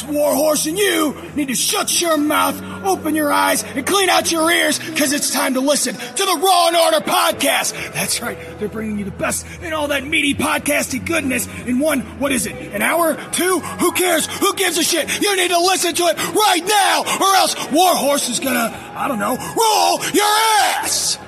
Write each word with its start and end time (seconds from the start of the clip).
Warhorse 0.00 0.66
and 0.66 0.78
you 0.78 1.16
need 1.34 1.48
to 1.48 1.54
shut 1.54 2.00
your 2.00 2.16
mouth, 2.16 2.60
open 2.84 3.14
your 3.14 3.32
eyes, 3.32 3.64
and 3.64 3.86
clean 3.86 4.08
out 4.08 4.30
your 4.30 4.50
ears 4.50 4.78
because 4.78 5.12
it's 5.12 5.30
time 5.30 5.54
to 5.54 5.60
listen 5.60 5.94
to 5.94 6.24
the 6.24 6.40
Raw 6.42 6.68
and 6.68 6.76
Order 6.76 7.04
podcast. 7.04 7.72
That's 7.92 8.22
right. 8.22 8.38
They're 8.58 8.68
bringing 8.68 8.98
you 8.98 9.04
the 9.04 9.10
best 9.10 9.46
in 9.62 9.72
all 9.72 9.88
that 9.88 10.06
meaty 10.06 10.34
podcasty 10.34 11.04
goodness 11.04 11.46
in 11.66 11.78
one, 11.78 12.00
what 12.20 12.32
is 12.32 12.46
it, 12.46 12.54
an 12.72 12.82
hour? 12.82 13.16
Two? 13.32 13.58
Who 13.58 13.92
cares? 13.92 14.26
Who 14.38 14.54
gives 14.54 14.78
a 14.78 14.84
shit? 14.84 15.20
You 15.20 15.36
need 15.36 15.50
to 15.50 15.58
listen 15.58 15.94
to 15.94 16.04
it 16.04 16.16
right 16.34 16.64
now 16.64 17.02
or 17.20 17.34
else 17.36 17.54
Warhorse 17.72 18.28
is 18.28 18.40
gonna, 18.40 18.92
I 18.94 19.08
don't 19.08 19.18
know, 19.18 19.36
roll 19.36 20.04
your 20.14 20.24
ass! 20.24 21.18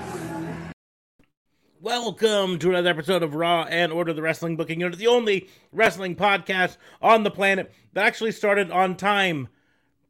Welcome 1.84 2.58
to 2.60 2.70
another 2.70 2.88
episode 2.88 3.22
of 3.22 3.34
Raw 3.34 3.64
and 3.68 3.92
Order 3.92 4.14
the 4.14 4.22
Wrestling 4.22 4.56
Booking 4.56 4.80
Unit, 4.80 4.98
the 4.98 5.06
only 5.06 5.50
wrestling 5.70 6.16
podcast 6.16 6.78
on 7.02 7.24
the 7.24 7.30
planet 7.30 7.70
that 7.92 8.06
actually 8.06 8.32
started 8.32 8.70
on 8.70 8.96
time 8.96 9.48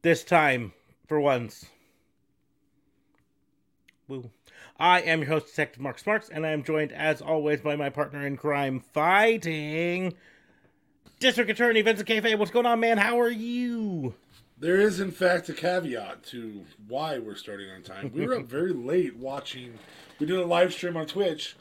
this 0.02 0.22
time 0.22 0.72
for 1.08 1.18
once. 1.18 1.66
Woo. 4.06 4.30
I 4.78 5.00
am 5.00 5.22
your 5.22 5.30
host, 5.30 5.48
Detective 5.48 5.82
Mark 5.82 5.98
Smarks, 5.98 6.28
and 6.28 6.46
I 6.46 6.50
am 6.50 6.62
joined, 6.62 6.92
as 6.92 7.20
always, 7.20 7.60
by 7.60 7.74
my 7.74 7.90
partner 7.90 8.24
in 8.24 8.36
crime 8.36 8.78
fighting, 8.78 10.14
District 11.18 11.50
Attorney 11.50 11.82
Vincent 11.82 12.08
Kayfabe. 12.08 12.38
What's 12.38 12.52
going 12.52 12.66
on, 12.66 12.78
man? 12.78 12.98
How 12.98 13.18
are 13.18 13.28
you? 13.28 14.14
There 14.56 14.80
is, 14.80 15.00
in 15.00 15.10
fact, 15.10 15.48
a 15.48 15.52
caveat 15.52 16.22
to 16.26 16.64
why 16.86 17.18
we're 17.18 17.34
starting 17.34 17.70
on 17.70 17.82
time. 17.82 18.12
We 18.14 18.26
were 18.26 18.36
up 18.36 18.44
very 18.44 18.72
late 18.72 19.16
watching. 19.16 19.78
We 20.18 20.26
did 20.26 20.36
a 20.36 20.46
live 20.46 20.72
stream 20.72 20.96
on 20.96 21.06
Twitch. 21.06 21.56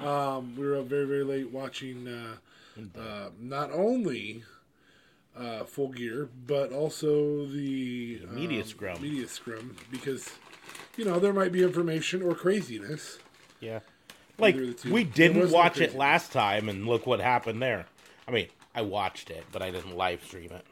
Um, 0.00 0.54
we 0.56 0.66
were 0.66 0.76
up 0.78 0.86
very, 0.86 1.04
very 1.04 1.24
late 1.24 1.50
watching 1.50 2.08
uh, 2.08 2.36
uh, 2.98 3.30
not 3.38 3.70
only 3.72 4.44
uh, 5.36 5.64
Full 5.64 5.88
Gear, 5.88 6.28
but 6.46 6.72
also 6.72 7.46
the, 7.46 8.20
media 8.30 8.62
um, 8.62 8.66
scrum. 8.68 9.02
Media 9.02 9.28
scrum, 9.28 9.76
because 9.90 10.30
you 10.96 11.04
know 11.04 11.18
there 11.18 11.32
might 11.32 11.52
be 11.52 11.62
information 11.62 12.22
or 12.22 12.34
craziness. 12.34 13.18
Yeah. 13.60 13.80
Like, 14.38 14.54
Either 14.54 14.64
of 14.64 14.68
the 14.68 14.74
two. 14.74 14.92
we 14.92 15.04
didn't 15.04 15.50
watch 15.50 15.80
it 15.80 15.96
last 15.96 16.32
time, 16.32 16.68
and 16.68 16.86
look 16.86 17.06
what 17.06 17.20
happened 17.20 17.60
there. 17.60 17.86
I 18.26 18.30
mean, 18.30 18.48
I 18.74 18.82
watched 18.82 19.30
it, 19.30 19.44
but 19.50 19.62
I 19.62 19.70
didn't 19.70 19.96
live 19.96 20.22
stream 20.24 20.52
it. 20.52 20.64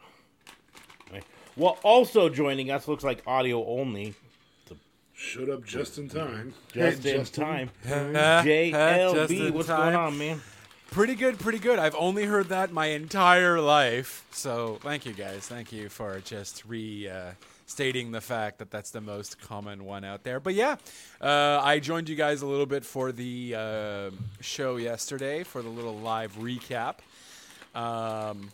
Right. 1.57 1.63
Well, 1.63 1.77
also 1.83 2.29
joining 2.29 2.71
us 2.71 2.87
looks 2.87 3.03
like 3.03 3.23
audio 3.27 3.65
only, 3.65 4.13
Showed 5.19 5.49
up 5.49 5.65
just 5.65 5.97
in 5.97 6.07
time. 6.09 6.53
just 6.71 7.01
Hey, 7.03 7.11
in 7.15 7.17
Justin. 7.21 7.43
time. 7.43 7.69
Just 7.83 8.45
JLB, 8.45 9.47
in 9.47 9.53
what's 9.55 9.67
time. 9.67 9.77
going 9.79 9.95
on, 9.95 10.17
man? 10.19 10.41
Pretty 10.91 11.15
good, 11.15 11.39
pretty 11.39 11.57
good. 11.57 11.79
I've 11.79 11.95
only 11.95 12.25
heard 12.25 12.49
that 12.49 12.71
my 12.71 12.85
entire 12.87 13.59
life. 13.59 14.25
So 14.31 14.77
thank 14.83 15.07
you 15.07 15.13
guys. 15.13 15.47
Thank 15.47 15.71
you 15.73 15.89
for 15.89 16.19
just 16.19 16.63
re 16.65 17.09
uh, 17.09 17.31
stating 17.65 18.11
the 18.11 18.21
fact 18.21 18.59
that 18.59 18.69
that's 18.69 18.91
the 18.91 19.01
most 19.01 19.41
common 19.41 19.85
one 19.85 20.03
out 20.05 20.23
there. 20.23 20.39
But 20.39 20.53
yeah, 20.53 20.75
uh, 21.19 21.61
I 21.63 21.79
joined 21.79 22.09
you 22.09 22.15
guys 22.15 22.43
a 22.43 22.47
little 22.47 22.67
bit 22.67 22.85
for 22.85 23.11
the 23.11 23.55
uh, 23.57 24.09
show 24.39 24.75
yesterday 24.77 25.43
for 25.43 25.63
the 25.63 25.69
little 25.69 25.97
live 25.97 26.35
recap. 26.37 26.97
Um, 27.73 28.51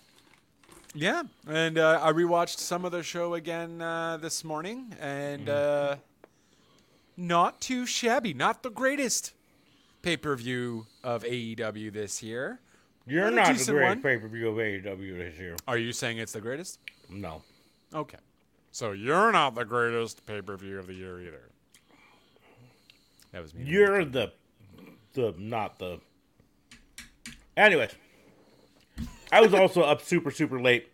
yeah, 0.93 1.23
and 1.47 1.77
uh, 1.77 1.99
I 2.01 2.11
rewatched 2.11 2.57
some 2.57 2.85
of 2.85 2.91
the 2.91 3.03
show 3.03 3.33
again 3.33 3.81
uh, 3.81 4.17
this 4.17 4.43
morning, 4.43 4.95
and 4.99 5.49
uh, 5.49 5.95
not 7.17 7.61
too 7.61 7.85
shabby. 7.85 8.33
Not 8.33 8.63
the 8.63 8.69
greatest 8.69 9.33
pay 10.01 10.17
per 10.17 10.35
view 10.35 10.85
of 11.03 11.23
AEW 11.23 11.91
this 11.91 12.21
year. 12.21 12.59
You're 13.05 13.27
a 13.27 13.31
not 13.31 13.47
the 13.47 13.53
decent 13.53 13.77
greatest 13.77 14.03
pay 14.03 14.17
per 14.17 14.27
view 14.27 14.49
of 14.49 14.57
AEW 14.57 15.17
this 15.17 15.39
year. 15.39 15.55
Are 15.67 15.77
you 15.77 15.91
saying 15.91 16.19
it's 16.19 16.33
the 16.33 16.41
greatest? 16.41 16.79
No. 17.09 17.41
Okay. 17.93 18.17
So 18.71 18.91
you're 18.91 19.31
not 19.31 19.55
the 19.55 19.65
greatest 19.65 20.25
pay 20.25 20.41
per 20.41 20.55
view 20.57 20.79
of 20.79 20.87
the 20.87 20.93
year 20.93 21.21
either. 21.21 21.49
That 23.31 23.41
was 23.41 23.53
me. 23.53 23.65
You're 23.65 24.05
the, 24.05 24.31
the, 25.13 25.33
not 25.37 25.79
the. 25.79 25.99
Anyways, 27.57 27.91
I 29.33 29.41
was 29.41 29.53
also 29.53 29.81
up 29.81 30.01
super, 30.03 30.29
super 30.29 30.61
late 30.61 30.89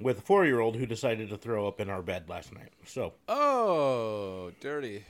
with 0.00 0.18
a 0.18 0.22
four 0.22 0.46
year 0.46 0.60
old 0.60 0.76
who 0.76 0.86
decided 0.86 1.28
to 1.28 1.36
throw 1.36 1.68
up 1.68 1.78
in 1.78 1.90
our 1.90 2.00
bed 2.00 2.24
last 2.28 2.54
night. 2.54 2.70
So, 2.86 3.12
Oh, 3.28 4.50
dirty. 4.60 5.04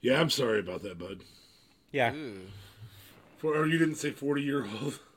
Yeah, 0.00 0.18
I'm 0.18 0.30
sorry 0.30 0.60
about 0.60 0.82
that, 0.82 0.98
bud. 0.98 1.20
yeah. 1.92 2.12
For, 3.36 3.54
or 3.54 3.66
you 3.66 3.76
didn't 3.78 3.96
say 3.96 4.12
40 4.12 4.42
year 4.42 4.66
old. 4.82 4.98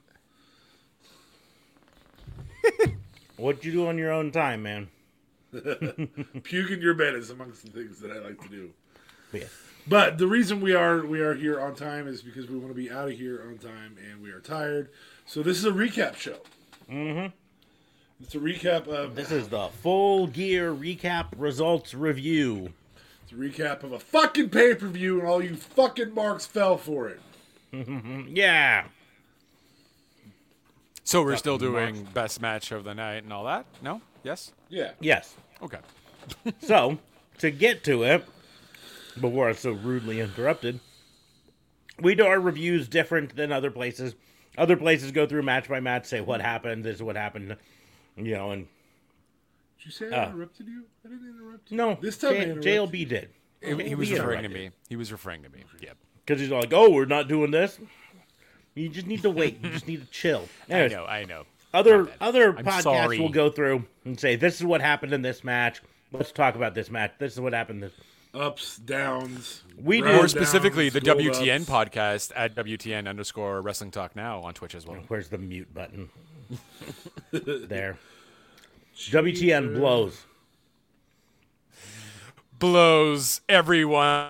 What'd 3.38 3.64
you 3.64 3.72
do 3.72 3.88
on 3.88 3.98
your 3.98 4.12
own 4.12 4.32
time, 4.32 4.64
man? 4.64 4.90
Puke 6.44 6.72
in 6.72 6.82
your 6.82 6.96
bed 6.96 7.16
is 7.16 7.30
amongst 7.30 7.66
the 7.66 7.72
things 7.72 8.00
that 8.02 8.12
I 8.12 8.20
like 8.20 8.42
to 8.42 8.50
do. 8.50 8.72
But 9.32 9.42
yeah. 9.42 9.48
But 9.88 10.18
the 10.18 10.28
reason 10.28 10.60
we 10.62 10.74
are 10.74 11.06
we 11.06 11.22
are 11.22 11.34
here 11.36 11.62
on 11.62 11.76
time 11.76 12.08
is 12.08 12.22
because 12.22 12.50
we 12.50 12.58
want 12.58 12.72
to 12.72 12.76
be 12.76 12.92
out 12.92 13.08
of 13.08 13.14
here 13.18 13.46
on 13.48 13.58
time 13.58 13.96
and 14.12 14.22
we 14.22 14.32
are 14.32 14.40
tired. 14.42 14.90
So 15.26 15.42
this 15.44 15.58
is 15.58 15.66
a 15.66 15.72
recap 15.72 16.16
show. 16.16 16.38
Mm-hmm. 16.90 17.28
It's 18.22 18.36
a 18.36 18.40
recap 18.40 18.88
of 18.88 19.16
This 19.16 19.32
is 19.32 19.50
the 19.50 19.68
full 19.82 20.28
gear 20.28 20.74
recap 20.74 21.28
results 21.38 21.94
review. 21.94 22.72
it's 23.24 23.32
a 23.32 23.36
recap 23.36 23.84
of 23.84 23.92
a 23.92 24.00
fucking 24.00 24.50
pay 24.50 24.74
per 24.76 24.88
view 24.88 25.20
and 25.20 25.28
all 25.28 25.44
you 25.44 25.56
fucking 25.56 26.14
marks 26.14 26.46
fell 26.46 26.78
for 26.78 27.10
it. 27.10 27.20
Yeah. 28.30 28.86
So 31.04 31.22
we're 31.24 31.36
still 31.36 31.58
doing 31.60 32.08
best 32.14 32.42
match 32.42 32.72
of 32.72 32.84
the 32.84 32.96
night 32.96 33.24
and 33.24 33.32
all 33.34 33.44
that? 33.46 33.66
No? 33.82 34.02
Yes? 34.24 34.54
Yeah. 34.70 34.92
Yes. 35.00 35.36
Okay. 35.62 35.80
So, 36.62 36.98
to 37.38 37.52
get 37.52 37.84
to 37.84 38.02
it, 38.04 38.26
before 39.22 39.50
I'm 39.50 39.56
so 39.56 39.74
rudely 39.74 40.20
interrupted, 40.22 40.80
we 42.02 42.16
do 42.16 42.26
our 42.26 42.40
reviews 42.40 42.88
different 42.88 43.36
than 43.36 43.52
other 43.52 43.70
places. 43.70 44.16
Other 44.58 44.78
places 44.78 45.12
go 45.12 45.26
through 45.28 45.44
match 45.44 45.68
by 45.68 45.80
match, 45.80 46.06
say 46.06 46.22
what 46.22 46.42
happened, 46.42 46.84
this 46.84 46.96
is 46.98 47.04
what 47.04 47.16
happened, 47.16 47.56
you 48.18 48.34
know, 48.34 48.52
and 48.52 48.68
Did 49.78 49.86
you 49.86 49.92
say 49.92 50.12
I 50.12 50.24
Uh. 50.26 50.30
interrupted 50.30 50.68
you? 50.68 50.84
I 51.06 51.10
didn't 51.10 51.30
interrupt 51.30 51.72
you. 51.72 51.78
no, 51.78 51.98
This 52.02 52.18
time 52.18 52.32
I 52.32 52.34
J- 52.34 52.44
interrupted 52.44 52.64
JLB 52.92 53.06
did. 53.10 53.30
He, 53.62 53.90
he 53.90 53.96
was 53.96 54.12
referring 54.12 54.44
to 54.44 54.50
me. 54.50 54.70
He 54.90 54.96
was 54.96 55.12
referring 55.12 55.44
to 55.44 55.50
me. 55.50 55.64
Yep. 55.82 55.98
Because 56.26 56.40
he's 56.42 56.50
like, 56.50 56.72
oh, 56.74 56.90
we're 56.92 57.06
not 57.06 57.28
doing 57.28 57.52
this. 57.52 57.80
You 58.76 58.90
just 58.90 59.08
need 59.08 59.22
to 59.22 59.30
wait. 59.30 59.60
You 59.64 59.70
just 59.70 59.88
need 59.88 60.02
to 60.02 60.12
chill. 60.12 60.48
I 60.70 60.88
know, 60.88 61.06
I 61.06 61.24
know. 61.26 61.44
other 61.74 62.10
other 62.20 62.58
I'm 62.58 62.66
podcasts 62.66 62.82
sorry. 62.84 63.20
will 63.20 63.30
go 63.30 63.50
through 63.50 63.86
and 64.04 64.20
say 64.20 64.36
this 64.36 64.56
is 64.56 64.66
what 64.66 64.82
happened 64.82 65.14
in 65.14 65.22
this 65.22 65.44
match. 65.44 65.82
Let's 66.12 66.32
talk 66.32 66.56
about 66.56 66.74
this 66.76 66.90
match. 66.92 67.14
This 67.20 67.34
is 67.34 67.40
what 67.40 67.54
happened. 67.54 67.84
This. 67.84 67.94
Ups, 68.36 68.78
downs. 68.78 69.64
We 69.82 70.02
do- 70.02 70.14
More 70.14 70.28
specifically, 70.28 70.90
the 70.90 71.00
WTN 71.02 71.62
ups. 71.62 71.70
podcast 71.70 72.32
at 72.36 72.54
WTN 72.56 73.08
underscore 73.08 73.62
Wrestling 73.62 73.92
Talk 73.92 74.16
Now 74.16 74.42
on 74.42 74.54
Twitch 74.54 74.76
as 74.76 74.86
well. 74.86 75.00
Where's 75.08 75.30
the 75.30 75.38
mute 75.38 75.74
button? 75.74 76.10
there. 77.32 77.98
WTN 78.98 79.76
blows. 79.76 80.24
Blows 82.60 83.42
everyone. 83.48 84.30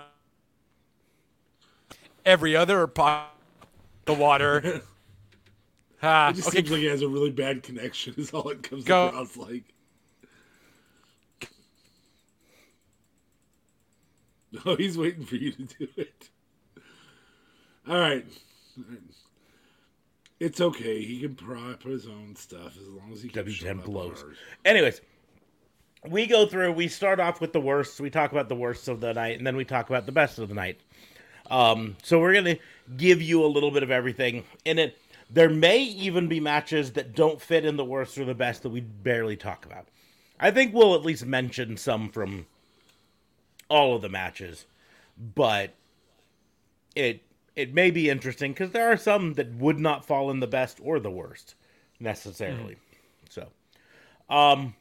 Every 2.26 2.56
other 2.56 2.88
pot. 2.88 3.32
The 4.06 4.14
water. 4.14 4.82
Ha. 6.02 6.28
It 6.30 6.34
just 6.36 6.50
okay, 6.50 6.58
seems 6.58 6.70
like 6.72 6.80
he 6.82 6.86
has 6.88 7.02
a 7.02 7.08
really 7.08 7.32
bad 7.32 7.64
connection. 7.64 8.14
Is 8.18 8.32
all 8.32 8.50
it 8.50 8.62
comes 8.62 8.84
Go. 8.84 9.08
across 9.08 9.38
like. 9.38 9.64
No, 14.64 14.76
he's 14.78 14.98
waiting 14.98 15.26
for 15.26 15.36
you 15.36 15.52
to 15.52 15.64
do 15.64 15.88
it. 15.98 16.30
All 17.88 18.00
right. 18.00 18.26
It's 20.40 20.60
okay. 20.60 21.04
He 21.04 21.22
can 21.22 21.36
prop 21.36 21.84
his 21.84 22.08
own 22.08 22.36
stuff 22.36 22.78
as 22.78 22.88
long 22.88 23.12
as 23.14 23.22
he 23.22 23.30
keeps 23.30 23.54
showing 23.54 23.78
WTN 23.78 23.80
up 23.80 23.86
blows. 23.86 24.26
Anyways, 24.66 25.02
we 26.08 26.26
go 26.28 26.46
through, 26.46 26.74
we 26.74 26.88
start 26.88 27.20
off 27.20 27.42
with 27.42 27.54
the 27.54 27.62
worst. 27.62 28.00
We 28.00 28.10
talk 28.10 28.32
about 28.32 28.50
the 28.50 28.56
worst 28.56 28.88
of 28.88 29.02
the 29.02 29.14
night, 29.14 29.38
and 29.38 29.46
then 29.46 29.56
we 29.56 29.66
talk 29.66 29.90
about 29.90 30.06
the 30.06 30.12
best 30.12 30.40
of 30.40 30.50
the 30.50 30.56
night. 30.56 30.80
Um, 31.50 31.96
so 32.04 32.20
we're 32.20 32.34
going 32.34 32.46
to 32.46 32.58
give 32.98 33.22
you 33.22 33.44
a 33.46 33.48
little 33.48 33.72
bit 33.72 33.84
of 33.84 33.92
everything 33.92 34.44
in 34.66 34.80
it. 34.80 34.98
There 35.30 35.50
may 35.50 35.80
even 35.80 36.28
be 36.28 36.40
matches 36.40 36.92
that 36.94 37.16
don't 37.16 37.42
fit 37.42 37.66
in 37.66 37.78
the 37.78 37.86
worst 37.86 38.18
or 38.18 38.26
the 38.26 38.36
best 38.36 38.64
that 38.64 38.70
we 38.70 38.82
barely 38.82 39.36
talk 39.36 39.66
about. 39.66 39.88
I 40.40 40.52
think 40.52 40.74
we'll 40.74 40.96
at 40.96 41.04
least 41.04 41.26
mention 41.26 41.78
some 41.78 42.10
from 42.10 42.46
all 43.70 43.96
of 43.96 44.02
the 44.02 44.10
matches, 44.10 44.66
but 45.18 45.74
it 46.96 47.22
it 47.56 47.74
may 47.74 47.90
be 47.92 48.10
interesting 48.10 48.52
because 48.52 48.72
there 48.72 48.92
are 48.92 48.98
some 48.98 49.34
that 49.34 49.54
would 49.56 49.80
not 49.80 50.06
fall 50.06 50.30
in 50.30 50.40
the 50.40 50.48
best 50.48 50.80
or 50.84 51.00
the 51.00 51.12
worst 51.12 51.56
necessarily. 52.00 52.76
So, 53.30 53.48
um, 54.30 54.76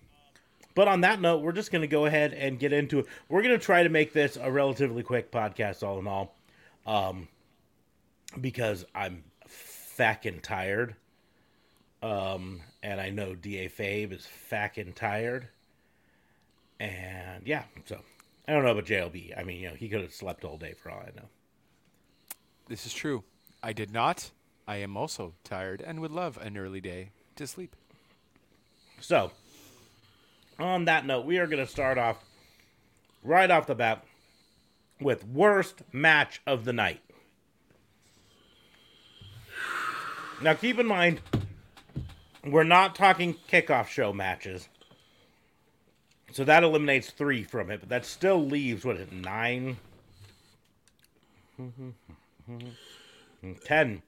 but 0.75 0.89
on 0.89 1.03
that 1.03 1.21
note, 1.21 1.43
we're 1.43 1.53
just 1.53 1.71
going 1.71 1.83
to 1.83 1.89
go 1.89 2.07
ahead 2.07 2.33
and 2.33 2.59
get 2.59 2.73
into 2.73 2.99
it. 2.99 3.07
We're 3.29 3.43
going 3.43 3.59
to 3.59 3.65
try 3.65 3.85
to 3.85 3.89
make 3.89 4.13
this 4.13 4.37
a 4.41 4.51
relatively 4.51 5.03
quick 5.05 5.31
podcast, 5.31 5.87
all 5.87 5.99
in 6.01 6.07
all, 6.09 6.35
um, 6.85 7.29
because 8.41 8.85
I'm 8.95 9.23
fucking 9.47 10.41
tired. 10.41 10.97
Um, 12.03 12.61
and 12.83 13.01
I 13.01 13.11
know 13.11 13.35
Da 13.35 13.69
Fabe 13.69 14.13
is 14.13 14.27
fucking 14.27 14.93
tired. 14.95 15.49
And 16.81 17.47
yeah, 17.47 17.63
so 17.87 18.01
I 18.47 18.53
don't 18.53 18.65
know 18.65 18.73
about 18.73 18.85
JLB. 18.85 19.39
I 19.39 19.43
mean, 19.43 19.61
you 19.61 19.69
know, 19.69 19.75
he 19.75 19.89
could 19.89 20.03
have 20.03 20.13
slept 20.13 20.45
all 20.45 20.59
day 20.59 20.75
for 20.75 20.91
all 20.91 21.01
I 21.01 21.11
know. 21.17 21.29
This 22.69 22.87
is 22.87 22.93
true. 22.93 23.25
I 23.63 23.73
did 23.73 23.91
not. 23.91 24.31
I 24.67 24.77
am 24.77 24.97
also 24.97 25.35
tired 25.45 25.81
and 25.81 26.01
would 26.01 26.11
love 26.11 26.39
an 26.39 26.57
early 26.57 26.81
day 26.81 27.11
to 27.37 27.47
sleep. 27.47 27.77
So, 29.01 29.33
on 30.59 30.85
that 30.87 31.07
note, 31.07 31.27
we 31.27 31.39
are 31.39 31.47
going 31.47 31.65
to 31.65 31.71
start 31.71 31.99
off 31.99 32.19
right 33.23 33.51
off 33.51 33.67
the 33.67 33.75
bat 33.75 34.05
with 35.01 35.27
worst 35.27 35.83
match 35.93 36.41
of 36.47 36.65
the 36.65 36.73
night. 36.73 37.01
Now, 40.41 40.55
keep 40.55 40.79
in 40.79 40.87
mind, 40.87 41.21
we're 42.45 42.65
not 42.65 42.95
talking 42.95 43.37
kickoff 43.51 43.89
show 43.89 44.13
matches. 44.13 44.69
So 46.35 46.43
that 46.43 46.65
eliminates 46.65 47.11
three 47.11 47.45
from 47.45 47.71
it, 47.71 47.79
but 47.79 47.89
that 47.91 48.05
still 48.05 48.45
leaves, 48.45 48.85
what 48.85 48.97
is 48.97 49.03
it, 49.03 49.13
nine? 49.13 49.77
Ten. 53.65 54.03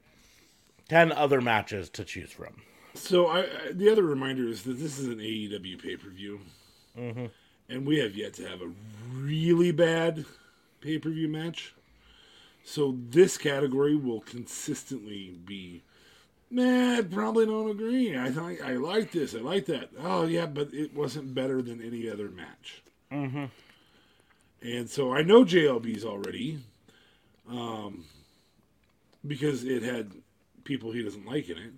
Ten 0.89 1.13
other 1.13 1.41
matches 1.41 1.89
to 1.91 2.03
choose 2.03 2.33
from. 2.33 2.63
So 2.95 3.29
I, 3.29 3.43
I 3.43 3.73
the 3.73 3.89
other 3.89 4.03
reminder 4.03 4.49
is 4.49 4.65
that 4.65 4.77
this 4.77 4.99
is 4.99 5.07
an 5.07 5.19
AEW 5.19 5.81
pay 5.81 5.97
per 5.97 6.09
view, 6.09 6.41
mm-hmm. 6.99 7.27
and 7.69 7.87
we 7.87 7.99
have 8.01 8.17
yet 8.17 8.35
to 8.35 8.49
have 8.49 8.61
a 8.61 8.73
really 9.15 9.71
bad 9.71 10.25
pay 10.81 10.99
per 10.99 11.11
view 11.11 11.29
match. 11.29 11.77
So 12.65 12.99
this 13.09 13.39
category 13.39 13.95
will 13.95 14.23
consistently 14.23 15.39
be. 15.45 15.85
Nah, 16.51 16.99
I 16.99 17.03
probably 17.03 17.47
don't 17.47 17.71
agree. 17.71 18.17
I 18.17 18.31
thought 18.31 18.53
I 18.65 18.75
like 18.75 19.11
this. 19.13 19.35
I 19.35 19.39
like 19.39 19.67
that. 19.67 19.91
Oh 19.99 20.27
yeah, 20.27 20.47
but 20.47 20.73
it 20.73 20.95
wasn't 20.95 21.35
better 21.35 21.61
than 21.61 21.83
any 21.83 22.09
other 22.09 22.29
match. 22.31 22.83
Mm-hmm. 23.13 23.45
And 24.63 24.89
so 24.89 25.13
I 25.13 25.23
know 25.23 25.45
JLB's 25.45 26.05
already, 26.05 26.59
um, 27.49 28.05
because 29.27 29.65
it 29.65 29.83
had 29.83 30.13
people 30.65 30.93
he 30.93 31.03
doesn't 31.03 31.27
like 31.27 31.49
in 31.49 31.59
it. 31.59 31.73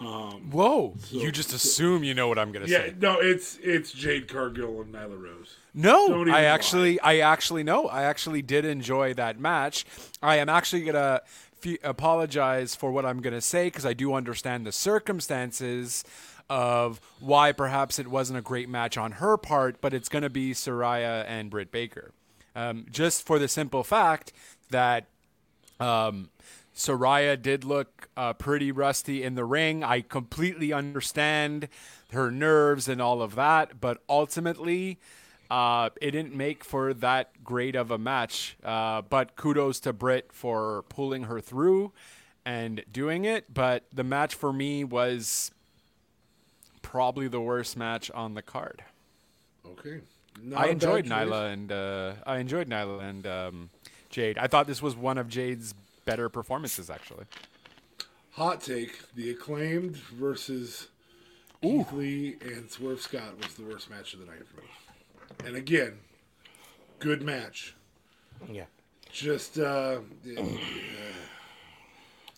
Whoa! 0.00 0.96
you 1.10 1.30
just 1.30 1.52
assume 1.52 2.02
you 2.02 2.12
know 2.12 2.26
what 2.26 2.36
I'm 2.38 2.50
gonna 2.50 2.66
Yeah, 2.66 2.78
say. 2.86 2.94
no, 2.98 3.20
it's 3.20 3.56
it's 3.62 3.92
Jade 3.92 4.26
Cargill 4.26 4.80
and 4.80 4.92
Nyla 4.92 5.20
Rose. 5.22 5.56
No, 5.74 6.22
I 6.24 6.28
lie. 6.30 6.42
actually, 6.42 6.98
I 7.00 7.18
actually 7.18 7.62
know. 7.62 7.86
I 7.86 8.02
actually 8.02 8.42
did 8.42 8.64
enjoy 8.64 9.14
that 9.14 9.38
match. 9.38 9.84
I 10.20 10.38
am 10.38 10.48
actually 10.48 10.82
gonna 10.84 11.20
f- 11.64 11.78
apologize 11.82 12.74
for 12.74 12.90
what 12.90 13.04
I'm 13.04 13.20
gonna 13.20 13.40
say 13.40 13.66
because 13.66 13.86
I 13.86 13.92
do 13.92 14.14
understand 14.14 14.66
the 14.66 14.72
circumstances 14.72 16.04
of 16.50 17.00
why 17.20 17.52
perhaps 17.52 17.98
it 17.98 18.08
wasn't 18.08 18.38
a 18.38 18.42
great 18.42 18.68
match 18.68 18.96
on 18.98 19.12
her 19.12 19.36
part, 19.36 19.80
but 19.80 19.94
it's 19.94 20.08
gonna 20.08 20.30
be 20.30 20.52
Saraya 20.52 21.24
and 21.26 21.50
Britt 21.50 21.70
Baker, 21.72 22.12
um, 22.54 22.86
just 22.90 23.24
for 23.24 23.38
the 23.38 23.48
simple 23.48 23.84
fact 23.84 24.32
that 24.70 25.06
um, 25.80 26.30
Saraya 26.74 27.40
did 27.40 27.64
look 27.64 28.08
uh, 28.16 28.32
pretty 28.32 28.72
rusty 28.72 29.22
in 29.22 29.34
the 29.34 29.44
ring. 29.44 29.84
I 29.84 30.00
completely 30.00 30.72
understand 30.72 31.68
her 32.12 32.30
nerves 32.30 32.88
and 32.88 33.00
all 33.00 33.22
of 33.22 33.34
that, 33.34 33.80
but 33.80 34.02
ultimately, 34.08 34.98
uh, 35.52 35.90
it 36.00 36.12
didn't 36.12 36.34
make 36.34 36.64
for 36.64 36.94
that 36.94 37.44
great 37.44 37.76
of 37.76 37.90
a 37.90 37.98
match. 37.98 38.56
Uh, 38.64 39.02
but 39.02 39.36
kudos 39.36 39.80
to 39.80 39.92
Britt 39.92 40.32
for 40.32 40.82
pulling 40.88 41.24
her 41.24 41.42
through 41.42 41.92
and 42.46 42.82
doing 42.90 43.26
it. 43.26 43.52
But 43.52 43.84
the 43.92 44.02
match 44.02 44.34
for 44.34 44.50
me 44.50 44.82
was 44.82 45.50
probably 46.80 47.28
the 47.28 47.40
worst 47.40 47.76
match 47.76 48.10
on 48.12 48.32
the 48.32 48.40
card. 48.40 48.82
Okay. 49.66 50.00
I 50.36 50.40
Not 50.42 50.66
a 50.66 50.70
enjoyed 50.70 51.06
bad 51.06 51.28
choice. 51.28 51.34
Nyla 51.34 51.52
and 51.52 51.72
uh, 51.72 52.12
I 52.24 52.38
enjoyed 52.38 52.66
Nyla 52.70 53.02
and 53.02 53.26
um, 53.26 53.70
Jade. 54.08 54.38
I 54.38 54.46
thought 54.46 54.66
this 54.66 54.80
was 54.80 54.96
one 54.96 55.18
of 55.18 55.28
Jade's 55.28 55.74
better 56.06 56.30
performances, 56.30 56.88
actually. 56.88 57.26
Hot 58.30 58.62
take: 58.62 59.00
the 59.14 59.30
acclaimed 59.30 59.96
versus 59.96 60.88
Keith 61.60 61.92
Lee 61.92 62.36
and 62.40 62.70
Swerve 62.70 63.02
Scott 63.02 63.36
was 63.36 63.52
the 63.52 63.64
worst 63.64 63.90
match 63.90 64.14
of 64.14 64.20
the 64.20 64.26
night 64.26 64.46
for 64.48 64.62
me. 64.62 64.68
And 65.44 65.56
again, 65.56 65.98
good 66.98 67.22
match. 67.22 67.74
Yeah. 68.48 68.66
Just 69.10 69.58
uh, 69.58 70.00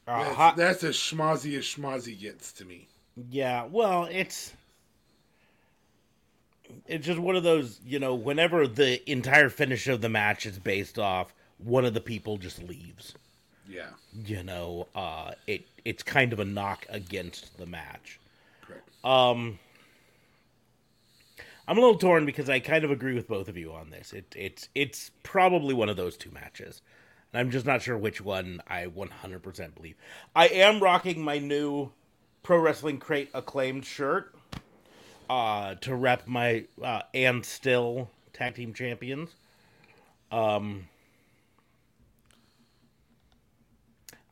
Uh, 0.06 0.24
that's, 0.24 0.34
hot, 0.34 0.56
that's 0.56 0.84
as 0.84 0.96
schmozzy 0.96 1.56
as 1.58 1.64
schmozzy 1.64 2.18
gets 2.18 2.52
to 2.54 2.64
me. 2.64 2.88
Yeah, 3.16 3.64
well, 3.66 4.04
it's 4.10 4.54
it's 6.86 7.06
just 7.06 7.18
one 7.18 7.36
of 7.36 7.42
those, 7.42 7.80
you 7.84 7.98
know, 7.98 8.14
whenever 8.14 8.66
the 8.66 9.08
entire 9.10 9.48
finish 9.48 9.86
of 9.88 10.00
the 10.00 10.08
match 10.08 10.46
is 10.46 10.58
based 10.58 10.98
off 10.98 11.34
one 11.58 11.84
of 11.84 11.94
the 11.94 12.00
people 12.00 12.36
just 12.38 12.62
leaves, 12.62 13.14
Yeah, 13.66 13.94
you 14.12 14.42
know, 14.42 14.88
uh 14.94 15.32
it 15.46 15.66
it's 15.84 16.02
kind 16.02 16.32
of 16.32 16.40
a 16.40 16.44
knock 16.44 16.86
against 16.88 17.56
the 17.58 17.66
match. 17.66 18.20
correct. 18.60 18.90
I'm 21.66 21.78
a 21.78 21.81
little 21.81 21.99
torn 21.99 22.26
because 22.26 22.50
I 22.50 22.61
kind 22.61 22.84
of 22.84 22.90
agree 22.90 23.14
with 23.14 23.26
both 23.26 23.49
of 23.49 23.56
you 23.56 23.72
on 23.72 23.90
this. 23.90 24.12
It 24.12 24.34
it's 24.37 24.69
it's 24.75 25.11
probably 25.22 25.75
one 25.75 25.88
of 25.88 25.96
those 25.96 26.16
two 26.16 26.31
matches. 26.31 26.82
And 27.32 27.40
I'm 27.40 27.50
just 27.50 27.66
not 27.66 27.82
sure 27.82 27.99
which 27.99 28.20
one 28.20 28.61
I 28.69 28.87
100% 28.87 29.75
believe. 29.75 29.96
I 30.37 30.46
am 30.49 30.81
rocking 30.81 31.20
my 31.22 31.38
new 31.38 31.90
Pro 32.44 32.58
Wrestling 32.58 32.99
Crate 32.99 33.31
acclaimed 33.34 33.84
shirt 33.84 34.34
uh, 35.28 35.75
to 35.76 35.96
rep 35.96 36.28
my 36.28 36.66
uh, 36.82 37.02
and 37.12 37.44
still 37.44 38.11
tag 38.32 38.55
team 38.55 38.72
champions. 38.72 39.31
Um, 40.31 40.88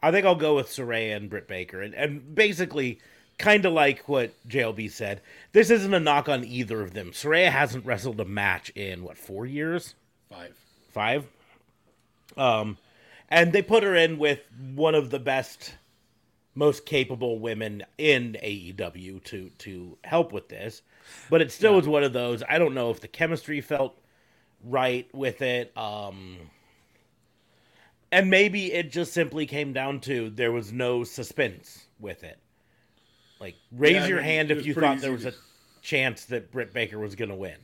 I 0.03 0.11
think 0.11 0.27
I'll 0.27 0.35
go 0.35 0.57
with 0.57 0.67
Saraya 0.67 1.17
and 1.17 1.31
Britt 1.31 1.47
Baker, 1.47 1.81
and, 1.81 1.95
and 1.95 2.35
basically, 2.35 3.01
kind 3.39 3.65
of 3.65 3.73
like 3.73 4.09
what 4.09 4.33
JLB 4.49 4.91
said, 4.91 5.21
this 5.53 5.71
isn't 5.71 5.95
a 5.95 6.01
knock 6.01 6.29
on 6.29 6.45
either 6.45 6.81
of 6.83 6.95
them. 6.95 7.11
Saraya 7.13 7.51
hasn't 7.51 7.85
wrestled 7.85 8.21
a 8.21 8.25
match 8.25 8.71
in 8.71 9.03
what 9.03 9.17
four 9.19 9.47
years, 9.47 9.95
Five. 10.31 10.57
five, 10.91 11.27
um, 12.37 12.79
and 13.29 13.53
they 13.53 13.63
put 13.63 13.83
her 13.83 13.95
in 13.95 14.19
with 14.19 14.41
one 14.75 14.95
of 14.95 15.11
the 15.11 15.19
best, 15.19 15.75
most 16.55 16.87
capable 16.87 17.39
women 17.39 17.83
in 17.99 18.37
AEW 18.43 19.23
to 19.25 19.51
to 19.59 19.99
help 20.05 20.33
with 20.33 20.49
this, 20.49 20.83
but 21.31 21.41
it 21.41 21.51
still 21.53 21.75
was 21.75 21.89
one 21.89 22.05
of 22.05 22.13
those. 22.13 22.43
I 22.49 22.59
don't 22.59 22.75
know 22.75 22.91
if 22.91 23.01
the 23.01 23.09
chemistry 23.09 23.61
felt 23.61 23.97
right 24.65 25.09
with 25.15 25.43
it. 25.43 25.77
Um, 25.77 26.37
and 28.11 28.29
maybe 28.29 28.73
it 28.73 28.93
just 28.93 29.13
simply 29.13 29.47
came 29.47 29.73
down 29.73 30.01
to 30.01 30.31
there 30.31 30.53
was 30.53 30.73
no 30.73 31.03
suspense 31.03 31.87
with 31.99 32.23
it. 32.23 32.39
Like, 33.43 33.57
raise 33.73 33.95
Yeah, 33.97 34.05
I 34.05 34.07
your 34.07 34.17
mean, 34.19 34.25
hand 34.27 34.51
if 34.53 34.65
you 34.65 34.73
thought 34.73 35.01
there 35.01 35.11
was 35.11 35.27
easy 35.27 35.31
a 35.37 35.83
chance 35.85 36.27
that 36.27 36.53
Britt 36.53 36.73
Baker 36.73 36.97
was 37.01 37.17
going 37.17 37.29
to 37.29 37.35
win. 37.35 37.57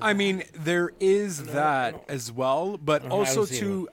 I 0.00 0.14
mean, 0.14 0.44
there 0.54 0.92
is 0.98 1.44
that 1.44 2.02
as 2.08 2.32
well, 2.32 2.78
but 2.78 3.04
Uh-huh, 3.04 3.14
also 3.16 3.44
don't 3.44 3.54
too, 3.58 3.88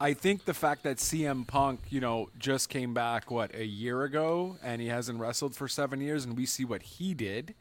I 0.00 0.14
think 0.14 0.44
the 0.44 0.54
fact 0.54 0.84
that 0.84 0.98
CM 0.98 1.44
Punk, 1.48 1.80
you 1.90 2.00
know, 2.00 2.30
just 2.38 2.68
came 2.68 2.94
back 2.94 3.28
what 3.28 3.52
a 3.56 3.64
year 3.66 4.04
ago, 4.04 4.56
and 4.62 4.80
he 4.80 4.86
hasn't 4.86 5.18
wrestled 5.18 5.56
for 5.56 5.66
seven 5.66 6.00
years, 6.00 6.24
and 6.24 6.36
we 6.36 6.46
see 6.46 6.64
what 6.64 6.82
he 6.82 7.14
did. 7.14 7.56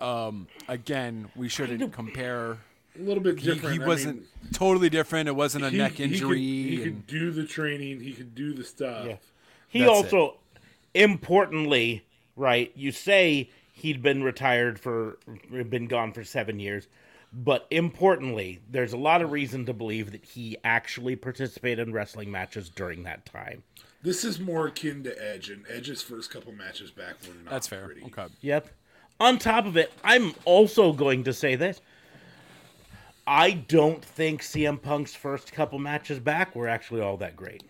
Um, 0.00 0.48
again, 0.68 1.30
we 1.34 1.48
shouldn't 1.48 1.94
compare. 1.94 2.58
A 2.96 3.02
little 3.02 3.22
bit 3.22 3.38
He, 3.40 3.46
different. 3.46 3.76
he 3.78 3.82
I 3.82 3.86
wasn't 3.86 4.16
mean, 4.20 4.28
too 4.52 4.88
different. 4.90 5.28
It 5.30 5.34
wasn't 5.34 5.64
a 5.64 5.70
he- 5.70 5.78
neck 5.78 5.92
he 5.92 5.96
could- 6.04 6.12
injury. 6.12 6.38
He 6.40 6.78
could, 6.82 7.06
do 7.06 7.30
the 7.30 7.46
training. 7.46 8.00
He 8.00 8.12
could 8.12 8.34
do 8.34 8.52
the 8.52 8.64
stuff. 8.64 9.06
Yeah. 9.06 9.16
He 9.74 9.80
That's 9.80 9.90
also, 9.90 10.36
importantly, 10.94 12.04
right, 12.36 12.70
you 12.76 12.92
say 12.92 13.50
he'd 13.72 14.02
been 14.02 14.22
retired 14.22 14.78
for, 14.78 15.18
been 15.50 15.88
gone 15.88 16.12
for 16.12 16.22
seven 16.22 16.60
years, 16.60 16.86
but 17.32 17.66
importantly, 17.72 18.60
there's 18.70 18.92
a 18.92 18.96
lot 18.96 19.20
of 19.20 19.32
reason 19.32 19.66
to 19.66 19.72
believe 19.72 20.12
that 20.12 20.24
he 20.24 20.56
actually 20.62 21.16
participated 21.16 21.88
in 21.88 21.92
wrestling 21.92 22.30
matches 22.30 22.68
during 22.68 23.02
that 23.02 23.26
time. 23.26 23.64
This 24.00 24.22
is 24.22 24.38
more 24.38 24.68
akin 24.68 25.02
to 25.02 25.28
Edge, 25.32 25.50
and 25.50 25.64
Edge's 25.68 26.02
first 26.02 26.30
couple 26.30 26.52
matches 26.52 26.92
back 26.92 27.16
were 27.26 27.34
not 27.42 27.50
That's 27.50 27.66
fair. 27.66 27.84
pretty. 27.84 28.04
Okay. 28.04 28.26
Yep. 28.42 28.68
On 29.18 29.40
top 29.40 29.66
of 29.66 29.76
it, 29.76 29.92
I'm 30.04 30.34
also 30.44 30.92
going 30.92 31.24
to 31.24 31.32
say 31.32 31.56
this. 31.56 31.80
I 33.26 33.50
don't 33.50 34.04
think 34.04 34.42
CM 34.42 34.80
Punk's 34.80 35.16
first 35.16 35.52
couple 35.52 35.80
matches 35.80 36.20
back 36.20 36.54
were 36.54 36.68
actually 36.68 37.00
all 37.00 37.16
that 37.16 37.34
great. 37.34 37.64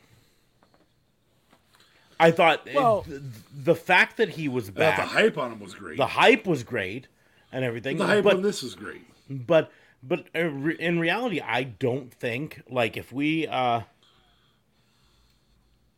I 2.20 2.30
thought 2.30 2.68
Well- 2.72 3.02
th- 3.02 3.20
the 3.54 3.74
fact 3.74 4.16
that 4.18 4.30
he 4.30 4.48
was 4.48 4.70
back, 4.70 4.96
the 4.96 5.02
hype 5.06 5.36
on 5.38 5.52
him 5.52 5.60
was 5.60 5.74
great. 5.74 5.96
the 5.96 6.06
hype 6.06 6.46
was 6.46 6.62
great 6.62 7.08
and 7.52 7.64
everything. 7.64 7.98
the 7.98 8.06
hype 8.06 8.24
but 8.24 8.36
on 8.36 8.42
this 8.42 8.62
is 8.62 8.74
great. 8.74 9.02
but 9.28 9.70
but 10.02 10.26
uh, 10.34 10.38
in 10.78 10.98
reality 11.00 11.40
i 11.40 11.62
don't 11.62 12.12
think 12.12 12.60
like 12.68 12.96
if 12.96 13.10
we 13.12 13.46
uh 13.46 13.80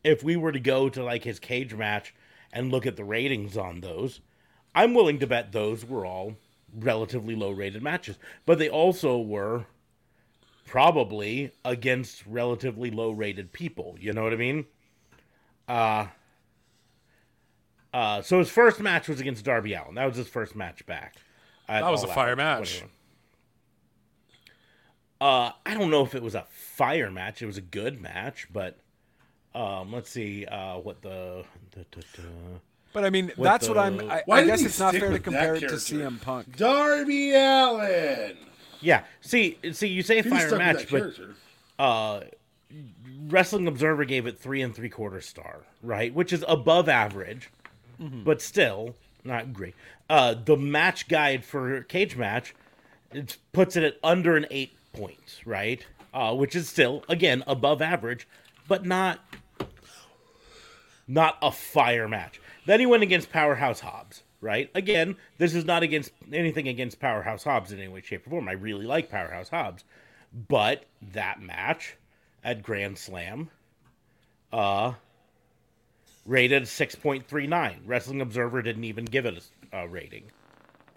if 0.03 0.23
we 0.23 0.35
were 0.37 0.51
to 0.51 0.59
go 0.59 0.87
to 0.89 1.03
like 1.03 1.23
his 1.23 1.39
cage 1.39 1.73
match 1.73 2.13
and 2.53 2.71
look 2.71 2.85
at 2.85 2.95
the 2.95 3.03
ratings 3.03 3.57
on 3.57 3.81
those 3.81 4.21
i'm 4.73 4.93
willing 4.93 5.19
to 5.19 5.27
bet 5.27 5.51
those 5.51 5.83
were 5.85 6.05
all 6.05 6.35
relatively 6.73 7.35
low 7.35 7.51
rated 7.51 7.81
matches 7.83 8.17
but 8.45 8.59
they 8.59 8.69
also 8.69 9.17
were 9.19 9.65
probably 10.65 11.51
against 11.65 12.25
relatively 12.25 12.89
low 12.91 13.11
rated 13.11 13.51
people 13.51 13.95
you 13.99 14.13
know 14.13 14.23
what 14.23 14.33
i 14.33 14.37
mean 14.37 14.65
uh 15.67 16.07
uh, 17.93 18.21
so 18.21 18.37
his 18.39 18.49
first 18.49 18.79
match 18.79 19.07
was 19.07 19.19
against 19.19 19.43
Darby 19.43 19.73
Allin. 19.73 19.95
That 19.95 20.05
was 20.05 20.17
his 20.17 20.27
first 20.27 20.55
match 20.55 20.85
back. 20.85 21.15
That 21.67 21.89
was 21.89 22.03
a 22.03 22.07
fire 22.07 22.35
match. 22.35 22.83
Uh, 25.19 25.51
I 25.65 25.73
don't 25.73 25.89
know 25.89 26.03
if 26.03 26.13
it 26.13 26.21
was 26.21 26.35
a 26.35 26.45
fire 26.51 27.09
match. 27.09 27.41
It 27.41 27.47
was 27.47 27.57
a 27.57 27.61
good 27.61 27.99
match, 27.99 28.47
but 28.53 28.77
um, 29.55 29.91
let's 29.91 30.11
see 30.11 30.45
uh, 30.45 30.77
what 30.77 31.01
the. 31.01 31.43
the, 31.71 31.85
the, 31.91 32.05
the 32.21 32.27
But 32.93 33.03
I 33.03 33.09
mean, 33.09 33.31
that's 33.35 33.67
what 33.67 33.77
I'm. 33.77 33.99
I, 34.09 34.21
Why 34.25 34.37
I 34.37 34.41
did 34.41 34.47
guess 34.47 34.59
he 34.59 34.65
it's 34.67 34.79
not 34.79 34.93
fair 34.93 35.07
to 35.07 35.13
that 35.13 35.23
compare 35.23 35.55
it 35.55 35.61
to 35.61 35.67
character? 35.67 35.95
CM 35.95 36.21
Punk. 36.21 36.55
Darby 36.55 37.33
Allin. 37.33 38.37
yeah, 38.79 39.05
see, 39.21 39.57
see, 39.71 39.87
you 39.87 40.03
say 40.03 40.21
He 40.21 40.29
fire 40.29 40.55
match, 40.55 40.87
but 40.91 41.13
uh, 41.79 42.21
Wrestling 43.27 43.67
Observer 43.67 44.05
gave 44.05 44.25
it 44.25 44.39
three 44.39 44.61
and 44.61 44.75
three 44.75 44.89
quarter 44.89 45.21
star, 45.21 45.61
right, 45.81 46.13
which 46.13 46.33
is 46.33 46.43
above 46.47 46.89
average, 46.89 47.49
but 48.23 48.41
still 48.41 48.95
not 49.23 49.53
great. 49.53 49.75
Uh, 50.09 50.33
the 50.33 50.57
match 50.57 51.07
guide 51.07 51.43
for 51.43 51.81
cage 51.83 52.15
match 52.15 52.53
it 53.11 53.37
puts 53.53 53.75
it 53.75 53.83
at 53.83 53.97
under 54.03 54.35
an 54.35 54.45
eight 54.51 54.73
points, 54.93 55.45
right, 55.45 55.85
uh, 56.13 56.33
which 56.35 56.55
is 56.55 56.67
still 56.67 57.03
again 57.07 57.43
above 57.47 57.81
average, 57.81 58.27
but 58.67 58.85
not 58.85 59.19
not 61.07 61.37
a 61.41 61.51
fire 61.51 62.07
match. 62.07 62.41
Then 62.65 62.79
he 62.81 62.85
went 62.85 63.03
against 63.03 63.31
Powerhouse 63.31 63.79
Hobbs, 63.79 64.23
right? 64.41 64.69
Again, 64.75 65.15
this 65.37 65.55
is 65.55 65.63
not 65.63 65.83
against 65.83 66.11
anything 66.33 66.67
against 66.67 66.99
Powerhouse 66.99 67.45
Hobbs 67.45 67.71
in 67.71 67.79
any 67.79 67.87
way, 67.87 68.01
shape, 68.01 68.27
or 68.27 68.31
form. 68.31 68.49
I 68.49 68.53
really 68.53 68.85
like 68.85 69.09
Powerhouse 69.09 69.49
Hobbs, 69.49 69.85
but 70.33 70.83
that 71.01 71.41
match 71.41 71.95
at 72.43 72.63
Grand 72.63 72.97
Slam, 72.97 73.49
uh, 74.53 74.93
rated 76.25 76.67
six 76.67 76.95
point 76.95 77.27
three 77.27 77.47
nine. 77.47 77.81
Wrestling 77.85 78.21
Observer 78.21 78.61
didn't 78.61 78.83
even 78.85 79.05
give 79.05 79.25
it 79.25 79.43
a, 79.73 79.79
a 79.83 79.87
rating, 79.87 80.25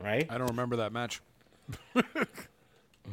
right? 0.00 0.26
I 0.30 0.38
don't 0.38 0.50
remember 0.50 0.76
that 0.76 0.92
match. 0.92 1.20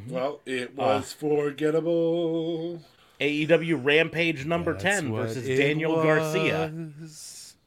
Well, 0.08 0.34
Uh, 0.46 0.50
it 0.50 0.76
was 0.76 1.12
forgettable. 1.12 2.80
AEW 3.20 3.84
Rampage 3.84 4.46
number 4.46 4.74
ten 4.74 5.12
versus 5.12 5.44
Daniel 5.44 5.96
Garcia. 5.96 6.72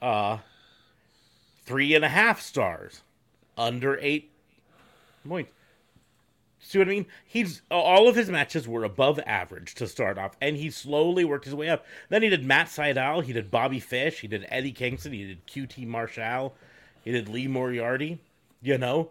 uh, 0.02 0.38
three 1.66 1.94
and 1.94 2.06
a 2.06 2.10
half 2.10 2.40
stars, 2.40 3.02
under 3.58 3.98
eight 4.00 4.32
points. 5.28 5.52
See 6.72 6.80
what 6.80 6.88
I 6.88 6.92
mean? 6.92 7.06
He's 7.26 7.64
all 7.70 8.08
of 8.08 8.16
his 8.16 8.30
matches 8.30 8.66
were 8.66 8.86
above 8.86 9.20
average 9.26 9.76
to 9.76 9.88
start 9.88 10.18
off, 10.18 10.38
and 10.40 10.56
he 10.56 10.70
slowly 10.70 11.26
worked 11.26 11.44
his 11.44 11.54
way 11.54 11.68
up. 11.68 11.86
Then 12.08 12.24
he 12.24 12.30
did 12.30 12.46
Matt 12.46 12.68
Sydal, 12.68 13.26
he 13.26 13.34
did 13.34 13.52
Bobby 13.52 13.82
Fish, 13.82 14.22
he 14.22 14.28
did 14.30 14.46
Eddie 14.48 14.72
Kingston, 14.72 15.12
he 15.12 15.28
did 15.28 15.46
QT 15.48 15.86
Marshall, 15.86 16.56
he 17.04 17.12
did 17.12 17.28
Lee 17.28 17.48
Moriarty. 17.48 18.20
You 18.62 18.78
know, 18.78 19.10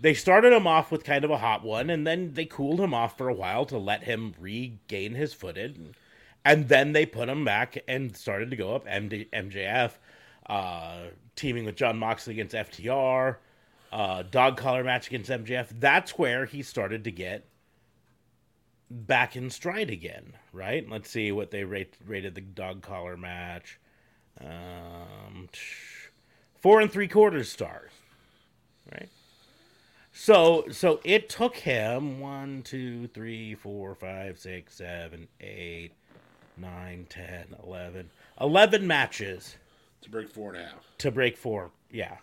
they 0.00 0.14
started 0.14 0.54
him 0.54 0.66
off 0.66 0.90
with 0.90 1.04
kind 1.04 1.22
of 1.22 1.30
a 1.30 1.36
hot 1.36 1.62
one, 1.62 1.90
and 1.90 2.06
then 2.06 2.32
they 2.32 2.46
cooled 2.46 2.80
him 2.80 2.94
off 2.94 3.18
for 3.18 3.28
a 3.28 3.34
while 3.34 3.66
to 3.66 3.76
let 3.76 4.04
him 4.04 4.32
regain 4.40 5.14
his 5.14 5.34
footing, 5.34 5.94
and 6.46 6.70
then 6.70 6.92
they 6.92 7.04
put 7.04 7.28
him 7.28 7.44
back 7.44 7.76
and 7.86 8.16
started 8.16 8.48
to 8.48 8.56
go 8.56 8.74
up. 8.74 8.86
MD, 8.86 9.28
MJF 9.28 9.90
uh, 10.46 11.08
teaming 11.36 11.66
with 11.66 11.76
Jon 11.76 11.98
Moxley 11.98 12.32
against 12.32 12.54
FTR, 12.54 13.36
uh, 13.92 14.22
dog 14.22 14.56
collar 14.56 14.82
match 14.82 15.06
against 15.06 15.30
MJF. 15.30 15.68
That's 15.78 16.18
where 16.18 16.46
he 16.46 16.62
started 16.62 17.04
to 17.04 17.10
get 17.12 17.44
back 18.90 19.36
in 19.36 19.50
stride 19.50 19.90
again, 19.90 20.32
right? 20.52 20.88
Let's 20.88 21.10
see 21.10 21.30
what 21.32 21.50
they 21.50 21.64
rate, 21.64 21.94
rated 22.04 22.34
the 22.34 22.40
dog 22.40 22.82
collar 22.82 23.16
match. 23.16 23.78
Um, 24.40 25.48
four 26.58 26.80
and 26.80 26.90
three 26.90 27.08
quarters 27.08 27.50
stars, 27.50 27.90
right? 28.92 29.08
So, 30.14 30.64
so 30.70 31.00
it 31.04 31.28
took 31.28 31.56
him 31.56 32.20
one, 32.20 32.62
two, 32.62 33.08
three, 33.08 33.54
four, 33.54 33.94
five, 33.94 34.38
six, 34.38 34.74
seven, 34.74 35.28
eight, 35.40 35.92
nine, 36.56 37.06
ten, 37.08 37.46
eleven, 37.62 38.10
eleven 38.40 38.86
matches 38.86 39.56
To 40.02 40.10
break 40.10 40.28
four 40.28 40.52
and 40.54 40.62
a 40.62 40.64
half. 40.66 40.84
to 40.98 41.10
break 41.10 41.36
four. 41.36 41.70
Yeah. 41.90 42.16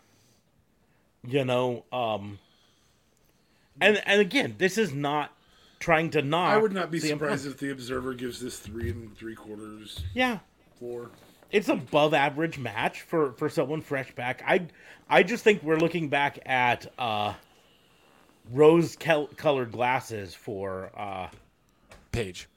You 1.27 1.45
know, 1.45 1.85
um 1.91 2.39
and 3.81 4.01
and 4.05 4.21
again, 4.21 4.55
this 4.57 4.77
is 4.77 4.93
not 4.93 5.31
trying 5.79 6.09
to 6.11 6.21
knock 6.21 6.53
I 6.53 6.57
would 6.57 6.73
not 6.73 6.91
be 6.91 6.99
CM 6.99 7.11
Punk. 7.11 7.19
surprised 7.21 7.47
if 7.47 7.57
the 7.57 7.71
Observer 7.71 8.13
gives 8.13 8.39
this 8.41 8.59
three 8.59 8.89
and 8.89 9.15
three 9.17 9.35
quarters, 9.35 10.03
Yeah. 10.13 10.39
four. 10.79 11.11
It's 11.51 11.67
above 11.69 12.13
average 12.13 12.57
match 12.57 13.01
for 13.01 13.33
for 13.33 13.49
someone 13.49 13.81
fresh 13.81 14.13
back. 14.15 14.41
I 14.45 14.67
I 15.09 15.23
just 15.23 15.43
think 15.43 15.63
we're 15.63 15.77
looking 15.77 16.09
back 16.09 16.39
at 16.45 16.91
uh 16.97 17.33
rose 18.51 18.95
kel- 18.95 19.27
colored 19.35 19.71
glasses 19.71 20.33
for 20.35 20.91
uh 20.95 21.29
Page. 22.11 22.47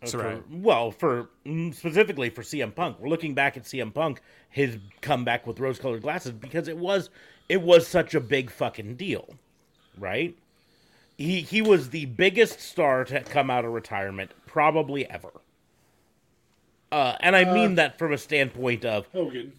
for- 0.00 0.06
Sorry. 0.06 0.42
well, 0.50 0.90
for 0.90 1.28
mm, 1.44 1.74
specifically 1.74 2.30
for 2.30 2.42
CM 2.42 2.74
Punk, 2.74 2.98
we're 2.98 3.08
looking 3.10 3.34
back 3.34 3.56
at 3.58 3.64
CM 3.64 3.92
Punk, 3.92 4.22
his 4.48 4.78
comeback 5.02 5.46
with 5.46 5.60
rose-colored 5.60 6.00
glasses, 6.02 6.32
because 6.32 6.66
it 6.68 6.76
was 6.78 7.10
it 7.50 7.62
was 7.62 7.84
such 7.84 8.14
a 8.14 8.20
big 8.20 8.48
fucking 8.48 8.94
deal, 8.94 9.34
right? 9.98 10.36
He 11.18 11.40
he 11.40 11.60
was 11.60 11.90
the 11.90 12.06
biggest 12.06 12.60
star 12.60 13.04
to 13.06 13.20
come 13.22 13.50
out 13.50 13.64
of 13.64 13.72
retirement 13.72 14.30
probably 14.46 15.04
ever, 15.10 15.32
uh, 16.92 17.16
and 17.18 17.34
I 17.34 17.52
mean 17.52 17.74
that 17.74 17.98
from 17.98 18.12
a 18.12 18.18
standpoint 18.18 18.84
of 18.84 19.08
Hogan. 19.12 19.52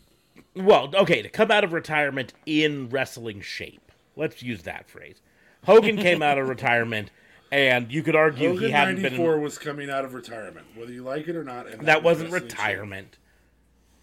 well, 0.55 0.89
okay, 0.95 1.21
to 1.21 1.27
come 1.27 1.51
out 1.51 1.65
of 1.65 1.73
retirement 1.73 2.33
in 2.45 2.89
wrestling 2.89 3.41
shape. 3.41 3.91
Let's 4.15 4.41
use 4.41 4.63
that 4.63 4.89
phrase. 4.89 5.21
Hogan 5.65 5.97
came 5.97 6.23
out 6.23 6.37
of 6.37 6.47
retirement, 6.57 7.11
and 7.51 7.91
you 7.91 8.03
could 8.03 8.15
argue 8.15 8.51
Hogan 8.51 8.63
he 8.63 8.71
hadn't 8.71 8.95
been. 8.95 9.03
94 9.17 9.39
was 9.39 9.57
coming 9.57 9.89
out 9.89 10.05
of 10.05 10.13
retirement, 10.13 10.65
whether 10.75 10.93
you 10.93 11.03
like 11.03 11.27
it 11.27 11.35
or 11.35 11.43
not. 11.43 11.67
And 11.67 11.85
that 11.87 12.03
was 12.03 12.23
wasn't 12.23 12.31
retirement. 12.31 13.17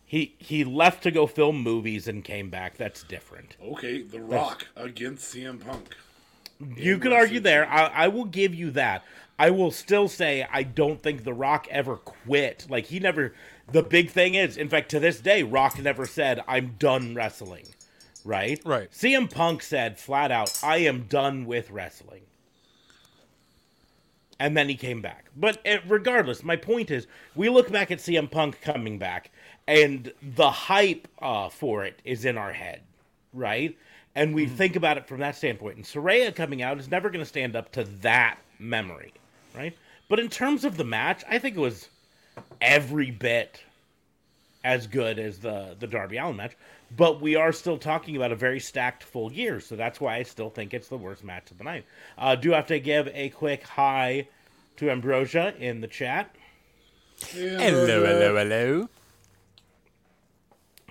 He 0.08 0.34
he 0.38 0.64
left 0.64 1.02
to 1.02 1.10
go 1.10 1.26
film 1.26 1.62
movies 1.62 2.08
and 2.08 2.24
came 2.24 2.48
back. 2.48 2.78
That's 2.78 3.02
different. 3.02 3.58
Okay, 3.62 4.00
The 4.00 4.20
Rock 4.20 4.66
against 4.74 5.34
CM 5.34 5.60
Punk. 5.60 5.94
You 6.76 6.96
could 6.96 7.12
argue 7.12 7.40
there. 7.40 7.68
I, 7.68 7.88
I 7.88 8.08
will 8.08 8.24
give 8.24 8.54
you 8.54 8.70
that. 8.70 9.04
I 9.38 9.50
will 9.50 9.70
still 9.70 10.08
say 10.08 10.48
I 10.50 10.62
don't 10.62 11.02
think 11.02 11.24
The 11.24 11.34
Rock 11.34 11.68
ever 11.70 11.96
quit. 11.96 12.66
Like 12.70 12.86
he 12.86 12.98
never. 12.98 13.34
The 13.70 13.82
big 13.82 14.08
thing 14.08 14.34
is, 14.34 14.56
in 14.56 14.70
fact, 14.70 14.88
to 14.92 14.98
this 14.98 15.20
day, 15.20 15.42
Rock 15.42 15.78
never 15.78 16.06
said 16.06 16.42
I'm 16.48 16.76
done 16.78 17.14
wrestling. 17.14 17.66
Right. 18.24 18.62
Right. 18.64 18.90
CM 18.90 19.30
Punk 19.30 19.62
said 19.62 19.98
flat 19.98 20.32
out, 20.32 20.58
I 20.64 20.78
am 20.78 21.02
done 21.02 21.44
with 21.44 21.70
wrestling. 21.70 22.22
And 24.40 24.56
then 24.56 24.68
he 24.68 24.76
came 24.76 25.00
back. 25.02 25.26
But 25.36 25.60
eh, 25.64 25.78
regardless, 25.88 26.44
my 26.44 26.56
point 26.56 26.90
is, 26.90 27.06
we 27.34 27.48
look 27.48 27.72
back 27.72 27.90
at 27.90 27.98
CM 27.98 28.30
Punk 28.30 28.60
coming 28.60 28.98
back, 28.98 29.30
and 29.66 30.12
the 30.22 30.50
hype 30.50 31.08
uh, 31.20 31.48
for 31.48 31.84
it 31.84 32.00
is 32.04 32.24
in 32.24 32.38
our 32.38 32.52
head, 32.52 32.82
right? 33.32 33.76
And 34.14 34.34
we 34.34 34.46
think 34.46 34.76
about 34.76 34.96
it 34.96 35.06
from 35.06 35.20
that 35.20 35.36
standpoint. 35.36 35.76
And 35.76 35.84
Saraya 35.84 36.34
coming 36.34 36.62
out 36.62 36.78
is 36.78 36.90
never 36.90 37.10
going 37.10 37.20
to 37.20 37.28
stand 37.28 37.56
up 37.56 37.72
to 37.72 37.84
that 37.84 38.38
memory, 38.58 39.12
right? 39.54 39.76
But 40.08 40.20
in 40.20 40.28
terms 40.28 40.64
of 40.64 40.76
the 40.76 40.84
match, 40.84 41.24
I 41.28 41.38
think 41.38 41.56
it 41.56 41.60
was 41.60 41.88
every 42.60 43.10
bit 43.10 43.60
as 44.68 44.86
good 44.86 45.18
as 45.18 45.38
the 45.38 45.74
the 45.78 45.86
Darby 45.86 46.18
Allin 46.18 46.36
match, 46.36 46.54
but 46.94 47.22
we 47.22 47.36
are 47.36 47.52
still 47.52 47.78
talking 47.78 48.16
about 48.16 48.32
a 48.32 48.36
very 48.36 48.60
stacked 48.60 49.02
Full 49.02 49.30
Gear, 49.30 49.60
so 49.60 49.76
that's 49.76 49.98
why 49.98 50.16
I 50.16 50.24
still 50.24 50.50
think 50.50 50.74
it's 50.74 50.88
the 50.88 50.98
worst 50.98 51.24
match 51.24 51.50
of 51.50 51.56
the 51.56 51.64
night. 51.64 51.86
Uh, 52.18 52.36
do 52.36 52.50
have 52.50 52.66
to 52.66 52.78
give 52.78 53.08
a 53.14 53.30
quick 53.30 53.66
hi 53.66 54.28
to 54.76 54.90
Ambrosia 54.90 55.54
in 55.58 55.80
the 55.80 55.86
chat. 55.86 56.36
Hello, 57.30 58.04
hello, 58.04 58.36
hello. 58.36 58.88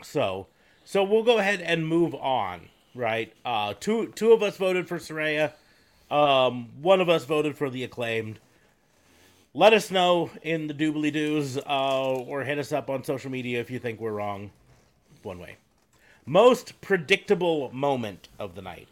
So, 0.02 0.48
so 0.84 1.04
we'll 1.04 1.24
go 1.24 1.38
ahead 1.38 1.62
and 1.62 1.88
move 1.88 2.16
on, 2.16 2.70
right? 2.96 3.32
Uh, 3.46 3.76
two 3.80 4.08
two 4.16 4.32
of 4.34 4.42
us 4.42 4.58
voted 4.58 4.88
for 4.88 4.98
Saraya. 4.98 5.54
Um, 6.10 6.70
one 6.82 7.00
of 7.00 7.10
us 7.10 7.26
voted 7.26 7.56
for 7.56 7.70
the 7.70 7.84
acclaimed. 7.84 8.40
Let 9.54 9.74
us 9.74 9.90
know 9.90 10.30
in 10.44 10.68
the 10.68 10.74
doobly 10.74 11.12
doos 11.12 11.58
uh, 11.58 12.14
or 12.14 12.44
hit 12.44 12.60
us 12.60 12.72
up 12.72 12.90
on 12.90 13.04
social 13.04 13.32
media 13.32 13.60
if 13.60 13.72
you 13.72 13.80
think 13.80 14.00
we're 14.00 14.12
wrong. 14.12 14.52
One 15.24 15.40
way. 15.40 15.58
Most 16.26 16.80
predictable 16.82 17.72
moment 17.74 18.28
of 18.38 18.54
the 18.56 18.62
night. 18.62 18.88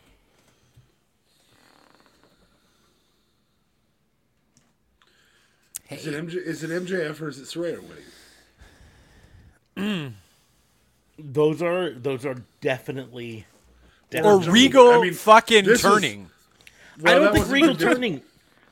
Is 5.89 6.07
it 6.07 6.13
MJ? 6.13 6.35
Is 6.35 6.63
it 6.63 6.69
MJF 6.71 7.21
or 7.21 7.29
is 7.29 7.39
it 7.39 7.45
Saraya 7.45 7.79
winning? 9.77 10.15
Those 11.17 11.61
are 11.61 11.91
those 11.91 12.25
are 12.25 12.35
definitely. 12.59 13.45
Or 14.21 14.39
Regal 14.39 14.89
I 14.91 14.99
mean, 15.01 15.13
fucking 15.13 15.63
this 15.65 15.81
was- 15.83 15.93
turning. 15.93 16.29
I 17.05 17.13
don't 17.15 17.33
think 17.33 17.49
Regal 17.49 17.75
predict- 17.75 17.93
turning 17.95 18.21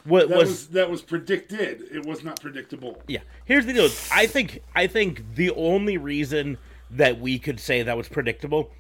was, 0.05 0.27
That 0.29 0.38
was, 0.38 0.50
was 0.50 0.67
that 0.69 0.89
was 0.89 1.01
predicted. 1.01 1.83
It 1.91 2.05
was 2.05 2.24
not 2.24 2.41
predictable. 2.41 3.01
yeah. 3.07 3.19
Here's 3.45 3.65
the 3.65 3.74
deal. 3.74 3.89
I 4.12 4.27
think 4.27 4.62
I 4.75 4.88
think 4.88 5.36
the 5.36 5.51
only 5.51 5.98
reason 5.98 6.57
that 6.91 7.19
we 7.19 7.39
could 7.39 7.60
say 7.60 7.83
that 7.83 7.98
was 7.98 8.07
predictable 8.07 8.72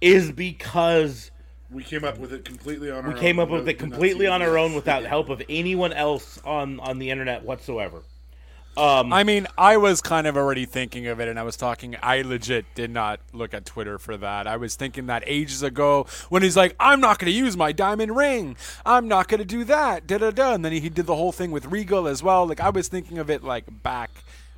is 0.00 0.32
because 0.32 1.30
We 1.70 1.82
came 1.84 2.04
up 2.04 2.18
with 2.18 2.32
it 2.32 2.44
completely 2.44 2.90
on 2.90 3.04
our 3.04 3.12
we 3.12 3.20
came 3.20 3.38
own. 3.38 3.44
up 3.46 3.50
with 3.50 3.68
it 3.68 3.74
completely 3.78 4.26
on 4.26 4.42
our 4.42 4.56
own 4.58 4.74
without 4.74 5.04
help 5.04 5.28
of 5.28 5.42
anyone 5.48 5.92
else 5.92 6.40
on 6.44 6.80
on 6.80 6.98
the 6.98 7.10
internet 7.10 7.44
whatsoever. 7.44 8.02
Um, 8.76 9.12
I 9.12 9.22
mean, 9.22 9.46
I 9.58 9.76
was 9.76 10.00
kind 10.00 10.26
of 10.26 10.36
already 10.36 10.64
thinking 10.64 11.06
of 11.06 11.20
it, 11.20 11.28
and 11.28 11.38
I 11.38 11.42
was 11.42 11.56
talking. 11.56 11.94
I 12.02 12.22
legit 12.22 12.64
did 12.74 12.90
not 12.90 13.20
look 13.34 13.52
at 13.52 13.66
Twitter 13.66 13.98
for 13.98 14.16
that. 14.16 14.46
I 14.46 14.56
was 14.56 14.76
thinking 14.76 15.06
that 15.06 15.22
ages 15.26 15.62
ago 15.62 16.06
when 16.30 16.42
he's 16.42 16.56
like, 16.56 16.74
"I'm 16.80 16.98
not 17.00 17.18
going 17.18 17.30
to 17.30 17.36
use 17.38 17.56
my 17.56 17.72
diamond 17.72 18.16
ring. 18.16 18.56
I'm 18.86 19.08
not 19.08 19.28
going 19.28 19.40
to 19.40 19.44
do 19.44 19.64
that." 19.64 20.06
Da 20.06 20.16
da 20.18 20.30
da. 20.30 20.54
And 20.54 20.64
then 20.64 20.72
he 20.72 20.88
did 20.88 21.04
the 21.06 21.16
whole 21.16 21.32
thing 21.32 21.50
with 21.50 21.66
Regal 21.66 22.06
as 22.08 22.22
well. 22.22 22.46
Like 22.46 22.60
I 22.60 22.70
was 22.70 22.88
thinking 22.88 23.18
of 23.18 23.28
it 23.28 23.44
like 23.44 23.82
back 23.82 24.10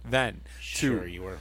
then. 0.05 0.43
Too. 0.61 0.99
Sure, 0.99 1.07
you 1.07 1.23
were. 1.23 1.39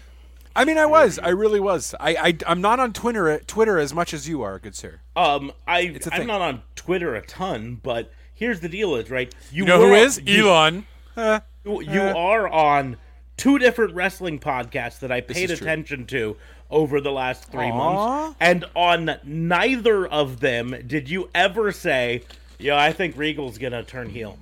I 0.56 0.66
mean, 0.66 0.78
I 0.80 0.86
was. 0.88 1.20
I 1.20 1.30
really 1.30 1.60
was. 1.60 1.94
I, 2.00 2.16
I 2.16 2.38
I'm 2.48 2.62
not 2.62 2.80
on 2.80 2.92
Twitter 2.94 3.40
Twitter 3.46 3.78
as 3.78 3.94
much 3.94 4.14
as 4.16 4.28
you 4.28 4.42
are, 4.42 4.58
good 4.58 4.76
sir. 4.76 5.00
Um, 5.16 5.52
I 5.68 5.80
a 5.80 5.86
I'm 5.86 6.00
thing. 6.00 6.28
not 6.28 6.42
on 6.42 6.64
Twitter 6.76 7.14
a 7.16 7.24
ton, 7.24 7.80
but 7.84 8.12
here's 8.34 8.62
the 8.62 8.70
deal: 8.70 8.96
is 8.96 9.12
right. 9.12 9.34
You 9.52 9.64
know 9.66 9.80
who 9.80 9.90
were- 9.92 9.96
is 9.98 10.20
you- 10.26 10.50
Elon? 10.50 10.88
Huh. 11.16 11.42
You, 11.64 11.82
you 11.82 12.02
uh, 12.02 12.14
are 12.14 12.48
on 12.48 12.98
two 13.38 13.60
different 13.60 13.94
wrestling 13.94 14.40
podcasts 14.40 15.00
that 15.00 15.12
I 15.12 15.22
paid 15.22 15.50
is 15.50 15.60
true. 15.60 15.68
attention 15.68 16.06
to 16.08 16.38
over 16.70 17.02
the 17.02 17.12
last 17.12 17.52
three 17.52 17.70
Aw. 17.70 17.78
months, 17.78 18.38
and 18.40 18.66
on 18.76 19.18
neither 19.24 20.08
of 20.08 20.40
them 20.40 20.76
did 20.88 21.10
you 21.10 21.30
ever 21.36 21.72
say, 21.72 22.24
"Yeah, 22.60 22.78
I 22.78 22.92
think 22.92 23.18
Regal's 23.18 23.58
gonna 23.58 23.84
turn 23.84 24.10
heel." 24.10 24.40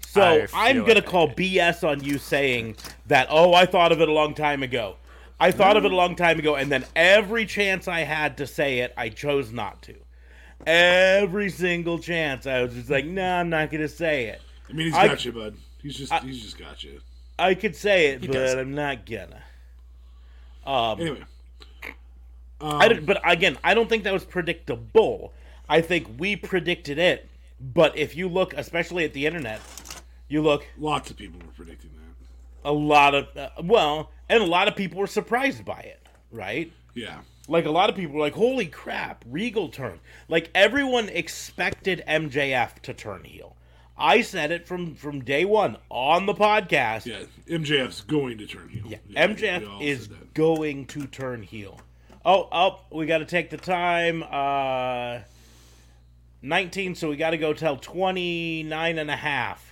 So 0.00 0.22
I 0.22 0.48
I'm 0.68 0.80
gonna 0.80 0.94
it. 0.94 1.06
call 1.06 1.28
BS 1.28 1.84
on 1.84 2.02
you 2.02 2.18
saying 2.18 2.76
that. 3.06 3.28
Oh, 3.30 3.54
I 3.54 3.66
thought 3.66 3.92
of 3.92 4.00
it 4.00 4.08
a 4.08 4.12
long 4.12 4.34
time 4.34 4.62
ago. 4.62 4.96
I 5.38 5.52
thought 5.52 5.76
of 5.76 5.84
it 5.84 5.90
a 5.90 5.94
mm. 5.94 5.96
long 5.96 6.16
time 6.16 6.38
ago, 6.38 6.56
and 6.56 6.70
then 6.70 6.84
every 6.94 7.46
chance 7.46 7.88
I 7.88 8.00
had 8.00 8.36
to 8.38 8.46
say 8.46 8.80
it, 8.80 8.92
I 8.96 9.08
chose 9.08 9.52
not 9.52 9.80
to. 9.82 9.94
Every 10.66 11.48
single 11.48 11.98
chance, 11.98 12.46
I 12.46 12.60
was 12.62 12.74
just 12.74 12.90
like, 12.90 13.06
"No, 13.06 13.36
I'm 13.36 13.48
not 13.48 13.70
gonna 13.70 13.88
say 13.88 14.26
it." 14.26 14.42
I 14.68 14.72
mean, 14.72 14.86
he's 14.86 14.94
I- 14.94 15.08
got 15.08 15.24
you, 15.24 15.32
bud. 15.32 15.54
He's 15.82 15.96
just 15.96 16.12
he's 16.24 16.42
just 16.42 16.58
got 16.58 16.82
you. 16.84 17.00
I 17.38 17.54
could 17.54 17.74
say 17.74 18.08
it, 18.08 18.20
but 18.20 18.32
does. 18.32 18.54
I'm 18.54 18.74
not 18.74 19.06
gonna. 19.06 19.42
Um, 20.66 21.00
Anyway, 21.00 21.24
I 22.60 22.88
don't, 22.88 23.06
but 23.06 23.20
again, 23.24 23.56
I 23.64 23.72
don't 23.74 23.88
think 23.88 24.04
that 24.04 24.12
was 24.12 24.24
predictable. 24.24 25.32
I 25.68 25.80
think 25.80 26.06
we 26.18 26.36
predicted 26.36 26.98
it. 26.98 27.26
But 27.60 27.96
if 27.96 28.16
you 28.16 28.28
look, 28.28 28.52
especially 28.54 29.04
at 29.04 29.12
the 29.12 29.26
internet, 29.26 29.60
you 30.28 30.42
look 30.42 30.66
lots 30.78 31.10
of 31.10 31.16
people 31.16 31.40
were 31.44 31.52
predicting 31.52 31.90
that. 31.94 32.68
a 32.68 32.72
lot 32.72 33.14
of 33.14 33.36
uh, 33.36 33.50
well, 33.62 34.10
and 34.28 34.42
a 34.42 34.46
lot 34.46 34.68
of 34.68 34.76
people 34.76 34.98
were 34.98 35.06
surprised 35.06 35.64
by 35.64 35.80
it, 35.80 36.00
right? 36.30 36.72
Yeah. 36.94 37.20
Like 37.48 37.64
a 37.64 37.70
lot 37.70 37.90
of 37.90 37.96
people 37.96 38.14
were 38.14 38.20
like, 38.20 38.34
"Holy 38.34 38.66
crap, 38.66 39.24
Regal 39.28 39.68
turn!" 39.68 39.98
Like 40.28 40.50
everyone 40.54 41.08
expected 41.08 42.02
MJF 42.06 42.78
to 42.80 42.94
turn 42.94 43.24
heel. 43.24 43.56
I 44.00 44.22
said 44.22 44.50
it 44.50 44.66
from 44.66 44.94
from 44.94 45.22
day 45.22 45.44
one 45.44 45.76
on 45.90 46.26
the 46.26 46.34
podcast. 46.34 47.06
Yeah. 47.06 47.20
MJF's 47.58 48.00
going 48.00 48.38
to 48.38 48.46
turn 48.46 48.68
heel. 48.68 48.84
Yeah, 48.86 48.98
we 49.08 49.16
all 49.16 49.28
MJF 49.28 49.82
is 49.82 50.08
going 50.34 50.86
to 50.86 51.06
turn 51.06 51.42
heel. 51.42 51.80
Oh, 52.24 52.48
oh, 52.52 52.80
we 52.92 53.06
got 53.06 53.18
to 53.18 53.24
take 53.24 53.50
the 53.50 53.56
time. 53.56 54.22
Uh, 54.30 55.20
19, 56.42 56.94
so 56.94 57.08
we 57.10 57.16
got 57.16 57.30
to 57.30 57.38
go 57.38 57.52
till 57.52 57.76
29 57.76 58.98
and 58.98 59.10
a 59.10 59.16
half. 59.16 59.66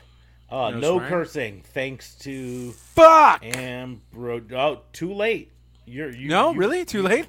Uh, 0.50 0.70
No 0.70 0.98
no 0.98 1.00
cursing, 1.00 1.62
thanks 1.74 2.14
to 2.16 2.72
Fuck. 2.72 3.42
Ambro. 3.42 4.50
Oh, 4.52 4.80
too 4.92 5.12
late. 5.12 5.52
You're 5.84 6.10
you. 6.10 6.28
No, 6.28 6.52
you- 6.52 6.58
really? 6.58 6.84
Too 6.86 7.02
late? 7.02 7.26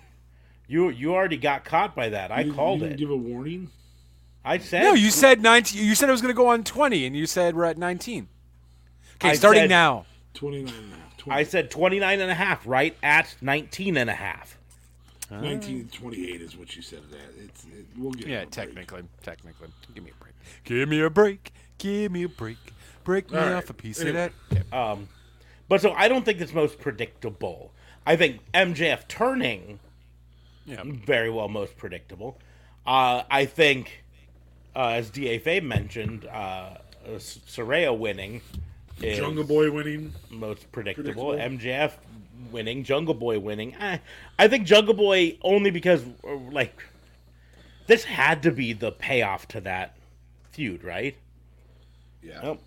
You 0.68 0.90
you 0.90 1.14
already 1.14 1.38
got 1.38 1.66
caught 1.66 1.96
by 1.96 2.10
that. 2.10 2.32
I 2.32 2.42
You- 2.42 2.54
called 2.54 2.82
you 2.82 2.88
it. 2.88 2.98
Give 2.98 3.10
a 3.10 3.16
warning. 3.18 3.70
I 4.46 4.58
said 4.58 4.84
No, 4.84 4.94
you 4.94 5.10
said 5.12 5.42
19. 5.42 5.84
You 5.84 5.96
said 5.96 6.10
it 6.10 6.12
was 6.12 6.22
going 6.22 6.34
to 6.34 6.38
go 6.38 6.48
on 6.48 6.64
20, 6.64 7.06
and 7.06 7.16
you 7.16 7.26
said 7.26 7.56
we're 7.56 7.66
at 7.66 7.78
19. 7.78 8.28
Okay, 9.16 9.30
I 9.30 9.34
starting 9.34 9.64
said- 9.64 9.70
now. 9.70 10.06
29 10.36 10.74
and 10.74 10.94
a 10.94 10.96
half. 10.96 11.18
20, 11.18 11.40
I 11.40 11.44
said 11.44 11.70
29 11.72 12.20
and 12.22 12.32
a 12.32 12.34
half, 12.36 12.66
right 12.66 12.96
at 13.04 13.36
19 13.42 13.98
and 13.98 14.10
a 14.10 14.14
half. 14.14 14.58
1928 15.30 16.42
is 16.42 16.58
what 16.58 16.76
you 16.76 16.82
said 16.82 17.00
it 17.12 17.16
at. 17.16 17.44
It's, 17.46 17.64
it, 17.66 17.86
we'll 17.98 18.12
get 18.12 18.28
Yeah, 18.28 18.38
a 18.38 18.40
break. 18.44 18.52
technically. 18.52 19.04
Technically. 19.22 19.68
Give 19.94 20.04
me 20.04 20.12
a 20.12 20.14
break. 20.24 20.34
Give 20.64 20.90
me 20.90 21.02
a 21.02 21.10
break. 21.10 21.54
Give 21.78 22.12
me 22.12 22.24
a 22.24 22.30
break. 22.30 22.58
Break 23.04 23.32
me 23.32 23.38
All 23.38 23.46
right. 23.46 23.54
off 23.54 23.70
a 23.70 23.74
piece 23.74 24.00
Anyway. 24.02 24.26
of 24.26 24.32
that. 24.72 24.74
Um, 24.78 25.10
But 25.68 25.82
so 25.82 25.92
I 25.94 26.08
don't 26.08 26.26
think 26.26 26.42
it's 26.42 26.54
most 26.54 26.80
predictable. 26.80 27.72
I 28.06 28.16
think 28.16 28.40
MJF 28.54 29.08
turning 29.08 29.80
Yeah. 30.66 30.82
very 30.86 31.30
well 31.30 31.48
most 31.48 31.78
predictable. 31.78 32.40
Uh, 32.88 33.24
I 33.30 33.46
think, 33.46 34.04
uh, 34.76 34.88
as 34.90 35.12
DFA 35.12 35.64
mentioned, 35.64 36.26
uh, 36.26 36.78
Saraya 37.18 37.98
winning 37.98 38.42
is 39.02 39.18
Jungle 39.18 39.44
Boy 39.44 39.72
winning. 39.72 40.14
most 40.30 40.72
predictable. 40.72 41.32
Predictable. 41.32 41.58
MJF 41.58 41.92
winning, 42.52 42.84
Jungle 42.84 43.14
Boy 43.14 43.40
winning. 43.40 43.76
Eh, 43.76 43.98
I 44.38 44.48
think 44.48 44.66
Jungle 44.66 44.94
Boy 44.94 45.38
only 45.42 45.72
because 45.72 46.04
uh, 46.28 46.36
like 46.52 46.84
this 47.88 48.04
had 48.04 48.44
to 48.44 48.52
be 48.52 48.74
the 48.74 48.92
payoff 48.92 49.48
to 49.50 49.62
that 49.62 49.96
feud, 50.52 50.84
right? 50.84 51.18
Yeah. 52.22 52.42
Nope. 52.44 52.62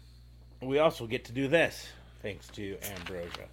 We 0.60 0.78
also 0.78 1.06
get 1.06 1.24
to 1.26 1.32
do 1.32 1.48
this 1.48 1.88
thanks 2.22 2.46
to 2.48 2.76
Ambrosia. 2.96 3.46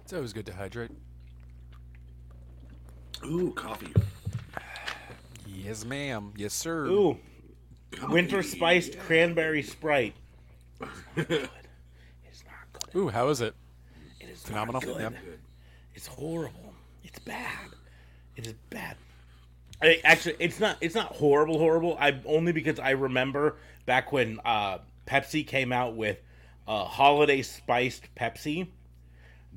It's 0.00 0.12
always 0.12 0.32
good 0.32 0.46
to 0.46 0.52
hydrate. 0.52 0.90
Ooh, 3.24 3.52
coffee. 3.52 3.92
Yes, 5.64 5.84
ma'am. 5.84 6.32
Yes, 6.36 6.54
sir. 6.54 6.86
Ooh, 6.86 7.18
winter 8.08 8.42
spiced 8.42 8.98
cranberry 8.98 9.62
sprite. 9.62 10.14
It's 10.80 10.88
not 11.16 11.28
good. 11.28 11.50
It's 12.24 12.44
not 12.44 12.82
good. 12.92 12.98
Ooh, 12.98 13.08
how 13.08 13.28
is 13.28 13.40
it? 13.40 13.54
It 14.20 14.30
is 14.30 14.42
Phenomenal. 14.42 14.80
Not 14.80 14.86
good. 14.86 15.00
Yep. 15.00 15.14
It's 15.94 16.06
horrible. 16.06 16.74
It's 17.04 17.18
bad. 17.18 17.68
It 18.36 18.46
is 18.46 18.54
bad. 18.70 18.96
I, 19.82 20.00
actually, 20.04 20.36
it's 20.38 20.60
not. 20.60 20.78
It's 20.80 20.94
not 20.94 21.06
horrible. 21.06 21.58
Horrible. 21.58 21.96
I 22.00 22.18
only 22.24 22.52
because 22.52 22.78
I 22.78 22.90
remember 22.90 23.56
back 23.86 24.12
when 24.12 24.38
uh, 24.44 24.78
Pepsi 25.06 25.46
came 25.46 25.72
out 25.72 25.94
with 25.94 26.18
uh, 26.66 26.84
holiday 26.84 27.42
spiced 27.42 28.14
Pepsi. 28.14 28.68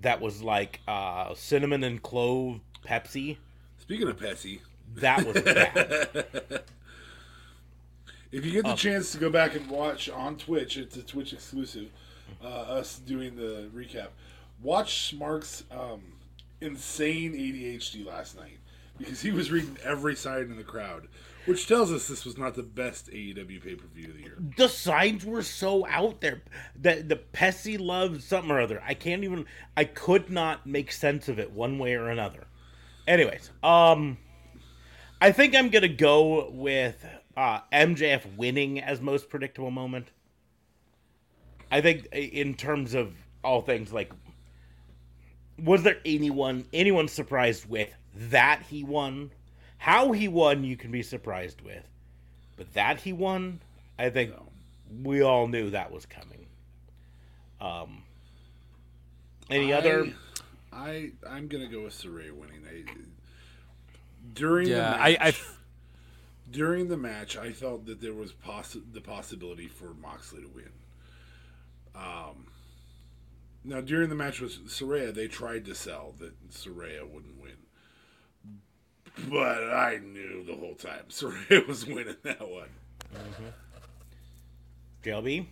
That 0.01 0.19
was 0.19 0.41
like 0.41 0.81
uh, 0.87 1.33
cinnamon 1.35 1.83
and 1.83 2.01
clove 2.01 2.59
Pepsi. 2.85 3.37
Speaking 3.77 4.07
of 4.07 4.17
Pepsi, 4.17 4.59
That 4.95 5.25
was 5.25 5.41
bad. 5.41 6.25
if 8.31 8.45
you 8.45 8.51
get 8.51 8.63
the 8.63 8.71
Oh. 8.71 8.75
chance 8.75 9.11
to 9.11 9.17
go 9.17 9.29
back 9.29 9.55
and 9.55 9.69
watch 9.69 10.09
on 10.09 10.37
Twitch, 10.37 10.77
it's 10.77 10.95
a 10.97 11.03
Twitch 11.03 11.33
exclusive. 11.33 11.89
Uh, 12.43 12.47
us 12.47 12.97
doing 12.99 13.35
the 13.35 13.69
recap. 13.75 14.07
Watch 14.61 15.13
Mark's 15.17 15.63
um, 15.71 16.01
insane 16.61 17.33
ADHD 17.33 18.05
last 18.05 18.35
night 18.37 18.57
because 18.97 19.21
he 19.21 19.31
was 19.31 19.51
reading 19.51 19.77
every 19.83 20.15
sign 20.15 20.43
in 20.43 20.55
the 20.55 20.63
crowd, 20.63 21.07
which 21.45 21.67
tells 21.67 21.91
us 21.91 22.07
this 22.07 22.23
was 22.25 22.37
not 22.37 22.55
the 22.55 22.63
best 22.63 23.09
AEW 23.11 23.61
pay 23.63 23.75
per 23.75 23.85
view 23.87 24.09
of 24.09 24.15
the 24.15 24.21
year. 24.23 24.37
the 24.57 24.67
signs 24.69 25.25
were 25.25 25.43
so 25.43 25.85
out 25.87 26.21
there 26.21 26.41
that 26.81 27.09
the 27.09 27.17
Pepsi 27.17 27.79
loved 27.79 28.23
something 28.23 28.49
or 28.51 28.61
other. 28.61 28.81
I 28.85 28.93
can't 28.93 29.23
even. 29.23 29.45
I 29.75 29.83
could 29.83 30.29
not 30.29 30.65
make 30.65 30.91
sense 30.91 31.27
of 31.27 31.39
it 31.39 31.51
one 31.51 31.77
way 31.77 31.93
or 31.95 32.09
another. 32.09 32.45
Anyways, 33.07 33.51
um, 33.63 34.17
I 35.23 35.31
think 35.31 35.55
I'm 35.55 35.69
gonna 35.69 35.87
go 35.87 36.49
with 36.49 37.05
uh, 37.37 37.61
MJF 37.71 38.35
winning 38.35 38.81
as 38.81 38.99
most 38.99 39.29
predictable 39.29 39.71
moment. 39.71 40.11
I 41.71 41.79
think 41.79 42.07
in 42.11 42.55
terms 42.55 42.93
of 42.93 43.15
all 43.41 43.61
things, 43.61 43.93
like, 43.93 44.11
was 45.57 45.81
there 45.83 45.99
anyone 46.03 46.65
anyone 46.73 47.07
surprised 47.07 47.69
with 47.69 47.89
that 48.13 48.63
he 48.63 48.83
won? 48.83 49.31
How 49.77 50.11
he 50.11 50.27
won, 50.27 50.65
you 50.65 50.75
can 50.75 50.91
be 50.91 51.01
surprised 51.01 51.61
with. 51.61 51.87
But 52.57 52.73
that 52.73 52.99
he 52.99 53.13
won, 53.13 53.61
I 53.97 54.09
think 54.09 54.33
we 55.03 55.21
all 55.21 55.47
knew 55.47 55.69
that 55.69 55.89
was 55.89 56.05
coming. 56.05 56.47
Um, 57.61 58.03
any 59.49 59.73
I- 59.73 59.77
other? 59.77 60.13
I 60.73 61.11
I'm 61.25 61.47
gonna 61.47 61.69
go 61.69 61.83
with 61.83 61.93
Saray 61.93 62.29
winning. 62.29 62.59
I, 62.67 62.83
during 64.31 64.69
the 64.69 64.77
match, 64.77 64.99
I, 64.99 65.17
I 65.27 65.33
during 66.51 66.87
the 66.87 66.97
match, 66.97 67.35
I 67.37 67.51
felt 67.51 67.85
that 67.87 68.01
there 68.01 68.13
was 68.13 68.31
possi- 68.31 68.93
the 68.93 69.01
possibility 69.01 69.67
for 69.67 69.93
Moxley 69.93 70.41
to 70.41 70.47
win. 70.47 70.69
Um, 71.95 72.47
now 73.63 73.81
during 73.81 74.09
the 74.09 74.15
match 74.15 74.39
with 74.39 74.67
Saraya, 74.67 75.13
they 75.13 75.27
tried 75.27 75.65
to 75.65 75.75
sell 75.75 76.13
that 76.19 76.49
Saraya 76.51 77.07
wouldn't 77.09 77.41
win, 77.41 77.57
but 79.29 79.63
I 79.63 79.99
knew 80.03 80.43
the 80.43 80.55
whole 80.55 80.75
time 80.75 81.05
Saraya 81.09 81.67
was 81.67 81.85
winning 81.85 82.17
that 82.23 82.47
one. 82.47 82.69
JLB? 85.03 85.47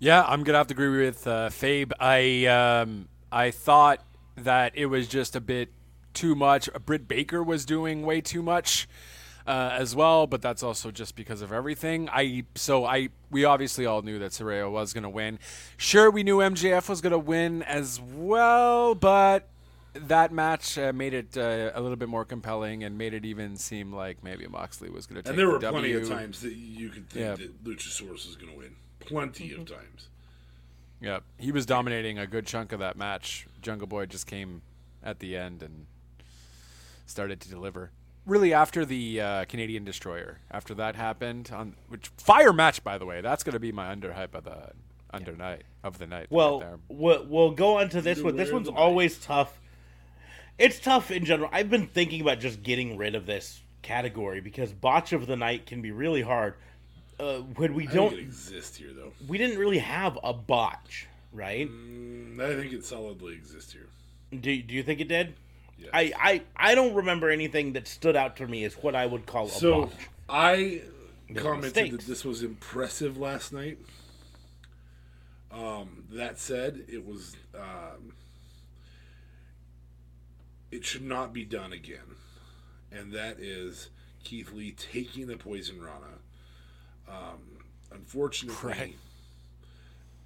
Yeah, 0.00 0.24
I'm 0.26 0.42
gonna 0.42 0.58
have 0.58 0.66
to 0.68 0.74
agree 0.74 1.04
with 1.04 1.26
uh, 1.26 1.48
Fabe. 1.50 1.92
I 2.00 2.46
um, 2.46 3.08
I 3.30 3.50
thought 3.50 4.04
that 4.36 4.72
it 4.74 4.86
was 4.86 5.06
just 5.06 5.36
a 5.36 5.40
bit 5.40 5.70
too 6.14 6.34
much. 6.34 6.68
Britt 6.86 7.06
Baker 7.08 7.42
was 7.42 7.64
doing 7.64 8.02
way 8.02 8.20
too 8.20 8.42
much 8.42 8.88
uh, 9.46 9.70
as 9.72 9.94
well, 9.94 10.26
but 10.26 10.40
that's 10.40 10.62
also 10.62 10.90
just 10.90 11.16
because 11.16 11.42
of 11.42 11.52
everything. 11.52 12.08
I 12.10 12.44
so 12.54 12.84
I 12.84 13.10
we 13.30 13.44
obviously 13.44 13.84
all 13.86 14.02
knew 14.02 14.18
that 14.20 14.30
Saraya 14.32 14.70
was 14.70 14.92
gonna 14.92 15.10
win. 15.10 15.38
Sure, 15.76 16.10
we 16.10 16.22
knew 16.22 16.38
MJF 16.38 16.88
was 16.88 17.00
gonna 17.00 17.18
win 17.18 17.62
as 17.64 18.00
well, 18.00 18.94
but 18.94 19.48
that 19.94 20.32
match 20.32 20.76
uh, 20.76 20.92
made 20.92 21.14
it 21.14 21.36
uh, 21.36 21.70
a 21.74 21.80
little 21.80 21.96
bit 21.96 22.08
more 22.08 22.24
compelling 22.24 22.82
and 22.82 22.98
made 22.98 23.14
it 23.14 23.24
even 23.24 23.56
seem 23.56 23.92
like 23.92 24.24
maybe 24.24 24.44
Moxley 24.46 24.90
was 24.90 25.06
gonna 25.06 25.22
take 25.22 25.30
And 25.30 25.38
there 25.38 25.46
were 25.46 25.58
the 25.60 25.70
plenty 25.70 25.92
W. 25.92 25.98
of 26.02 26.08
times 26.08 26.40
that 26.40 26.54
you 26.54 26.88
could 26.88 27.08
think 27.08 27.24
Yeah. 27.24 27.34
that 27.36 27.62
Luchasaurus 27.64 28.26
was 28.26 28.34
going 28.36 28.50
to 28.52 28.58
win. 28.58 28.74
Plenty 28.98 29.52
of 29.52 29.66
times. 29.66 30.08
Yep, 31.00 31.22
he 31.38 31.52
was 31.52 31.64
dominating 31.66 32.18
a 32.18 32.26
good 32.26 32.44
chunk 32.46 32.72
of 32.72 32.80
that 32.80 32.96
match. 32.96 33.46
Jungle 33.62 33.86
Boy 33.86 34.06
just 34.06 34.26
came 34.26 34.62
at 35.02 35.18
the 35.20 35.36
end 35.36 35.62
and 35.62 35.86
started 37.06 37.40
to 37.40 37.48
deliver. 37.48 37.90
Really, 38.26 38.54
after 38.54 38.86
the 38.86 39.20
uh, 39.20 39.44
Canadian 39.44 39.84
Destroyer, 39.84 40.38
after 40.50 40.74
that 40.74 40.96
happened, 40.96 41.50
on 41.52 41.76
which 41.88 42.08
fire 42.16 42.52
match, 42.52 42.82
by 42.82 42.96
the 42.96 43.04
way, 43.04 43.20
that's 43.20 43.44
going 43.44 43.52
to 43.52 43.60
be 43.60 43.70
my 43.70 43.90
under 43.90 44.14
hype 44.14 44.34
of 44.34 44.44
the 44.44 44.70
under 45.10 45.36
night 45.36 45.62
of 45.82 45.98
the 45.98 46.06
night. 46.06 46.26
Well, 46.30 46.60
right 46.60 46.78
we'll, 46.88 47.26
we'll 47.26 47.50
go 47.52 47.78
on 47.78 47.88
to 47.90 48.00
this 48.00 48.20
one. 48.20 48.36
This 48.36 48.50
one's 48.50 48.68
of 48.68 48.74
the 48.74 48.80
always 48.80 49.18
tough. 49.18 49.60
It's 50.58 50.78
tough 50.78 51.10
in 51.10 51.24
general. 51.24 51.50
I've 51.52 51.70
been 51.70 51.86
thinking 51.86 52.20
about 52.20 52.40
just 52.40 52.62
getting 52.62 52.96
rid 52.96 53.14
of 53.14 53.26
this 53.26 53.60
category 53.82 54.40
because 54.40 54.72
botch 54.72 55.12
of 55.12 55.26
the 55.26 55.36
night 55.36 55.66
can 55.66 55.82
be 55.82 55.90
really 55.90 56.22
hard. 56.22 56.54
Uh, 57.20 57.38
when 57.56 57.74
we 57.74 57.86
don't, 57.86 58.10
think 58.10 58.22
it 58.22 58.24
exists 58.24 58.76
here, 58.76 58.90
though. 58.92 59.12
we 59.28 59.38
didn't 59.38 59.58
really 59.58 59.78
have 59.78 60.18
a 60.24 60.32
botch, 60.32 61.06
right? 61.32 61.68
Mm, 61.68 62.40
I 62.40 62.60
think 62.60 62.72
it 62.72 62.84
solidly 62.84 63.34
exists 63.34 63.72
here. 63.72 63.86
Do 64.32 64.62
Do 64.62 64.74
you 64.74 64.82
think 64.82 65.00
it 65.00 65.08
did? 65.08 65.34
I, 65.92 66.12
I 66.18 66.42
I 66.56 66.74
don't 66.74 66.94
remember 66.94 67.30
anything 67.30 67.72
that 67.74 67.86
stood 67.88 68.16
out 68.16 68.36
to 68.36 68.46
me 68.46 68.64
as 68.64 68.74
what 68.74 68.94
I 68.94 69.06
would 69.06 69.26
call 69.26 69.46
a 69.46 69.50
So 69.50 69.82
botch. 69.82 69.92
I 70.28 70.82
were 71.28 71.40
commented 71.40 71.92
that 71.92 72.00
this 72.06 72.24
was 72.24 72.42
impressive 72.42 73.16
last 73.18 73.52
night. 73.52 73.78
Um, 75.50 76.04
that 76.10 76.38
said, 76.38 76.84
it 76.88 77.06
was 77.06 77.36
um, 77.54 78.12
it 80.70 80.84
should 80.84 81.02
not 81.04 81.32
be 81.32 81.44
done 81.44 81.72
again, 81.72 82.16
and 82.90 83.12
that 83.12 83.38
is 83.38 83.90
Keith 84.24 84.52
Lee 84.52 84.72
taking 84.72 85.26
the 85.28 85.36
poison 85.36 85.80
Rana. 85.80 86.18
Um, 87.08 87.38
unfortunately, 87.92 88.68
Right. 88.68 88.96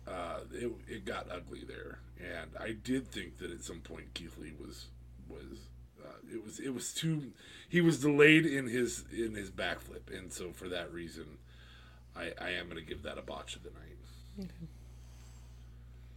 uh, 0.07 0.39
it 0.53 0.73
it 0.89 1.05
got 1.05 1.31
ugly 1.31 1.65
there, 1.67 1.99
and 2.19 2.51
I 2.59 2.73
did 2.73 3.11
think 3.11 3.39
that 3.39 3.51
at 3.51 3.63
some 3.63 3.81
point 3.81 4.15
Keith 4.15 4.39
Lee 4.39 4.53
was 4.59 4.87
was 5.29 5.69
uh, 6.05 6.09
it 6.33 6.45
was 6.45 6.59
it 6.61 6.75
was 6.75 6.93
too 6.93 7.33
he 7.69 7.81
was 7.81 8.01
delayed 8.01 8.47
in 8.47 8.67
his 8.67 9.05
in 9.13 9.35
his 9.35 9.51
backflip, 9.51 10.17
and 10.17 10.33
so 10.33 10.53
for 10.53 10.69
that 10.69 10.93
reason, 10.93 11.39
I 12.17 12.33
I 12.41 12.51
am 12.51 12.69
going 12.69 12.77
to 12.77 12.87
give 12.89 13.03
that 13.03 13.19
a 13.19 13.23
botch 13.23 13.57
of 13.57 13.63
the 13.65 13.71
night. 13.71 14.51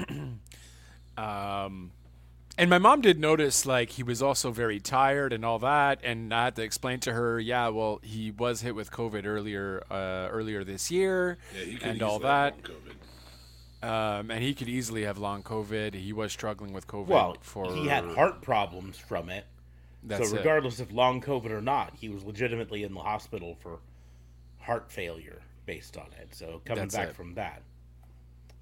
Um, 1.18 1.92
and 2.58 2.70
my 2.70 2.78
mom 2.78 3.02
did 3.02 3.20
notice 3.20 3.66
like 3.66 3.92
he 3.92 4.04
was 4.04 4.22
also 4.22 4.52
very 4.52 4.80
tired 4.80 5.34
and 5.34 5.46
all 5.46 5.60
that, 5.60 6.00
and 6.04 6.34
I 6.34 6.46
had 6.46 6.56
to 6.56 6.64
explain 6.64 7.00
to 7.02 7.14
her, 7.14 7.40
yeah, 7.40 7.68
well, 7.70 8.00
he 8.04 8.32
was 8.32 8.62
hit 8.62 8.76
with 8.76 8.92
COVID 8.92 9.26
earlier 9.26 9.84
uh, 9.92 10.28
earlier 10.30 10.64
this 10.64 10.90
year, 10.92 11.38
Yeah, 11.56 11.66
he 11.66 11.84
and 11.84 12.02
all 12.02 12.20
that. 12.20 12.56
Long 13.84 13.92
COVID. 13.92 14.20
Um, 14.20 14.32
and 14.32 14.44
he 14.44 14.54
could 14.54 14.70
easily 14.70 15.04
have 15.04 15.18
long 15.18 15.44
COVID. 15.44 15.94
He 15.94 16.14
was 16.14 16.32
struggling 16.32 16.74
with 16.74 16.88
COVID. 16.88 17.08
Well, 17.08 17.38
for 17.42 17.72
he 17.74 17.88
had 17.88 18.06
heart 18.06 18.42
problems 18.42 18.98
from 18.98 19.30
it. 19.30 19.46
That's 20.04 20.30
so 20.30 20.36
it. 20.36 20.40
regardless 20.40 20.80
of 20.80 20.92
long 20.92 21.22
COVID 21.22 21.52
or 21.52 21.62
not, 21.62 21.94
he 21.96 22.10
was 22.10 22.24
legitimately 22.24 22.84
in 22.84 22.94
the 22.94 23.02
hospital 23.02 23.56
for 23.60 23.80
heart 24.60 24.92
failure 24.92 25.42
based 25.66 25.98
on 25.98 26.08
it. 26.20 26.34
So 26.34 26.62
coming 26.66 26.84
That's 26.84 26.96
back 26.96 27.10
it. 27.10 27.16
from 27.16 27.36
that. 27.36 27.62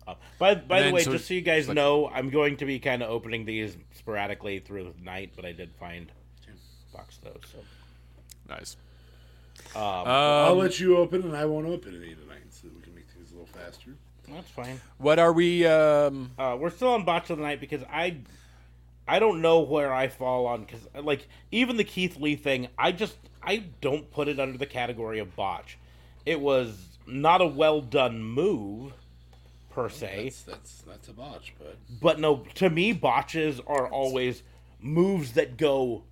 Uh, 0.08 0.15
by 0.38 0.55
by 0.55 0.82
the 0.82 0.91
way, 0.91 1.03
so 1.03 1.12
just 1.12 1.27
so 1.27 1.34
you 1.34 1.41
guys 1.41 1.67
like- 1.67 1.75
know, 1.75 2.08
I'm 2.10 2.29
going 2.29 2.58
to 2.58 2.65
be 2.65 2.79
kind 2.79 3.03
of 3.03 3.10
opening 3.10 3.45
these 3.45 3.77
sporadically 3.93 4.60
through 4.60 4.91
the 4.97 5.03
night, 5.03 5.34
but 5.36 5.45
I 5.45 5.51
did 5.51 5.73
find 5.75 6.12
box 6.91 7.19
those. 7.23 7.41
So 7.51 7.60
nice. 8.47 8.75
I'll 9.75 10.51
Um, 10.53 10.58
let 10.58 10.79
you 10.79 10.97
open, 10.97 11.21
and 11.21 11.36
I 11.38 11.45
won't 11.45 11.67
open 11.67 11.95
any 11.95 12.15
tonight, 12.15 12.41
so 12.49 12.67
we 12.75 12.82
can 12.82 12.95
make 12.95 13.08
things 13.10 13.32
a 13.32 13.36
little 13.36 13.45
faster. 13.47 13.95
That's 14.34 14.50
fine. 14.50 14.80
what 14.98 15.20
are 15.20 15.34
we? 15.34 15.65
Um, 15.65 16.32
Uh, 16.38 16.58
we're 16.60 16.70
still 16.70 16.89
on 16.89 17.06
botch 17.06 17.30
of 17.30 17.38
the 17.38 17.44
night 17.44 17.60
because 17.60 17.84
I, 17.92 18.18
I 19.08 19.20
don't 19.20 19.42
know 19.42 19.62
where 19.62 19.94
I 19.94 20.08
fall 20.08 20.46
on 20.48 20.63
because 20.65 20.88
like 21.04 21.28
even 21.52 21.78
the 21.78 21.84
Keith 21.84 22.18
Lee 22.18 22.36
thing, 22.36 22.68
I 22.78 22.92
just 22.92 23.15
I 23.42 23.63
don't 23.82 24.10
put 24.12 24.28
it 24.28 24.39
under 24.39 24.58
the 24.58 24.65
category 24.65 25.20
of 25.20 25.36
botch. 25.36 25.78
It 26.26 26.39
was 26.39 26.78
not 27.08 27.42
a 27.42 27.48
well 27.48 27.82
done 27.82 28.24
move, 28.24 28.94
per 29.72 29.89
se. 29.89 30.24
That's 30.26 30.42
that's 30.44 30.82
that's 30.82 31.08
a 31.08 31.13
botch, 31.13 31.54
but 31.58 31.78
But 32.02 32.20
no, 32.20 32.44
to 32.56 32.70
me, 32.70 32.92
botches 32.94 33.60
are 33.65 33.88
always 33.88 34.44
moves 34.82 35.34
that 35.34 35.58
go 35.58 36.04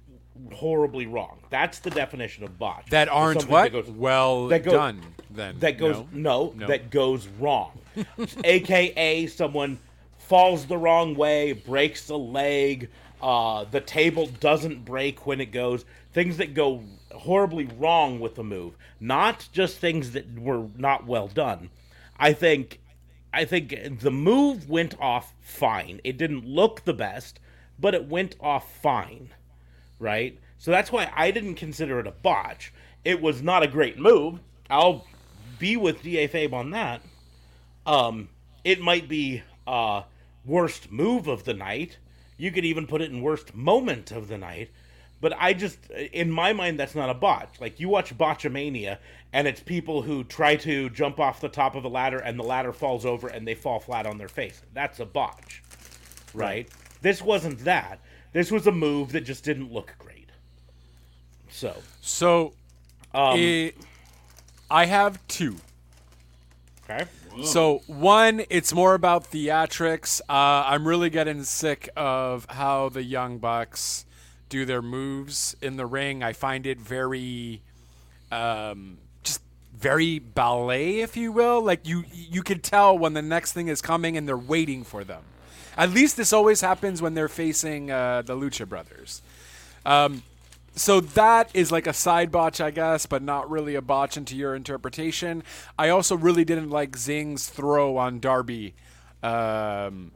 horribly 0.54 1.06
wrong. 1.08 1.40
That's 1.50 1.80
the 1.80 1.90
definition 1.90 2.44
of 2.44 2.58
botch. 2.60 2.86
that 2.90 3.10
aren't 3.10 3.42
Something 3.42 3.52
what 3.52 3.72
that 3.72 3.86
goes- 3.86 3.90
well 3.92 4.48
that 4.48 4.64
go- 4.64 4.72
done. 4.72 5.02
Then 5.30 5.60
that 5.60 5.78
goes 5.78 5.98
No? 5.98 6.08
no, 6.12 6.54
No. 6.56 6.68
that 6.68 6.90
goes 6.90 7.28
wrong. 7.40 7.72
AKA 8.44 9.28
someone 9.28 9.80
falls 10.18 10.66
the 10.66 10.78
wrong 10.78 11.16
way, 11.16 11.54
breaks 11.54 12.10
a 12.10 12.16
leg, 12.16 12.90
uh, 13.22 13.64
the 13.66 13.82
table 13.82 14.28
doesn't 14.28 14.86
break 14.86 15.26
when 15.26 15.40
it 15.42 15.52
goes. 15.52 15.86
Things 16.14 16.38
that 16.38 16.54
go 16.54 16.84
horribly 17.14 17.66
wrong 17.78 18.20
with 18.20 18.36
the 18.36 18.44
move, 18.44 18.78
not 19.00 19.48
just 19.52 19.78
things 19.80 20.12
that 20.12 20.40
were 20.40 20.68
not 20.76 21.06
well 21.06 21.28
done. 21.28 21.70
I 22.20 22.34
think 22.34 22.80
I 23.34 23.46
think 23.46 24.00
the 24.00 24.12
move 24.12 24.70
went 24.70 24.96
off 25.00 25.34
fine. 25.42 26.00
It 26.04 26.18
didn't 26.18 26.46
look 26.46 26.86
the 26.86 26.94
best, 26.94 27.40
but 27.80 27.94
it 27.94 28.06
went 28.08 28.36
off 28.40 28.74
fine 28.82 29.30
right? 30.00 30.40
So 30.58 30.72
that's 30.72 30.92
why 30.92 31.12
I 31.16 31.32
didn't 31.32 31.56
consider 31.56 32.00
it 32.00 32.08
a 32.08 32.12
botch. 32.12 32.74
It 33.06 33.22
was 33.22 33.42
not 33.42 33.64
a 33.64 33.68
great 33.68 33.98
move. 33.98 34.40
I'll 34.70 35.06
be 35.60 35.78
with 35.78 36.02
DA 36.02 36.28
Fabe 36.28 36.54
on 36.54 36.72
that. 36.72 37.02
Um, 37.86 38.30
it 38.64 38.82
might 38.82 39.08
be 39.08 39.44
uh, 39.66 40.04
worst 40.46 40.92
move 40.92 41.28
of 41.28 41.46
the 41.46 41.54
night. 41.54 41.98
You 42.38 42.52
could 42.52 42.66
even 42.66 42.86
put 42.86 43.02
it 43.02 43.12
in 43.12 43.22
worst 43.22 43.56
moment 43.56 44.12
of 44.12 44.28
the 44.28 44.38
night. 44.38 44.70
But 45.20 45.34
I 45.40 45.54
just, 45.54 45.90
in 45.90 46.30
my 46.30 46.54
mind, 46.54 46.80
that's 46.80 46.94
not 46.94 47.10
a 47.10 47.16
botch. 47.16 47.60
Like 47.60 47.80
you 47.80 47.90
watch 47.90 48.16
Botchamania, 48.16 49.00
and 49.34 49.48
it's 49.48 49.62
people 49.62 50.04
who 50.04 50.24
try 50.24 50.56
to 50.58 50.90
jump 50.92 51.20
off 51.20 51.42
the 51.42 51.50
top 51.50 51.76
of 51.76 51.86
a 51.86 51.88
ladder, 51.88 52.20
and 52.20 52.38
the 52.38 52.44
ladder 52.44 52.72
falls 52.72 53.06
over, 53.06 53.28
and 53.28 53.48
they 53.48 53.56
fall 53.56 53.80
flat 53.80 54.06
on 54.06 54.20
their 54.20 54.28
face. 54.28 54.62
That's 54.74 55.00
a 55.00 55.06
botch, 55.06 55.64
right? 56.36 56.70
This 57.02 57.22
wasn't 57.22 57.60
that. 57.60 58.00
This 58.38 58.52
was 58.52 58.68
a 58.68 58.72
move 58.72 59.14
that 59.14 59.22
just 59.22 59.44
didn't 59.44 59.74
look 59.74 59.96
great. 59.98 60.30
So, 61.50 61.76
So, 62.02 62.54
um, 63.12 63.40
it, 63.40 63.76
I 64.70 64.86
have 64.86 65.20
two. 65.28 65.56
okay. 66.84 67.06
So 67.42 67.82
one, 67.88 68.44
it's 68.52 68.76
more 68.76 68.94
about 68.94 69.32
theatrics. 69.32 70.22
Uh, 70.30 70.64
I'm 70.68 70.88
really 70.88 71.10
getting 71.10 71.46
sick 71.46 71.90
of 71.98 72.46
how 72.48 72.90
the 72.90 73.02
young 73.02 73.40
bucks 73.40 74.06
do 74.50 74.66
their 74.66 74.84
moves 74.84 75.56
in 75.60 75.78
the 75.78 75.88
ring. 75.88 76.22
I 76.22 76.34
find 76.34 76.68
it 76.68 76.80
very, 76.80 77.64
um, 78.32 79.00
just 79.24 79.42
very 79.76 80.20
ballet, 80.20 81.00
if 81.00 81.18
you 81.18 81.32
will. 81.32 81.64
Like 81.64 81.88
you, 81.88 82.04
you 82.14 82.44
can 82.44 82.60
tell 82.60 82.96
when 82.96 83.14
the 83.14 83.24
next 83.24 83.54
thing 83.54 83.68
is 83.68 83.82
coming, 83.82 84.16
and 84.16 84.28
they're 84.28 84.38
waiting 84.38 84.84
for 84.84 85.04
them. 85.04 85.24
At 85.78 85.92
least 85.92 86.18
this 86.18 86.34
always 86.34 86.62
happens 86.62 87.02
when 87.02 87.14
they're 87.14 87.28
facing 87.28 87.92
uh, 87.92 88.24
the 88.24 88.36
Lucha 88.36 88.68
Brothers. 88.68 89.22
Um, 89.86 90.24
so 90.76 91.00
that 91.00 91.50
is 91.56 91.72
like 91.72 91.88
a 91.88 91.94
side 91.94 92.32
botch, 92.32 92.62
I 92.62 92.72
guess, 92.72 93.06
but 93.06 93.22
not 93.22 93.50
really 93.50 93.76
a 93.76 93.82
botch 93.82 94.18
into 94.18 94.36
your 94.36 94.56
interpretation. 94.56 95.44
I 95.78 95.90
also 95.90 96.16
really 96.16 96.46
didn't 96.46 96.70
like 96.70 96.96
Sting's 96.96 97.48
throw 97.48 97.98
on 97.98 98.20
Darby 98.20 98.76
um, 99.24 100.12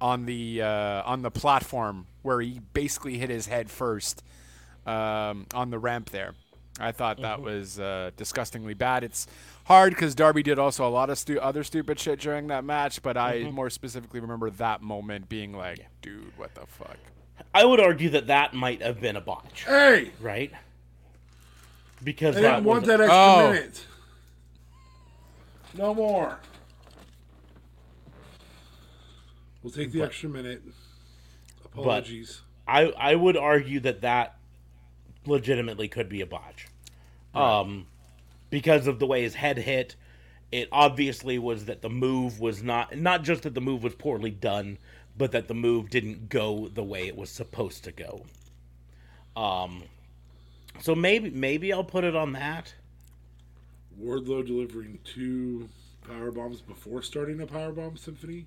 on 0.00 0.26
the 0.26 0.62
uh, 0.62 1.02
on 1.04 1.22
the 1.22 1.30
platform 1.30 2.06
where 2.22 2.40
he 2.40 2.60
basically 2.72 3.18
hit 3.18 3.30
his 3.30 3.46
head 3.46 3.70
first 3.70 4.22
um, 4.86 5.46
on 5.54 5.70
the 5.70 5.78
ramp 5.78 6.10
there. 6.10 6.34
I 6.80 6.90
thought 6.92 7.20
that 7.22 7.40
was 7.40 7.78
uh, 7.78 8.10
disgustingly 8.16 8.74
bad. 8.74 9.04
It's 9.04 9.26
hard 9.66 9.92
because 9.94 10.14
Darby 10.14 10.42
did 10.42 10.58
also 10.58 10.86
a 10.86 10.90
lot 10.90 11.08
of 11.08 11.18
stu- 11.18 11.40
other 11.40 11.62
stupid 11.62 12.00
shit 12.00 12.18
during 12.18 12.48
that 12.48 12.64
match, 12.64 13.00
but 13.02 13.16
I 13.16 13.44
more 13.52 13.70
specifically 13.70 14.20
remember 14.20 14.50
that 14.50 14.82
moment 14.82 15.28
being 15.28 15.52
like, 15.52 15.86
dude, 16.02 16.32
what 16.36 16.54
the 16.54 16.66
fuck? 16.66 16.96
I 17.54 17.64
would 17.64 17.80
argue 17.80 18.10
that 18.10 18.26
that 18.26 18.54
might 18.54 18.82
have 18.82 19.00
been 19.00 19.14
a 19.16 19.20
botch, 19.20 19.64
Hey, 19.66 20.10
right? 20.20 20.50
Because 22.02 22.36
I 22.36 22.40
that 22.40 22.50
didn't 22.56 22.64
want 22.64 22.80
was 22.82 22.88
that 22.88 23.00
extra 23.00 23.16
Oh. 23.16 23.52
minute. 23.52 23.86
No 25.76 25.94
more. 25.94 26.38
We'll 29.62 29.72
take 29.72 29.92
the 29.92 30.02
extra 30.02 30.28
minute. 30.28 30.62
Apologies. 31.64 32.42
I 32.68 32.92
I 32.98 33.14
would 33.14 33.36
argue 33.36 33.80
that 33.80 34.02
that 34.02 34.36
legitimately 35.26 35.88
could 35.88 36.08
be 36.08 36.20
a 36.20 36.26
botch, 36.26 36.68
um, 37.34 37.86
because 38.50 38.86
of 38.86 38.98
the 38.98 39.06
way 39.06 39.22
his 39.22 39.34
head 39.34 39.58
hit. 39.58 39.96
It 40.52 40.68
obviously 40.70 41.38
was 41.38 41.64
that 41.64 41.82
the 41.82 41.90
move 41.90 42.38
was 42.38 42.62
not 42.62 42.96
not 42.96 43.24
just 43.24 43.42
that 43.42 43.54
the 43.54 43.60
move 43.60 43.82
was 43.82 43.94
poorly 43.94 44.30
done, 44.30 44.78
but 45.16 45.32
that 45.32 45.48
the 45.48 45.54
move 45.54 45.90
didn't 45.90 46.28
go 46.28 46.68
the 46.68 46.84
way 46.84 47.06
it 47.06 47.16
was 47.16 47.30
supposed 47.30 47.84
to 47.84 47.92
go. 47.92 48.24
Um, 49.36 49.84
so 50.80 50.94
maybe 50.94 51.30
maybe 51.30 51.72
I'll 51.72 51.84
put 51.84 52.04
it 52.04 52.14
on 52.14 52.32
that. 52.32 52.74
Wardlow 54.00 54.46
delivering 54.46 54.98
two 55.04 55.68
power 56.06 56.30
bombs 56.30 56.60
before 56.60 57.02
starting 57.02 57.40
a 57.40 57.46
power 57.46 57.72
bomb 57.72 57.96
symphony, 57.96 58.46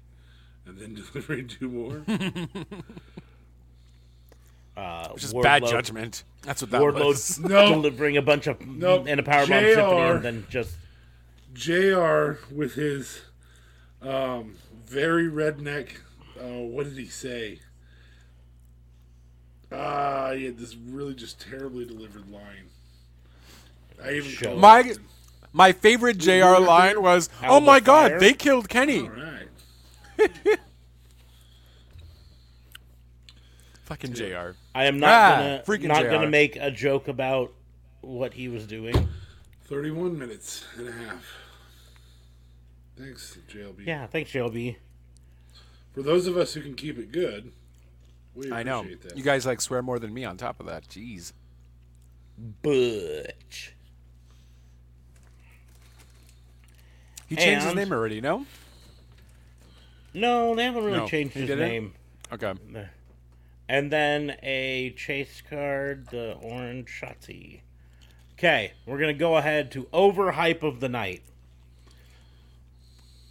and 0.66 0.78
then 0.78 0.94
delivering 1.14 1.48
two 1.48 1.70
more. 1.70 2.06
Uh, 4.78 5.08
Which 5.10 5.24
is 5.24 5.34
bad 5.34 5.66
judgment. 5.66 6.24
That's 6.44 6.62
what 6.62 6.70
that 6.70 6.82
was. 6.82 7.40
Wardlow 7.40 7.40
No. 7.50 7.70
delivering 7.74 8.16
a 8.18 8.22
bunch 8.22 8.46
of 8.46 8.64
Nope. 8.66 9.08
in 9.08 9.18
a 9.18 9.24
powerbomb 9.24 9.48
JR. 9.48 9.74
symphony 9.74 10.02
and 10.02 10.24
then 10.24 10.46
just 10.52 10.76
Jr. 11.54 12.34
with 12.54 12.76
his 12.76 13.22
um, 14.04 14.56
very 14.86 15.28
redneck. 15.28 15.90
Uh, 16.40 16.62
what 16.62 16.84
did 16.86 16.98
he 16.98 17.08
say? 17.08 17.60
Ah, 19.72 20.32
he 20.34 20.46
had 20.46 20.58
this 20.60 20.76
really 20.76 21.16
just 21.16 21.42
terribly 21.42 21.84
delivered 21.86 22.30
line. 22.32 22.70
I 24.04 24.12
even 24.14 24.30
Show. 24.30 24.56
My 24.56 24.94
my 25.54 25.72
favorite 25.72 26.20
JR 26.20 26.60
line 26.60 27.02
was, 27.02 27.30
"Oh 27.44 27.60
my 27.60 27.80
the 27.80 27.86
God, 27.86 28.12
fire?" 28.12 28.20
they 28.20 28.34
killed 28.34 28.70
Kenny." 28.70 29.02
All 29.02 29.10
right. 30.20 30.60
Fucking 33.88 34.14
JR. 34.16 34.52
I 34.76 34.84
am 34.84 35.00
not 35.00 35.10
Ah, 35.10 35.38
gonna 35.38 35.64
freaking 35.66 35.88
not 35.88 36.02
JR. 36.04 36.10
gonna 36.10 36.30
make 36.30 36.58
a 36.58 36.70
joke 36.70 37.08
about 37.08 37.54
what 38.02 38.34
he 38.34 38.50
was 38.50 38.68
doing. 38.68 39.08
31 39.70 40.20
minutes 40.20 40.66
and 40.78 40.90
a 40.90 40.92
half. 40.92 41.26
Thanks, 42.98 43.38
JLB. 43.48 43.86
Yeah, 43.88 44.06
thanks, 44.08 44.30
Shelby. 44.30 44.78
For 45.94 46.02
those 46.04 46.28
of 46.28 46.36
us 46.36 46.54
who 46.54 46.60
can 46.62 46.76
keep 46.76 46.98
it 46.98 47.14
good, 47.14 47.54
we 48.36 48.52
I 48.52 48.62
know. 48.64 48.84
that. 49.04 49.16
You 49.16 49.24
guys 49.24 49.46
like 49.46 49.62
swear 49.62 49.82
more 49.82 50.00
than 50.00 50.14
me. 50.14 50.26
On 50.26 50.36
top 50.36 50.60
of 50.60 50.66
that, 50.66 50.90
jeez. 50.90 51.32
Butch. 52.62 53.74
He 57.28 57.38
changed 57.38 57.66
his 57.66 57.74
name 57.76 57.94
already. 57.94 58.20
No. 58.20 58.46
No, 60.14 60.56
they 60.56 60.66
haven't 60.66 60.84
really 60.84 60.98
No, 60.98 61.08
changed 61.08 61.36
his 61.36 61.48
didn't? 61.48 61.68
name. 61.70 61.94
Okay. 62.34 62.54
And 63.70 63.92
then 63.92 64.38
a 64.44 64.92
chase 64.92 65.42
card, 65.48 66.08
the 66.10 66.34
orange 66.42 66.90
Shotzi. 66.90 67.62
Okay, 68.34 68.74
we're 68.86 69.00
gonna 69.00 69.14
go 69.14 69.36
ahead 69.38 69.72
to 69.72 69.84
overhype 69.86 70.64
of 70.64 70.80
the 70.80 70.90
night. 70.90 71.24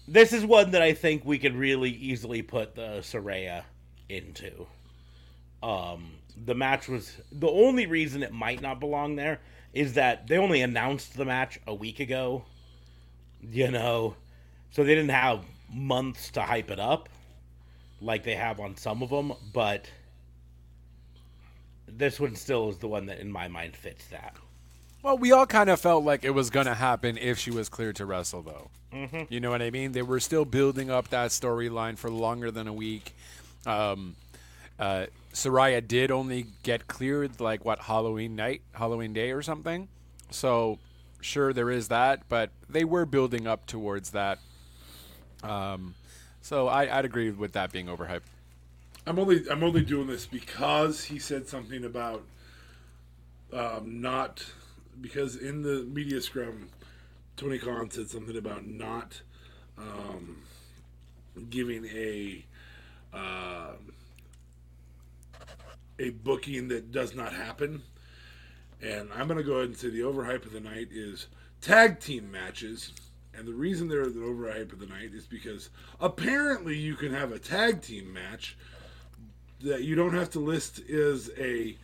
This 0.08 0.32
is 0.32 0.44
one 0.44 0.72
that 0.72 0.82
I 0.82 0.92
think 0.92 1.24
we 1.24 1.38
could 1.38 1.54
really 1.54 1.90
easily 1.90 2.42
put 2.42 2.74
the 2.74 2.98
Saraya 3.00 3.64
into. 4.08 4.66
Um, 5.62 6.12
the 6.44 6.54
match 6.54 6.88
was 6.88 7.16
the 7.32 7.48
only 7.48 7.86
reason 7.86 8.22
it 8.22 8.32
might 8.32 8.60
not 8.60 8.78
belong 8.78 9.16
there 9.16 9.40
is 9.72 9.94
that 9.94 10.26
they 10.26 10.38
only 10.38 10.60
announced 10.60 11.16
the 11.16 11.24
match 11.24 11.58
a 11.66 11.74
week 11.74 11.98
ago. 12.00 12.44
You 13.42 13.70
know, 13.70 14.16
so 14.70 14.84
they 14.84 14.94
didn't 14.94 15.10
have 15.10 15.44
months 15.72 16.30
to 16.32 16.42
hype 16.42 16.70
it 16.70 16.80
up 16.80 17.08
like 18.00 18.24
they 18.24 18.34
have 18.34 18.60
on 18.60 18.76
some 18.76 19.02
of 19.02 19.10
them, 19.10 19.32
but 19.52 19.90
this 21.88 22.20
one 22.20 22.34
still 22.36 22.70
is 22.70 22.78
the 22.78 22.88
one 22.88 23.06
that 23.06 23.20
in 23.20 23.30
my 23.30 23.48
mind 23.48 23.76
fits 23.76 24.06
that. 24.08 24.34
Well, 25.02 25.18
we 25.18 25.30
all 25.30 25.46
kind 25.46 25.70
of 25.70 25.80
felt 25.80 26.04
like 26.04 26.24
it 26.24 26.30
was 26.30 26.50
going 26.50 26.66
to 26.66 26.74
happen 26.74 27.16
if 27.16 27.38
she 27.38 27.50
was 27.50 27.68
cleared 27.68 27.96
to 27.96 28.06
wrestle, 28.06 28.42
though. 28.42 28.70
Mm-hmm. 28.92 29.22
You 29.28 29.40
know 29.40 29.50
what 29.50 29.62
I 29.62 29.70
mean? 29.70 29.92
They 29.92 30.02
were 30.02 30.20
still 30.20 30.44
building 30.44 30.90
up 30.90 31.08
that 31.10 31.30
storyline 31.30 31.96
for 31.96 32.10
longer 32.10 32.50
than 32.50 32.66
a 32.66 32.72
week. 32.72 33.14
Um, 33.66 34.16
uh, 34.78 35.06
Saraya 35.32 35.86
did 35.86 36.10
only 36.10 36.46
get 36.62 36.88
cleared 36.88 37.40
like 37.40 37.64
what 37.64 37.78
Halloween 37.80 38.36
night, 38.36 38.62
Halloween 38.72 39.12
day, 39.12 39.30
or 39.30 39.42
something. 39.42 39.88
So, 40.30 40.78
sure, 41.20 41.52
there 41.52 41.70
is 41.70 41.88
that, 41.88 42.22
but 42.28 42.50
they 42.68 42.84
were 42.84 43.06
building 43.06 43.46
up 43.46 43.66
towards 43.66 44.10
that. 44.10 44.38
Um, 45.42 45.94
so 46.40 46.68
I, 46.68 46.98
I'd 46.98 47.04
agree 47.04 47.30
with 47.30 47.52
that 47.52 47.70
being 47.70 47.86
overhyped. 47.86 48.22
I'm 49.06 49.18
only 49.20 49.48
I'm 49.48 49.62
only 49.62 49.82
doing 49.82 50.08
this 50.08 50.26
because 50.26 51.04
he 51.04 51.18
said 51.20 51.46
something 51.46 51.84
about 51.84 52.24
um, 53.52 54.00
not 54.00 54.44
because 55.00 55.36
in 55.36 55.62
the 55.62 55.84
media 55.84 56.20
scrum, 56.20 56.68
Tony 57.36 57.58
Khan 57.58 57.90
said 57.90 58.08
something 58.08 58.36
about 58.36 58.66
not 58.66 59.20
um, 59.78 60.42
giving 61.48 61.86
a 61.86 62.44
uh, 63.14 63.72
a 66.00 66.10
booking 66.10 66.68
that 66.68 66.90
does 66.90 67.14
not 67.14 67.32
happen. 67.32 67.82
And 68.82 69.08
I'm 69.14 69.28
going 69.28 69.38
to 69.38 69.44
go 69.44 69.54
ahead 69.54 69.68
and 69.68 69.76
say 69.76 69.88
the 69.88 70.00
overhype 70.00 70.44
of 70.44 70.52
the 70.52 70.60
night 70.60 70.88
is 70.90 71.28
tag 71.60 72.00
team 72.00 72.30
matches. 72.30 72.92
And 73.34 73.46
the 73.46 73.54
reason 73.54 73.88
they're 73.88 74.06
the 74.06 74.20
overhype 74.20 74.72
of 74.72 74.80
the 74.80 74.86
night 74.86 75.12
is 75.14 75.26
because 75.26 75.70
apparently 76.00 76.76
you 76.76 76.94
can 76.96 77.12
have 77.12 77.32
a 77.32 77.38
tag 77.38 77.82
team 77.82 78.12
match 78.12 78.56
that 79.62 79.82
you 79.82 79.94
don't 79.94 80.14
have 80.14 80.30
to 80.30 80.40
list 80.40 80.80
is 80.88 81.30
a 81.38 81.76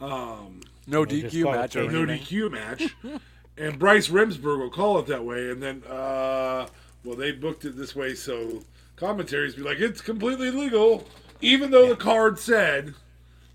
um, 0.00 0.60
No 0.86 1.04
DQ 1.04 1.52
match 1.52 1.76
or 1.76 1.90
no. 1.90 2.06
DQ 2.06 2.50
match. 2.50 2.96
and 3.58 3.78
Bryce 3.78 4.08
Remsburg 4.08 4.58
will 4.58 4.70
call 4.70 4.98
it 4.98 5.06
that 5.06 5.24
way. 5.24 5.50
And 5.50 5.62
then, 5.62 5.82
uh, 5.84 6.66
well, 7.04 7.16
they 7.16 7.32
booked 7.32 7.64
it 7.64 7.76
this 7.76 7.94
way, 7.94 8.14
so 8.14 8.62
commentaries 8.96 9.54
be 9.54 9.62
like, 9.62 9.78
it's 9.78 10.00
completely 10.00 10.50
legal, 10.50 11.06
even 11.40 11.70
though 11.70 11.88
the 11.88 11.96
card 11.96 12.38
said 12.38 12.94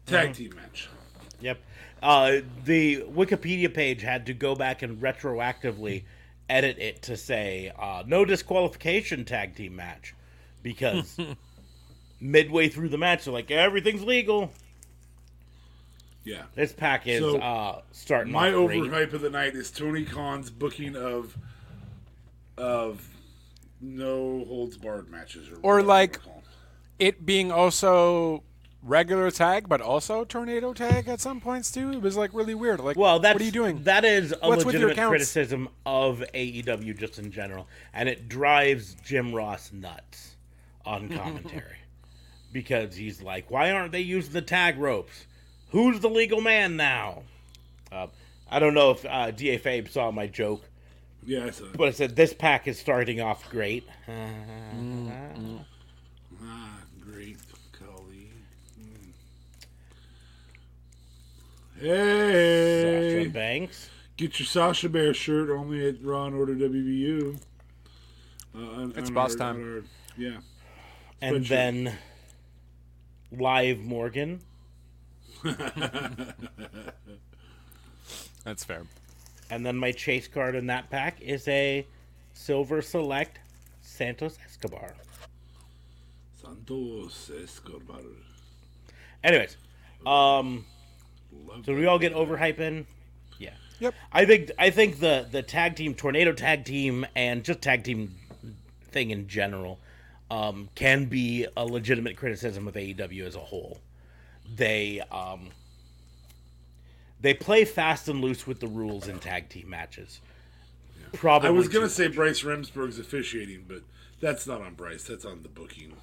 tag 0.05 0.33
team 0.33 0.53
match. 0.55 0.89
Yep. 1.41 1.59
Uh, 2.01 2.37
the 2.65 3.01
Wikipedia 3.03 3.73
page 3.73 4.01
had 4.01 4.25
to 4.27 4.33
go 4.33 4.55
back 4.55 4.81
and 4.81 5.01
retroactively 5.01 6.03
edit 6.49 6.77
it 6.77 7.01
to 7.01 7.17
say 7.17 7.71
uh, 7.79 8.03
no 8.05 8.23
disqualification 8.23 9.25
tag 9.25 9.55
team 9.55 9.75
match 9.75 10.13
because 10.61 11.17
midway 12.19 12.69
through 12.69 12.89
the 12.89 12.97
match 12.97 13.25
they're 13.25 13.33
like 13.33 13.51
everything's 13.51 14.03
legal. 14.03 14.51
Yeah. 16.23 16.43
This 16.55 16.73
pack 16.73 17.07
is 17.07 17.19
So, 17.21 17.37
uh, 17.37 17.81
starting 17.91 18.33
My 18.33 18.49
off 18.49 18.71
overhype 18.71 19.13
of 19.13 19.21
the 19.21 19.29
night 19.29 19.53
is 19.55 19.69
Tony 19.69 20.03
Khan's 20.05 20.49
booking 20.49 20.95
of 20.95 21.37
of 22.57 23.07
no 23.81 24.43
holds 24.47 24.77
barred 24.77 25.09
matches, 25.09 25.49
or, 25.49 25.57
Or 25.61 25.83
like- 25.83 26.19
it 26.97 27.25
being 27.25 27.51
also 27.51 28.43
regular 28.81 29.29
tag, 29.29 29.67
but 29.67 29.81
also 29.81 30.23
tornado 30.23 30.73
tag 30.73 31.07
at 31.07 31.19
some 31.19 31.41
points 31.41 31.69
too. 31.71 31.91
It 31.91 32.01
was 32.01 32.15
like 32.15 32.33
really 32.33 32.55
weird. 32.55 32.79
Like, 32.79 32.97
Well, 32.97 33.19
that's 33.19 33.33
what 33.35 33.41
are 33.41 33.45
you 33.45 33.51
doing? 33.51 33.83
That 33.83 34.05
is 34.05 34.33
a 34.41 34.47
What's 34.47 34.63
with 34.63 34.75
your 34.75 34.89
legitimate 34.89 35.09
criticism 35.09 35.69
of 35.85 36.23
AEW 36.33 36.97
just 36.97 37.19
in 37.19 37.31
general, 37.31 37.67
and 37.93 38.07
it 38.07 38.29
drives 38.29 38.95
Jim 39.03 39.33
Ross 39.35 39.71
nuts 39.73 40.35
on 40.85 41.09
commentary 41.17 41.77
because 42.55 42.95
he's 42.95 43.21
like, 43.21 43.51
"Why 43.51 43.69
aren't 43.71 43.91
they 43.91 43.99
using 43.99 44.31
the 44.31 44.41
tag 44.41 44.79
ropes? 44.79 45.25
Who's 45.71 45.99
the 45.99 46.09
legal 46.09 46.39
man 46.39 46.77
now?" 46.77 47.23
Uh, 47.91 48.07
I 48.49 48.59
don't 48.59 48.73
know 48.73 48.91
if 48.91 49.05
uh, 49.05 49.31
Da 49.31 49.59
Fabe 49.59 49.89
saw 49.89 50.09
my 50.11 50.25
joke, 50.27 50.63
yeah, 51.25 51.45
I 51.47 51.49
saw 51.51 51.65
it. 51.65 51.77
but 51.77 51.89
I 51.89 51.91
said 51.91 52.15
this 52.15 52.33
pack 52.33 52.65
is 52.67 52.79
starting 52.79 53.19
off 53.21 53.47
great. 53.51 53.85
Ah, 56.47 56.79
great, 57.01 57.37
Cully. 57.71 58.29
Mm. 58.79 59.11
Hey, 61.79 63.19
Sasha 63.23 63.29
Banks. 63.31 63.89
get 64.17 64.39
your 64.39 64.45
Sasha 64.45 64.89
Bear 64.89 65.13
shirt 65.13 65.49
only 65.49 65.87
at 65.87 66.01
Raw 66.03 66.25
and 66.25 66.35
Order 66.35 66.55
WBU. 66.55 67.37
Uh, 68.53 68.57
on- 68.59 68.93
It's 68.95 69.09
on 69.09 69.13
boss 69.13 69.31
our- 69.33 69.37
time. 69.37 69.63
our- 69.63 69.83
yeah. 70.17 70.37
And 71.21 71.37
Spreadsheet. 71.45 71.47
then 71.49 71.97
Liv 73.39 73.79
Morgan. 73.79 74.41
That's 78.43 78.63
fair. 78.63 78.83
And 79.49 79.65
then 79.65 79.75
my 79.75 79.91
chase 79.91 80.27
card 80.27 80.55
in 80.55 80.67
that 80.67 80.89
pack 80.89 81.21
is 81.21 81.47
a 81.47 81.85
Silver 82.33 82.81
Select 82.81 83.39
Santos 83.81 84.37
Escobar. 84.45 84.93
Santos 86.41 87.31
Escobar. 87.43 88.01
Anyways, 89.23 89.57
um, 90.05 90.65
Love 91.47 91.65
so 91.65 91.73
we 91.75 91.85
all 91.85 91.99
get 91.99 92.13
overhyping. 92.13 92.85
Yeah. 93.39 93.53
Yep. 93.79 93.93
I 94.11 94.25
think 94.25 94.51
I 94.57 94.69
think 94.69 94.99
the 94.99 95.27
the 95.29 95.41
tag 95.41 95.75
team, 95.75 95.95
tornado 95.95 96.31
tag 96.31 96.65
team, 96.65 97.05
and 97.15 97.43
just 97.43 97.61
tag 97.61 97.83
team 97.83 98.15
thing 98.91 99.11
in 99.11 99.27
general, 99.27 99.79
um, 100.31 100.69
can 100.75 101.05
be 101.05 101.45
a 101.55 101.65
legitimate 101.65 102.17
criticism 102.17 102.67
of 102.67 102.73
AEW 102.75 103.25
as 103.25 103.35
a 103.35 103.39
whole. 103.39 103.79
They 104.55 105.01
um, 105.11 105.49
they 107.21 107.33
play 107.33 107.65
fast 107.65 108.07
and 108.09 108.21
loose 108.21 108.45
with 108.45 108.59
the 108.59 108.67
rules 108.67 109.07
in 109.07 109.19
tag 109.19 109.49
team 109.49 109.69
matches. 109.69 110.21
Probably. 111.13 111.47
I 111.47 111.51
was 111.51 111.67
gonna 111.67 111.85
too- 111.85 111.89
say 111.91 112.07
Bryce 112.07 112.41
Remsburg's 112.41 112.99
officiating, 112.99 113.65
but 113.67 113.81
that's 114.19 114.45
not 114.47 114.61
on 114.61 114.73
Bryce. 114.73 115.03
That's 115.03 115.25
on 115.25 115.43
the 115.43 115.49
booking. 115.49 115.93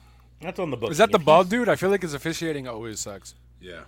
that's 0.41 0.59
on 0.59 0.71
the 0.71 0.77
book. 0.77 0.91
Is 0.91 0.99
that 0.99 1.13
the 1.13 1.19
bald 1.19 1.49
dude? 1.49 1.69
I 1.69 1.77
feel 1.77 1.91
like 1.91 2.03
his 2.03 2.15
officiating 2.15 2.67
always 2.67 2.99
sucks. 3.01 3.35
Yeah. 3.61 3.83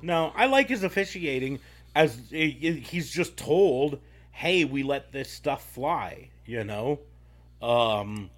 No, 0.00 0.32
I 0.36 0.46
like 0.46 0.68
his 0.68 0.84
officiating 0.84 1.58
as 1.94 2.16
i- 2.32 2.36
i- 2.36 2.80
he's 2.84 3.10
just 3.10 3.36
told, 3.36 4.00
"Hey, 4.30 4.64
we 4.64 4.84
let 4.84 5.10
this 5.10 5.28
stuff 5.30 5.68
fly," 5.72 6.28
you 6.46 6.62
know. 6.62 7.00
Um 7.60 8.30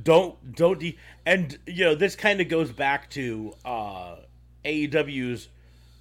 don't 0.00 0.54
don't 0.54 0.78
de- 0.78 0.98
and 1.26 1.58
you 1.66 1.84
know, 1.84 1.94
this 1.94 2.16
kind 2.16 2.40
of 2.40 2.48
goes 2.48 2.72
back 2.72 3.10
to 3.10 3.54
uh 3.64 4.16
AEW's 4.64 5.48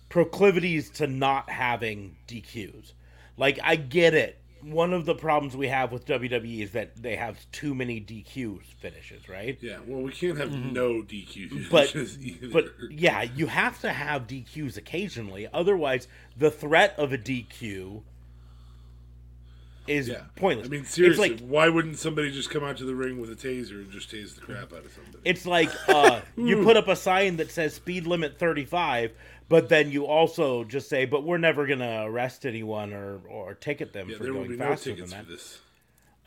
proclivities 0.10 0.90
to 0.92 1.08
not 1.08 1.50
having 1.50 2.16
DQs. 2.28 2.94
Like 3.38 3.60
I 3.64 3.76
get 3.76 4.14
it. 4.14 4.38
One 4.62 4.94
of 4.94 5.06
the 5.06 5.16
problems 5.16 5.58
we 5.58 5.70
have 5.70 5.92
with 5.92 6.06
WWE 6.06 6.62
is 6.62 6.72
that 6.74 6.96
they 7.02 7.16
have 7.16 7.40
too 7.52 7.74
many 7.74 8.00
DQ 8.00 8.62
finishes, 8.80 9.28
right? 9.28 9.58
Yeah. 9.60 9.80
Well, 9.88 10.04
we 10.04 10.12
can't 10.12 10.38
have 10.38 10.52
no 10.52 11.02
DQ 11.02 11.50
Mm-hmm. 11.50 11.64
but 11.72 11.90
finishes 11.90 12.20
either. 12.24 12.50
but 12.50 12.66
yeah, 12.92 13.24
you 13.24 13.48
have 13.48 13.82
to 13.82 13.92
have 13.92 14.28
DQs 14.28 14.78
occasionally. 14.78 15.48
Otherwise, 15.52 16.08
the 16.38 16.52
threat 16.52 16.94
of 17.00 17.12
a 17.12 17.18
DQ 17.18 18.04
is 19.88 20.08
yeah. 20.08 20.24
pointless. 20.36 20.68
I 20.68 20.70
mean, 20.70 20.86
seriously, 20.86 21.32
it's 21.32 21.42
like 21.42 21.50
why 21.50 21.70
wouldn't 21.70 21.98
somebody 21.98 22.32
just 22.32 22.50
come 22.50 22.64
out 22.64 22.78
to 22.78 22.86
the 22.86 22.96
ring 22.96 23.20
with 23.20 23.32
a 23.32 23.36
taser 23.36 23.82
and 23.82 23.92
just 23.92 24.12
tase 24.12 24.36
the 24.36 24.42
crap 24.42 24.74
out 24.74 24.86
of 24.86 24.92
somebody? 24.92 25.20
it's 25.26 25.46
like 25.46 25.70
uh, 25.90 26.22
you 26.38 26.64
put 26.64 26.78
up 26.78 26.88
a 26.88 26.96
sign 26.96 27.38
that 27.38 27.52
says 27.52 27.74
speed 27.74 28.08
limit 28.08 28.38
thirty 28.38 28.66
five, 28.66 29.12
but 29.50 29.70
then 29.70 29.92
you 29.92 30.06
also 30.06 30.64
just 30.64 30.90
say, 30.90 31.06
"But 31.06 31.24
we're 31.24 31.38
never 31.38 31.66
gonna 31.66 32.04
arrest 32.06 32.46
anyone 32.46 32.94
or 32.94 33.22
or 33.28 33.54
ticket 33.56 33.94
them 33.94 34.10
yeah, 34.10 34.18
for 34.18 34.24
there 34.24 34.34
will 34.34 34.42
going 34.42 34.52
be 34.52 34.58
no 34.58 34.66
faster 34.66 34.96
than 34.96 35.10
that." 35.10 35.26
for 35.26 35.32
this. 35.32 35.60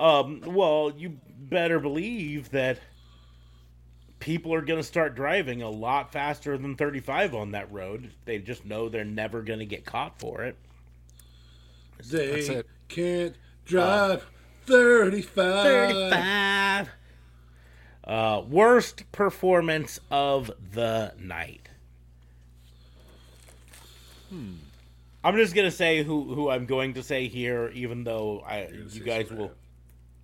Um, 0.00 0.42
well, 0.44 0.92
you 0.96 1.18
better 1.38 1.78
believe 1.78 2.50
that 2.50 2.80
people 4.18 4.54
are 4.54 4.62
going 4.62 4.80
to 4.80 4.84
start 4.84 5.14
driving 5.14 5.62
a 5.62 5.68
lot 5.68 6.10
faster 6.10 6.56
than 6.56 6.74
35 6.74 7.34
on 7.34 7.52
that 7.52 7.70
road. 7.70 8.10
They 8.24 8.38
just 8.38 8.64
know 8.64 8.88
they're 8.88 9.04
never 9.04 9.42
going 9.42 9.58
to 9.58 9.66
get 9.66 9.84
caught 9.84 10.18
for 10.18 10.42
it. 10.44 10.56
They 12.10 12.26
That's 12.32 12.48
it. 12.48 12.66
can't 12.88 13.36
drive 13.64 14.26
35. 14.66 15.64
35. 15.64 16.88
Uh, 18.04 18.42
worst 18.48 19.10
performance 19.12 19.98
of 20.10 20.50
the 20.72 21.12
night. 21.18 21.68
Hmm. 24.30 24.54
I'm 25.22 25.36
just 25.36 25.54
gonna 25.54 25.70
say 25.70 26.02
who 26.02 26.34
who 26.34 26.50
I'm 26.50 26.66
going 26.66 26.94
to 26.94 27.02
say 27.02 27.28
here, 27.28 27.70
even 27.74 28.04
though 28.04 28.42
I 28.46 28.68
you 28.90 29.00
guys 29.00 29.26
Saraya. 29.28 29.36
will. 29.38 29.52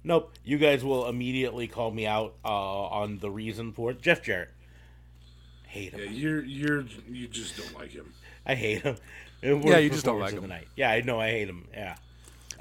Nope, 0.05 0.33
you 0.45 0.59
guys 0.59 0.83
will 0.85 1.09
immediately 1.09 1.67
call 1.69 1.91
me 1.91 2.07
out 2.07 2.35
uh, 2.45 2.49
on 2.49 3.19
the 3.19 3.31
reason 3.31 3.73
for 3.73 3.91
it. 3.93 4.01
Jeff 4.03 4.23
Jarrett, 4.23 4.51
hate 5.67 5.93
him. 5.93 6.01
Yeah, 6.01 6.11
you're 6.11 6.45
you're 6.45 6.85
you 7.11 7.29
just 7.29 7.57
don't 7.57 7.75
like 7.81 7.93
him. 7.93 8.13
I 8.45 8.55
hate 8.55 8.83
him. 8.83 8.97
Yeah, 9.43 9.79
you 9.79 9.89
just 9.89 10.05
don't 10.05 10.17
Performance 10.19 10.23
like 10.23 10.33
of 10.33 10.39
him. 10.39 10.43
the 10.43 10.49
night. 10.49 10.69
Yeah, 10.77 10.91
I 10.91 11.01
know 11.01 11.19
I 11.19 11.31
hate 11.31 11.49
him. 11.49 11.67
Yeah. 11.73 11.97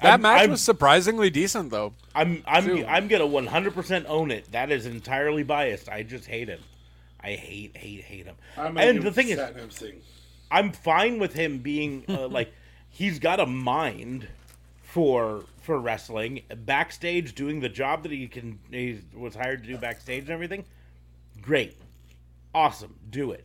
That 0.02 0.12
I'm- 0.12 0.22
match 0.22 0.40
I'm- 0.40 0.50
was 0.50 0.62
surprisingly 0.62 1.30
decent, 1.30 1.70
though. 1.70 1.94
I'm 2.14 2.42
I'm 2.46 2.64
too. 2.64 2.84
I'm 2.86 3.08
gonna 3.08 3.26
100% 3.26 4.06
own 4.08 4.30
it. 4.30 4.50
That 4.52 4.70
is 4.70 4.86
entirely 4.86 5.42
biased. 5.42 5.88
I 5.88 6.02
just 6.02 6.26
hate 6.26 6.48
him. 6.48 6.60
I 7.22 7.32
hate 7.32 7.76
hate 7.76 8.02
hate 8.02 8.26
him. 8.26 8.36
And 8.56 9.02
the 9.02 9.12
thing 9.12 9.28
is, 9.28 9.38
Satnam 9.38 9.94
I'm 10.50 10.72
fine 10.72 11.18
with 11.18 11.34
him 11.34 11.58
being 11.58 12.04
uh, 12.08 12.28
like 12.38 12.52
he's 12.88 13.18
got 13.18 13.40
a 13.40 13.46
mind 13.46 14.26
for 14.82 15.44
for 15.60 15.78
wrestling 15.78 16.42
backstage, 16.64 17.34
doing 17.34 17.60
the 17.60 17.68
job 17.68 18.02
that 18.02 18.12
he 18.12 18.26
can 18.26 18.58
he 18.70 19.00
was 19.14 19.34
hired 19.34 19.62
to 19.64 19.68
do 19.68 19.76
backstage 19.76 20.22
and 20.22 20.30
everything. 20.30 20.64
Great, 21.42 21.76
awesome, 22.54 22.96
do 23.10 23.30
it. 23.32 23.44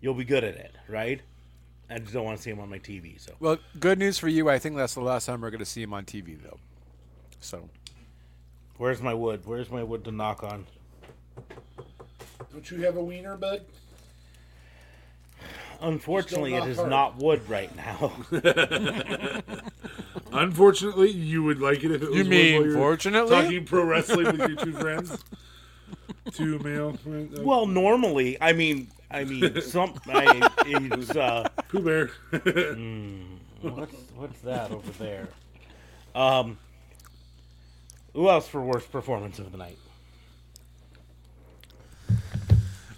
You'll 0.00 0.14
be 0.14 0.24
good 0.24 0.44
at 0.44 0.54
it, 0.54 0.74
right? 0.88 1.20
I 1.90 1.98
just 1.98 2.12
don't 2.12 2.24
want 2.24 2.36
to 2.36 2.42
see 2.42 2.50
him 2.50 2.60
on 2.60 2.68
my 2.68 2.78
TV. 2.78 3.18
So 3.20 3.32
Well, 3.40 3.58
good 3.80 3.98
news 3.98 4.18
for 4.18 4.28
you. 4.28 4.48
I 4.50 4.58
think 4.58 4.76
that's 4.76 4.94
the 4.94 5.00
last 5.00 5.26
time 5.26 5.40
we're 5.40 5.50
going 5.50 5.58
to 5.60 5.64
see 5.64 5.82
him 5.82 5.94
on 5.94 6.04
TV, 6.04 6.40
though. 6.42 6.58
So 7.40 7.68
where's 8.76 9.00
my 9.00 9.14
wood? 9.14 9.42
Where's 9.44 9.70
my 9.70 9.82
wood 9.82 10.04
to 10.04 10.12
knock 10.12 10.42
on? 10.42 10.66
Don't 12.52 12.70
you 12.70 12.84
have 12.84 12.96
a 12.96 13.02
wiener, 13.02 13.36
bud? 13.36 13.62
Unfortunately, 15.80 16.54
it 16.54 16.64
is 16.64 16.78
it 16.78 16.78
don't 16.78 16.86
is 16.86 16.90
knock 16.90 16.90
not 16.90 17.16
wood 17.22 17.48
right 17.48 17.74
now. 17.76 18.12
Unfortunately, 20.32 21.10
you 21.10 21.42
would 21.44 21.60
like 21.60 21.84
it 21.84 21.92
if 21.92 22.02
it 22.02 22.08
was 22.10 22.16
You 22.16 22.22
one 22.24 22.30
mean 22.30 22.54
while 22.56 22.64
you're 22.66 22.74
fortunately? 22.74 23.30
talking 23.30 23.64
pro 23.64 23.84
wrestling 23.84 24.26
with 24.26 24.38
your 24.38 24.56
two 24.56 24.72
friends, 24.80 25.16
two 26.32 26.58
male 26.58 26.94
friends. 26.96 27.40
Well, 27.40 27.66
normally, 27.66 28.36
I 28.40 28.52
mean, 28.52 28.88
I 29.10 29.24
mean, 29.24 29.60
some 29.62 29.94
I, 30.06 30.50
it's 30.66 31.16
uh, 31.16 31.48
Pooh 31.68 31.80
Bear. 31.80 32.10
what's 33.62 33.94
what's 34.14 34.40
that 34.40 34.70
over 34.70 34.90
there? 34.92 35.28
Um, 36.14 36.58
who 38.12 38.28
else 38.28 38.48
for 38.48 38.60
worst 38.60 38.90
performance 38.92 39.38
of 39.38 39.50
the 39.52 39.58
night? 39.58 39.78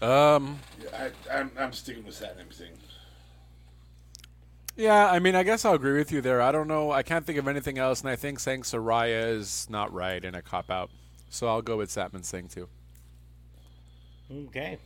Um, 0.03 0.59
I, 0.94 1.11
I'm, 1.31 1.51
I'm 1.59 1.73
sticking 1.73 2.05
with 2.05 2.18
Satnam 2.18 2.53
Singh. 2.53 2.73
yeah, 4.77 5.11
I 5.11 5.18
mean, 5.18 5.35
I 5.35 5.42
guess 5.42 5.64
I'll 5.66 5.75
agree 5.75 5.99
with 5.99 6.11
you 6.11 6.23
there. 6.23 6.40
I 6.40 6.53
don't 6.53 6.68
know. 6.68 6.90
I 6.90 7.03
can't 7.03 7.27
think 7.27 7.38
of 7.38 7.46
anything 7.46 7.77
else, 7.79 8.01
and 8.01 8.09
I 8.09 8.16
think 8.16 8.40
saying 8.40 8.62
Saraya 8.62 9.29
is 9.37 9.66
not 9.68 9.92
right 9.92 10.25
and 10.25 10.35
a 10.35 10.40
cop 10.40 10.70
out. 10.70 10.90
So 11.29 11.46
I'll 11.46 11.62
go 11.62 11.77
with 11.77 11.90
Satnam 11.90 12.25
Singh 12.25 12.49
too. 12.49 12.68
Okay. 14.33 14.79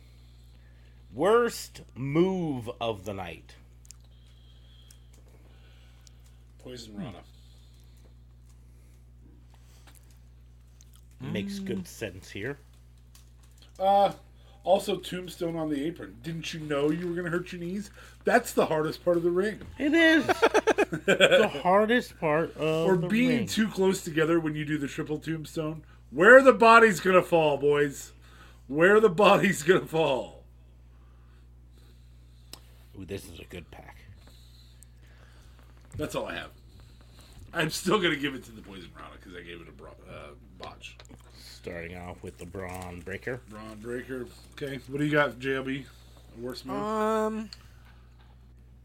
Worst 1.15 1.79
move 1.95 2.69
of 2.81 3.05
the 3.05 3.13
night. 3.13 3.55
Poison 6.61 6.93
Rana. 6.97 7.19
Makes 11.21 11.59
good 11.59 11.87
sense 11.87 12.29
here. 12.29 12.57
Uh, 13.79 14.11
also 14.65 14.97
Tombstone 14.97 15.55
on 15.55 15.69
the 15.69 15.85
apron. 15.85 16.17
Didn't 16.21 16.53
you 16.53 16.59
know 16.59 16.91
you 16.91 17.07
were 17.07 17.13
gonna 17.15 17.29
hurt 17.29 17.53
your 17.53 17.61
knees? 17.61 17.91
That's 18.25 18.51
the 18.51 18.65
hardest 18.65 19.05
part 19.05 19.15
of 19.15 19.23
the 19.23 19.31
ring. 19.31 19.61
It 19.79 19.93
is 19.93 20.25
the 21.05 21.49
hardest 21.63 22.19
part 22.19 22.55
of 22.57 22.87
Or 22.87 22.97
the 22.97 23.07
being 23.07 23.29
ring. 23.29 23.47
too 23.47 23.69
close 23.69 24.03
together 24.03 24.37
when 24.39 24.53
you 24.53 24.65
do 24.65 24.77
the 24.77 24.87
triple 24.89 25.19
tombstone. 25.19 25.83
Where 26.11 26.41
the 26.41 26.53
body's 26.53 26.99
gonna 26.99 27.21
fall, 27.23 27.55
boys? 27.57 28.11
Where 28.67 28.99
the 28.99 29.09
body's 29.09 29.63
gonna 29.63 29.85
fall? 29.85 30.43
Ooh, 32.99 33.05
this 33.05 33.25
is 33.29 33.39
a 33.39 33.43
good 33.45 33.69
pack. 33.71 33.97
That's 35.97 36.15
all 36.15 36.25
I 36.27 36.35
have. 36.35 36.49
I'm 37.53 37.69
still 37.69 37.99
gonna 38.01 38.15
give 38.17 38.35
it 38.35 38.43
to 38.45 38.51
the 38.51 38.61
Poison 38.61 38.89
Rana 38.95 39.11
because 39.17 39.33
I 39.37 39.41
gave 39.41 39.61
it 39.61 39.67
a 39.69 39.71
bro- 39.71 39.95
uh, 40.09 40.29
botch. 40.59 40.97
Starting 41.37 41.97
off 41.97 42.21
with 42.21 42.37
the 42.37 42.45
Braun 42.45 43.01
Breaker. 43.01 43.41
Braun 43.49 43.77
Breaker. 43.81 44.27
Okay, 44.53 44.79
what 44.87 44.99
do 44.99 45.05
you 45.05 45.11
got, 45.11 45.39
JLB? 45.39 45.85
A 46.37 46.41
worst 46.41 46.65
move? 46.65 46.75
Um, 46.75 47.49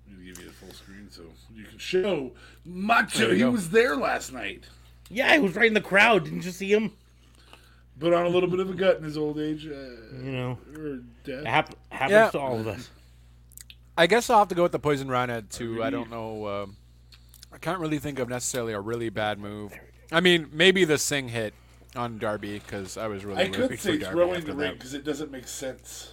I'm 0.08 0.14
gonna 0.14 0.24
give 0.24 0.38
you 0.38 0.46
the 0.46 0.52
full 0.52 0.72
screen 0.72 1.08
so 1.10 1.22
you 1.54 1.64
can 1.64 1.78
show 1.78 2.32
Macho. 2.64 3.32
He 3.32 3.40
go. 3.40 3.50
was 3.50 3.70
there 3.70 3.96
last 3.96 4.32
night, 4.32 4.64
Yeah, 5.08 5.32
he 5.34 5.40
was 5.40 5.54
right 5.56 5.66
in 5.66 5.74
the 5.74 5.80
crowd. 5.80 6.24
Didn't 6.24 6.44
you 6.44 6.52
see 6.52 6.72
him? 6.72 6.92
Put 7.98 8.14
on 8.14 8.24
a 8.24 8.28
little 8.28 8.48
bit 8.48 8.60
of 8.60 8.70
a 8.70 8.74
gut 8.74 8.96
in 8.98 9.02
his 9.04 9.18
old 9.18 9.38
age 9.38 9.66
uh, 9.66 9.70
You 10.22 10.30
know, 10.32 10.58
or 10.76 10.96
death. 11.24 11.40
it 11.42 11.46
hap- 11.46 11.74
happens 11.90 12.12
Yeah. 12.12 12.30
to 12.30 12.38
all 12.38 12.58
of 12.58 12.66
us. 12.68 12.88
I 14.00 14.06
guess 14.06 14.30
I'll 14.30 14.38
have 14.38 14.48
to 14.48 14.54
go 14.54 14.62
with 14.62 14.72
the 14.72 14.78
poison 14.78 15.08
rana 15.10 15.42
too. 15.42 15.82
I 15.82 15.90
don't 15.90 16.08
know. 16.10 16.46
Um, 16.48 16.76
I 17.52 17.58
can't 17.58 17.80
really 17.80 17.98
think 17.98 18.18
of 18.18 18.30
necessarily 18.30 18.72
a 18.72 18.80
really 18.80 19.10
bad 19.10 19.38
move. 19.38 19.74
I 20.10 20.20
mean, 20.20 20.48
maybe 20.52 20.86
the 20.86 20.96
sing 20.96 21.28
hit 21.28 21.52
on 21.94 22.16
Darby 22.16 22.60
because 22.60 22.96
I 22.96 23.08
was 23.08 23.26
really 23.26 23.40
I 23.42 23.44
rooting 23.46 23.60
could 23.60 23.70
for 23.72 23.76
say 23.76 23.98
Darby 23.98 24.14
throwing 24.16 24.44
the 24.46 24.54
ring 24.54 24.72
because 24.72 24.94
it 24.94 25.04
doesn't 25.04 25.30
make 25.30 25.46
sense. 25.46 26.12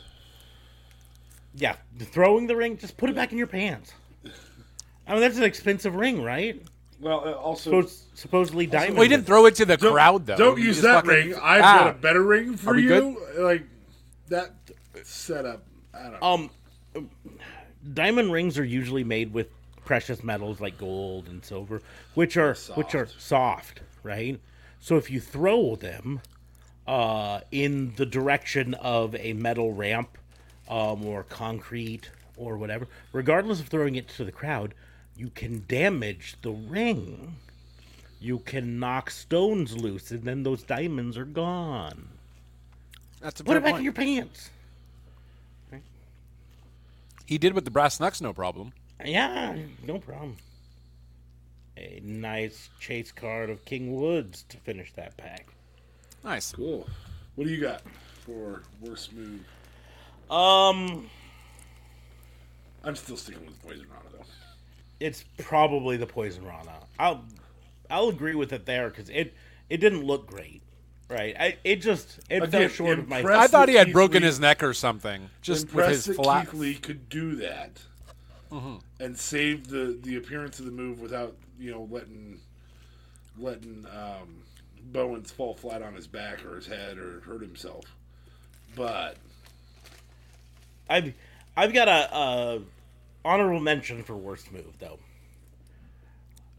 Yeah, 1.55 1.77
throwing 1.97 2.47
the 2.47 2.57
ring, 2.57 2.77
just 2.77 2.97
put 2.97 3.09
it 3.09 3.15
back 3.15 3.31
in 3.31 3.37
your 3.37 3.47
pants. 3.47 3.93
I 5.07 5.13
mean, 5.13 5.21
that's 5.21 5.37
an 5.37 5.43
expensive 5.43 5.95
ring, 5.95 6.21
right? 6.21 6.61
Well, 6.99 7.21
uh, 7.25 7.31
also 7.31 7.69
Supposed, 7.69 8.03
supposedly 8.17 8.67
diamond. 8.67 8.95
Well, 8.95 9.03
he 9.03 9.09
didn't 9.09 9.25
throw 9.27 9.45
it 9.45 9.55
to 9.55 9.65
the 9.65 9.77
don't, 9.77 9.93
crowd 9.93 10.25
though. 10.25 10.35
Don't 10.35 10.57
He 10.57 10.65
use 10.65 10.81
just 10.81 10.83
that 10.83 11.05
fucking- 11.05 11.29
ring. 11.31 11.35
I've 11.41 11.61
Ah. 11.63 11.77
got 11.85 11.87
a 11.95 11.97
better 11.99 12.21
ring 12.23 12.57
for 12.57 12.71
Are 12.71 12.75
we 12.75 12.83
you. 12.83 13.17
Like 13.37 13.63
that 14.27 14.55
setup. 15.03 15.63
I 15.93 16.03
don't 16.09 16.11
know. 16.11 16.19
Um, 16.21 16.49
diamond 17.93 18.31
rings 18.31 18.57
are 18.57 18.65
usually 18.65 19.03
made 19.03 19.33
with 19.33 19.47
precious 19.85 20.23
metals 20.23 20.59
like 20.59 20.77
gold 20.77 21.27
and 21.27 21.43
silver, 21.43 21.81
which 22.13 22.37
are 22.37 22.55
which 22.75 22.93
are 22.95 23.07
soft, 23.17 23.81
right? 24.03 24.39
So 24.79 24.97
if 24.97 25.09
you 25.09 25.19
throw 25.19 25.75
them 25.75 26.21
uh, 26.85 27.41
in 27.51 27.93
the 27.95 28.05
direction 28.05 28.73
of 28.75 29.15
a 29.15 29.33
metal 29.33 29.73
ramp 29.73 30.17
um, 30.69 31.05
or 31.05 31.23
concrete 31.23 32.09
or 32.35 32.57
whatever, 32.57 32.87
regardless 33.11 33.59
of 33.59 33.67
throwing 33.67 33.95
it 33.95 34.07
to 34.09 34.23
the 34.23 34.31
crowd, 34.31 34.73
you 35.15 35.29
can 35.29 35.63
damage 35.67 36.35
the 36.41 36.51
ring. 36.51 37.35
You 38.19 38.39
can 38.39 38.79
knock 38.79 39.11
stones 39.11 39.75
loose, 39.77 40.11
and 40.11 40.23
then 40.23 40.43
those 40.43 40.63
diamonds 40.63 41.17
are 41.17 41.25
gone. 41.25 42.07
That's 43.21 43.39
a 43.39 43.43
Put 43.43 43.57
it 43.57 43.63
back 43.63 43.73
point. 43.73 43.79
in 43.79 43.83
your 43.83 43.93
pants. 43.93 44.49
He 47.27 47.37
did 47.37 47.53
with 47.53 47.65
the 47.65 47.71
brass 47.71 47.99
knucks, 47.99 48.21
no 48.21 48.33
problem. 48.33 48.73
Yeah, 49.05 49.55
no 49.85 49.99
problem. 49.99 50.37
A 51.77 52.01
nice 52.03 52.69
chase 52.79 53.11
card 53.11 53.49
of 53.51 53.63
King 53.65 53.93
Woods 53.95 54.43
to 54.49 54.57
finish 54.57 54.91
that 54.93 55.15
pack. 55.17 55.45
Nice. 56.23 56.51
cool. 56.53 56.87
What 57.35 57.45
do 57.45 57.53
you 57.53 57.61
got 57.61 57.81
for 58.25 58.63
worst 58.81 59.13
move? 59.13 59.41
Um, 60.31 61.07
I'm 62.83 62.95
still 62.95 63.17
sticking 63.17 63.45
with 63.45 63.61
poison 63.61 63.85
rana 63.91 64.05
though. 64.11 64.25
it's 64.99 65.23
probably 65.37 65.97
the 65.97 66.07
Poison 66.07 66.43
Rana. 66.45 66.71
I'll 66.97 67.23
I'll 67.91 68.09
agree 68.09 68.35
with 68.35 68.51
it 68.53 68.65
there 68.65 68.89
because 68.89 69.09
it 69.09 69.35
it 69.69 69.77
didn't 69.77 70.03
look 70.03 70.25
great, 70.27 70.63
right? 71.09 71.35
I 71.39 71.57
it 71.63 71.77
just 71.77 72.19
it 72.29 72.49
fell 72.51 72.67
short 72.67 72.99
of 72.99 73.07
my. 73.07 73.19
impressed- 73.19 73.41
I 73.41 73.47
thought 73.47 73.69
he 73.69 73.75
had 73.75 73.87
Keith 73.87 73.93
broken 73.93 74.21
Lee- 74.21 74.27
his 74.27 74.39
neck 74.39 74.63
or 74.63 74.73
something, 74.73 75.29
just 75.41 75.65
with 75.67 75.85
Impressed 75.85 76.05
his 76.07 76.17
that 76.17 76.23
flat. 76.23 76.45
Keith 76.45 76.53
Lee 76.59 76.75
could 76.75 77.09
do 77.09 77.35
that 77.37 77.71
and 78.99 79.17
save 79.17 79.67
the 79.67 79.97
the 80.03 80.15
appearance 80.17 80.59
of 80.59 80.65
the 80.65 80.71
move 80.71 80.99
without 81.01 81.35
you 81.59 81.71
know 81.71 81.87
letting 81.91 82.39
letting 83.37 83.85
um, 83.93 84.43
Bowens 84.91 85.31
fall 85.31 85.53
flat 85.53 85.81
on 85.81 85.93
his 85.93 86.07
back 86.07 86.45
or 86.45 86.55
his 86.55 86.65
head 86.67 86.97
or 86.97 87.21
hurt 87.21 87.41
himself. 87.41 87.83
But 88.75 89.17
I've 90.89 91.13
I've 91.55 91.73
got 91.73 91.87
a, 91.87 92.15
a 92.15 92.61
honorable 93.25 93.59
mention 93.59 94.03
for 94.03 94.15
worst 94.15 94.51
move 94.51 94.77
though. 94.79 94.99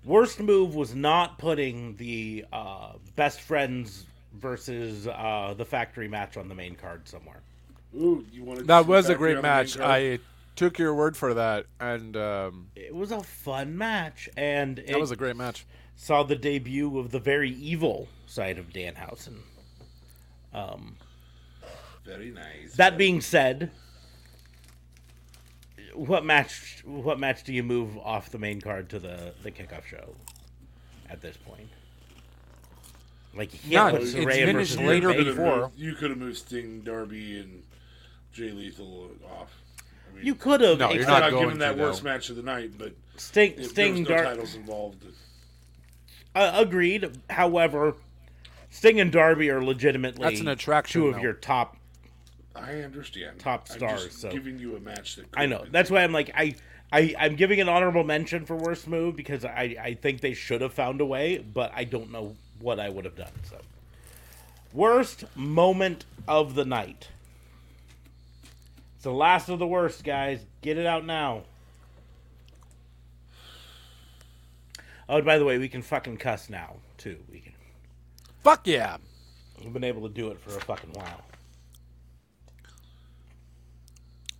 Worst 0.05 0.41
move 0.41 0.75
was 0.75 0.95
not 0.95 1.39
putting 1.39 1.97
the 1.97 2.45
uh, 2.53 2.93
best 3.17 3.41
friends 3.41 4.05
versus 4.41 5.07
uh, 5.07 5.55
the 5.57 5.65
factory 5.65 6.09
match 6.09 6.37
on 6.37 6.49
the 6.49 6.55
main 6.55 6.75
card 6.75 7.09
somewhere. 7.09 7.41
ooh, 7.95 8.25
you 8.33 8.45
wanted 8.45 8.67
That 8.67 8.87
was 8.87 9.09
a 9.09 9.15
great 9.15 9.37
on 9.37 9.43
the 9.43 9.49
main 9.49 9.53
match. 9.53 9.79
I 9.79 10.19
took 10.57 10.79
your 10.79 10.95
word 10.95 11.17
for 11.17 11.35
that, 11.35 11.67
and 11.81 12.17
um, 12.17 12.69
It 12.75 12.95
was 12.95 13.13
a 13.13 13.23
fun 13.23 13.77
match, 13.79 14.29
and 14.37 14.79
it 14.79 14.89
that 14.89 15.01
was 15.01 15.11
a 15.11 15.17
great 15.17 15.37
match. 15.37 15.67
saw 15.97 16.23
the 16.23 16.37
debut 16.37 16.99
of 16.99 17.11
the 17.11 17.21
very 17.21 17.51
evil 17.51 18.09
side 18.27 18.59
of 18.59 18.71
Danhausen. 18.73 19.39
very 22.05 22.31
nice. 22.31 22.75
That 22.77 22.97
being 22.99 23.21
said, 23.21 23.71
what 25.95 26.25
match? 26.25 26.83
What 26.85 27.19
match 27.19 27.45
do 27.45 27.53
you 27.53 27.63
move 27.63 27.97
off 27.99 28.31
the 28.31 28.39
main 28.39 28.61
card 28.61 28.89
to 28.91 28.99
the 28.99 29.35
the 29.43 29.51
kickoff 29.51 29.85
show? 29.85 30.15
At 31.11 31.21
this 31.23 31.37
point, 31.37 31.69
like 33.39 33.53
you 33.65 33.77
None. 33.77 33.93
can't 33.93 34.03
It's 34.03 34.13
Saraya 34.15 34.45
finished 34.45 34.79
later 34.79 35.09
Ray. 35.09 35.17
could've 35.17 35.37
before. 35.37 35.57
moved- 35.63 35.79
you 35.79 35.95
could 35.95 36.11
have 36.11 36.19
moved 36.19 36.37
Sting, 36.39 36.81
Darby, 36.81 37.39
and 37.39 37.63
Jay 38.33 38.51
Lethal 38.51 39.11
off. 39.31 39.51
I 40.11 40.17
mean, 40.17 40.27
You 40.27 40.35
could 40.35 40.61
have. 40.61 40.79
No, 40.79 40.91
you're 40.93 41.07
not 41.07 41.21
not 41.21 41.31
going 41.31 41.45
giving 41.45 41.59
that 41.61 41.77
to, 41.77 41.83
worst 41.83 42.03
match 42.05 42.29
of 42.31 42.37
the 42.37 42.43
night, 42.43 42.73
but 42.77 42.93
Sting. 43.17 43.53
if 43.53 43.57
there 43.57 43.63
was 43.63 43.71
Sting. 43.71 44.03
no 44.03 44.09
Dar- 44.09 44.25
titles 44.25 44.55
involved. 44.55 45.05
uh, 46.35 46.53
agreed. 46.57 47.11
However, 47.31 47.95
Sting 48.71 49.01
and 49.01 49.11
Darby 49.11 49.51
are 49.51 49.63
legitimately 49.63 50.23
That's 50.23 50.41
an 50.41 50.49
attraction, 50.49 51.01
Two 51.01 51.09
of 51.09 51.15
though. 51.17 51.21
your 51.23 51.33
top 51.33 51.77
I 52.55 52.81
understand. 52.83 53.39
Top 53.39 53.69
I'm 53.71 53.77
stars, 53.79 54.05
just 54.07 54.21
so- 54.21 54.31
giving 54.33 54.59
you 54.59 54.77
a 54.77 54.81
match 54.81 55.17
that 55.17 55.27
I 55.37 55.47
know. 55.47 55.65
That's 55.71 55.91
why 55.91 56.03
I'm 56.03 56.13
like 56.13 56.31
I, 56.35 56.57
I 56.93 57.15
I'm 57.19 57.37
giving 57.37 57.61
an 57.61 57.69
honorable 57.69 58.03
mention 58.03 58.45
for 58.45 58.57
worst 58.57 58.89
move 58.89 59.15
because 59.15 59.45
I 59.45 59.77
I 59.81 59.95
think 59.95 60.21
they 60.21 60.35
should 60.35 60.61
have 60.61 60.75
found 60.75 61.01
a 61.01 61.07
way, 61.07 61.39
but 61.39 61.71
I 61.75 61.85
don't 61.85 62.11
know 62.11 62.35
what 62.61 62.81
I 62.81 62.89
would 62.89 63.05
have 63.05 63.17
done. 63.17 63.33
So, 63.49 63.59
worst 64.73 65.25
moment 65.37 66.05
of 66.27 66.55
the 66.55 66.65
night. 66.65 67.09
It's 68.97 69.05
the 69.05 69.13
last 69.13 69.49
of 69.49 69.59
the 69.59 69.67
worst, 69.67 70.03
guys. 70.05 70.45
Get 70.61 70.77
it 70.77 70.87
out 70.87 71.05
now. 71.05 71.43
Oh, 75.09 75.23
by 75.23 75.39
the 75.39 75.45
way, 75.45 75.57
we 75.59 75.69
can 75.69 75.83
fucking 75.83 76.19
cuss 76.19 76.51
now 76.51 76.77
too. 76.99 77.17
We 77.31 77.41
can. 77.41 77.53
Fuck 78.43 78.67
yeah! 78.67 78.99
We've 79.63 79.73
been 79.73 79.85
able 79.85 80.03
to 80.07 80.13
do 80.13 80.29
it 80.31 80.39
for 80.41 80.57
a 80.57 80.61
fucking 80.61 80.91
while. 80.93 81.23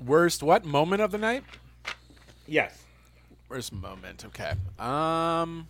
Worst 0.05 0.43
what 0.43 0.65
moment 0.65 1.03
of 1.03 1.11
the 1.11 1.19
night? 1.19 1.45
Yes. 2.47 2.85
Worst 3.49 3.73
moment. 3.73 4.25
Okay. 4.27 4.53
Um. 4.79 5.67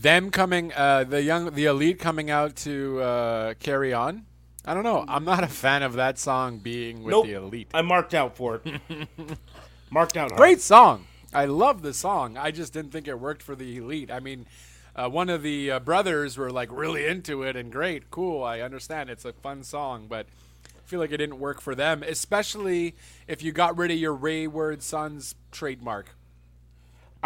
Them 0.00 0.30
coming, 0.30 0.72
uh, 0.74 1.04
the 1.04 1.22
young, 1.22 1.52
the 1.54 1.64
elite 1.66 1.98
coming 1.98 2.30
out 2.30 2.56
to 2.56 3.00
uh, 3.00 3.54
carry 3.54 3.92
on. 3.92 4.26
I 4.64 4.74
don't 4.74 4.82
know. 4.84 5.04
I'm 5.08 5.24
not 5.24 5.44
a 5.44 5.48
fan 5.48 5.82
of 5.82 5.94
that 5.94 6.18
song 6.18 6.58
being 6.58 7.02
with 7.02 7.12
Nope. 7.12 7.26
the 7.26 7.32
elite. 7.34 7.68
I 7.72 7.82
marked 7.82 8.14
out 8.14 8.36
for 8.36 8.60
it. 8.64 8.80
marked 9.90 10.16
out. 10.16 10.30
hard. 10.30 10.38
Great 10.38 10.60
song. 10.60 11.06
I 11.32 11.44
love 11.46 11.82
the 11.82 11.94
song. 11.94 12.36
I 12.36 12.50
just 12.50 12.72
didn't 12.72 12.90
think 12.92 13.06
it 13.08 13.18
worked 13.18 13.42
for 13.42 13.54
the 13.54 13.76
elite. 13.76 14.10
I 14.10 14.20
mean, 14.20 14.46
uh, 14.94 15.08
one 15.08 15.28
of 15.28 15.42
the 15.42 15.70
uh, 15.70 15.80
brothers 15.80 16.36
were 16.36 16.50
like 16.50 16.70
really 16.72 17.06
into 17.06 17.42
it 17.42 17.56
and 17.56 17.70
great, 17.70 18.10
cool. 18.10 18.42
I 18.42 18.60
understand 18.60 19.08
it's 19.10 19.24
a 19.24 19.32
fun 19.32 19.62
song, 19.62 20.06
but 20.08 20.26
I 20.66 20.88
feel 20.88 20.98
like 21.00 21.12
it 21.12 21.18
didn't 21.18 21.38
work 21.38 21.60
for 21.60 21.74
them, 21.74 22.02
especially 22.02 22.96
if 23.28 23.42
you 23.42 23.52
got 23.52 23.76
rid 23.76 23.90
of 23.90 23.98
your 23.98 24.14
Wayward 24.14 24.82
Sons 24.82 25.34
trademark. 25.52 26.10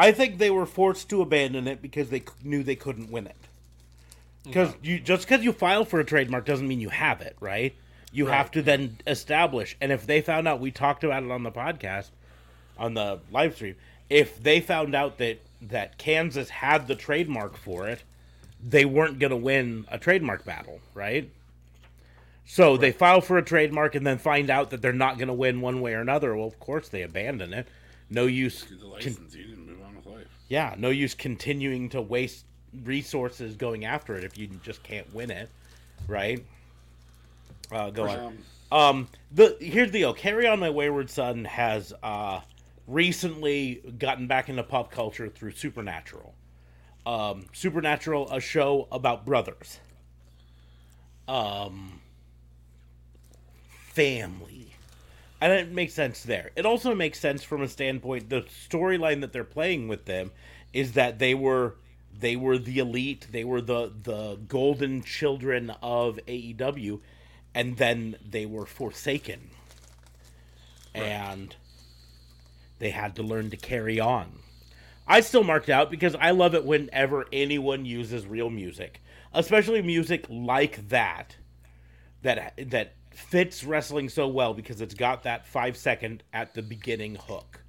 I 0.01 0.13
think 0.13 0.39
they 0.39 0.51
were 0.51 0.65
forced 0.65 1.11
to 1.11 1.21
abandon 1.21 1.69
it 1.69 1.83
because 1.83 2.09
they 2.09 2.23
knew 2.43 2.63
they 2.63 2.75
couldn't 2.75 3.11
win 3.11 3.27
it. 3.27 3.37
Because 4.45 4.75
you 4.83 4.99
just 4.99 5.29
because 5.29 5.45
you 5.45 5.53
file 5.53 5.85
for 5.85 6.01
a 6.01 6.05
trademark 6.05 6.47
doesn't 6.47 6.67
mean 6.67 6.81
you 6.81 6.89
have 6.89 7.21
it, 7.21 7.37
right? 7.39 7.75
You 8.11 8.27
have 8.27 8.51
to 8.53 8.63
then 8.63 8.97
establish. 9.07 9.77
And 9.79 9.93
if 9.93 10.07
they 10.07 10.23
found 10.23 10.49
out, 10.49 10.59
we 10.59 10.71
talked 10.71 11.05
about 11.05 11.23
it 11.23 11.31
on 11.31 11.43
the 11.43 11.51
podcast, 11.53 12.09
on 12.79 12.95
the 12.95 13.21
live 13.31 13.55
stream. 13.55 13.77
If 14.09 14.43
they 14.43 14.61
found 14.61 14.95
out 14.95 15.19
that 15.19 15.43
that 15.61 15.99
Kansas 15.99 16.49
had 16.49 16.89
the 16.89 16.97
trademark 16.97 17.59
for 17.59 17.87
it, 17.87 18.03
they 18.67 18.87
weren't 18.87 19.19
going 19.19 19.31
to 19.31 19.37
win 19.37 19.85
a 19.89 19.99
trademark 19.99 20.47
battle, 20.47 20.81
right? 20.95 21.31
So 22.47 22.79
they 22.79 22.91
file 22.91 23.21
for 23.21 23.37
a 23.37 23.45
trademark 23.45 23.95
and 23.95 24.07
then 24.07 24.17
find 24.17 24.49
out 24.49 24.71
that 24.71 24.81
they're 24.81 24.95
not 24.95 25.19
going 25.19 25.29
to 25.29 25.35
win 25.35 25.61
one 25.61 25.83
way 25.83 25.93
or 25.93 26.01
another. 26.01 26.35
Well, 26.35 26.47
of 26.47 26.59
course 26.59 26.89
they 26.89 27.03
abandon 27.03 27.53
it. 27.53 27.69
No 28.11 28.27
use. 28.27 28.65
the 28.65 28.77
con- 28.77 28.91
licensing 28.91 29.53
and 29.53 29.67
move 29.67 29.81
on 29.87 29.95
with 29.95 30.07
life. 30.07 30.27
Yeah, 30.51 30.75
no 30.77 30.91
use 30.91 31.15
continuing 31.15 31.89
to 31.91 32.03
waste 32.03 32.45
resources 32.85 33.57
going 33.57 33.87
after 33.87 34.17
it 34.17 34.25
if 34.25 34.37
you 34.37 34.49
just 34.63 34.83
can't 34.83 35.13
win 35.15 35.31
it, 35.31 35.49
right? 36.07 36.45
Uh, 37.73 37.89
go 37.91 38.07
on. 38.07 38.19
Um, 38.19 38.39
Um, 38.73 39.09
the 39.33 39.57
here's 39.61 39.91
the 39.91 40.01
deal. 40.01 40.13
Carry 40.13 40.47
on, 40.47 40.61
my 40.61 40.71
wayward 40.71 41.09
son 41.09 41.45
has 41.47 41.93
uh 42.03 42.41
recently 42.87 43.81
gotten 43.99 44.27
back 44.27 44.49
into 44.49 44.63
pop 44.65 44.91
culture 44.91 45.29
through 45.29 45.53
Supernatural. 45.53 46.35
Um, 47.07 47.47
Supernatural, 47.53 48.31
a 48.31 48.41
show 48.41 48.89
about 48.91 49.25
brothers. 49.25 49.79
Um, 51.29 52.01
family. 53.93 54.50
And 55.41 55.53
it 55.53 55.73
makes 55.73 55.95
sense 55.95 56.23
there. 56.23 56.51
It 56.55 56.67
also 56.67 56.95
makes 56.95 57.19
sense 57.19 57.43
from 57.43 57.63
a 57.63 57.69
standpoint 57.69 58.29
the 58.29 58.43
storyline 58.43 59.23
that 59.23 59.33
they're 59.33 59.45
playing 59.45 59.89
with 59.89 60.05
them 60.05 60.33
is 60.73 60.93
that 60.93 61.19
they 61.19 61.35
were 61.35 61.77
they 62.19 62.37
were 62.37 62.59
the 62.59 62.79
elite. 62.79 63.27
They 63.31 63.45
were 63.45 63.61
the 63.61 63.93
the 64.03 64.37
golden 64.49 65.03
children 65.03 65.71
of 65.83 66.19
AEW, 66.27 67.01
and 67.55 67.77
then 67.77 68.17
they 68.29 68.47
were 68.47 68.67
forsaken, 68.67 69.51
and 70.95 71.57
they 72.79 72.91
had 72.91 73.17
to 73.17 73.23
learn 73.23 73.51
to 73.51 73.57
carry 73.57 73.99
on. 73.99 74.41
I 75.07 75.21
still 75.21 75.45
marked 75.45 75.69
out 75.69 75.91
because 75.91 76.15
I 76.17 76.31
love 76.31 76.55
it 76.55 76.65
whenever 76.65 77.27
anyone 77.33 77.85
uses 77.85 78.27
real 78.27 78.51
music, 78.51 79.01
especially 79.33 79.83
music 79.83 80.27
like 80.29 80.89
that, 80.89 81.37
that 82.23 82.55
that 82.69 82.95
fits 83.11 83.65
wrestling 83.65 84.09
so 84.09 84.29
well 84.29 84.55
because 84.55 84.81
it's 84.81 84.95
got 84.95 85.23
that 85.25 85.47
five 85.47 85.77
second 85.77 86.23
at 86.33 86.55
the 86.55 86.63
beginning 86.63 87.17
hook. 87.17 87.63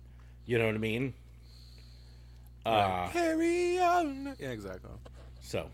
You 0.46 0.58
know 0.58 0.66
what 0.66 0.76
I 0.76 0.80
mean? 0.80 1.14
Uh, 2.66 3.08
Carry 3.10 3.80
on. 3.80 4.36
Yeah, 4.40 4.50
exactly. 4.50 4.92
so 5.42 5.68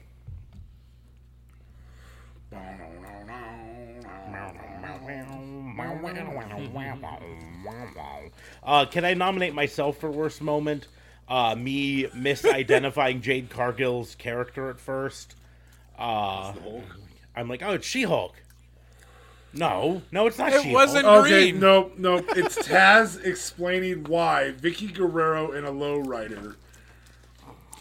Uh, 8.64 8.86
can 8.86 9.06
I 9.06 9.14
nominate 9.14 9.54
myself 9.54 9.98
for 9.98 10.10
worst 10.12 10.42
moment? 10.42 10.88
Uh, 11.28 11.56
me 11.56 12.06
misidentifying 12.06 13.22
Jade 13.28 13.50
Cargill's 13.50 14.16
character 14.16 14.70
at 14.70 14.80
first. 14.80 15.36
Uh, 15.98 16.54
I'm 17.36 17.50
like, 17.50 17.62
oh, 17.64 17.74
it's 17.74 17.88
She-Hulk. 17.88 18.36
No, 19.54 20.02
no, 20.12 20.28
it's 20.28 20.38
not 20.38 20.50
It 20.50 20.62
She-Hulk. 20.62 20.74
wasn't- 20.74 21.06
Okay, 21.06 21.52
Green. 21.52 21.60
no, 21.60 21.92
no. 21.98 22.18
It's 22.18 22.58
Taz 22.60 23.24
explaining 23.26 24.04
why 24.04 24.54
Vickie 24.60 24.94
Guerrero 24.94 25.52
and 25.52 25.66
a 25.66 25.72
lowrider. 25.72 26.56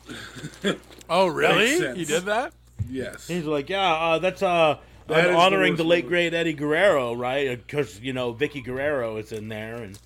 Oh, 1.09 1.29
really? 1.29 1.77
sense. 1.79 1.99
You 1.99 2.05
did 2.05 2.25
that? 2.25 2.53
Yes. 2.91 3.29
He's 3.29 3.45
like, 3.45 3.69
yeah, 3.69 3.93
uh, 3.95 4.19
that's 4.19 4.43
uh, 4.43 4.79
That 5.07 5.19
I'm 5.19 5.25
is 5.27 5.31
the 5.31 5.37
honoring 5.37 5.73
worst 5.75 5.79
the, 5.79 5.85
late 5.85 6.05
moment. 6.05 6.09
great 6.09 6.35
Eddie 6.35 6.53
Guerrero, 6.53 7.15
right? 7.15 7.65
Because 7.65 8.01
you 8.01 8.13
know 8.13 8.35
Vickie 8.35 8.65
Guerrero 8.65 9.17
is 9.17 9.31
in 9.31 9.47
there, 9.49 9.77
and 9.77 9.97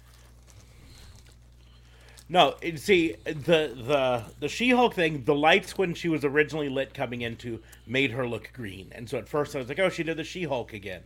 no, 2.29 2.57
it- 2.61 2.79
see 2.81 3.17
the 3.25 3.75
the 3.87 4.25
the 4.41 4.49
She-Hulk 4.49 4.93
thing. 4.95 5.25
The 5.25 5.35
lights 5.35 5.79
when 5.79 5.95
she 5.95 6.09
was 6.11 6.23
originally 6.25 6.69
lit 6.69 6.93
coming 6.93 7.23
into 7.23 7.61
made 7.87 8.11
her 8.13 8.27
look 8.29 8.51
green, 8.53 8.93
and 8.95 9.09
so 9.09 9.17
at 9.17 9.27
first 9.29 9.55
I 9.57 9.59
was 9.59 9.69
like, 9.69 9.79
oh, 9.79 9.89
she 9.89 10.03
did 10.03 10.19
the 10.19 10.25
She-Hulk 10.25 10.75
again, 10.75 11.03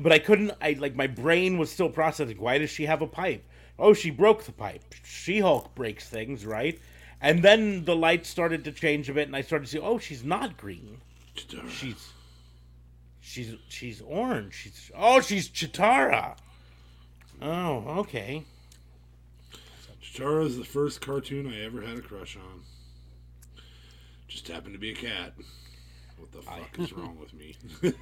but 0.00 0.12
I 0.12 0.18
couldn't. 0.18 0.52
I 0.60 0.72
like 0.72 0.94
my 0.94 1.06
brain 1.06 1.58
was 1.58 1.70
still 1.70 1.88
processing. 1.88 2.38
Why 2.38 2.58
does 2.58 2.70
she 2.70 2.86
have 2.86 3.02
a 3.02 3.06
pipe? 3.06 3.44
Oh, 3.78 3.92
she 3.92 4.10
broke 4.10 4.44
the 4.44 4.52
pipe. 4.52 4.82
She-Hulk 5.02 5.74
breaks 5.74 6.08
things, 6.08 6.46
right? 6.46 6.78
And 7.20 7.42
then 7.42 7.84
the 7.84 7.96
lights 7.96 8.28
started 8.28 8.64
to 8.64 8.72
change 8.72 9.08
a 9.08 9.14
bit, 9.14 9.26
and 9.26 9.34
I 9.34 9.40
started 9.40 9.64
to 9.66 9.70
see, 9.70 9.78
oh, 9.78 9.98
she's 9.98 10.22
not 10.22 10.56
green. 10.56 11.00
She's 11.68 12.12
she's 13.20 13.54
she's 13.68 14.00
orange. 14.02 14.54
She's 14.54 14.90
oh, 14.96 15.20
she's 15.20 15.48
Cheetara. 15.48 16.36
Oh, 17.42 17.84
okay. 18.00 18.44
Cheetara 20.02 20.46
is 20.46 20.56
the 20.56 20.64
first 20.64 21.00
cartoon 21.00 21.52
I 21.52 21.64
ever 21.64 21.80
had 21.80 21.98
a 21.98 22.02
crush 22.02 22.36
on. 22.36 22.62
Just 24.28 24.48
happened 24.48 24.74
to 24.74 24.78
be 24.78 24.92
a 24.92 24.94
cat. 24.94 25.34
What 26.24 26.32
the 26.32 26.40
fuck 26.42 26.78
is 26.78 26.92
wrong 26.94 27.18
with 27.20 27.34
me? 27.34 27.54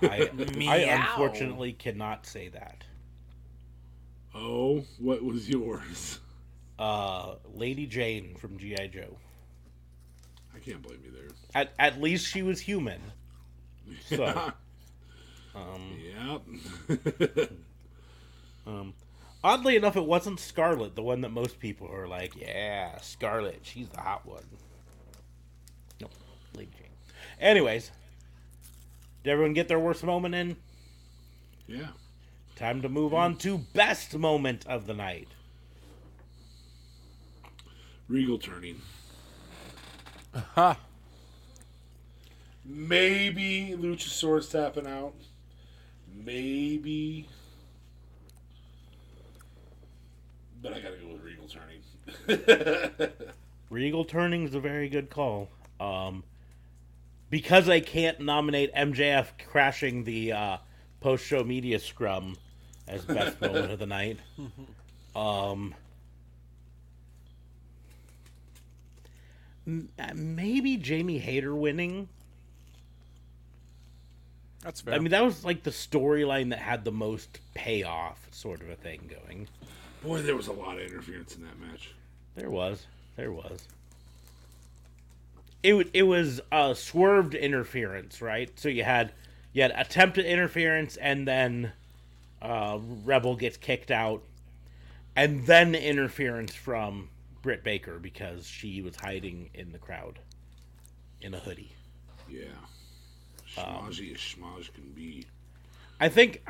I 0.03 0.31
I 0.69 0.77
unfortunately 0.95 1.73
cannot 1.73 2.25
say 2.25 2.49
that. 2.49 2.85
oh, 4.33 4.85
what 4.99 5.25
was 5.25 5.49
yours? 5.49 6.21
Uh, 6.79 7.35
Lady 7.53 7.85
Jane 7.87 8.37
from 8.37 8.59
GI 8.59 8.91
Joe. 8.95 9.17
I 10.55 10.61
can't 10.61 10.81
blame 10.83 11.01
you 11.05 11.11
there. 11.11 11.31
At 11.55 11.73
at 11.81 12.01
least 12.01 12.29
she 12.29 12.43
was 12.43 12.61
human. 12.61 13.01
So 14.07 14.25
um, 15.57 15.99
Yep. 16.89 17.51
Um, 18.65 18.95
oddly 19.43 19.75
enough, 19.75 19.97
it 19.97 20.05
wasn't 20.05 20.39
Scarlett, 20.39 20.95
the 20.95 21.03
one 21.03 21.23
that 21.23 21.31
most 21.31 21.59
people 21.59 21.91
are 21.93 22.07
like, 22.07 22.37
yeah, 22.37 22.99
Scarlett, 23.01 23.63
she's 23.65 23.89
the 23.89 24.01
hot 24.01 24.25
one. 24.25 24.45
No, 26.01 26.09
Lady 26.57 26.71
Jane. 26.79 26.91
Anyways, 27.41 27.91
did 29.23 29.31
everyone 29.31 29.55
get 29.55 29.69
their 29.69 29.79
worst 29.79 30.05
moment 30.05 30.35
in? 30.35 30.57
yeah. 31.67 31.89
Time 32.57 32.83
to 32.83 32.89
move 32.89 33.15
on 33.15 33.37
to 33.39 33.59
best 33.59 34.17
moment 34.17 34.67
of 34.67 34.87
the 34.87 34.95
night. 34.95 35.29
Regal 38.09 38.39
turning. 38.39 38.81
Ha. 40.35 40.79
Maybe 42.65 43.75
Luchasaurus 43.77 44.51
tapping 44.51 44.87
out. 44.87 45.15
Maybe. 46.15 47.29
But 50.63 50.75
I 50.75 50.81
gotta 50.81 50.97
go 50.97 51.15
with 51.15 51.23
Regal 51.23 51.49
turning. 51.49 53.09
Regal 53.71 54.05
turning 54.05 54.45
is 54.45 54.55
a 54.55 54.61
very 54.61 54.89
good 54.89 55.11
call. 55.11 55.49
Um, 55.81 56.23
because 57.33 57.67
I 57.67 57.81
can't 57.81 58.21
nominate 58.21 58.75
MJF 58.75 59.29
crashing 59.49 60.05
the 60.05 60.33
uh, 60.33 60.57
post-show 61.01 61.43
media 61.43 61.79
scrum 61.79 62.37
as 62.87 63.07
best 63.07 63.41
moment 63.41 63.73
of 63.73 63.79
the 63.81 63.87
night. 63.87 64.21
Um, 65.15 65.75
uh, 69.69 70.15
maybe 70.15 70.79
Jamie 70.79 71.19
Hayter 71.19 71.55
winning. 71.55 72.09
That's 74.63 74.81
fair. 74.81 74.95
I 74.95 74.99
mean, 75.01 75.11
that 75.11 75.23
was 75.23 75.45
like 75.45 75.65
the 75.65 75.71
storyline 75.71 76.49
that 76.49 76.61
had 76.61 76.83
the 76.87 76.93
most 76.93 77.41
payoff, 77.53 78.27
sort 78.31 78.63
of 78.63 78.71
a 78.71 78.75
thing 78.75 79.11
going. 79.27 79.49
Boy, 80.03 80.23
there 80.23 80.35
was 80.35 80.47
a 80.47 80.53
lot 80.53 80.79
of 80.79 80.85
interference 80.85 81.37
in 81.37 81.43
that 81.43 81.61
match. 81.61 81.95
There 82.37 82.49
was. 82.49 82.87
There 83.17 83.33
was. 83.33 83.69
It 85.63 85.91
it 85.93 86.03
was 86.03 86.41
uh, 86.51 86.75
swerved 86.75 87.35
interference, 87.35 88.21
right? 88.21 88.51
So 88.59 88.69
you 88.69 88.85
had 88.85 89.13
you 89.53 89.63
had 89.63 89.73
attempted 89.77 90.25
interference, 90.25 90.97
and 90.97 91.27
then 91.27 91.73
uh, 92.41 92.79
Rebel 93.05 93.37
gets 93.37 93.57
kicked 93.57 93.91
out, 93.91 94.23
and 95.15 95.47
then 95.47 95.75
interference 95.75 96.55
from 96.55 97.09
Britt 97.43 97.63
Baker 97.63 97.99
because 97.99 98.47
she 98.47 98.83
was 98.83 98.97
hiding 98.97 99.51
in 99.55 99.73
the 99.73 99.79
crowd 99.79 100.19
in 101.21 101.35
a 101.35 101.39
hoodie. 101.39 101.73
Yeah. 102.29 102.45
Schmozzy 103.55 104.13
as 104.13 104.19
schmoz 104.19 104.73
can 104.73 104.91
be. 104.95 105.27
I 106.01 106.09
think 106.09 106.43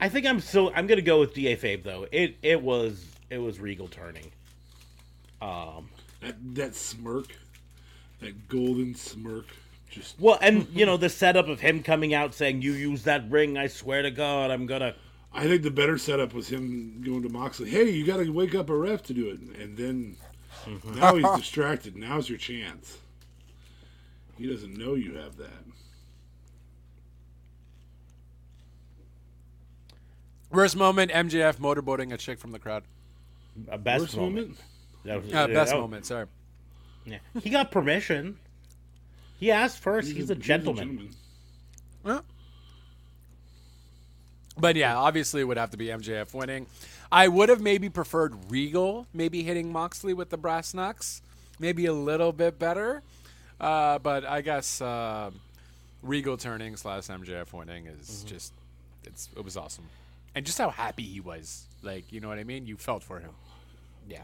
I 0.00 0.08
think 0.08 0.26
I'm 0.26 0.40
still 0.40 0.72
I'm 0.74 0.86
gonna 0.86 1.02
go 1.02 1.20
with 1.20 1.34
Da 1.34 1.56
Fabe 1.56 1.82
though. 1.82 2.06
It 2.10 2.36
it 2.42 2.62
was 2.62 3.04
it 3.30 3.38
was 3.38 3.60
Regal 3.60 3.88
turning. 3.88 4.30
That 6.20 6.34
that 6.54 6.74
smirk, 6.74 7.36
that 8.22 8.48
golden 8.48 8.94
smirk, 8.94 9.46
just 9.90 10.18
Well, 10.18 10.38
and 10.40 10.66
you 10.72 10.86
know 10.86 10.96
the 10.96 11.08
setup 11.08 11.48
of 11.48 11.60
him 11.60 11.82
coming 11.82 12.14
out 12.14 12.34
saying, 12.34 12.62
"You 12.62 12.72
use 12.72 13.04
that 13.04 13.30
ring, 13.30 13.56
I 13.58 13.66
swear 13.66 14.02
to 14.02 14.10
God, 14.10 14.50
I'm 14.50 14.66
gonna." 14.66 14.94
I 15.34 15.44
think 15.46 15.62
the 15.62 15.70
better 15.70 15.96
setup 15.96 16.34
was 16.34 16.48
him 16.48 17.00
going 17.04 17.22
to 17.22 17.28
Moxley. 17.30 17.70
Hey, 17.70 17.88
you 17.90 18.04
got 18.04 18.18
to 18.18 18.28
wake 18.30 18.54
up 18.54 18.68
a 18.68 18.76
ref 18.76 19.02
to 19.04 19.14
do 19.14 19.30
it, 19.30 19.40
and 19.58 19.76
then 19.76 20.16
now 20.94 21.14
he's 21.14 21.26
distracted. 21.40 21.96
Now's 21.96 22.28
your 22.28 22.36
chance. 22.38 22.98
He 24.36 24.46
doesn't 24.46 24.76
know 24.76 24.94
you 24.94 25.14
have 25.14 25.36
that. 25.36 25.50
Worst 30.50 30.76
moment: 30.76 31.10
MJF 31.12 31.56
motorboating 31.56 32.12
a 32.12 32.16
chick 32.18 32.38
from 32.38 32.52
the 32.52 32.58
crowd. 32.58 32.84
A 33.68 33.78
best 33.78 34.00
Worst 34.02 34.16
moment. 34.16 34.34
moment? 34.48 34.60
That 35.04 35.22
was, 35.24 35.32
Uh, 35.32 35.46
best 35.48 35.72
that- 35.72 35.78
moment. 35.80 36.06
Sorry. 36.06 36.26
Yeah. 37.04 37.18
He 37.42 37.50
got 37.50 37.70
permission. 37.70 38.36
He 39.40 39.50
asked 39.50 39.78
first. 39.78 40.10
He's, 40.12 40.30
a 40.30 40.34
gentleman. 40.36 41.10
Well, 42.04 42.24
But 44.56 44.76
yeah, 44.76 44.96
obviously 44.96 45.40
it 45.40 45.44
would 45.44 45.56
have 45.56 45.70
to 45.70 45.76
be 45.76 45.86
MJF 45.86 46.34
winning. 46.34 46.66
I 47.10 47.28
would 47.28 47.48
have 47.48 47.60
maybe 47.60 47.88
preferred 47.88 48.34
Regal 48.50 49.06
maybe 49.12 49.42
hitting 49.42 49.72
Moxley 49.72 50.14
with 50.14 50.30
the 50.30 50.36
brass 50.36 50.74
knucks, 50.74 51.22
maybe 51.58 51.86
a 51.86 51.92
little 51.92 52.32
bit 52.32 52.58
better. 52.58 53.02
Uh, 53.60 53.98
but 53.98 54.24
I 54.24 54.40
guess 54.40 54.80
uh, 54.80 55.30
Regal 56.02 56.36
turning 56.36 56.76
slash 56.76 57.04
MJF 57.04 57.52
winning 57.52 57.86
is 57.86 58.08
Mm-hmm. 58.08 58.28
just 58.28 58.52
it's 59.04 59.28
it 59.36 59.44
was 59.44 59.56
awesome, 59.56 59.84
and 60.34 60.46
just 60.46 60.58
how 60.58 60.70
happy 60.70 61.02
he 61.02 61.20
was. 61.20 61.64
Like 61.82 62.12
you 62.12 62.20
know 62.20 62.28
what 62.28 62.38
I 62.38 62.44
mean? 62.44 62.66
You 62.66 62.76
felt 62.76 63.02
for 63.02 63.18
him, 63.20 63.30
Yeah. 64.08 64.22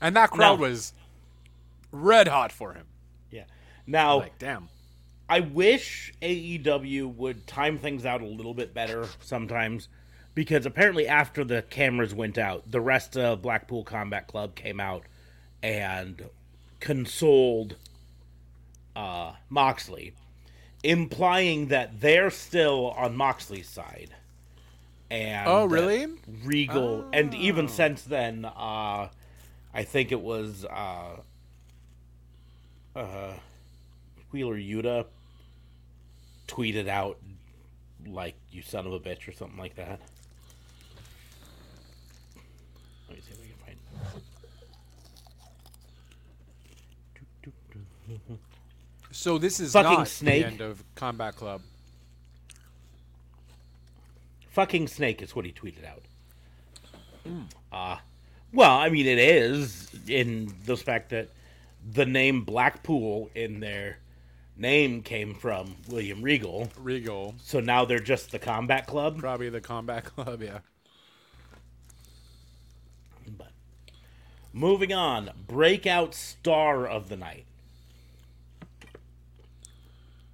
and 0.00 0.14
that 0.16 0.30
crowd 0.30 0.60
No. 0.60 0.68
was 0.68 0.92
red 1.92 2.28
hot 2.28 2.52
for 2.52 2.72
him. 2.74 2.86
Yeah. 3.30 3.44
Now, 3.86 4.18
Like 4.18 4.38
damn. 4.38 4.68
I 5.28 5.40
wish 5.40 6.12
AEW 6.22 7.14
would 7.14 7.46
time 7.46 7.78
things 7.78 8.04
out 8.04 8.20
a 8.20 8.26
little 8.26 8.54
bit 8.54 8.74
better 8.74 9.06
sometimes 9.20 9.88
because 10.34 10.66
apparently 10.66 11.06
after 11.06 11.44
the 11.44 11.62
cameras 11.62 12.12
went 12.14 12.36
out, 12.36 12.68
the 12.70 12.80
rest 12.80 13.16
of 13.16 13.42
Blackpool 13.42 13.84
Combat 13.84 14.26
Club 14.26 14.54
came 14.56 14.80
out 14.80 15.04
and 15.62 16.24
consoled 16.80 17.76
uh, 18.96 19.32
Moxley, 19.48 20.14
implying 20.82 21.68
that 21.68 22.00
they're 22.00 22.30
still 22.30 22.90
on 22.96 23.16
Moxley's 23.16 23.68
side. 23.68 24.10
And 25.10 25.46
Oh, 25.48 25.64
really? 25.66 26.06
Regal, 26.44 27.04
and 27.12 27.34
even 27.34 27.68
since 27.68 28.02
then, 28.02 28.44
uh, 28.44 29.08
I 29.74 29.82
think 29.84 30.12
it 30.12 30.20
was 30.20 30.64
uh, 30.64 31.16
uh, 32.96 33.32
Wheeler 34.32 34.56
Yuta 34.56 35.06
tweeted 36.48 36.88
out 36.88 37.18
like 38.06 38.34
"you 38.50 38.62
son 38.62 38.86
of 38.86 38.92
a 38.92 39.00
bitch" 39.00 39.28
or 39.28 39.32
something 39.32 39.58
like 39.58 39.76
that. 39.76 40.00
Let 43.08 43.16
me 43.16 43.22
see 43.22 43.32
if 43.32 43.40
we 43.40 43.46
can 43.46 43.56
find. 48.18 48.40
So 49.12 49.38
this 49.38 49.60
is 49.60 49.72
Fucking 49.72 49.90
not 49.92 50.08
snake. 50.08 50.42
the 50.42 50.50
end 50.52 50.60
of 50.60 50.82
Combat 50.94 51.36
Club. 51.36 51.62
Fucking 54.50 54.88
snake 54.88 55.22
is 55.22 55.34
what 55.34 55.44
he 55.44 55.52
tweeted 55.52 55.84
out. 55.84 56.02
Uh, 57.70 57.98
well, 58.52 58.76
I 58.78 58.88
mean, 58.88 59.06
it 59.06 59.18
is 59.18 59.88
in 60.08 60.52
the 60.64 60.76
fact 60.76 61.10
that 61.10 61.28
the 61.88 62.06
name 62.06 62.44
Blackpool 62.44 63.30
in 63.34 63.60
their 63.60 63.98
name 64.56 65.02
came 65.02 65.34
from 65.34 65.76
William 65.88 66.22
Regal. 66.22 66.68
Regal, 66.78 67.34
So 67.42 67.60
now 67.60 67.84
they're 67.84 67.98
just 67.98 68.30
the 68.30 68.38
Combat 68.38 68.86
Club. 68.86 69.18
probably 69.18 69.48
the 69.48 69.60
Combat 69.60 70.04
Club. 70.16 70.42
Yeah. 70.42 70.58
But 73.38 73.52
moving 74.52 74.92
on, 74.92 75.30
breakout 75.46 76.14
star 76.14 76.86
of 76.86 77.08
the 77.08 77.16
night. 77.16 77.44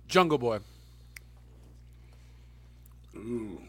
Jungle 0.08 0.38
Boy. 0.38 0.58
Ooh. 3.16 3.60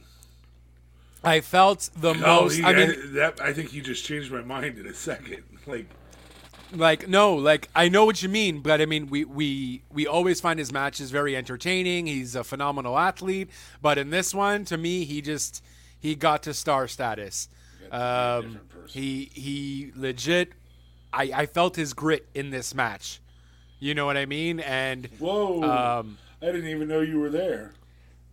I 1.24 1.42
felt 1.42 1.90
the 1.96 2.10
Oh, 2.12 2.44
most. 2.44 2.56
he- 2.58 2.64
I 2.64 2.74
mean, 2.74 2.90
I, 2.92 2.96
that 3.14 3.42
I 3.42 3.54
think 3.54 3.74
you 3.74 3.82
just 3.82 4.06
changed 4.06 4.32
my 4.32 4.42
mind 4.42 4.78
in 4.78 4.86
a 4.88 4.94
second. 4.94 5.44
Like, 5.68 5.88
like 6.76 7.08
no, 7.08 7.36
like 7.36 7.70
I 7.76 7.90
know 7.90 8.06
what 8.06 8.22
you 8.22 8.30
mean, 8.30 8.60
but 8.62 8.82
I 8.82 8.86
mean, 8.86 9.08
we 9.08 9.26
we 9.26 9.84
we 9.92 10.08
always 10.08 10.42
find 10.42 10.60
his 10.60 10.72
matches 10.72 11.12
very 11.12 11.36
entertaining. 11.36 12.08
He's 12.08 12.36
a 12.36 12.44
phenomenal 12.44 12.98
athlete, 12.98 13.50
but 13.82 13.98
in 13.98 14.10
this 14.10 14.34
one, 14.34 14.66
to 14.66 14.78
me, 14.78 15.06
he 15.06 15.22
just 15.22 15.64
he 16.00 16.16
got 16.16 16.44
to 16.44 16.54
star 16.54 16.88
status. 16.88 17.50
Um, 17.92 18.60
he 18.88 19.30
he 19.34 19.92
legit. 19.96 20.54
I 21.14 21.32
I 21.34 21.46
felt 21.46 21.76
his 21.76 21.94
grit 21.94 22.28
in 22.34 22.50
this 22.50 22.76
match. 22.76 23.22
You 23.80 23.94
know 23.94 24.06
what 24.06 24.18
I 24.18 24.26
mean? 24.26 24.60
And 24.60 25.08
whoa! 25.20 25.64
um, 25.64 26.18
I 26.42 26.48
didn't 26.48 26.68
even 26.68 26.88
know 26.88 27.02
you 27.02 27.20
were 27.20 27.30
there. 27.30 27.74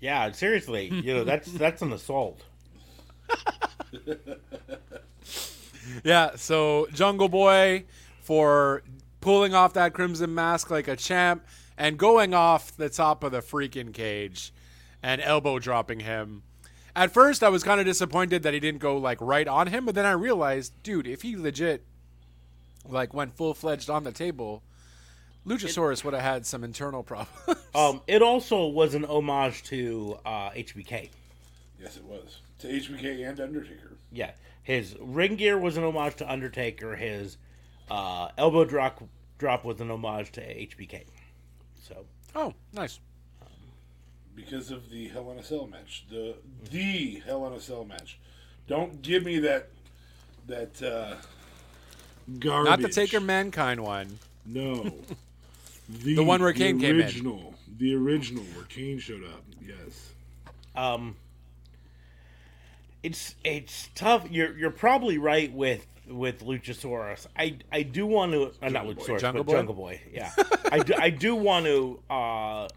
Yeah, 0.00 0.30
seriously, 0.32 0.88
you 0.88 1.14
know 1.14 1.24
that's 1.24 1.50
that's 1.52 1.82
an 1.82 1.92
assault. 1.92 2.42
Yeah, 6.02 6.36
so 6.36 6.88
Jungle 6.92 7.28
Boy 7.28 7.84
for 8.24 8.82
pulling 9.20 9.54
off 9.54 9.74
that 9.74 9.92
crimson 9.92 10.34
mask 10.34 10.70
like 10.70 10.88
a 10.88 10.96
champ 10.96 11.46
and 11.76 11.98
going 11.98 12.34
off 12.34 12.76
the 12.76 12.88
top 12.88 13.22
of 13.22 13.32
the 13.32 13.40
freaking 13.40 13.92
cage 13.92 14.52
and 15.02 15.20
elbow 15.20 15.58
dropping 15.58 16.00
him. 16.00 16.42
At 16.96 17.12
first, 17.12 17.42
I 17.42 17.48
was 17.48 17.62
kind 17.62 17.80
of 17.80 17.86
disappointed 17.86 18.42
that 18.44 18.54
he 18.54 18.60
didn't 18.60 18.80
go 18.80 18.96
like 18.96 19.18
right 19.20 19.46
on 19.46 19.66
him, 19.66 19.84
but 19.84 19.94
then 19.94 20.06
I 20.06 20.12
realized, 20.12 20.72
dude, 20.82 21.06
if 21.06 21.22
he 21.22 21.36
legit 21.36 21.84
like 22.88 23.12
went 23.12 23.36
full 23.36 23.52
fledged 23.52 23.90
on 23.90 24.04
the 24.04 24.12
table, 24.12 24.62
Luchasaurus 25.46 26.04
would 26.04 26.14
have 26.14 26.22
had 26.22 26.46
some 26.46 26.64
internal 26.64 27.02
problems. 27.02 27.58
Um, 27.74 28.02
it 28.06 28.22
also 28.22 28.68
was 28.68 28.94
an 28.94 29.04
homage 29.04 29.64
to 29.64 30.16
uh, 30.24 30.50
HBK. 30.50 31.10
Yes, 31.80 31.96
it 31.96 32.04
was 32.04 32.38
to 32.60 32.68
HBK 32.68 33.28
and 33.28 33.40
Undertaker. 33.40 33.96
Yeah, 34.12 34.30
his 34.62 34.94
ring 35.00 35.34
gear 35.34 35.58
was 35.58 35.76
an 35.76 35.82
homage 35.82 36.14
to 36.16 36.30
Undertaker. 36.30 36.94
His 36.94 37.36
uh, 37.90 38.28
elbow 38.38 38.64
drop 38.64 39.02
drop 39.38 39.64
was 39.64 39.80
an 39.80 39.90
homage 39.90 40.32
to 40.32 40.40
HBK. 40.40 41.04
So 41.82 42.04
oh, 42.34 42.54
nice. 42.72 43.00
because 44.34 44.70
of 44.70 44.90
the 44.90 45.08
Hell 45.08 45.30
in 45.32 45.38
a 45.38 45.42
Cell 45.42 45.66
match, 45.66 46.06
the 46.10 46.36
the 46.70 47.22
Hell 47.26 47.46
in 47.46 47.52
a 47.52 47.60
Cell 47.60 47.84
match. 47.84 48.18
Don't 48.66 49.02
give 49.02 49.24
me 49.24 49.38
that 49.40 49.68
that 50.46 50.82
uh, 50.82 51.16
garbage. 52.38 52.70
Not 52.70 52.80
the 52.80 52.88
Taker 52.88 53.20
Mankind 53.20 53.82
one. 53.82 54.18
No, 54.46 54.82
the, 55.88 56.16
The 56.16 56.24
one 56.24 56.42
where 56.42 56.52
Kane 56.52 56.78
came 56.78 56.96
in. 56.96 57.02
original, 57.02 57.54
the 57.78 57.94
original 57.94 58.44
where 58.54 58.64
Kane 58.64 58.98
showed 58.98 59.24
up. 59.24 59.42
Yes, 59.60 60.12
um, 60.74 61.16
it's 63.02 63.34
it's 63.44 63.90
tough. 63.94 64.30
You're 64.30 64.56
you're 64.56 64.70
probably 64.70 65.18
right 65.18 65.52
with 65.52 65.86
with 66.08 66.44
Luchasaurus. 66.44 67.26
I 67.36 67.58
I 67.72 67.82
do 67.82 68.06
want 68.06 68.32
to 68.32 68.52
uh, 68.62 68.68
not 68.68 68.84
Boy. 68.84 68.94
Luchasaurus, 68.94 69.20
Jungle 69.20 69.44
but 69.44 69.46
Boy? 69.46 69.52
Jungle 69.52 69.74
Boy. 69.74 70.00
Yeah, 70.12 70.32
I 70.70 70.78
do, 70.80 70.94
I 70.98 71.10
do 71.10 71.34
want 71.34 71.66
to 71.66 72.00
uh, 72.10 72.68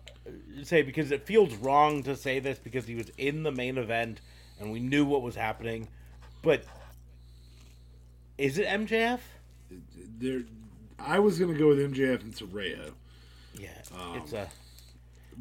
say 0.63 0.82
because 0.82 1.11
it 1.11 1.25
feels 1.25 1.53
wrong 1.55 2.03
to 2.03 2.15
say 2.15 2.39
this 2.39 2.59
because 2.59 2.86
he 2.86 2.95
was 2.95 3.11
in 3.17 3.43
the 3.43 3.51
main 3.51 3.78
event 3.78 4.21
and 4.59 4.71
we 4.71 4.80
knew 4.80 5.05
what 5.05 5.21
was 5.21 5.36
happening, 5.36 5.88
but 6.41 6.63
is 8.38 8.57
it 8.57 8.67
MJF? 8.67 9.19
there. 10.19 10.41
I 10.99 11.19
was 11.19 11.38
gonna 11.39 11.53
go 11.53 11.67
with 11.67 11.80
MJF 11.80 12.21
and 12.21 12.34
Saraya, 12.34 12.91
Yeah, 13.57 13.69
it's 14.15 14.34
a. 14.34 14.49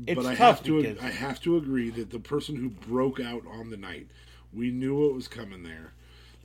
It's 0.07 0.23
but 0.23 0.27
I 0.27 0.35
tough 0.35 0.59
have 0.59 0.63
to 0.65 0.83
because 0.83 0.99
I 1.03 1.09
have 1.09 1.41
to 1.43 1.57
agree 1.57 1.89
that 1.91 2.11
the 2.11 2.19
person 2.19 2.57
who 2.57 2.69
broke 2.69 3.19
out 3.19 3.45
on 3.47 3.71
the 3.71 3.79
night, 3.79 4.09
we 4.53 4.71
knew 4.71 4.95
what 4.95 5.15
was 5.15 5.27
coming 5.27 5.63
there. 5.63 5.95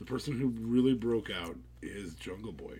The 0.02 0.08
person 0.08 0.34
who 0.39 0.47
really 0.68 0.95
broke 0.95 1.30
out 1.30 1.56
is 1.84 2.16
Jungle 2.16 2.52
Boy. 2.52 2.80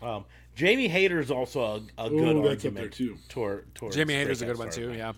um, 0.00 0.24
Jamie 0.56 0.88
Hayter's 0.88 1.30
also 1.30 1.60
a, 1.98 2.06
a 2.06 2.08
good 2.08 2.36
Ooh, 2.36 2.42
that's 2.48 2.64
up 2.64 2.72
argument 2.72 2.76
there, 2.76 2.88
too. 2.88 3.18
Toward, 3.28 3.74
towards 3.74 3.94
Jamie 3.96 4.14
Hayter's 4.14 4.40
a 4.40 4.46
good 4.46 4.56
one 4.56 4.70
too. 4.70 4.94
Yeah. 4.94 5.12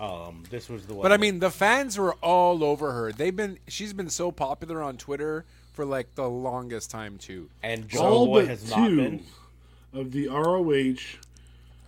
Um, 0.00 0.42
this 0.50 0.68
was 0.68 0.86
the 0.86 0.94
one. 0.94 1.02
But 1.02 1.12
I 1.12 1.18
mean, 1.18 1.38
the 1.38 1.52
fans 1.52 1.96
were 1.96 2.14
all 2.14 2.64
over 2.64 2.90
her. 2.90 3.12
They've 3.12 3.34
been 3.36 3.58
she's 3.68 3.92
been 3.92 4.10
so 4.10 4.32
popular 4.32 4.82
on 4.82 4.96
Twitter 4.96 5.44
for 5.72 5.84
like 5.84 6.16
the 6.16 6.28
longest 6.28 6.90
time 6.90 7.16
too. 7.16 7.48
and 7.62 7.88
Jungle 7.88 8.12
all 8.12 8.26
Boy 8.26 8.40
but 8.40 8.48
has 8.48 8.68
not 8.68 8.88
two 8.88 8.96
been. 8.96 9.22
of 9.92 10.10
the 10.10 10.26
ROH. 10.28 10.96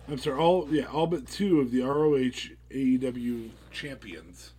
I'm 0.07 0.19
sorry, 0.19 0.39
all 0.39 0.67
yeah, 0.71 0.85
all 0.85 1.07
but 1.07 1.27
two 1.27 1.59
of 1.59 1.71
the 1.71 1.81
ROH 1.81 2.47
AEW 2.71 3.49
champions 3.73 4.51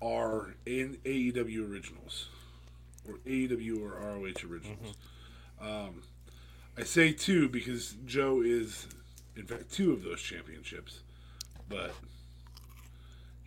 are 0.00 0.54
in 0.64 0.96
AEW 1.04 1.68
originals, 1.70 2.28
or 3.08 3.14
AEW 3.26 3.82
or 3.82 3.90
ROH 4.00 4.48
originals. 4.48 4.94
Um, 5.60 6.02
I 6.76 6.82
say 6.84 7.12
two 7.12 7.48
because 7.48 7.94
Joe 8.06 8.42
is, 8.42 8.86
in 9.36 9.44
fact, 9.46 9.72
two 9.72 9.92
of 9.92 10.02
those 10.02 10.20
championships, 10.20 11.00
but 11.68 11.92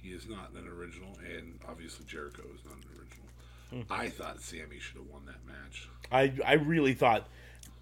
he 0.01 0.09
is 0.09 0.27
not 0.27 0.51
an 0.55 0.67
original, 0.67 1.17
and 1.25 1.59
obviously 1.67 2.05
Jericho 2.05 2.43
is 2.55 2.63
not 2.65 2.75
an 2.75 2.83
original. 2.97 3.85
I 3.89 4.09
thought 4.09 4.41
Sammy 4.41 4.79
should 4.79 4.97
have 4.97 5.07
won 5.07 5.23
that 5.25 5.45
match. 5.45 5.89
I 6.11 6.31
I 6.45 6.53
really 6.53 6.93
thought. 6.93 7.27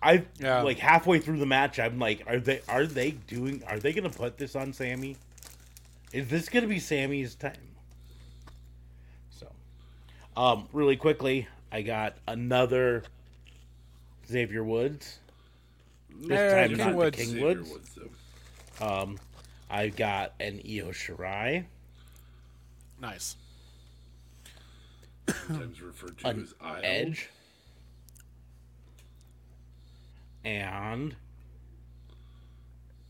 I 0.01 0.25
Yeah. 0.39 0.61
like 0.61 0.77
halfway 0.79 1.19
through 1.19 1.37
the 1.39 1.45
match. 1.45 1.79
I'm 1.79 1.99
like, 1.99 2.23
are 2.27 2.39
they 2.39 2.61
are 2.67 2.85
they 2.87 3.11
doing? 3.11 3.63
Are 3.67 3.79
they 3.79 3.93
gonna 3.93 4.09
put 4.09 4.37
this 4.37 4.55
on 4.55 4.73
Sammy? 4.73 5.17
Is 6.11 6.27
this 6.27 6.49
gonna 6.49 6.67
be 6.67 6.79
Sammy's 6.79 7.35
time? 7.35 7.75
So, 9.29 9.47
um, 10.35 10.67
really 10.73 10.95
quickly, 10.95 11.47
I 11.75 11.81
got 11.81 12.15
another 12.25 13.03
Xavier 14.29 14.63
Woods. 14.63 15.19
This 16.09 16.29
Yeah, 16.29 16.53
time 16.61 16.69
King 16.69 16.77
not 16.77 16.95
Woods. 16.95 17.17
the 17.17 17.25
King 17.25 17.41
Woods. 17.43 17.69
Woods, 17.69 17.99
though. 18.79 18.87
Um, 19.01 19.19
I 19.69 19.89
got 19.89 20.31
an 20.39 20.61
Io 20.65 20.91
Shirai, 20.91 21.65
Nice. 23.01 23.35
sometimes 25.27 25.81
referred 25.81 26.17
to 26.19 26.27
an 26.29 26.43
as 26.43 26.53
Io. 26.61 26.79
Edge, 26.81 27.29
and 30.45 31.13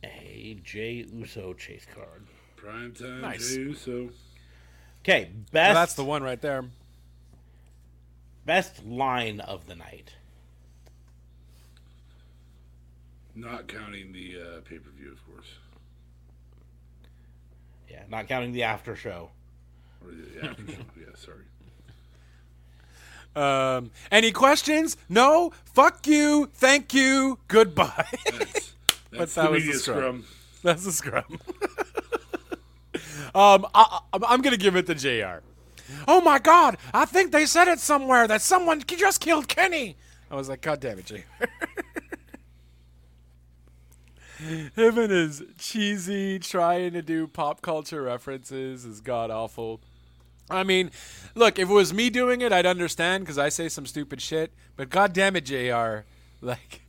a 0.03 0.57
Jey 0.63 1.05
Uso 1.13 1.53
chase 1.53 1.85
card. 1.93 2.23
Primetime 2.57 3.21
Nice. 3.21 3.47
Jey 3.53 3.61
Uso. 3.61 4.09
Okay, 5.03 5.25
Well, 5.31 5.43
best 5.51 5.75
that's 5.75 5.93
the 5.93 6.03
one 6.05 6.23
right 6.23 6.41
there. 6.41 6.65
Best 8.45 8.85
line 8.85 9.39
of 9.39 9.67
the 9.67 9.75
night. 9.75 10.13
Not 13.35 13.67
counting 13.67 14.13
the 14.13 14.35
uh, 14.39 14.61
pay 14.61 14.77
per 14.77 14.89
view, 14.91 15.11
of 15.11 15.25
course. 15.25 15.47
Yeah, 17.89 18.03
not 18.09 18.27
counting 18.27 18.53
the 18.53 18.63
after 18.63 18.95
show. 18.95 19.29
Or 20.03 20.11
the 20.11 20.47
after 20.49 20.67
show. 20.67 20.77
Yeah, 20.97 21.15
sorry. 21.15 21.43
Um, 23.35 23.91
any 24.11 24.31
questions? 24.31 24.95
No. 25.09 25.51
Fuck 25.65 26.07
you. 26.07 26.49
Thank 26.53 26.93
you. 26.93 27.39
Goodbye. 27.49 28.07
That's, 28.31 28.73
that's 29.11 29.35
that 29.35 29.45
the 29.47 29.51
was 29.51 29.65
the 29.65 29.73
scrum. 29.73 29.97
scrum. 29.97 30.25
That's 30.63 30.85
the 30.85 30.91
scrum. 30.93 31.25
um, 33.35 33.67
I, 33.75 33.99
I, 34.13 34.19
I'm 34.29 34.41
gonna 34.41 34.55
give 34.55 34.77
it 34.77 34.85
to 34.87 34.95
Jr. 34.95 35.43
Oh 36.07 36.21
my 36.21 36.39
God! 36.39 36.77
I 36.93 37.05
think 37.05 37.31
they 37.31 37.45
said 37.45 37.67
it 37.67 37.79
somewhere 37.79 38.27
that 38.27 38.41
someone 38.41 38.81
just 38.85 39.21
killed 39.21 39.47
Kenny. 39.47 39.97
I 40.29 40.35
was 40.35 40.49
like, 40.49 40.61
God 40.61 40.79
damn 40.79 40.99
it, 40.99 41.05
Jr. 41.05 41.17
Him 44.75 44.97
and 44.97 45.11
his 45.11 45.43
cheesy 45.57 46.39
trying 46.39 46.93
to 46.93 47.01
do 47.01 47.25
pop 47.27 47.61
culture 47.61 48.01
references 48.03 48.85
is 48.85 49.01
god 49.01 49.31
awful. 49.31 49.81
I 50.49 50.63
mean, 50.63 50.91
look, 51.33 51.57
if 51.57 51.69
it 51.69 51.73
was 51.73 51.93
me 51.93 52.09
doing 52.09 52.41
it, 52.41 52.51
I'd 52.51 52.65
understand 52.65 53.23
because 53.23 53.37
I 53.37 53.49
say 53.49 53.69
some 53.69 53.85
stupid 53.85 54.21
shit. 54.21 54.53
But 54.75 54.89
god 54.89 55.13
damn 55.13 55.35
it, 55.35 55.45
Jr. 55.45 56.05
Like, 56.41 56.84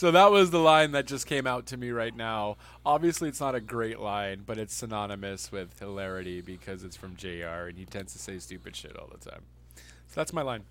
so 0.00 0.10
that 0.12 0.30
was 0.30 0.50
the 0.50 0.60
line 0.60 0.92
that 0.92 1.06
just 1.06 1.26
came 1.26 1.46
out 1.46 1.66
to 1.66 1.76
me 1.76 1.90
right 1.90 2.16
now. 2.16 2.56
Obviously, 2.86 3.28
it's 3.28 3.38
not 3.38 3.54
a 3.54 3.60
great 3.60 4.00
line, 4.00 4.44
but 4.46 4.56
it's 4.56 4.72
synonymous 4.72 5.52
with 5.52 5.78
hilarity 5.78 6.40
because 6.40 6.84
it's 6.84 6.96
from 6.96 7.16
JR 7.16 7.68
and 7.68 7.76
he 7.76 7.84
tends 7.84 8.14
to 8.14 8.18
say 8.18 8.38
stupid 8.38 8.74
shit 8.74 8.96
all 8.96 9.08
the 9.12 9.18
time. 9.18 9.42
So 9.76 10.14
that's 10.14 10.32
my 10.32 10.40
line 10.40 10.62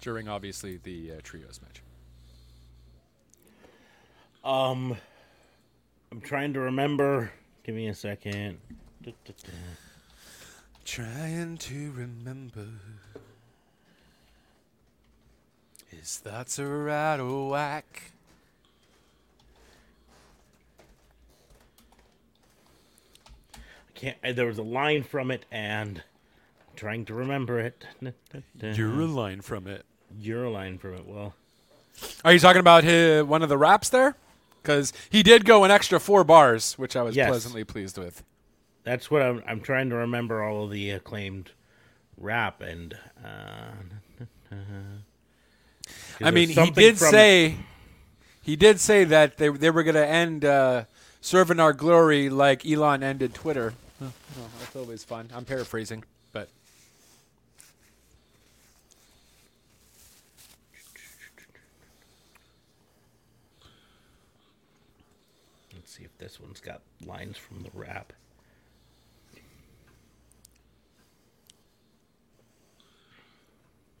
during 0.00 0.28
obviously 0.28 0.76
the 0.76 1.14
uh, 1.14 1.20
trios 1.24 1.58
match. 1.60 1.82
Um, 4.44 4.96
I'm 6.12 6.20
trying 6.20 6.52
to 6.52 6.60
remember. 6.60 7.32
Give 7.64 7.74
me 7.74 7.88
a 7.88 7.94
second. 7.96 8.58
Trying 10.84 11.56
to 11.56 11.90
remember. 11.90 12.68
His 16.04 16.18
thoughts 16.18 16.58
are 16.58 16.90
out 16.90 17.18
of 17.18 17.48
whack. 17.48 18.12
I 23.56 23.98
can't. 23.98 24.16
I, 24.22 24.32
there 24.32 24.44
was 24.44 24.58
a 24.58 24.62
line 24.62 25.02
from 25.02 25.30
it, 25.30 25.46
and 25.50 25.98
I'm 25.98 26.76
trying 26.76 27.06
to 27.06 27.14
remember 27.14 27.58
it. 27.58 27.86
You're 28.60 29.00
a 29.00 29.06
line 29.06 29.40
from 29.40 29.66
it. 29.66 29.86
You're 30.20 30.44
a 30.44 30.50
line 30.50 30.76
from 30.76 30.92
it. 30.94 31.06
Well, 31.06 31.34
Are 32.22 32.34
you 32.34 32.38
talking 32.38 32.60
about 32.60 32.84
his, 32.84 33.24
one 33.24 33.42
of 33.42 33.48
the 33.48 33.56
raps 33.56 33.88
there? 33.88 34.14
Because 34.62 34.92
he 35.08 35.22
did 35.22 35.46
go 35.46 35.64
an 35.64 35.70
extra 35.70 35.98
four 35.98 36.22
bars, 36.22 36.74
which 36.74 36.96
I 36.96 37.02
was 37.02 37.16
Yes. 37.16 37.28
pleasantly 37.28 37.64
pleased 37.64 37.96
with. 37.96 38.22
that's 38.82 39.10
what 39.10 39.22
I'm. 39.22 39.42
I'm 39.46 39.60
trying 39.62 39.88
to 39.88 39.96
remember 39.96 40.42
all 40.42 40.64
of 40.64 40.70
the 40.70 40.90
acclaimed 40.90 41.52
rap 42.18 42.60
and. 42.60 42.94
Uh, 43.24 44.24
I 46.22 46.30
mean, 46.30 46.48
he 46.48 46.70
did 46.70 46.98
from- 46.98 47.10
say 47.10 47.56
he 48.42 48.56
did 48.56 48.80
say 48.80 49.04
that 49.04 49.36
they 49.36 49.48
they 49.48 49.70
were 49.70 49.82
going 49.82 49.94
to 49.94 50.06
end 50.06 50.44
uh, 50.44 50.84
serving 51.20 51.60
our 51.60 51.72
glory 51.72 52.28
like 52.28 52.66
Elon 52.66 53.02
ended 53.02 53.34
Twitter. 53.34 53.74
Oh, 54.02 54.12
well, 54.36 54.48
that's 54.58 54.76
always 54.76 55.04
fun. 55.04 55.30
I'm 55.34 55.44
paraphrasing, 55.44 56.04
but 56.32 56.48
Let's 65.72 65.92
see 65.92 66.04
if 66.04 66.16
this 66.18 66.40
one's 66.40 66.60
got 66.60 66.80
lines 67.04 67.36
from 67.36 67.62
the 67.62 67.70
rap. 67.72 68.12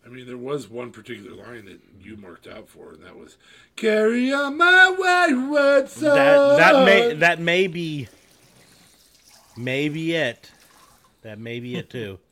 I 0.04 0.08
mean, 0.08 0.26
there 0.26 0.36
was 0.36 0.68
one 0.68 0.90
particular 0.90 1.34
line 1.34 1.64
that 1.64 1.80
you 2.00 2.16
marked 2.16 2.46
out 2.46 2.68
for, 2.68 2.92
and 2.92 3.02
that 3.04 3.16
was 3.16 3.36
"Carry 3.76 4.32
on 4.32 4.58
my 4.58 4.90
wayward 4.90 5.88
son." 5.88 6.14
That 6.14 6.56
that 6.58 6.84
may 6.84 7.14
that 7.14 7.40
may 7.40 7.66
be 7.66 8.08
maybe 9.56 10.14
it. 10.14 10.50
That 11.22 11.38
may 11.38 11.60
be 11.60 11.76
it 11.76 11.90
too. 11.90 12.18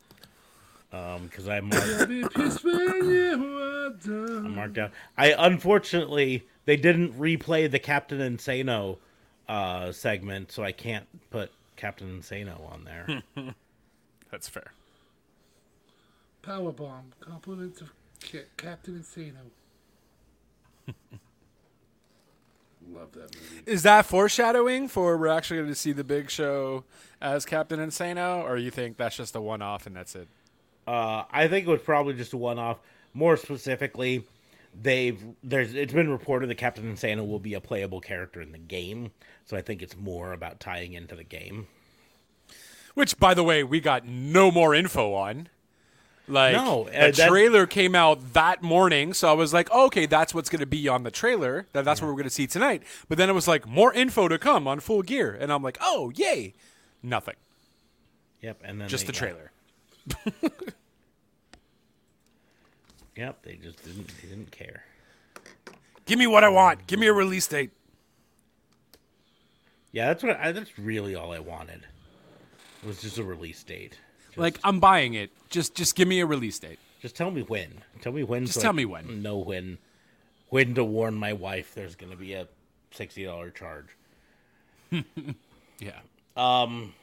Um, 0.94 1.22
because 1.22 1.48
I 1.48 1.60
marked, 1.60 2.06
Be 2.06 2.22
pissed 2.22 2.62
when 2.62 3.08
you 3.08 3.58
are 3.62 3.90
done. 3.92 4.44
I 4.44 4.48
marked 4.50 4.76
out. 4.76 4.90
I 5.16 5.34
unfortunately 5.38 6.46
they 6.66 6.76
didn't 6.76 7.18
replay 7.18 7.70
the 7.70 7.78
Captain 7.78 8.18
Insano 8.18 8.98
uh 9.48 9.90
segment, 9.92 10.52
so 10.52 10.62
I 10.62 10.72
can't 10.72 11.06
put 11.30 11.50
Captain 11.76 12.20
Insano 12.20 12.70
on 12.70 12.84
there. 12.84 13.22
that's 14.30 14.50
fair. 14.50 14.72
Powerbomb. 16.42 17.12
Compliments 17.20 17.80
of 17.80 17.92
Ca- 18.20 18.46
Captain 18.56 18.98
Insano. 18.98 19.50
Love 22.90 23.12
that 23.12 23.34
movie. 23.34 23.62
Is 23.66 23.84
that 23.84 24.06
foreshadowing 24.06 24.88
for 24.88 25.16
we're 25.16 25.28
actually 25.28 25.58
going 25.58 25.68
to 25.68 25.74
see 25.74 25.92
the 25.92 26.04
Big 26.04 26.30
Show 26.30 26.84
as 27.20 27.44
Captain 27.44 27.78
Insano, 27.78 28.42
or 28.42 28.56
you 28.56 28.70
think 28.70 28.96
that's 28.96 29.16
just 29.16 29.36
a 29.36 29.40
one-off 29.40 29.86
and 29.86 29.94
that's 29.94 30.16
it? 30.16 30.28
Uh, 30.86 31.22
I 31.30 31.46
think 31.46 31.66
it 31.66 31.70
was 31.70 31.80
probably 31.82 32.14
just 32.14 32.32
a 32.32 32.36
one-off. 32.36 32.78
More 33.14 33.36
specifically, 33.36 34.26
they've 34.80 35.22
there's 35.44 35.74
it's 35.74 35.92
been 35.92 36.10
reported 36.10 36.48
that 36.48 36.56
Captain 36.56 36.92
Insano 36.92 37.26
will 37.26 37.38
be 37.38 37.54
a 37.54 37.60
playable 37.60 38.00
character 38.00 38.40
in 38.40 38.52
the 38.52 38.58
game, 38.58 39.12
so 39.44 39.56
I 39.56 39.62
think 39.62 39.82
it's 39.82 39.96
more 39.96 40.32
about 40.32 40.60
tying 40.60 40.94
into 40.94 41.14
the 41.14 41.24
game. 41.24 41.68
Which, 42.94 43.18
by 43.18 43.34
the 43.34 43.44
way, 43.44 43.62
we 43.64 43.80
got 43.80 44.06
no 44.06 44.50
more 44.50 44.74
info 44.74 45.14
on. 45.14 45.48
Like 46.28 46.54
No, 46.54 46.84
the 46.84 46.96
uh, 47.08 47.10
that- 47.10 47.28
trailer 47.28 47.66
came 47.66 47.94
out 47.94 48.32
that 48.34 48.62
morning, 48.62 49.12
so 49.12 49.28
I 49.28 49.32
was 49.32 49.52
like, 49.52 49.70
okay, 49.70 50.06
that's 50.06 50.32
what's 50.34 50.48
going 50.48 50.60
to 50.60 50.66
be 50.66 50.86
on 50.88 51.02
the 51.02 51.10
trailer. 51.10 51.66
That 51.72 51.84
that's 51.84 52.00
what 52.00 52.06
we're 52.08 52.14
going 52.14 52.24
to 52.24 52.30
see 52.30 52.46
tonight. 52.46 52.82
But 53.08 53.18
then 53.18 53.28
it 53.28 53.32
was 53.32 53.48
like 53.48 53.66
more 53.66 53.92
info 53.92 54.28
to 54.28 54.38
come 54.38 54.66
on 54.68 54.80
Full 54.80 55.02
Gear, 55.02 55.36
and 55.38 55.52
I'm 55.52 55.62
like, 55.62 55.78
oh 55.80 56.12
yay, 56.14 56.54
nothing, 57.02 57.34
Yep, 58.40 58.60
and 58.64 58.80
then 58.80 58.88
just 58.88 59.06
the 59.06 59.12
trailer. 59.12 59.50
Yep, 63.16 63.42
they 63.42 63.56
just 63.56 63.84
didn't 63.84 64.08
they 64.22 64.28
didn't 64.28 64.50
care. 64.50 64.84
Give 66.06 66.18
me 66.18 66.26
what 66.26 66.44
I 66.44 66.48
want. 66.48 66.86
Give 66.86 66.98
me 66.98 67.06
a 67.08 67.12
release 67.12 67.46
date. 67.46 67.70
Yeah, 69.92 70.06
that's 70.06 70.22
what 70.22 70.38
I, 70.40 70.52
that's 70.52 70.78
really 70.78 71.14
all 71.14 71.32
I 71.32 71.38
wanted. 71.38 71.82
It 72.82 72.86
was 72.86 73.02
just 73.02 73.18
a 73.18 73.22
release 73.24 73.62
date. 73.62 73.98
Just, 74.32 74.38
Like 74.38 74.58
I'm 74.64 74.80
buying 74.80 75.14
it. 75.14 75.30
Just 75.48 75.74
just 75.74 75.94
give 75.94 76.08
me 76.08 76.20
a 76.20 76.26
release 76.26 76.58
date. 76.58 76.78
just 77.00 77.14
tell 77.16 77.30
me 77.30 77.42
when. 77.42 77.82
Tell 78.00 78.12
me 78.12 78.22
when. 78.24 78.44
Just 78.46 78.54
so 78.56 78.60
I 78.60 78.64
tell 78.64 78.72
me 78.72 78.84
when. 78.84 79.22
Know 79.22 79.38
when. 79.38 79.78
When 80.48 80.74
to 80.74 80.84
warn 80.84 81.14
my 81.14 81.32
wife 81.32 81.74
there's 81.74 81.94
going 81.96 82.12
to 82.12 82.18
be 82.18 82.34
a 82.34 82.46
sixty 82.90 83.24
dollar 83.24 83.50
charge. 83.50 83.86
Yeah. 85.78 85.98
Um, 86.36 86.94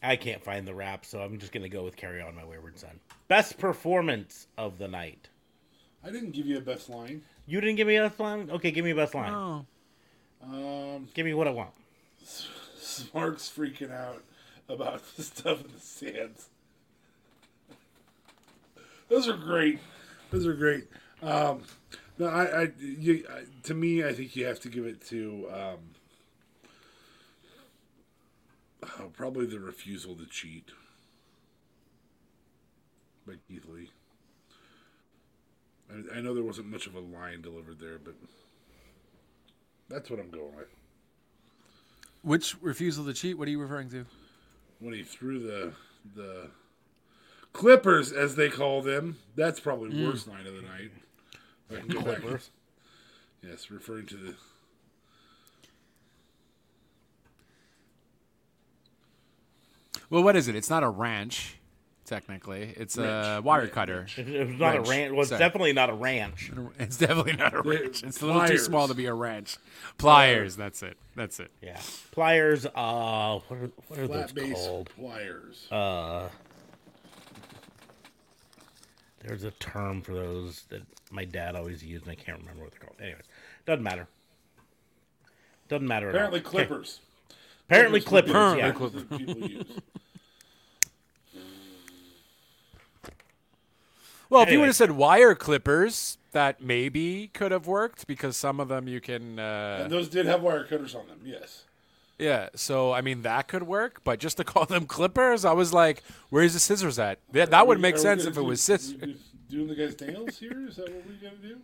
I 0.00 0.14
can't 0.14 0.40
find 0.44 0.68
the 0.68 0.74
rap, 0.74 1.04
so 1.04 1.20
I'm 1.20 1.38
just 1.40 1.50
going 1.50 1.64
to 1.64 1.68
go 1.68 1.82
with 1.82 1.96
"Carry 1.96 2.22
On, 2.22 2.32
My 2.36 2.44
Wayward 2.44 2.78
Son." 2.78 3.00
Best 3.26 3.58
performance 3.58 4.46
of 4.56 4.78
the 4.78 4.86
night. 4.86 5.28
I 6.04 6.10
didn't 6.12 6.30
give 6.30 6.46
you 6.46 6.58
a 6.58 6.60
best 6.60 6.88
line. 6.88 7.22
You 7.46 7.60
didn't 7.60 7.76
give 7.76 7.88
me 7.88 7.96
a 7.96 8.02
best 8.02 8.20
line. 8.20 8.48
Okay, 8.50 8.70
give 8.70 8.84
me 8.84 8.92
a 8.92 8.94
best 8.94 9.14
line. 9.14 9.32
Oh. 9.32 9.66
Um, 10.44 11.08
Give 11.14 11.26
me 11.26 11.34
what 11.34 11.48
I 11.48 11.50
want. 11.50 11.70
Mark's 13.12 13.48
freaking 13.50 13.90
out 13.90 14.22
about 14.68 15.02
the 15.16 15.22
stuff 15.22 15.64
in 15.64 15.72
the 15.72 15.80
sands. 15.80 16.48
Those 19.08 19.28
are 19.28 19.36
great. 19.36 19.78
Those 20.30 20.46
are 20.46 20.54
great. 20.54 20.88
Um, 21.22 21.62
no, 22.18 22.26
I, 22.26 22.62
I, 22.62 22.72
you, 22.78 23.24
I, 23.30 23.42
to 23.64 23.74
me, 23.74 24.04
I 24.04 24.12
think 24.12 24.34
you 24.36 24.46
have 24.46 24.60
to 24.60 24.68
give 24.68 24.84
it 24.86 25.06
to 25.08 25.48
um, 25.52 25.78
oh, 28.98 29.10
probably 29.12 29.46
the 29.46 29.60
refusal 29.60 30.14
to 30.16 30.26
cheat 30.26 30.70
by 33.26 33.34
Keith 33.48 33.66
Lee. 33.68 33.90
I, 35.90 36.18
I 36.18 36.20
know 36.20 36.34
there 36.34 36.42
wasn't 36.42 36.68
much 36.68 36.86
of 36.86 36.94
a 36.94 37.00
line 37.00 37.42
delivered 37.42 37.78
there, 37.78 37.98
but 38.02 38.14
that's 39.88 40.10
what 40.10 40.18
I'm 40.18 40.30
going 40.30 40.56
with. 40.56 40.74
Which 42.22 42.56
refusal 42.60 43.04
to 43.04 43.14
cheat? 43.14 43.38
What 43.38 43.46
are 43.46 43.52
you 43.52 43.60
referring 43.60 43.90
to? 43.90 44.06
When 44.80 44.94
he 44.94 45.02
threw 45.02 45.38
the 45.40 45.72
the 46.14 46.50
Clippers, 47.56 48.12
as 48.12 48.36
they 48.36 48.50
call 48.50 48.82
them. 48.82 49.16
That's 49.34 49.60
probably 49.60 49.90
mm. 49.90 50.06
worst 50.06 50.28
line 50.28 50.46
of 50.46 50.54
the 50.54 50.62
night. 50.62 50.90
If 51.70 51.78
I 51.78 51.80
can 51.80 51.88
go 51.88 52.02
back-. 52.02 52.22
Yes, 53.42 53.70
referring 53.70 54.06
to 54.06 54.16
the. 54.16 54.34
Well, 60.10 60.22
what 60.22 60.34
is 60.34 60.48
it? 60.48 60.56
It's 60.56 60.70
not 60.70 60.82
a 60.82 60.88
ranch, 60.88 61.58
technically. 62.06 62.72
It's 62.76 62.96
a 62.96 63.02
Wrench. 63.34 63.44
wire 63.44 63.66
cutter. 63.68 63.96
wrench. 63.98 64.18
It, 64.18 64.28
it 64.28 64.46
was 64.48 64.58
not 64.58 64.74
Ranch. 64.74 64.86
a 64.86 64.90
ranch. 64.90 65.12
Well, 65.12 65.20
it's 65.20 65.28
Sorry. 65.30 65.38
definitely 65.38 65.72
not 65.72 65.90
a 65.90 65.94
ranch. 65.94 66.50
It's 66.78 66.96
definitely 66.96 67.32
not 67.34 67.54
a 67.54 67.62
ranch. 67.62 68.02
It's 68.02 68.20
a 68.22 68.26
little 68.26 68.46
too 68.46 68.58
small 68.58 68.88
to 68.88 68.94
be 68.94 69.06
a 69.06 69.14
ranch. 69.14 69.56
Pliers. 69.98 70.56
That's 70.56 70.82
it. 70.82 70.96
That's 71.14 71.40
it. 71.40 71.50
Yeah, 71.62 71.80
pliers. 72.12 72.66
Uh, 72.66 73.40
what 73.48 73.58
are, 73.58 73.70
what 73.88 73.98
are 73.98 74.06
those 74.08 74.30
Flat 74.30 74.34
base 74.34 74.54
called? 74.54 74.90
pliers. 74.96 75.66
Uh, 75.70 76.28
there's 79.20 79.44
a 79.44 79.50
term 79.52 80.02
for 80.02 80.14
those 80.14 80.62
that 80.68 80.82
my 81.10 81.24
dad 81.24 81.56
always 81.56 81.82
used, 81.84 82.04
and 82.06 82.12
I 82.12 82.14
can't 82.14 82.38
remember 82.38 82.62
what 82.64 82.72
they're 82.72 82.80
called. 82.80 83.00
Anyways, 83.00 83.22
doesn't 83.64 83.82
matter. 83.82 84.06
Doesn't 85.68 85.86
matter. 85.86 86.08
at 86.10 86.14
all. 86.14 86.18
Apparently, 86.20 86.40
Okay. 86.40 86.48
Clippers. 86.50 87.00
Apparently 87.68 88.00
Clippers 88.00 88.30
Clippers. 88.32 88.92
would 88.94 89.10
yeah. 89.50 89.58
the 89.58 89.66
ones 94.30 94.30
that 94.30 94.30
people 94.30 94.30
use. 94.30 94.30
Well, 94.30 94.42
if 94.42 94.50
you 94.52 94.60
would 94.60 94.66
have 94.66 94.76
said 94.76 94.90
wire 94.92 95.34
clippers, 95.34 96.18
that 96.32 96.60
maybe 96.62 97.28
could 97.32 97.52
have 97.52 97.66
worked 97.66 98.06
because 98.06 98.36
some 98.36 98.60
of 98.60 98.68
them 98.68 98.86
you 98.88 99.00
can. 99.00 99.38
Uh, 99.38 99.80
And 99.82 99.90
those 99.92 100.08
did 100.08 100.26
have 100.26 100.42
wire 100.42 100.64
cutters 100.64 100.94
on 100.94 101.06
them. 101.06 101.20
Yes. 101.24 101.64
yeah, 102.18 102.48
so 102.54 102.92
I 102.92 103.00
mean 103.02 103.22
that 103.22 103.46
could 103.48 103.62
work, 103.64 104.00
but 104.04 104.18
just 104.20 104.36
to 104.38 104.44
call 104.44 104.66
them 104.66 104.86
clippers, 104.86 105.44
I 105.44 105.52
was 105.52 105.72
like, 105.72 106.02
"Where's 106.30 106.52
the 106.54 106.60
scissors 106.60 106.98
at?" 106.98 107.18
That, 107.32 107.50
that 107.50 107.66
would 107.66 107.78
we- 107.78 107.82
make 107.82 107.96
sense 107.98 108.22
gonna 108.22 108.30
if 108.32 108.36
it 108.38 108.42
was 108.42 108.62
scissors. 108.62 108.94
we- 109.00 109.06
we 109.08 109.16
Doing 109.48 109.68
the 109.68 109.74
guy's 109.76 110.00
nails 110.00 110.38
here? 110.38 110.66
Is 110.68 110.76
that 110.76 110.92
what 110.92 111.06
we 111.06 111.14
gotta 111.14 111.36
do? 111.36 111.58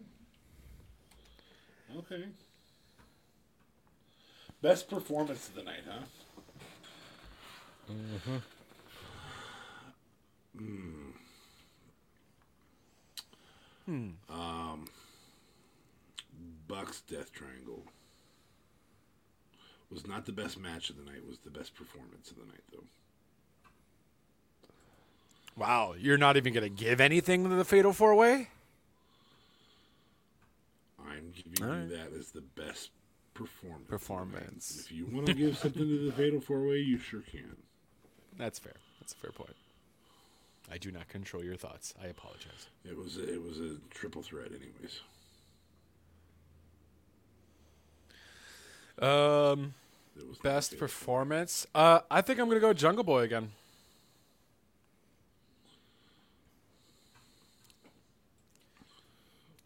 Okay. 1.99 2.25
Best 4.63 4.89
performance 4.89 5.49
of 5.49 5.55
the 5.57 5.63
night, 5.65 5.83
huh? 5.89 5.99
Mm-hmm. 7.91 8.37
Hmm. 13.87 14.11
Um, 14.31 14.85
Bucks 16.69 17.01
Death 17.03 17.33
Triangle 17.33 17.83
was 19.91 20.07
not 20.07 20.25
the 20.25 20.33
best 20.33 20.59
match 20.59 20.91
of 20.91 20.97
the 20.97 21.05
night. 21.05 21.27
Was 21.27 21.39
the 21.39 21.51
best 21.51 21.75
performance 21.75 22.31
of 22.31 22.37
the 22.37 22.45
night, 22.45 22.63
though. 22.73 22.85
Wow, 25.57 25.95
you're 25.99 26.17
not 26.17 26.37
even 26.37 26.55
gonna 26.55 26.71
give 26.71 27.01
anything 27.01 27.49
to 27.49 27.55
the 27.55 27.65
Fatal 27.65 27.93
Four 27.93 28.15
Way? 28.15 28.49
I'm 31.07 31.33
giving 31.35 31.63
Alright. 31.63 31.91
you 31.91 31.97
that 31.97 32.13
as 32.19 32.31
the 32.31 32.41
best 32.41 32.91
performance. 33.35 33.89
Performance. 33.89 34.81
If 34.87 34.93
you 34.93 35.07
want 35.07 35.27
to 35.27 35.35
give 35.35 35.59
something 35.59 35.83
to 35.83 36.07
the 36.07 36.13
Fatal 36.13 36.41
Four 36.41 36.67
Way, 36.67 36.79
you 36.79 36.97
sure 36.99 37.21
can. 37.21 37.57
That's 38.39 38.59
fair. 38.59 38.77
That's 39.01 39.13
a 39.13 39.17
fair 39.17 39.31
point. 39.31 39.55
I 40.73 40.79
do 40.79 40.91
not 40.91 41.07
control 41.09 41.45
your 41.45 41.57
thoughts. 41.57 41.93
I 42.03 42.07
apologize. 42.07 42.69
It 42.89 42.97
was 42.97 43.19
a, 43.19 43.35
it 43.35 43.43
was 43.43 43.61
a 43.61 43.77
triple 43.91 44.23
threat, 44.23 44.49
anyways. 44.49 45.01
Um, 48.99 49.75
It 50.17 50.27
was 50.27 50.39
best 50.39 50.79
performance. 50.79 51.67
Uh, 51.75 52.01
I 52.11 52.23
think 52.23 52.39
I'm 52.39 52.49
gonna 52.49 52.61
go 52.61 52.73
Jungle 52.73 53.05
Boy 53.05 53.23
again. 53.23 53.51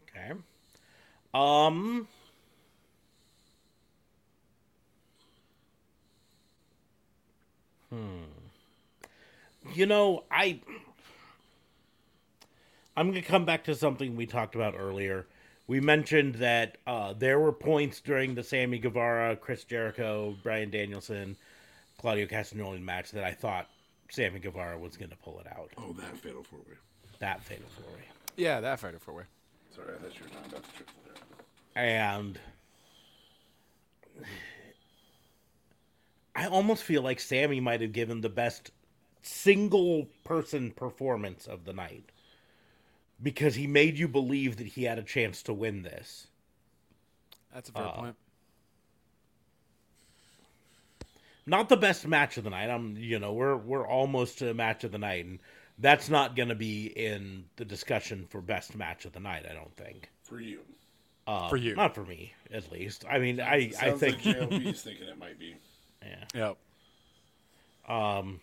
Okay. 0.09 0.33
Um. 1.33 2.07
Hmm. 7.89 8.23
You 9.73 9.85
know, 9.85 10.23
I. 10.31 10.59
I'm 12.97 13.11
going 13.11 13.21
to 13.21 13.27
come 13.27 13.45
back 13.45 13.63
to 13.65 13.75
something 13.75 14.15
we 14.15 14.25
talked 14.25 14.55
about 14.55 14.73
earlier. 14.75 15.27
We 15.67 15.79
mentioned 15.79 16.35
that 16.35 16.79
uh, 16.87 17.13
there 17.13 17.39
were 17.39 17.51
points 17.51 18.01
during 18.01 18.33
the 18.33 18.41
Sammy 18.41 18.79
Guevara, 18.79 19.35
Chris 19.35 19.63
Jericho, 19.63 20.35
Bryan 20.41 20.71
Danielson, 20.71 21.37
Claudio 21.99 22.25
Castagnoli 22.25 22.81
match 22.81 23.11
that 23.11 23.23
I 23.23 23.33
thought 23.33 23.69
Sammy 24.09 24.39
Guevara 24.39 24.79
was 24.79 24.97
going 24.97 25.11
to 25.11 25.15
pull 25.17 25.39
it 25.39 25.45
out. 25.45 25.69
Oh, 25.77 25.93
that 25.93 26.17
Fatal 26.17 26.41
Four 26.43 26.59
Way. 26.59 26.75
That 27.19 27.43
fatal 27.43 27.65
four 27.69 27.93
way. 27.93 28.03
Yeah, 28.35 28.59
that 28.61 28.79
Fatal 28.79 28.99
Four 28.99 29.15
Way. 29.15 29.23
Sorry, 29.75 29.87
I 29.93 30.01
thought 30.01 30.15
you 30.15 30.23
were 30.23 30.29
talking 30.29 30.49
about 30.51 30.63
the 30.63 30.71
triple 30.71 30.93
threat. 31.03 31.19
and 31.75 32.39
I 36.35 36.45
almost 36.47 36.83
feel 36.83 37.01
like 37.01 37.19
Sammy 37.19 37.59
might 37.59 37.81
have 37.81 37.91
given 37.91 38.21
the 38.21 38.29
best 38.29 38.71
single 39.21 40.07
person 40.23 40.71
performance 40.71 41.47
of 41.47 41.65
the 41.65 41.73
night 41.73 42.11
because 43.21 43.55
he 43.55 43.67
made 43.67 43.97
you 43.97 44.07
believe 44.07 44.57
that 44.57 44.67
he 44.67 44.83
had 44.83 44.99
a 44.99 45.03
chance 45.03 45.41
to 45.43 45.53
win 45.53 45.83
this. 45.83 46.27
That's 47.53 47.69
a 47.69 47.71
fair 47.71 47.89
point. 47.95 48.15
Not 51.45 51.69
the 51.69 51.77
best 51.77 52.05
match 52.05 52.37
of 52.37 52.43
the 52.43 52.49
night. 52.49 52.69
I'm, 52.69 52.97
you 52.97 53.19
know, 53.19 53.33
we're 53.33 53.55
we're 53.55 53.87
almost 53.87 54.39
to 54.39 54.49
a 54.49 54.53
match 54.53 54.83
of 54.83 54.91
the 54.91 54.97
night, 54.97 55.25
and 55.25 55.39
that's 55.79 56.09
not 56.09 56.35
going 56.35 56.49
to 56.49 56.55
be 56.55 56.87
in 56.87 57.45
the 57.55 57.63
discussion 57.65 58.25
for 58.29 58.41
best 58.41 58.75
match 58.75 59.05
of 59.05 59.13
the 59.13 59.21
night. 59.21 59.45
I 59.49 59.53
don't 59.53 59.75
think. 59.77 60.09
For 60.23 60.39
you. 60.41 60.59
Uh, 61.25 61.47
For 61.49 61.57
you. 61.57 61.75
not 61.75 61.95
for 61.95 62.03
me, 62.05 62.33
at 62.51 62.71
least. 62.71 63.05
I 63.09 63.19
mean, 63.19 63.39
I 63.41 63.71
I 63.81 63.91
think 63.91 64.25
like 64.25 64.35
JLB 64.37 64.65
is 64.73 64.81
thinking 64.81 65.07
it 65.07 65.17
might 65.17 65.39
be. 65.39 65.55
yeah. 66.01 66.55
Yep. 67.87 67.93
Um. 67.97 68.39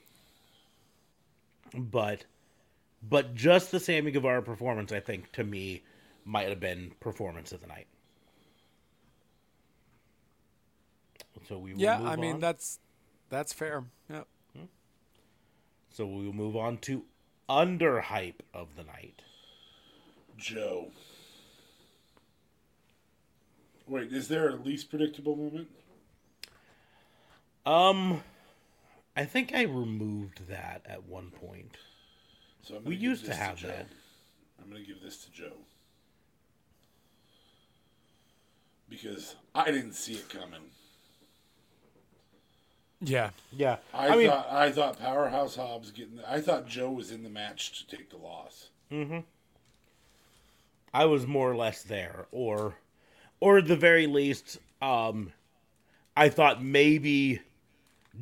but 1.74 2.24
but 3.08 3.34
just 3.34 3.70
the 3.70 3.80
Sammy 3.80 4.10
Guevara 4.10 4.42
performance, 4.42 4.92
I 4.92 5.00
think, 5.00 5.32
to 5.32 5.44
me, 5.44 5.82
might 6.24 6.48
have 6.48 6.60
been 6.60 6.92
performance 7.00 7.52
of 7.52 7.60
the 7.60 7.66
night. 7.66 7.86
So 11.48 11.58
we 11.58 11.74
will 11.74 11.80
Yeah, 11.80 11.98
move 11.98 12.06
I 12.08 12.16
mean 12.16 12.34
on. 12.36 12.40
that's 12.40 12.78
that's 13.28 13.52
fair. 13.52 13.84
Yep. 14.10 14.26
so 15.90 16.06
we 16.06 16.24
will 16.26 16.32
move 16.32 16.56
on 16.56 16.78
to 16.78 17.04
underhype 17.48 18.40
of 18.52 18.74
the 18.76 18.84
night. 18.84 19.22
Joe. 20.36 20.90
Wait, 23.86 24.12
is 24.12 24.28
there 24.28 24.48
a 24.48 24.56
least 24.56 24.90
predictable 24.90 25.36
moment? 25.36 25.68
Um, 27.66 28.22
I 29.16 29.24
think 29.24 29.54
I 29.54 29.62
removed 29.62 30.48
that 30.48 30.82
at 30.86 31.04
one 31.04 31.30
point. 31.30 31.76
So 32.64 32.76
I'm 32.76 32.84
We 32.84 32.96
used 32.96 33.26
to 33.26 33.34
have 33.34 33.56
Joe. 33.56 33.68
that. 33.68 33.86
I'm 34.60 34.70
going 34.70 34.82
to 34.82 34.88
give 34.88 35.02
this 35.02 35.24
to 35.24 35.30
Joe. 35.30 35.52
Because 38.88 39.36
I 39.54 39.70
didn't 39.70 39.92
see 39.92 40.14
it 40.14 40.28
coming. 40.30 40.60
Yeah. 43.00 43.30
Yeah, 43.52 43.76
I, 43.92 44.08
I, 44.08 44.16
mean, 44.16 44.28
thought 44.28 44.48
I 44.50 44.70
thought 44.70 44.98
Powerhouse 44.98 45.56
Hobbs 45.56 45.90
getting. 45.90 46.20
I 46.26 46.40
thought 46.40 46.66
Joe 46.66 46.90
was 46.90 47.10
in 47.10 47.22
the 47.22 47.28
match 47.28 47.86
to 47.86 47.96
take 47.96 48.08
the 48.08 48.16
loss. 48.16 48.70
Mm-hmm. 48.90 49.18
I 50.94 51.04
was 51.04 51.26
more 51.26 51.50
or 51.50 51.56
less 51.56 51.82
there, 51.82 52.26
or, 52.30 52.76
or 53.40 53.58
at 53.58 53.66
the 53.66 53.76
very 53.76 54.06
least, 54.06 54.58
um, 54.80 55.32
I 56.16 56.28
thought 56.28 56.62
maybe 56.62 57.40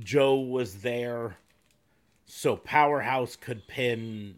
Joe 0.00 0.40
was 0.40 0.76
there, 0.76 1.36
so 2.34 2.56
Powerhouse 2.56 3.36
could 3.36 3.66
pin. 3.66 4.36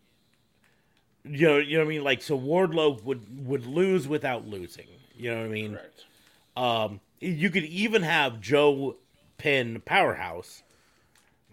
You 1.25 1.47
know, 1.49 1.59
you 1.59 1.75
know 1.75 1.85
what 1.85 1.87
I 1.87 1.89
mean. 1.91 2.05
Like, 2.05 2.23
so 2.23 2.37
Wardlow 2.39 3.03
would 3.05 3.47
would 3.47 3.67
lose 3.67 4.09
without 4.09 4.47
losing. 4.49 4.89
You 5.17 5.31
know 5.31 5.39
what 5.39 5.47
I 5.47 5.49
mean. 5.49 5.73
Correct. 5.75 6.05
Um, 6.57 7.01
you 7.21 7.51
could 7.51 7.65
even 7.65 8.03
have 8.03 8.41
Joe 8.41 8.97
pin 9.39 9.81
Powerhouse 9.85 10.63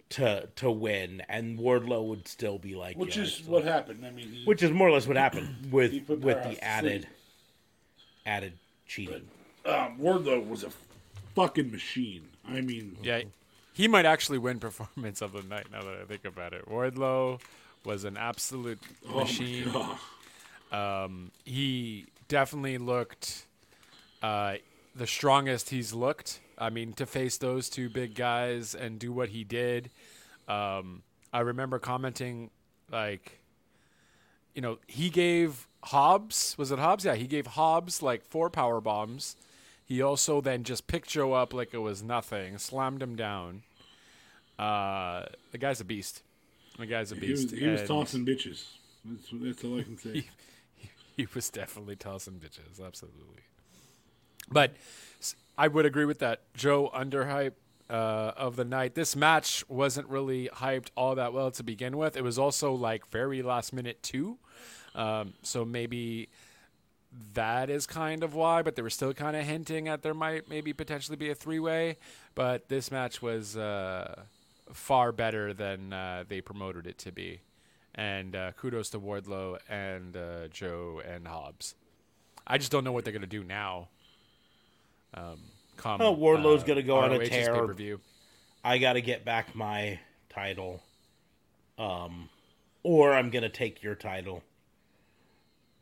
to 0.10 0.50
to 0.56 0.70
win, 0.72 1.22
and 1.30 1.60
Wardlow 1.60 2.06
would 2.08 2.28
still 2.28 2.58
be 2.58 2.76
like, 2.76 2.98
Which 2.98 3.16
yeah, 3.18 3.24
is 3.24 3.34
it's- 3.36 3.48
what 3.48 3.64
happened. 3.64 4.04
I 4.06 4.10
mean, 4.10 4.28
he, 4.32 4.44
which 4.44 4.64
is 4.64 4.72
more 4.72 4.90
or 4.90 4.92
less 4.92 5.08
what 5.08 5.18
happened 5.18 5.72
with 5.72 6.10
with 6.10 6.44
the 6.44 6.62
added 6.64 7.04
sleep. 7.04 7.14
added 8.26 8.54
cheating. 8.88 9.30
um, 9.66 9.98
Wardlow 10.00 10.46
was 10.50 10.64
a 10.64 10.72
fucking 11.36 11.72
machine. 11.72 12.28
I 12.46 12.60
mean, 12.62 12.98
Yeah. 13.04 13.22
He 13.82 13.88
might 13.88 14.06
actually 14.06 14.38
win 14.38 14.60
performance 14.60 15.24
of 15.24 15.32
the 15.32 15.42
night 15.42 15.66
now 15.72 15.82
that 15.82 15.98
I 16.00 16.06
think 16.06 16.24
about 16.24 16.54
it. 16.54 16.70
Wardlow 16.70 17.42
was 17.84 18.04
an 18.04 18.16
absolute 18.16 18.78
oh 19.10 19.22
machine. 19.22 19.72
God. 20.72 21.32
he 21.46 22.06
definitely 22.28 22.78
looked 22.78 23.48
uh, 24.22 24.58
the 24.96 25.08
strongest 25.08 25.72
he's 25.72 25.96
looked. 25.96 26.42
I 26.60 26.70
mean, 26.70 26.94
to 26.94 27.08
face 27.08 27.40
those 27.40 27.70
two 27.70 27.90
big 27.90 28.14
guys 28.14 28.76
and 28.76 29.00
do 29.00 29.12
what 29.12 29.30
he 29.30 29.44
did. 29.44 29.90
Um, 30.48 31.02
I 31.34 31.40
remember 31.40 31.80
commenting, 31.80 32.52
like, 32.92 33.40
you 34.54 34.62
know, 34.62 34.78
he 34.86 35.10
gave 35.10 35.68
Hobbs, 35.86 36.54
was 36.56 36.72
it 36.72 36.78
Hobbs? 36.78 37.04
Yeah, 37.04 37.16
he 37.16 37.26
gave 37.26 37.48
Hobbs 37.48 38.04
like 38.04 38.24
four 38.24 38.52
power 38.52 38.80
bombs. 38.80 39.38
He 39.84 40.04
also 40.04 40.40
then 40.40 40.64
just 40.64 40.86
picked 40.86 41.10
Joe 41.10 41.34
up 41.34 41.52
like 41.52 41.74
it 41.74 41.80
was 41.80 42.04
nothing, 42.04 42.60
slammed 42.60 43.02
him 43.02 43.16
down. 43.16 43.64
Uh, 44.62 45.26
the 45.52 45.58
guy's 45.58 45.82
a 45.82 45.86
beast. 45.86 46.22
The 46.78 46.86
guy's 46.86 47.12
a 47.12 47.16
He 47.16 47.32
was, 47.32 47.46
beast. 47.46 47.56
he 47.56 47.68
was 47.68 47.84
tossing 47.88 48.26
bitches. 48.26 48.66
That's, 49.04 49.28
that's 49.34 49.64
all 49.64 49.80
I 49.80 49.84
can 49.84 49.98
say. 49.98 50.26
he 51.18 51.28
was 51.34 51.50
definitely 51.50 51.96
tossing 51.96 52.34
bitches, 52.36 52.86
absolutely. 52.86 53.42
But 54.52 54.76
I 55.58 55.68
would 55.68 55.86
agree 55.86 56.06
with 56.06 56.20
that. 56.20 56.42
Joe 56.54 56.92
underhype 56.94 57.54
uh, 57.90 58.32
of 58.38 58.56
the 58.56 58.66
night. 58.66 58.96
This 58.96 59.16
match 59.16 59.64
wasn't 59.68 60.08
really 60.08 60.50
hyped 60.54 60.90
all 60.96 61.16
that 61.16 61.34
well 61.34 61.52
to 61.52 61.64
begin 61.64 61.98
with. 61.98 62.16
It 62.16 62.24
was 62.24 62.38
also 62.40 62.74
like 62.74 63.08
very 63.08 63.42
last 63.42 63.74
minute 63.74 64.02
too. 64.04 64.38
Um, 64.96 65.34
so 65.42 65.66
maybe 65.66 66.30
that 67.34 67.70
is 67.70 67.86
kind 67.88 68.24
of 68.24 68.34
why, 68.34 68.62
but 68.62 68.76
they 68.76 68.82
were 68.82 68.90
still 68.90 69.14
kind 69.14 69.36
of 69.36 69.44
hinting 69.44 69.88
at 69.88 70.02
there 70.02 70.14
might 70.14 70.50
maybe 70.50 70.72
potentially 70.72 71.18
be 71.18 71.30
a 71.30 71.36
three 71.36 71.60
way. 71.60 71.98
But 72.36 72.70
this 72.70 72.92
match 72.92 73.22
was 73.22 73.58
uh, 73.58 74.24
far 74.74 75.12
better 75.12 75.54
than 75.54 75.94
uh, 75.94 76.24
they 76.28 76.42
promoted 76.42 76.88
it 76.88 76.98
to 77.00 77.12
be. 77.12 77.42
And 77.94 78.36
uh, 78.36 78.52
kudos 78.54 78.90
to 78.92 79.00
Wardlow 79.00 79.58
and 79.70 80.16
uh, 80.16 80.48
Joe 80.50 81.02
and 81.06 81.28
Hobbs. 81.28 81.76
I 82.48 82.58
just 82.58 82.72
don't 82.72 82.84
know 82.84 82.92
what 82.92 83.04
they're 83.04 83.12
going 83.14 83.22
to 83.22 83.28
do 83.28 83.44
now. 83.44 83.90
Um, 85.14 85.40
come, 85.78 86.02
Oh, 86.02 86.16
Wardlow's 86.16 86.64
uh, 86.64 86.68
gonna 86.68 86.82
go 86.84 86.98
on 86.98 87.12
a 87.12 87.28
tear. 87.28 87.54
pay-per-view. 87.54 88.00
I 88.64 88.78
got 88.78 88.94
to 88.94 89.02
get 89.02 89.26
back 89.26 89.56
my 89.56 90.00
title. 90.30 90.82
Um, 91.78 92.30
or 92.84 93.14
I'm 93.14 93.30
going 93.30 93.44
to 93.44 93.50
take 93.50 93.84
your 93.84 93.96
title. 93.96 94.44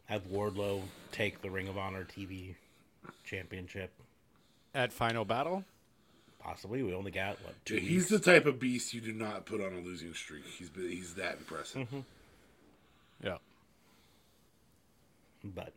Have 0.06 0.24
Wardlow 0.28 0.82
take 1.12 1.42
the 1.42 1.52
Ring 1.52 1.68
of 1.68 1.78
Honor 1.78 2.04
TV 2.06 2.56
championship. 3.24 3.92
at 4.74 4.92
Final 4.92 5.26
Battle. 5.26 5.64
Possibly. 6.40 6.82
We 6.82 6.94
only 6.94 7.12
got, 7.12 7.38
what, 7.44 7.54
two 7.66 7.76
Yeah, 7.76 7.82
he's 7.82 8.08
the 8.08 8.20
type 8.20 8.46
of 8.46 8.60
beast 8.60 8.94
you 8.94 9.02
do 9.02 9.14
not 9.14 9.46
put 9.46 9.62
on 9.62 9.74
a 9.74 9.80
losing 9.80 10.14
streak. 10.14 10.46
He's 10.46 10.70
he's 10.76 11.16
that 11.16 11.38
impressive. 11.38 11.82
Mm-hmm. 11.82 12.00
Yeah. 13.24 13.38
But 15.44 15.74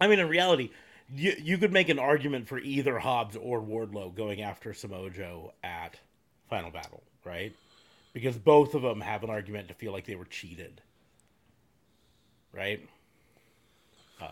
I 0.00 0.06
mean, 0.06 0.20
in 0.20 0.28
reality, 0.28 0.70
you 1.14 1.34
you 1.38 1.58
could 1.58 1.72
make 1.72 1.88
an 1.88 1.98
argument 1.98 2.48
for 2.48 2.58
either 2.58 2.98
Hobbs 2.98 3.36
or 3.36 3.60
Wardlow 3.60 4.14
going 4.14 4.42
after 4.42 4.72
Samoa 4.72 5.10
Joe 5.10 5.52
at 5.62 5.98
Final 6.48 6.70
Battle, 6.70 7.02
right? 7.24 7.52
Because 8.12 8.36
both 8.36 8.74
of 8.74 8.82
them 8.82 9.00
have 9.00 9.24
an 9.24 9.30
argument 9.30 9.68
to 9.68 9.74
feel 9.74 9.92
like 9.92 10.06
they 10.06 10.14
were 10.14 10.24
cheated, 10.24 10.80
right? 12.52 12.86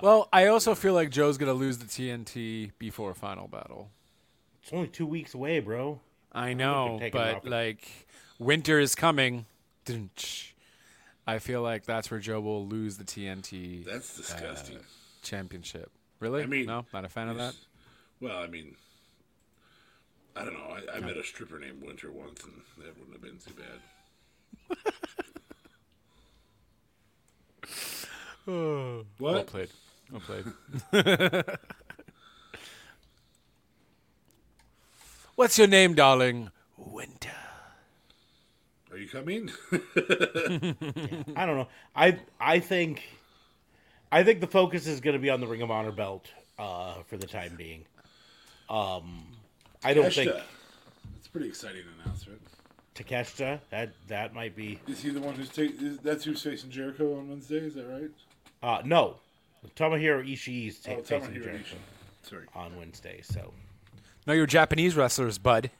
Well, 0.02 0.28
I 0.32 0.46
also 0.46 0.76
feel 0.76 0.94
like 0.94 1.10
Joe's 1.10 1.36
gonna 1.36 1.52
lose 1.52 1.78
the 1.78 1.86
TNT 1.86 2.70
before 2.78 3.12
Final 3.14 3.48
Battle. 3.48 3.90
It's 4.62 4.72
only 4.72 4.88
two 4.88 5.06
weeks 5.06 5.34
away, 5.34 5.60
bro. 5.60 6.00
I 6.32 6.52
know, 6.52 6.98
take 7.00 7.14
him 7.14 7.20
off 7.20 7.42
but 7.42 7.50
like 7.50 7.88
winter 8.38 8.78
is 8.78 8.94
coming. 8.94 9.46
I 11.26 11.38
feel 11.38 11.62
like 11.62 11.84
that's 11.84 12.10
where 12.10 12.20
Joe 12.20 12.40
will 12.40 12.66
lose 12.66 12.96
the 12.96 13.04
TNT 13.04 13.84
That's 13.84 14.16
uh, 14.18 14.22
disgusting. 14.22 14.78
championship. 15.22 15.90
Really? 16.20 16.42
I 16.42 16.46
mean- 16.46 16.66
no, 16.66 16.84
not 16.92 17.04
a 17.04 17.08
fan 17.08 17.28
of 17.28 17.36
that. 17.38 17.54
Well, 18.20 18.36
I 18.38 18.46
mean, 18.46 18.76
I 20.36 20.44
don't 20.44 20.52
know. 20.54 20.76
I, 20.92 20.96
I 20.96 21.00
met 21.00 21.16
a 21.16 21.24
stripper 21.24 21.58
named 21.58 21.82
Winter 21.82 22.10
once, 22.12 22.42
and 22.44 22.52
that 22.78 22.96
wouldn't 22.98 23.12
have 23.14 23.22
been 23.22 23.38
too 23.38 23.54
bad. 23.54 24.76
Well 28.46 29.04
What? 29.18 29.46
played. 29.46 29.68
Well 30.10 30.20
played. 30.20 30.44
What's 35.40 35.56
your 35.56 35.68
name, 35.68 35.94
darling? 35.94 36.50
Winter. 36.76 37.30
Are 38.90 38.98
you 38.98 39.08
coming? 39.08 39.50
I 39.72 41.46
don't 41.46 41.56
know. 41.56 41.68
I 41.96 42.18
I 42.38 42.58
think 42.58 43.08
I 44.12 44.22
think 44.22 44.42
the 44.42 44.46
focus 44.46 44.86
is 44.86 45.00
going 45.00 45.14
to 45.14 45.18
be 45.18 45.30
on 45.30 45.40
the 45.40 45.46
Ring 45.46 45.62
of 45.62 45.70
Honor 45.70 45.92
belt 45.92 46.28
uh, 46.58 46.96
for 47.06 47.16
the 47.16 47.26
time 47.26 47.54
being. 47.56 47.86
Um, 48.68 49.28
I 49.82 49.94
don't 49.94 50.12
think 50.12 50.30
Eshta. 50.30 50.42
It's 51.16 51.26
a 51.28 51.30
pretty 51.30 51.48
exciting 51.48 51.84
announcement. 52.04 52.42
Takeshita 52.94 53.60
that 53.70 53.94
that 54.08 54.34
might 54.34 54.54
be 54.54 54.78
Is 54.88 55.00
he 55.00 55.08
the 55.08 55.20
one 55.22 55.36
who's 55.36 55.48
taking? 55.48 55.98
That's 56.02 56.22
who's 56.22 56.42
facing 56.42 56.68
Jericho 56.68 57.16
on 57.16 57.30
Wednesday. 57.30 57.60
Is 57.60 57.76
that 57.76 57.86
right? 57.86 58.10
uh, 58.62 58.82
no 58.84 59.16
Tomohiro 59.74 60.22
Ishii's 60.22 60.80
ta- 60.80 60.96
Oh, 60.98 61.02
facing 61.02 61.30
Tomohiro 61.30 61.44
Jericho 61.44 61.64
Ishii. 61.64 62.28
Sorry, 62.28 62.44
on 62.54 62.76
Wednesday. 62.76 63.22
So, 63.22 63.54
No, 64.30 64.36
you're 64.36 64.46
Japanese 64.46 64.94
wrestlers, 64.94 65.38
bud. 65.38 65.72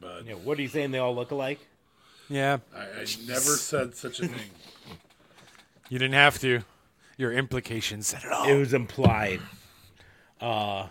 but 0.00 0.24
you 0.24 0.30
know, 0.30 0.36
what 0.38 0.58
are 0.58 0.62
you 0.62 0.68
saying? 0.68 0.90
They 0.92 0.98
all 0.98 1.14
look 1.14 1.32
alike? 1.32 1.58
Yeah, 2.30 2.60
I, 2.74 2.80
I 2.80 3.06
never 3.26 3.40
said 3.58 3.94
such 3.94 4.20
a 4.20 4.28
thing. 4.28 4.50
you 5.90 5.98
didn't 5.98 6.14
have 6.14 6.38
to. 6.38 6.62
Your 7.18 7.32
implications 7.34 8.06
said 8.06 8.22
it 8.24 8.32
all. 8.32 8.48
It 8.48 8.56
was 8.58 8.72
implied. 8.72 9.40
Uh, 10.40 10.86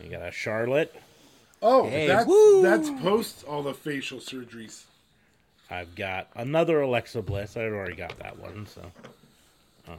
you 0.00 0.10
got 0.10 0.28
a 0.28 0.30
Charlotte. 0.30 0.94
Oh, 1.60 1.88
Hey, 1.90 2.06
that's 2.06 2.24
woo! 2.28 2.62
that's 2.62 2.88
post 3.02 3.42
all 3.44 3.64
the 3.64 3.74
facial 3.74 4.20
surgeries. 4.20 4.84
I've 5.68 5.96
got 5.96 6.28
another 6.36 6.82
Alexa 6.82 7.20
Bliss. 7.22 7.56
I've 7.56 7.72
already 7.72 7.96
got 7.96 8.16
that 8.20 8.38
one. 8.38 8.68
So 8.68 8.82
Um. 9.88 9.96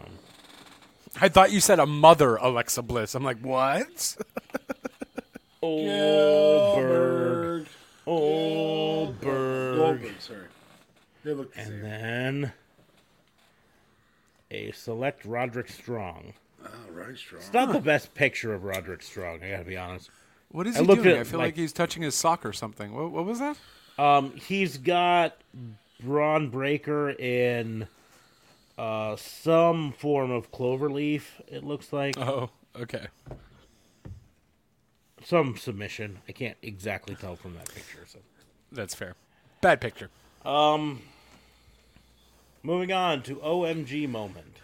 I 1.20 1.28
thought 1.28 1.52
you 1.52 1.60
said 1.60 1.80
a 1.80 1.86
mother 1.86 2.38
Alexa 2.38 2.82
Bliss. 2.82 3.14
I'm 3.14 3.26
like, 3.26 3.40
what? 3.42 4.16
Goldberg, 5.62 7.66
Goldberg. 8.06 8.06
Goldberg, 8.06 9.78
Goldberg. 9.78 10.22
Sorry, 10.22 10.40
they 11.24 11.34
look 11.34 11.54
the 11.54 11.60
and 11.60 11.70
same. 11.70 11.82
then 11.82 12.54
a 14.52 14.72
select 14.72 15.26
Roderick 15.26 15.70
Strong. 15.70 16.34
Oh, 16.66 16.70
right, 16.92 17.18
strong. 17.18 17.42
It's 17.42 17.54
not 17.54 17.72
the 17.72 17.80
best 17.80 18.14
picture 18.14 18.54
of 18.54 18.64
Roderick 18.64 19.02
Strong. 19.04 19.44
I 19.44 19.52
gotta 19.52 19.64
be 19.64 19.78
honest. 19.78 20.10
What 20.52 20.66
is 20.68 20.76
I 20.78 20.82
he 20.82 20.86
looked 20.86 21.04
doing? 21.04 21.16
at, 21.16 21.22
I 21.22 21.24
feel 21.26 21.40
like- 21.40 21.48
like, 21.50 21.56
he's 21.58 21.74
touching 21.74 22.04
his 22.04 22.16
sock 22.16 22.46
or 22.46 22.54
something. 22.54 22.94
What, 22.94 23.12
what 23.12 23.26
was 23.26 23.40
that? 23.40 23.58
Um, 23.98 24.32
he's 24.36 24.78
got 24.78 25.38
Bron 26.02 26.50
Breakker 26.50 27.12
in 27.12 27.88
uh, 28.78 29.16
some 29.18 29.92
form 29.92 30.32
of 30.32 30.52
clover 30.52 30.90
leaf. 30.90 31.40
It 31.48 31.64
looks 31.64 31.94
like 31.94 32.18
Oh, 32.18 32.50
okay. 32.80 33.08
Some 35.30 35.56
submission. 35.56 36.18
I 36.28 36.32
can't 36.32 36.58
exactly 36.64 37.14
tell 37.14 37.36
from 37.36 37.54
that 37.54 37.70
picture. 37.70 38.04
So, 38.08 38.18
That's 38.72 38.96
fair. 38.96 39.14
Bad 39.62 39.80
picture. 39.80 40.10
Um, 40.44 41.02
moving 42.64 42.92
on 42.92 43.22
to 43.24 43.36
OMG 43.36 44.10
moment. 44.10 44.58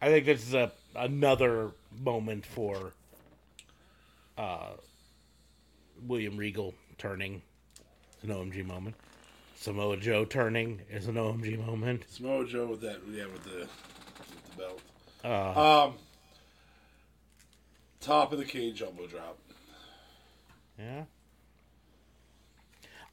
I 0.00 0.06
think 0.08 0.26
this 0.26 0.46
is 0.46 0.54
a 0.54 0.70
another 0.94 1.72
moment 2.00 2.46
for 2.46 2.92
uh, 4.36 4.74
William 6.06 6.36
Regal 6.36 6.74
turning. 6.96 7.42
It's 8.14 8.22
an 8.22 8.30
OMG 8.30 8.64
moment. 8.64 8.94
Samoa 9.56 9.96
Joe 9.96 10.24
turning 10.24 10.82
is 10.88 11.08
an 11.08 11.16
OMG 11.16 11.66
moment. 11.66 12.04
Samoa 12.08 12.46
Joe 12.46 12.66
with 12.66 12.80
that, 12.82 13.00
yeah, 13.10 13.24
with 13.26 13.42
the, 13.42 13.66
with 13.66 14.56
the 14.56 14.62
belt. 15.24 15.56
um, 15.56 15.94
top 18.00 18.32
of 18.32 18.38
the 18.38 18.44
cage 18.44 18.82
elbow 18.82 19.06
drop. 19.06 19.38
Yeah. 20.78 21.04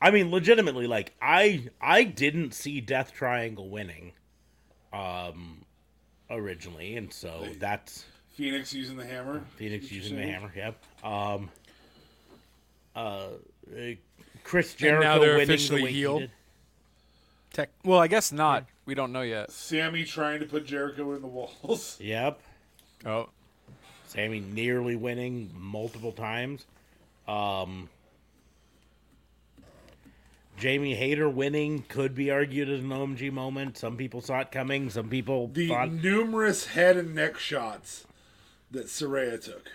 I 0.02 0.12
mean, 0.12 0.30
legitimately, 0.30 0.88
like 0.88 1.14
I 1.22 1.70
I 1.82 2.04
didn't 2.04 2.54
see 2.54 2.82
Death 2.82 3.14
Triangle 3.14 3.70
winning, 3.70 4.14
um, 4.94 5.66
originally, 6.30 6.96
and 6.96 7.12
so 7.12 7.48
that's 7.60 8.06
Fenix 8.34 8.74
using 8.74 8.98
the 8.98 9.06
hammer. 9.06 9.44
Fenix 9.56 9.92
using 9.92 10.18
the 10.18 10.24
hammer. 10.24 10.52
Yep. 10.56 10.84
Um. 11.04 11.50
Uh, 12.96 13.00
uh, 13.00 13.30
Chris 14.44 14.72
And 14.74 14.80
Jericho 14.80 15.04
now 15.04 15.20
they're 15.20 15.38
winning 15.38 15.50
officially 15.50 15.94
the 15.94 16.08
way 16.08 16.20
he. 16.22 16.30
Tech. 17.52 17.70
Well, 17.84 18.00
I 18.00 18.08
guess 18.08 18.32
not. 18.32 18.66
We 18.86 18.96
don't 18.96 19.12
know 19.12 19.22
yet. 19.22 19.52
Sammy 19.52 20.04
trying 20.04 20.40
to 20.42 20.46
put 20.46 20.66
Jericho 20.66 21.14
in 21.14 21.22
the 21.22 21.28
walls. 21.28 21.98
Yep. 22.00 22.40
Oh, 23.06 23.30
Sammy 24.16 24.40
nearly 24.40 24.96
winning 24.96 25.52
multiple 25.58 26.12
times. 26.14 26.66
Um, 27.28 27.90
Jamie 30.58 30.96
Hayter 30.96 31.30
winning 31.30 31.84
could 31.90 32.16
be 32.16 32.32
argued 32.32 32.70
as 32.70 32.80
an 32.80 32.90
OMG 32.90 33.32
moment. 33.32 33.78
Some 33.78 33.98
people 33.98 34.22
saw 34.22 34.40
it 34.40 34.52
coming. 34.52 34.90
Some 34.90 35.10
people 35.10 35.48
The 35.48 35.68
thought, 35.68 35.92
numerous 35.92 36.68
head 36.68 36.96
and 36.96 37.14
neck 37.14 37.38
shots 37.38 38.06
that 38.72 38.86
Saraya 38.86 39.44
took. 39.44 39.70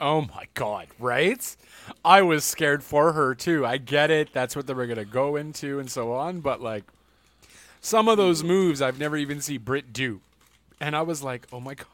oh 0.00 0.22
my 0.22 0.46
God! 0.54 0.88
Right? 0.98 1.56
I 2.04 2.22
was 2.22 2.44
scared 2.44 2.82
for 2.82 3.12
her 3.12 3.34
too. 3.36 3.64
I 3.64 3.76
get 3.78 4.10
it. 4.10 4.30
That's 4.32 4.56
what 4.56 4.66
they 4.66 4.74
were 4.74 4.86
gonna 4.88 5.04
go 5.04 5.36
into 5.36 5.78
and 5.78 5.88
so 5.88 6.12
on. 6.12 6.40
But 6.40 6.60
like, 6.60 6.84
some 7.80 8.08
of 8.08 8.16
those 8.16 8.42
moves 8.42 8.82
I've 8.82 8.98
never 8.98 9.16
even 9.16 9.40
seen 9.40 9.60
Britt 9.60 9.92
do, 9.92 10.20
and 10.80 10.96
I 10.96 11.02
was 11.02 11.22
like, 11.22 11.46
oh 11.52 11.60
my 11.60 11.74
God. 11.74 11.86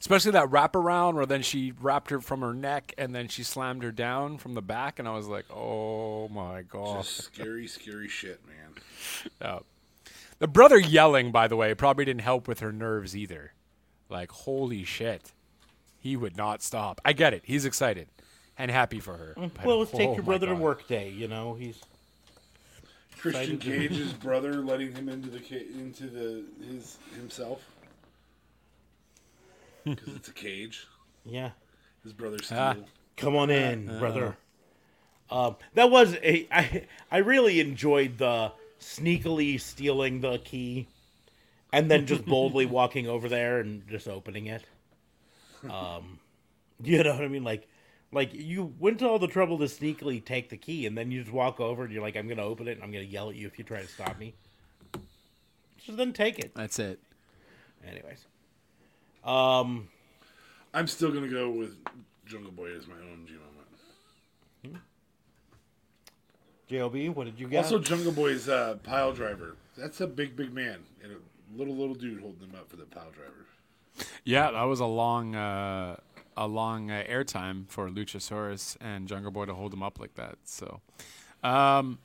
Especially 0.00 0.32
that 0.32 0.48
wraparound 0.48 1.14
where 1.14 1.26
then 1.26 1.42
she 1.42 1.72
wrapped 1.80 2.10
her 2.10 2.20
from 2.20 2.40
her 2.40 2.54
neck 2.54 2.94
and 2.96 3.14
then 3.14 3.28
she 3.28 3.42
slammed 3.42 3.82
her 3.82 3.90
down 3.90 4.38
from 4.38 4.54
the 4.54 4.62
back, 4.62 4.98
and 4.98 5.08
I 5.08 5.14
was 5.14 5.26
like, 5.26 5.46
oh 5.50 6.28
my 6.28 6.62
God. 6.62 7.02
Just 7.02 7.24
scary, 7.24 7.66
scary 7.66 8.08
shit, 8.08 8.40
man. 8.46 8.82
Yeah. 9.40 9.60
The 10.38 10.48
brother 10.48 10.78
yelling, 10.78 11.32
by 11.32 11.48
the 11.48 11.56
way, 11.56 11.74
probably 11.74 12.04
didn't 12.04 12.22
help 12.22 12.46
with 12.46 12.60
her 12.60 12.72
nerves 12.72 13.16
either. 13.16 13.52
Like, 14.08 14.30
holy 14.30 14.84
shit. 14.84 15.32
He 15.98 16.16
would 16.16 16.36
not 16.36 16.62
stop. 16.62 17.00
I 17.04 17.12
get 17.12 17.34
it. 17.34 17.42
He's 17.44 17.64
excited 17.64 18.08
and 18.56 18.70
happy 18.70 19.00
for 19.00 19.16
her. 19.16 19.34
Mm-hmm. 19.36 19.56
but 19.56 19.66
well, 19.66 19.78
let's 19.78 19.90
take 19.90 20.08
oh 20.08 20.14
your 20.14 20.22
my 20.22 20.26
brother 20.26 20.46
to 20.48 20.54
work 20.54 20.86
day. 20.88 21.10
You 21.10 21.28
know, 21.28 21.54
he's 21.54 21.80
Christian 23.18 23.58
Cage's 23.58 24.12
brother 24.22 24.54
letting 24.54 24.92
him 24.92 25.08
into 25.08 25.30
the 25.30 25.38
into 25.78 26.06
the 26.06 26.44
his 26.66 26.98
himself 27.14 27.62
because 29.94 30.14
it's 30.14 30.28
a 30.28 30.32
cage. 30.32 30.86
Yeah. 31.24 31.50
His 32.02 32.12
brother 32.12 32.38
Ah. 32.50 32.76
Come 33.16 33.36
on 33.36 33.50
in, 33.50 33.98
brother. 33.98 34.36
Um, 35.30 35.56
that 35.74 35.90
was 35.90 36.14
a 36.22 36.46
I 36.50 36.86
I 37.10 37.18
really 37.18 37.60
enjoyed 37.60 38.18
the 38.18 38.52
sneakily 38.80 39.60
stealing 39.60 40.20
the 40.20 40.38
key 40.38 40.86
and 41.72 41.90
then 41.90 42.06
just 42.06 42.24
boldly 42.24 42.66
walking 42.80 43.08
over 43.08 43.28
there 43.28 43.60
and 43.60 43.86
just 43.88 44.08
opening 44.08 44.46
it. 44.46 44.62
Um, 45.68 46.20
you 46.82 47.02
know 47.02 47.14
what 47.14 47.24
I 47.24 47.28
mean? 47.28 47.44
Like, 47.44 47.68
like 48.12 48.32
you 48.32 48.72
went 48.78 49.00
to 49.00 49.08
all 49.08 49.18
the 49.18 49.26
trouble 49.26 49.58
to 49.58 49.64
sneakily 49.64 50.24
take 50.24 50.48
the 50.48 50.56
key, 50.56 50.86
and 50.86 50.96
then 50.96 51.10
you 51.10 51.22
just 51.22 51.32
walk 51.32 51.60
over 51.60 51.84
and 51.84 51.92
you're 51.92 52.02
like, 52.02 52.16
"I'm 52.16 52.28
gonna 52.28 52.44
open 52.44 52.68
it, 52.68 52.72
and 52.72 52.82
I'm 52.82 52.92
gonna 52.92 53.04
yell 53.04 53.28
at 53.30 53.36
you 53.36 53.46
if 53.46 53.58
you 53.58 53.64
try 53.64 53.80
to 53.80 53.88
stop 53.88 54.18
me." 54.18 54.34
Just 55.78 55.98
then 55.98 56.12
take 56.12 56.38
it. 56.38 56.54
That's 56.54 56.78
it. 56.78 57.00
Anyways, 57.86 58.26
um, 59.28 59.88
I'm 60.72 60.86
still 60.86 61.10
gonna 61.10 61.28
go 61.28 61.50
with 61.50 61.76
Jungle 62.26 62.52
Boy 62.52 62.74
as 62.74 62.86
my 62.86 62.94
OMG 62.94 63.32
moment. 63.32 64.82
Job, 66.68 66.94
what 67.16 67.24
did 67.24 67.40
you 67.40 67.48
get? 67.48 67.64
Also, 67.64 67.78
Jungle 67.78 68.12
Boy's 68.12 68.48
uh, 68.48 68.76
pile 68.82 69.12
driver. 69.12 69.56
That's 69.76 70.00
a 70.00 70.06
big, 70.06 70.36
big 70.36 70.52
man 70.52 70.80
and 71.02 71.12
a 71.12 71.16
little, 71.56 71.74
little 71.74 71.94
dude 71.94 72.20
holding 72.20 72.48
him 72.48 72.54
up 72.54 72.68
for 72.68 72.76
the 72.76 72.84
pile 72.84 73.10
driver. 73.10 73.46
Yeah, 74.24 74.50
that 74.50 74.62
was 74.64 74.80
a 74.80 74.86
long, 74.86 75.34
uh, 75.34 75.96
a 76.36 76.46
long 76.46 76.90
uh, 76.90 77.04
airtime 77.08 77.66
for 77.68 77.88
Luchasaurus 77.88 78.76
and 78.80 79.08
Jungle 79.08 79.30
Boy 79.30 79.46
to 79.46 79.54
hold 79.54 79.72
him 79.72 79.82
up 79.82 79.98
like 79.98 80.14
that. 80.16 80.36
So, 80.44 80.80
um, 81.42 81.98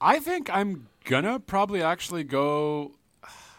I 0.00 0.18
think 0.18 0.50
I'm 0.50 0.88
gonna 1.04 1.38
probably 1.38 1.82
actually 1.82 2.24
go. 2.24 2.92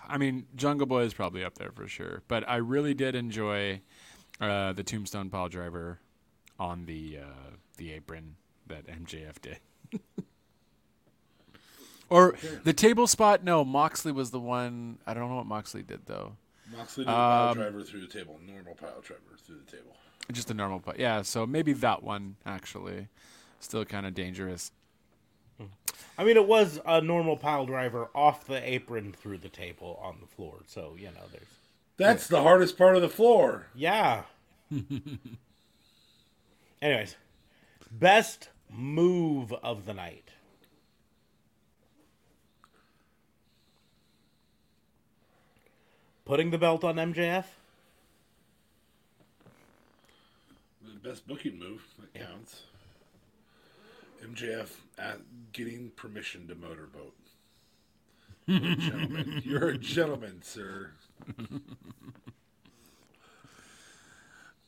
I 0.08 0.18
mean, 0.18 0.46
Jungle 0.56 0.88
Boy 0.88 1.04
is 1.04 1.14
probably 1.14 1.44
up 1.44 1.56
there 1.58 1.72
for 1.72 1.88
sure, 1.88 2.22
but 2.28 2.48
I 2.48 2.58
really 2.58 2.94
did 2.94 3.16
enjoy 3.16 3.82
uh, 4.40 4.74
the 4.74 4.84
Tombstone 4.84 5.30
Pile 5.30 5.50
Driver 5.50 6.00
on 6.60 6.86
the 6.86 7.20
uh, 7.22 7.52
the 7.78 7.92
apron 7.94 8.36
that 8.68 8.88
MJF 8.88 9.42
did. 9.42 9.60
or 12.10 12.36
the 12.64 12.74
table 12.74 13.08
spot? 13.08 13.44
No, 13.44 13.64
Moxley 13.66 14.12
was 14.12 14.32
the 14.32 14.40
one. 14.40 15.00
I 15.06 15.14
don't 15.14 15.30
know 15.30 15.36
what 15.36 15.46
Moxley 15.46 15.84
did 15.84 16.06
though. 16.06 16.36
Moxley 16.76 17.04
did 17.06 17.12
a 17.12 17.14
pile 17.14 17.50
Um, 17.50 17.58
driver 17.58 17.84
through 17.84 18.02
the 18.02 18.08
table. 18.08 18.40
Normal 18.46 18.76
pile 18.76 19.02
driver 19.02 19.22
through 19.46 19.60
the 19.66 19.72
table. 19.72 19.96
Just 20.32 20.50
a 20.50 20.54
normal 20.54 20.80
putt. 20.80 21.00
Yeah, 21.00 21.22
so 21.22 21.46
maybe 21.46 21.74
that 21.74 22.04
one 22.04 22.36
actually. 22.46 23.08
Still 23.60 23.86
kind 23.86 24.06
of 24.06 24.14
dangerous. 24.14 24.72
I 26.18 26.24
mean, 26.24 26.38
it 26.38 26.48
was 26.48 26.80
a 26.86 27.02
normal 27.02 27.36
pile 27.38 27.66
driver 27.66 28.10
off 28.16 28.46
the 28.46 28.62
apron 28.68 29.12
through 29.14 29.40
the 29.40 29.50
table 29.50 30.00
on 30.02 30.18
the 30.22 30.28
floor. 30.28 30.60
So 30.68 30.96
you 30.98 31.08
know, 31.08 31.26
there's 31.32 31.48
That's 31.98 32.28
the 32.28 32.42
hardest 32.42 32.78
part 32.78 32.96
of 32.96 33.02
the 33.02 33.10
floor. 33.10 33.68
yeah. 33.76 34.24
Anyways, 36.82 37.16
best 37.92 38.50
move 38.70 39.52
of 39.54 39.86
the 39.86 39.94
night. 39.94 40.30
Putting 46.26 46.50
the 46.52 46.58
belt 46.58 46.84
on 46.84 46.96
MJF. 46.96 47.46
The 50.84 51.10
best 51.10 51.28
booking 51.28 51.60
move 51.60 51.84
that 52.00 52.14
counts. 52.14 52.64
MJF 54.28 54.70
at 54.98 55.20
getting 55.52 55.92
permission 55.92 56.48
to 56.48 56.56
motorboat. 56.56 57.14
You're 58.48 58.72
a 58.72 58.76
gentleman. 58.76 59.42
You're 59.46 59.70
a 59.70 59.78
gentleman, 59.78 60.42
sir. 60.44 60.92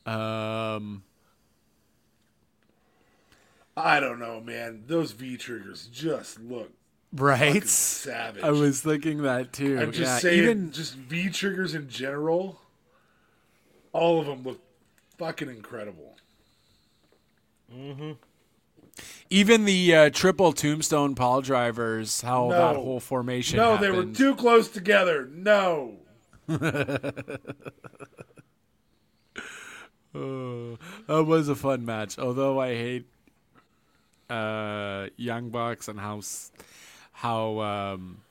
Um, 0.08 1.02
I 3.76 4.00
don't 4.00 4.18
know, 4.18 4.40
man. 4.40 4.84
Those 4.86 5.12
V 5.12 5.36
triggers 5.36 5.86
just 5.88 6.40
look 6.40 6.72
right. 7.12 7.62
savage. 7.66 8.42
I 8.42 8.50
was 8.50 8.80
thinking 8.80 9.22
that 9.22 9.52
too. 9.52 9.78
I'm 9.78 9.92
just 9.92 10.00
yeah, 10.00 10.18
saying, 10.18 10.42
even 10.42 10.72
just 10.72 10.94
V 10.94 11.28
triggers 11.28 11.74
in 11.74 11.90
general, 11.90 12.58
all 13.92 14.18
of 14.18 14.26
them 14.26 14.44
look 14.44 14.62
fucking 15.18 15.50
incredible. 15.50 16.16
Even 19.30 19.64
the 19.64 19.94
uh, 19.94 20.10
triple 20.10 20.52
tombstone 20.52 21.14
pile 21.14 21.40
drivers, 21.40 22.20
how 22.20 22.50
that 22.50 22.76
whole 22.76 23.00
formation. 23.00 23.56
No, 23.56 23.76
they 23.76 23.90
were 23.90 24.04
too 24.04 24.34
close 24.36 24.68
together. 24.68 25.28
No. 25.32 25.96
Uh, 26.48 26.58
that 31.06 31.24
was 31.26 31.48
a 31.48 31.54
fun 31.54 31.84
match. 31.84 32.18
Although 32.18 32.60
I 32.60 32.74
hate 32.74 33.06
uh, 34.30 35.08
Young 35.16 35.50
Bucks 35.50 35.88
and 35.88 36.00
how 36.00 36.20
how 37.12 37.60
um, 37.60 38.22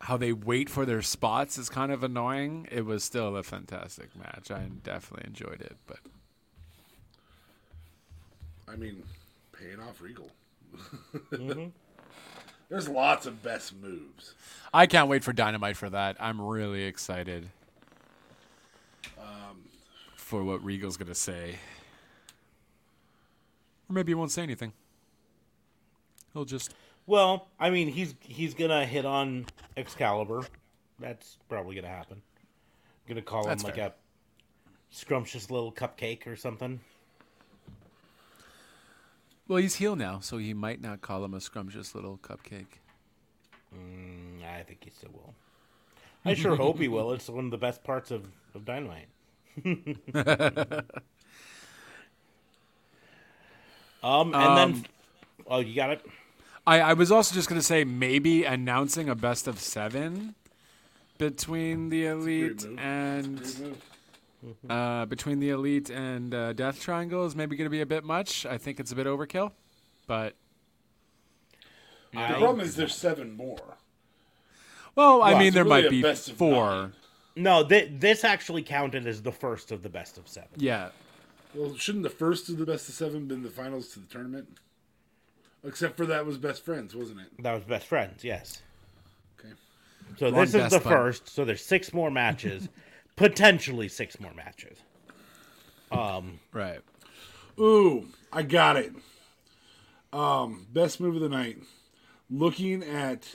how 0.00 0.16
they 0.16 0.32
wait 0.32 0.68
for 0.68 0.84
their 0.84 1.02
spots 1.02 1.58
is 1.58 1.68
kind 1.68 1.90
of 1.90 2.04
annoying. 2.04 2.68
It 2.70 2.84
was 2.84 3.02
still 3.02 3.36
a 3.36 3.42
fantastic 3.42 4.14
match. 4.16 4.50
I 4.50 4.68
definitely 4.82 5.26
enjoyed 5.26 5.60
it. 5.60 5.76
But 5.86 5.98
I 8.68 8.76
mean, 8.76 9.02
paying 9.58 9.80
off 9.80 10.00
Regal. 10.00 10.30
Mm-hmm. 11.32 11.66
There's 12.68 12.88
lots 12.88 13.26
of 13.26 13.42
best 13.42 13.74
moves. 13.76 14.34
I 14.72 14.86
can't 14.86 15.08
wait 15.08 15.22
for 15.22 15.32
Dynamite 15.32 15.76
for 15.76 15.90
that. 15.90 16.16
I'm 16.18 16.40
really 16.40 16.84
excited 16.84 17.48
um, 19.18 19.64
for 20.16 20.42
what 20.42 20.64
Regal's 20.64 20.96
gonna 20.96 21.14
say. 21.14 21.56
Or 23.88 23.92
maybe 23.92 24.10
he 24.10 24.14
won't 24.14 24.30
say 24.32 24.42
anything. 24.42 24.72
He'll 26.32 26.44
just 26.46 26.74
Well, 27.06 27.48
I 27.60 27.70
mean, 27.70 27.88
he's 27.88 28.14
he's 28.20 28.54
gonna 28.54 28.84
hit 28.86 29.04
on 29.04 29.46
Excalibur. 29.76 30.44
That's 30.98 31.38
probably 31.48 31.74
gonna 31.76 31.88
happen. 31.88 32.22
I'm 32.36 33.08
Gonna 33.08 33.22
call 33.22 33.44
That's 33.44 33.62
him 33.62 33.66
like 33.66 33.76
fair. 33.76 33.88
a 33.88 33.92
scrumptious 34.90 35.50
little 35.50 35.70
cupcake 35.70 36.26
or 36.26 36.34
something. 36.34 36.80
Well, 39.48 39.58
he's 39.58 39.76
heel 39.76 39.96
now, 39.96 40.20
so 40.20 40.38
he 40.38 40.54
might 40.54 40.80
not 40.80 41.00
call 41.02 41.24
him 41.24 41.34
a 41.34 41.40
scrumptious 41.40 41.94
little 41.94 42.18
cupcake. 42.18 42.80
Mm, 43.74 44.44
I 44.44 44.62
think 44.62 44.84
he 44.84 44.90
still 44.90 45.10
will. 45.12 45.34
I 46.24 46.34
sure 46.34 46.56
hope 46.56 46.78
he 46.78 46.88
will. 46.88 47.12
It's 47.12 47.28
one 47.28 47.44
of 47.46 47.50
the 47.50 47.58
best 47.58 47.84
parts 47.84 48.10
of, 48.10 48.26
of 48.54 48.64
Dynamite. 48.64 49.08
um, 54.02 54.34
and 54.34 54.56
then, 54.56 54.86
oh, 55.46 55.60
you 55.60 55.74
got 55.74 55.90
it. 55.90 56.06
I, 56.66 56.80
I 56.80 56.92
was 56.94 57.12
also 57.12 57.34
just 57.34 57.48
going 57.48 57.60
to 57.60 57.66
say 57.66 57.84
maybe 57.84 58.44
announcing 58.44 59.10
a 59.10 59.14
best 59.14 59.46
of 59.46 59.60
seven 59.60 60.34
between 61.18 61.90
the 61.90 62.06
elite 62.06 62.64
move. 62.64 62.78
and 62.78 63.76
Great 64.44 64.56
move. 64.62 64.70
uh, 64.70 65.06
between 65.06 65.40
the 65.40 65.50
elite 65.50 65.90
and 65.90 66.34
uh, 66.34 66.52
Death 66.52 66.80
Triangle 66.80 67.24
is 67.26 67.34
maybe 67.34 67.56
going 67.56 67.66
to 67.66 67.70
be 67.70 67.80
a 67.80 67.86
bit 67.86 68.04
much. 68.04 68.44
I 68.46 68.58
think 68.58 68.78
it's 68.80 68.92
a 68.92 68.94
bit 68.94 69.06
overkill, 69.06 69.52
but 70.06 70.34
The 72.12 72.18
I- 72.20 72.28
problem 72.38 72.60
is 72.60 72.76
there's 72.76 72.94
seven 72.94 73.32
more. 73.32 73.76
well, 74.94 75.22
I 75.22 75.30
Well, 75.32 75.38
mean 75.40 75.52
there 75.54 75.64
really 75.64 75.82
might 75.84 75.90
be 75.90 76.02
best 76.02 76.28
of 76.30 76.36
four. 76.36 76.66
nine. 76.70 76.92
No, 77.36 77.66
th- 77.66 77.90
this 77.98 78.22
actually 78.22 78.62
counted 78.62 79.06
as 79.06 79.22
the 79.22 79.32
first 79.32 79.72
of 79.72 79.82
the 79.82 79.88
best 79.88 80.18
of 80.18 80.28
seven. 80.28 80.50
Yeah, 80.56 80.90
Well, 81.54 81.74
shouldn't 81.76 82.04
the 82.04 82.10
first 82.10 82.48
of 82.48 82.58
the 82.58 82.66
best 82.66 82.88
of 82.88 82.94
seven 82.94 83.26
been 83.26 83.42
the 83.42 83.50
finals 83.50 83.88
to 83.94 84.00
the 84.00 84.06
tournament? 84.06 84.58
Except 85.64 85.96
for 85.96 86.04
that 86.06 86.26
was 86.26 86.36
best 86.36 86.64
friends, 86.64 86.94
wasn't 86.94 87.20
it? 87.22 87.28
That 87.42 87.54
was 87.54 87.64
best 87.64 87.86
friends, 87.86 88.22
yes. 88.22 88.60
Okay. 89.40 89.54
So 90.18 90.26
Wrong 90.26 90.34
this 90.42 90.54
is 90.54 90.70
the 90.70 90.78
bud. 90.78 90.82
first. 90.90 91.28
So 91.28 91.44
there's 91.44 91.64
six 91.64 91.92
more 91.92 92.10
matches, 92.10 92.68
potentially 93.16 93.88
six 93.88 94.18
more 94.20 94.32
matches. 94.34 94.78
Um, 95.90 96.40
right. 96.52 96.80
Ooh, 97.58 98.08
I 98.32 98.42
got 98.42 98.76
it. 98.76 98.92
Um, 100.12 100.66
best 100.72 101.00
move 101.00 101.16
of 101.16 101.20
the 101.22 101.28
night. 101.28 101.58
Looking 102.30 102.82
at 102.82 103.28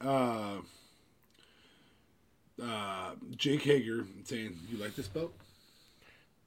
uh, 0.00 0.58
uh, 2.62 3.10
Jake 3.36 3.62
Hager 3.62 4.06
saying, 4.24 4.58
"You 4.70 4.78
like 4.78 4.94
this 4.94 5.08
belt? 5.08 5.32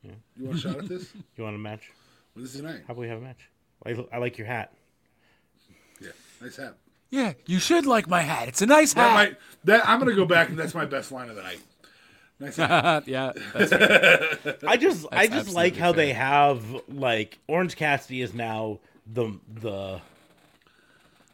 Yeah. 0.03 0.11
You 0.37 0.45
want 0.45 0.57
a 0.57 0.61
shot 0.61 0.77
at 0.77 0.87
this? 0.87 1.11
You 1.37 1.43
want 1.43 1.55
a 1.55 1.59
match? 1.59 1.91
Well, 2.35 2.43
this 2.43 2.53
is 2.55 2.61
tonight. 2.61 2.81
How 2.87 2.93
about 2.93 2.97
we 3.01 3.07
have 3.07 3.17
a 3.17 3.21
match? 3.21 3.49
I, 3.85 4.05
I 4.13 4.17
like 4.19 4.37
your 4.37 4.47
hat. 4.47 4.73
Yeah, 6.01 6.09
nice 6.41 6.55
hat. 6.57 6.75
Yeah, 7.09 7.33
you 7.45 7.59
should 7.59 7.85
like 7.85 8.07
my 8.07 8.21
hat. 8.21 8.47
It's 8.47 8.61
a 8.61 8.65
nice 8.65 8.93
That 8.93 9.09
hat. 9.09 9.13
might, 9.13 9.37
that 9.65 9.87
I'm 9.87 9.99
gonna 9.99 10.13
go 10.15 10.25
back 10.25 10.49
and 10.49 10.57
that's 10.57 10.73
my 10.75 10.85
best 10.85 11.11
line 11.11 11.29
of 11.29 11.35
the 11.35 11.43
night. 11.43 11.59
Nice 12.39 12.57
yeah, 12.59 13.31
that's 13.53 13.71
right. 13.71 14.55
I 14.67 14.77
just 14.77 15.07
I 15.11 15.25
just 15.27 15.53
like 15.53 15.73
absolutely 15.73 15.79
how 15.79 15.91
they 15.91 16.13
have 16.13 16.63
like 16.87 17.39
Orange 17.47 17.75
Cassidy 17.75 18.21
is 18.21 18.33
now 18.33 18.79
the 19.11 19.39
the 19.51 20.01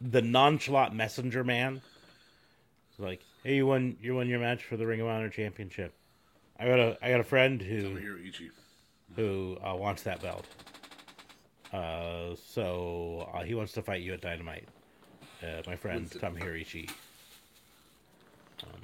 the 0.00 0.22
nonchalant 0.22 0.94
messenger 0.94 1.44
man. 1.44 1.82
It's 2.90 2.98
like, 2.98 3.20
hey, 3.42 3.56
you 3.56 3.66
won 3.66 3.96
you 4.00 4.14
won 4.14 4.28
your 4.28 4.40
match 4.40 4.64
for 4.64 4.76
the 4.76 4.86
Ring 4.86 5.00
of 5.00 5.06
Honor 5.06 5.28
Championship. 5.28 5.92
I 6.58 6.66
got 6.66 6.78
a 6.78 6.98
I 7.02 7.10
got 7.10 7.20
a 7.20 7.24
friend 7.24 7.60
who 7.60 7.82
Tomohiro 7.82 8.26
Ishii. 8.26 8.50
who 9.16 9.58
uh, 9.62 9.74
wants 9.74 10.02
that 10.04 10.22
belt. 10.22 10.46
Uh, 11.72 12.36
so 12.36 13.28
uh, 13.34 13.42
he 13.42 13.54
wants 13.54 13.72
to 13.72 13.82
fight 13.82 14.00
you 14.00 14.12
at 14.14 14.20
Dynamite. 14.20 14.68
Uh, 15.42 15.60
my 15.66 15.74
friend 15.76 16.10
Tom 16.20 16.36
Hirishi. 16.36 16.88
Um, 18.62 18.80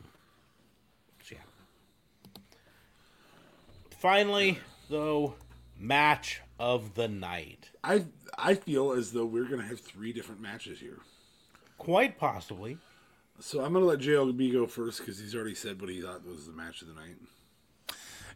so 1.23 1.37
yeah. 1.37 2.41
Finally, 4.01 4.59
though, 4.89 5.35
match 5.79 6.41
of 6.59 6.95
the 6.95 7.07
night. 7.07 7.69
I 7.85 8.07
I 8.39 8.55
feel 8.55 8.93
as 8.93 9.13
though 9.13 9.27
we're 9.27 9.45
gonna 9.45 9.67
have 9.67 9.79
three 9.79 10.11
different 10.15 10.41
matches 10.41 10.81
here. 10.81 11.01
Quite 11.77 12.17
possibly. 12.17 12.79
So 13.41 13.63
I'm 13.63 13.75
gonna 13.75 13.85
let 13.85 13.99
JLB 13.99 14.55
go 14.55 14.67
first 14.67 15.01
because 15.01 15.19
he's 15.19 15.35
already 15.35 15.55
said 15.55 15.79
what 15.83 15.91
he 15.91 16.01
thought 16.01 16.27
was 16.27 16.47
the 16.47 16.53
match 16.55 16.81
of 16.81 16.89
the 16.89 16.95
night. 16.95 17.17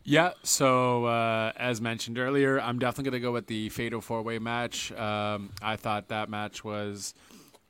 Yeah, 0.03 0.32
so 0.43 1.07
uh, 1.07 1.53
as 1.57 1.81
mentioned 1.81 2.19
earlier, 2.19 2.61
I'm 2.61 2.78
definitely 2.78 3.11
going 3.11 3.23
to 3.23 3.27
go 3.27 3.32
with 3.32 3.47
the 3.47 3.70
Fatal 3.70 4.03
Four 4.03 4.20
Way 4.20 4.39
match. 4.39 4.93
Um, 4.93 5.53
I 5.62 5.77
thought 5.77 6.09
that 6.09 6.28
match 6.28 6.62
was 6.62 7.15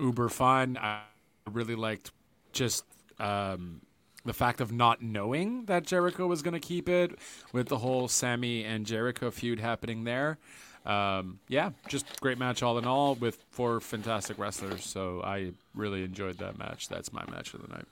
uber 0.00 0.28
fun. 0.28 0.76
I 0.76 1.02
really 1.48 1.76
liked 1.76 2.10
just 2.52 2.84
um, 3.20 3.82
the 4.24 4.32
fact 4.32 4.60
of 4.60 4.72
not 4.72 5.02
knowing 5.02 5.66
that 5.66 5.84
Jericho 5.84 6.26
was 6.26 6.42
going 6.42 6.54
to 6.54 6.60
keep 6.60 6.88
it 6.88 7.18
with 7.52 7.68
the 7.68 7.78
whole 7.78 8.08
Sammy 8.08 8.64
and 8.64 8.86
Jericho 8.86 9.30
feud 9.30 9.60
happening 9.60 10.04
there. 10.04 10.38
Um, 10.86 11.38
yeah, 11.48 11.70
just 11.88 12.20
great 12.20 12.38
match 12.38 12.62
all 12.62 12.78
in 12.78 12.84
all 12.84 13.14
with 13.14 13.38
four 13.50 13.80
fantastic 13.80 14.38
wrestlers. 14.38 14.84
So 14.84 15.22
I 15.22 15.52
really 15.74 16.04
enjoyed 16.04 16.38
that 16.38 16.58
match. 16.58 16.88
That's 16.88 17.12
my 17.12 17.24
match 17.30 17.54
of 17.54 17.62
the 17.62 17.68
night. 17.68 17.86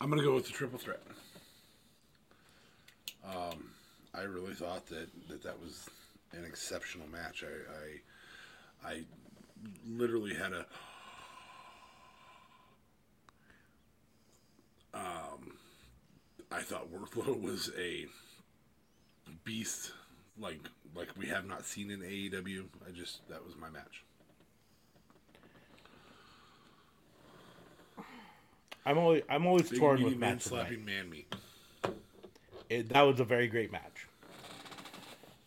I'm 0.00 0.10
gonna 0.10 0.22
go 0.22 0.34
with 0.34 0.46
the 0.46 0.52
triple 0.52 0.78
threat. 0.78 1.00
Um, 3.24 3.70
I 4.14 4.22
really 4.22 4.54
thought 4.54 4.86
that 4.86 5.08
that, 5.28 5.42
that 5.42 5.60
was 5.60 5.88
an 6.32 6.44
exceptional 6.44 7.06
match. 7.12 7.44
I, 7.44 8.88
I 8.88 8.94
I 8.94 9.02
literally 9.88 10.34
had 10.34 10.52
a 10.52 10.66
um, 14.94 15.56
I 16.50 16.60
thought 16.60 16.92
Wardlow 16.92 17.40
was 17.42 17.70
a 17.78 18.06
beast 19.44 19.92
like 20.38 20.60
like 20.94 21.08
we 21.16 21.26
have 21.26 21.46
not 21.46 21.64
seen 21.64 21.90
in 21.90 22.00
AEW. 22.00 22.64
I 22.86 22.90
just 22.92 23.26
that 23.28 23.44
was 23.44 23.56
my 23.56 23.70
match. 23.70 24.04
I'm 28.84 28.98
always 28.98 29.22
I'm 29.28 29.46
always 29.46 29.70
Big 29.70 29.80
torn 29.80 30.02
with 30.02 30.16
man 30.16 30.36
match 30.36 30.46
of 30.46 30.50
the 30.52 30.56
night. 30.56 30.68
slapping 30.68 30.84
man 30.84 31.10
meat. 31.10 31.34
It, 32.68 32.88
that 32.90 33.02
was 33.02 33.20
a 33.20 33.24
very 33.24 33.48
great 33.48 33.70
match. 33.70 33.91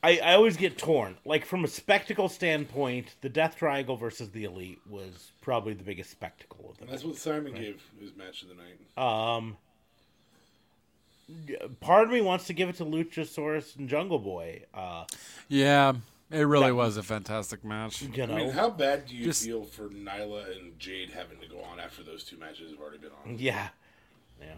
I, 0.06 0.20
I 0.24 0.34
always 0.36 0.56
get 0.56 0.78
torn. 0.78 1.18
Like 1.26 1.46
from 1.46 1.64
a 1.64 1.68
spectacle 1.68 2.30
standpoint, 2.30 3.16
the 3.22 3.30
Death 3.30 3.56
Triangle 3.58 3.96
versus 3.98 4.30
the 4.30 4.44
Elite 4.44 4.80
was 4.90 5.32
probably 5.42 5.74
the 5.74 5.84
biggest 5.84 6.12
spectacle 6.12 6.70
of 6.70 6.78
them. 6.78 6.88
That's 6.92 7.04
what 7.04 7.16
Simon 7.18 7.54
gave 7.54 7.82
his 8.00 8.16
match 8.16 8.44
of 8.44 8.50
the 8.50 8.56
night. 8.56 8.78
Um, 8.98 9.58
part 11.80 12.04
of 12.04 12.12
me 12.12 12.22
wants 12.22 12.46
to 12.48 12.54
give 12.54 12.70
it 12.70 12.76
to 12.78 12.86
Luchasaurus 12.86 13.76
and 13.78 13.90
Jungle 13.90 14.20
Boy. 14.20 14.62
Uh, 14.74 15.06
Yeah, 15.48 15.94
it 16.30 16.42
really 16.42 16.68
That- 16.68 16.76
was 16.76 16.98
a 16.98 17.04
fantastic 17.04 17.64
match. 17.64 18.02
you 18.04 18.24
I 18.24 18.28
mean, 18.28 18.50
how 18.52 18.70
bad 18.70 19.08
do 19.08 19.16
you 19.16 19.26
Just- 19.26 19.44
feel 19.44 19.64
for 19.64 19.90
Nyla 19.90 20.56
and 20.56 20.80
Jade 20.80 21.10
having 21.12 21.40
to 21.40 21.48
go 21.48 21.62
on 21.62 21.80
after 21.80 22.04
those 22.04 22.24
two 22.24 22.38
matches 22.38 22.70
have 22.72 22.80
already 22.80 23.00
been 23.00 23.12
on? 23.26 23.40
yeah, 23.40 23.70
yeah. 24.40 24.54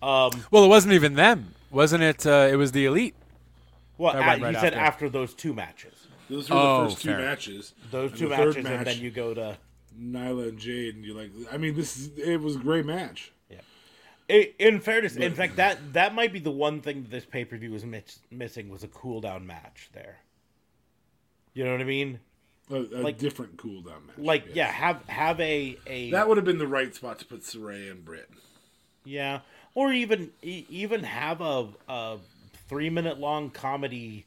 Um, 0.00 0.44
Well, 0.50 0.64
it 0.64 0.68
wasn't 0.68 0.94
even 0.94 1.14
them, 1.14 1.54
wasn't 1.70 2.04
it? 2.04 2.24
Uh, 2.26 2.48
it 2.50 2.56
was 2.56 2.72
the 2.72 2.86
elite. 2.86 3.14
Well, 3.98 4.14
That 4.14 4.26
went 4.26 4.38
he 4.38 4.44
right 4.46 4.54
said 4.56 4.74
after. 4.74 4.78
after 5.04 5.08
those 5.10 5.34
two 5.34 5.52
matches, 5.52 6.06
Those 6.30 6.48
were 6.48 6.56
Oh, 6.56 6.82
the 6.84 6.90
first 6.90 7.02
two 7.02 7.10
matches. 7.10 7.74
those 7.90 8.12
two 8.12 8.28
the 8.28 8.36
matches, 8.36 8.56
match, 8.56 8.66
and 8.72 8.86
then 8.86 8.98
you 9.00 9.10
go 9.10 9.34
to. 9.34 9.58
Nyla 10.00 10.50
and 10.50 10.58
Jade, 10.58 10.94
and 10.94 11.04
you're 11.04 11.16
like, 11.16 11.32
I 11.52 11.56
mean, 11.56 11.74
this 11.74 11.96
is 11.96 12.16
it 12.18 12.40
was 12.40 12.54
a 12.56 12.58
great 12.60 12.86
match. 12.86 13.32
I- 14.30 14.52
In 14.58 14.80
fairness, 14.80 15.16
in 15.16 15.34
fact, 15.34 15.56
that 15.56 15.94
that 15.94 16.14
might 16.14 16.34
be 16.34 16.38
the 16.38 16.50
one 16.50 16.82
thing 16.82 17.00
that 17.02 17.10
this 17.10 17.24
pay 17.24 17.46
per 17.46 17.56
view 17.56 17.72
was 17.72 17.82
miss, 17.86 18.18
missing 18.30 18.68
was 18.68 18.84
a 18.84 18.88
cool 18.88 19.22
down 19.22 19.46
match 19.46 19.88
there. 19.94 20.18
You 21.54 21.64
know 21.64 21.72
what 21.72 21.80
I 21.80 21.84
mean? 21.84 22.20
A, 22.70 22.74
a 22.76 23.00
Like- 23.02 23.16
different 23.18 23.56
cool 23.56 23.80
down 23.80 24.06
match. 24.06 24.18
Like, 24.18 24.54
yeah, 24.54 24.70
have 24.70 25.02
have 25.08 25.40
a 25.40 25.78
a 25.86 26.10
that 26.10 26.28
would 26.28 26.36
have 26.36 26.44
been 26.44 26.58
the 26.58 26.66
right 26.66 26.94
spot 26.94 27.18
to 27.20 27.24
put 27.24 27.40
Saraya 27.40 27.90
and 27.90 28.04
Britt. 28.04 28.28
Yeah, 29.04 29.40
or 29.74 29.92
even 29.94 30.30
e- 30.42 30.66
even 30.68 31.04
have 31.04 31.40
a 31.40 31.68
a 31.88 32.18
three 32.68 32.90
minute 32.90 33.18
long 33.18 33.50
comedy 33.50 34.26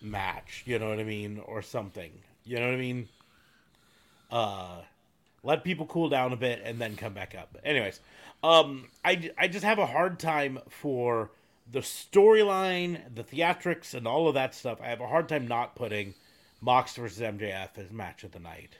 match. 0.00 0.62
You 0.66 0.78
know 0.78 0.88
what 0.88 0.98
I 0.98 1.04
mean, 1.04 1.40
or 1.44 1.62
something. 1.62 2.10
You 2.44 2.58
know 2.58 2.66
what 2.66 2.74
I 2.74 2.78
mean. 2.78 3.08
Uh, 4.30 4.80
let 5.42 5.64
people 5.64 5.86
cool 5.86 6.08
down 6.08 6.32
a 6.32 6.36
bit 6.36 6.60
and 6.64 6.78
then 6.78 6.96
come 6.96 7.14
back 7.14 7.34
up. 7.34 7.56
Anyways, 7.64 8.00
um, 8.42 8.88
I 9.04 9.30
I 9.38 9.48
just 9.48 9.64
have 9.64 9.78
a 9.78 9.86
hard 9.86 10.18
time 10.18 10.58
for 10.68 11.30
the 11.70 11.80
storyline, 11.80 13.14
the 13.14 13.24
theatrics, 13.24 13.94
and 13.94 14.06
all 14.06 14.28
of 14.28 14.34
that 14.34 14.54
stuff. 14.54 14.80
I 14.82 14.86
have 14.86 15.00
a 15.00 15.06
hard 15.06 15.28
time 15.28 15.46
not 15.46 15.76
putting 15.76 16.14
Mox 16.60 16.96
versus 16.96 17.20
MJF 17.20 17.76
as 17.76 17.90
match 17.90 18.24
of 18.24 18.32
the 18.32 18.38
night 18.38 18.78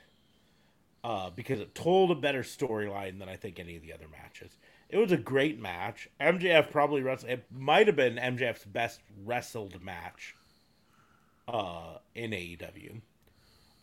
uh, 1.03 1.29
because 1.29 1.59
it 1.59 1.75
told 1.75 2.11
a 2.11 2.15
better 2.15 2.43
storyline 2.43 3.19
than 3.19 3.29
I 3.29 3.35
think 3.35 3.59
any 3.59 3.75
of 3.75 3.81
the 3.81 3.93
other 3.93 4.07
matches. 4.11 4.51
It 4.89 4.97
was 4.97 5.11
a 5.11 5.17
great 5.17 5.59
match. 5.59 6.09
MJF 6.19 6.71
probably 6.71 7.01
wrestled. 7.01 7.31
It 7.31 7.45
might 7.51 7.87
have 7.87 7.95
been 7.95 8.15
MJF's 8.15 8.65
best 8.65 9.01
wrestled 9.23 9.83
match 9.83 10.35
uh, 11.47 11.97
in 12.15 12.31
AEW. 12.31 13.01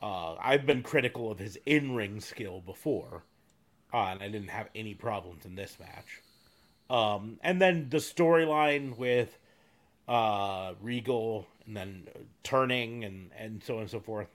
Uh, 0.03 0.35
I've 0.35 0.67
been 0.67 0.83
critical 0.83 1.31
of 1.31 1.39
his 1.39 1.59
in-ring 1.65 2.21
skill 2.21 2.61
before, 2.61 3.23
uh, 3.95 4.09
and 4.09 4.23
I 4.23 4.29
didn't 4.29 4.51
have 4.51 4.69
any 4.75 4.95
problems 4.95 5.47
in 5.47 5.55
this 5.55 5.79
match. 5.79 6.23
Um, 6.91 7.39
and 7.43 7.61
then 7.61 7.89
the 7.89 7.99
storyline 7.99 8.97
with 8.97 9.39
uh, 10.09 10.75
Regal, 10.81 11.47
and 11.67 11.77
then 11.77 12.09
turning, 12.43 13.05
and 13.05 13.31
and 13.37 13.63
so 13.63 13.77
on 13.77 13.83
and 13.83 13.91
so 13.91 14.01
forth. 14.01 14.29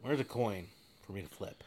Where's 0.00 0.20
a 0.20 0.24
coin 0.24 0.66
for 1.04 1.12
me 1.12 1.22
to 1.22 1.28
flip? 1.28 1.62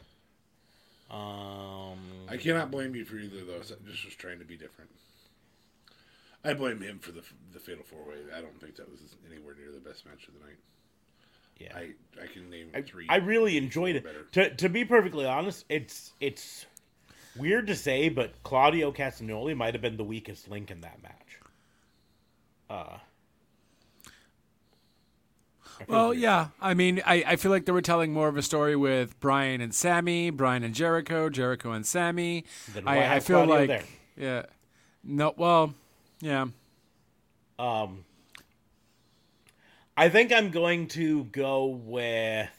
Um, 1.09 1.97
I 2.27 2.37
cannot 2.37 2.69
blame 2.71 2.95
you 2.95 3.03
for 3.05 3.17
either 3.17 3.39
of 3.41 3.47
those. 3.47 3.71
I 3.71 3.89
just 3.89 4.05
was 4.05 4.15
trying 4.15 4.39
to 4.39 4.45
be 4.45 4.57
different. 4.57 4.91
I 6.43 6.53
blame 6.53 6.81
him 6.81 6.99
for 6.99 7.11
the 7.11 7.23
the 7.53 7.59
fatal 7.59 7.83
four 7.83 8.03
way. 8.07 8.15
I 8.35 8.41
don't 8.41 8.59
think 8.61 8.75
that 8.77 8.89
was 8.89 9.01
anywhere 9.29 9.55
near 9.55 9.71
the 9.71 9.79
best 9.79 10.05
match 10.05 10.27
of 10.27 10.33
the 10.35 10.39
night. 10.45 10.57
yeah, 11.57 11.75
I 11.75 12.23
I 12.23 12.27
can 12.27 12.49
name 12.49 12.69
I, 12.73 12.81
three. 12.81 13.07
I 13.09 13.17
really 13.17 13.57
enjoyed 13.57 13.95
it. 13.95 14.03
better. 14.03 14.23
To 14.33 14.55
to 14.55 14.69
be 14.69 14.85
perfectly 14.85 15.25
honest, 15.25 15.65
it's 15.67 16.13
it's 16.19 16.65
weird 17.35 17.67
to 17.67 17.75
say, 17.75 18.09
but 18.09 18.41
Claudio 18.43 18.91
Castagnoli 18.91 19.55
might 19.55 19.73
have 19.73 19.81
been 19.81 19.97
the 19.97 20.03
weakest 20.03 20.47
link 20.49 20.71
in 20.71 20.81
that 20.81 21.01
match. 21.01 21.39
Uh, 22.69 22.97
Well, 25.87 26.13
yeah. 26.13 26.49
I 26.61 26.73
mean, 26.73 27.01
I, 27.05 27.23
I 27.25 27.35
feel 27.35 27.51
like 27.51 27.65
they 27.65 27.71
were 27.71 27.81
telling 27.81 28.13
more 28.13 28.27
of 28.27 28.37
a 28.37 28.41
story 28.41 28.75
with 28.75 29.19
Bryan 29.19 29.61
and 29.61 29.73
Sammy, 29.73 30.29
Bryan 30.29 30.63
and 30.63 30.73
Jericho, 30.73 31.29
Jericho 31.29 31.71
and 31.71 31.85
Sammy. 31.85 32.45
Then 32.73 32.85
why 32.85 33.03
I, 33.03 33.15
I 33.15 33.19
feel 33.19 33.45
Claudio 33.45 33.55
like, 33.55 33.67
there? 33.67 33.83
yeah. 34.17 34.45
No, 35.03 35.33
well, 35.37 35.73
yeah. 36.21 36.47
Um, 37.57 38.05
I 39.95 40.09
think 40.09 40.31
I'm 40.31 40.49
going 40.49 40.87
to 40.89 41.25
go 41.25 41.65
with 41.65 42.49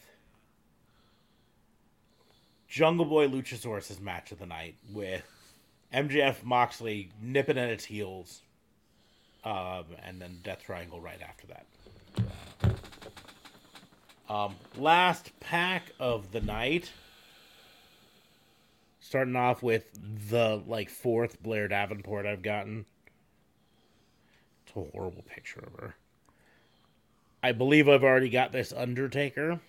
Jungle 2.67 3.05
Boy 3.05 3.27
Luchasaurus' 3.27 3.99
match 3.99 4.31
of 4.31 4.39
the 4.39 4.45
night 4.45 4.75
with 4.93 5.23
MJF 5.93 6.43
Moxley 6.43 7.09
nipping 7.21 7.57
at 7.57 7.69
its 7.69 7.83
heels, 7.83 8.41
um, 9.43 9.85
and 10.03 10.21
then 10.21 10.39
Death 10.43 10.63
Triangle 10.65 11.01
right 11.01 11.19
after 11.21 11.47
that. 11.47 11.65
Um, 14.31 14.55
last 14.77 15.37
pack 15.41 15.91
of 15.99 16.31
the 16.31 16.39
night. 16.39 16.89
Starting 19.01 19.35
off 19.35 19.61
with 19.61 19.83
the 20.29 20.63
like 20.65 20.89
fourth 20.89 21.43
Blair 21.43 21.67
Davenport 21.67 22.25
I've 22.25 22.41
gotten. 22.41 22.85
It's 24.65 24.77
a 24.77 24.89
horrible 24.93 25.23
picture 25.23 25.59
of 25.59 25.73
her. 25.73 25.95
I 27.43 27.51
believe 27.51 27.89
I've 27.89 28.05
already 28.05 28.29
got 28.29 28.53
this 28.53 28.71
Undertaker. 28.71 29.59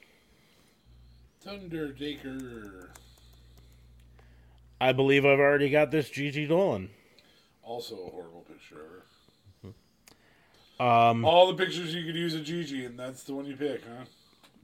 Thundertaker. 1.44 2.90
I 4.80 4.92
believe 4.92 5.26
I've 5.26 5.40
already 5.40 5.70
got 5.70 5.90
this 5.90 6.08
Gigi 6.08 6.46
Dolin. 6.46 6.88
Also 7.64 7.96
a 7.96 8.10
horrible 8.10 8.46
picture 8.46 8.76
of 9.64 9.72
her. 10.78 10.84
Um, 10.84 11.24
All 11.24 11.48
the 11.48 11.54
pictures 11.54 11.92
you 11.92 12.04
could 12.04 12.14
use 12.14 12.36
of 12.36 12.44
Gigi, 12.44 12.84
and 12.84 12.96
that's 12.96 13.24
the 13.24 13.34
one 13.34 13.46
you 13.46 13.56
pick, 13.56 13.82
huh? 13.84 14.04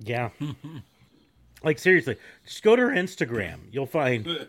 Yeah. 0.00 0.30
like 1.62 1.78
seriously, 1.78 2.16
just 2.44 2.62
go 2.62 2.76
to 2.76 2.82
her 2.82 2.88
Instagram. 2.88 3.58
You'll 3.72 3.86
find 3.86 4.46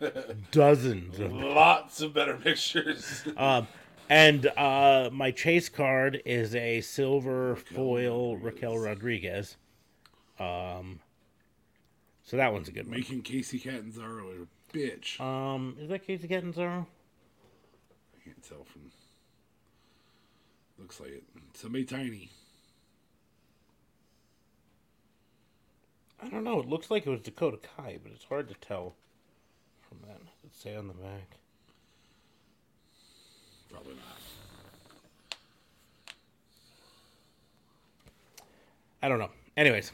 dozens 0.52 1.20
of 1.20 1.32
Lots 1.34 2.02
of 2.02 2.14
better 2.14 2.36
pictures. 2.36 3.24
Um, 3.38 3.68
and 4.10 4.48
uh, 4.58 5.10
my 5.14 5.30
chase 5.30 5.70
card 5.70 6.22
is 6.26 6.56
a 6.56 6.82
silver 6.82 7.56
foil 7.56 8.38
Raquel 8.38 8.78
Rodriguez. 8.78 9.56
Um, 10.40 11.00
so 12.24 12.38
that 12.38 12.52
one's 12.52 12.68
a 12.70 12.72
good 12.72 12.88
one. 12.88 12.98
Making 12.98 13.22
Kacy 13.22 13.62
Catanzaro 13.62 14.26
a 14.30 14.76
bitch. 14.76 15.20
Um, 15.20 15.78
is 15.80 15.90
that 15.90 16.08
Kacy 16.08 16.28
Catanzaro? 16.28 16.88
I 18.16 18.24
can't 18.24 18.42
tell 18.42 18.64
from. 18.64 18.90
Looks 20.80 21.00
like 21.00 21.10
it. 21.12 21.24
Somebody 21.54 21.84
tiny. 21.86 22.30
I 26.22 26.30
don't 26.30 26.44
know. 26.44 26.60
It 26.60 26.68
looks 26.68 26.92
like 26.92 27.06
it 27.08 27.10
was 27.10 27.22
Dakota 27.22 27.58
Kai, 27.78 28.00
but 28.04 28.12
it's 28.12 28.26
hard 28.26 28.50
to 28.50 28.56
tell 28.56 28.96
from 29.88 30.00
that. 30.08 30.20
Let's 30.44 30.62
say 30.62 30.76
on 30.76 30.88
the 30.88 30.94
back. 30.94 31.38
Probably 33.72 33.94
not. 33.94 34.04
I 39.02 39.08
don't 39.08 39.20
know. 39.20 39.30
Anyways, 39.56 39.94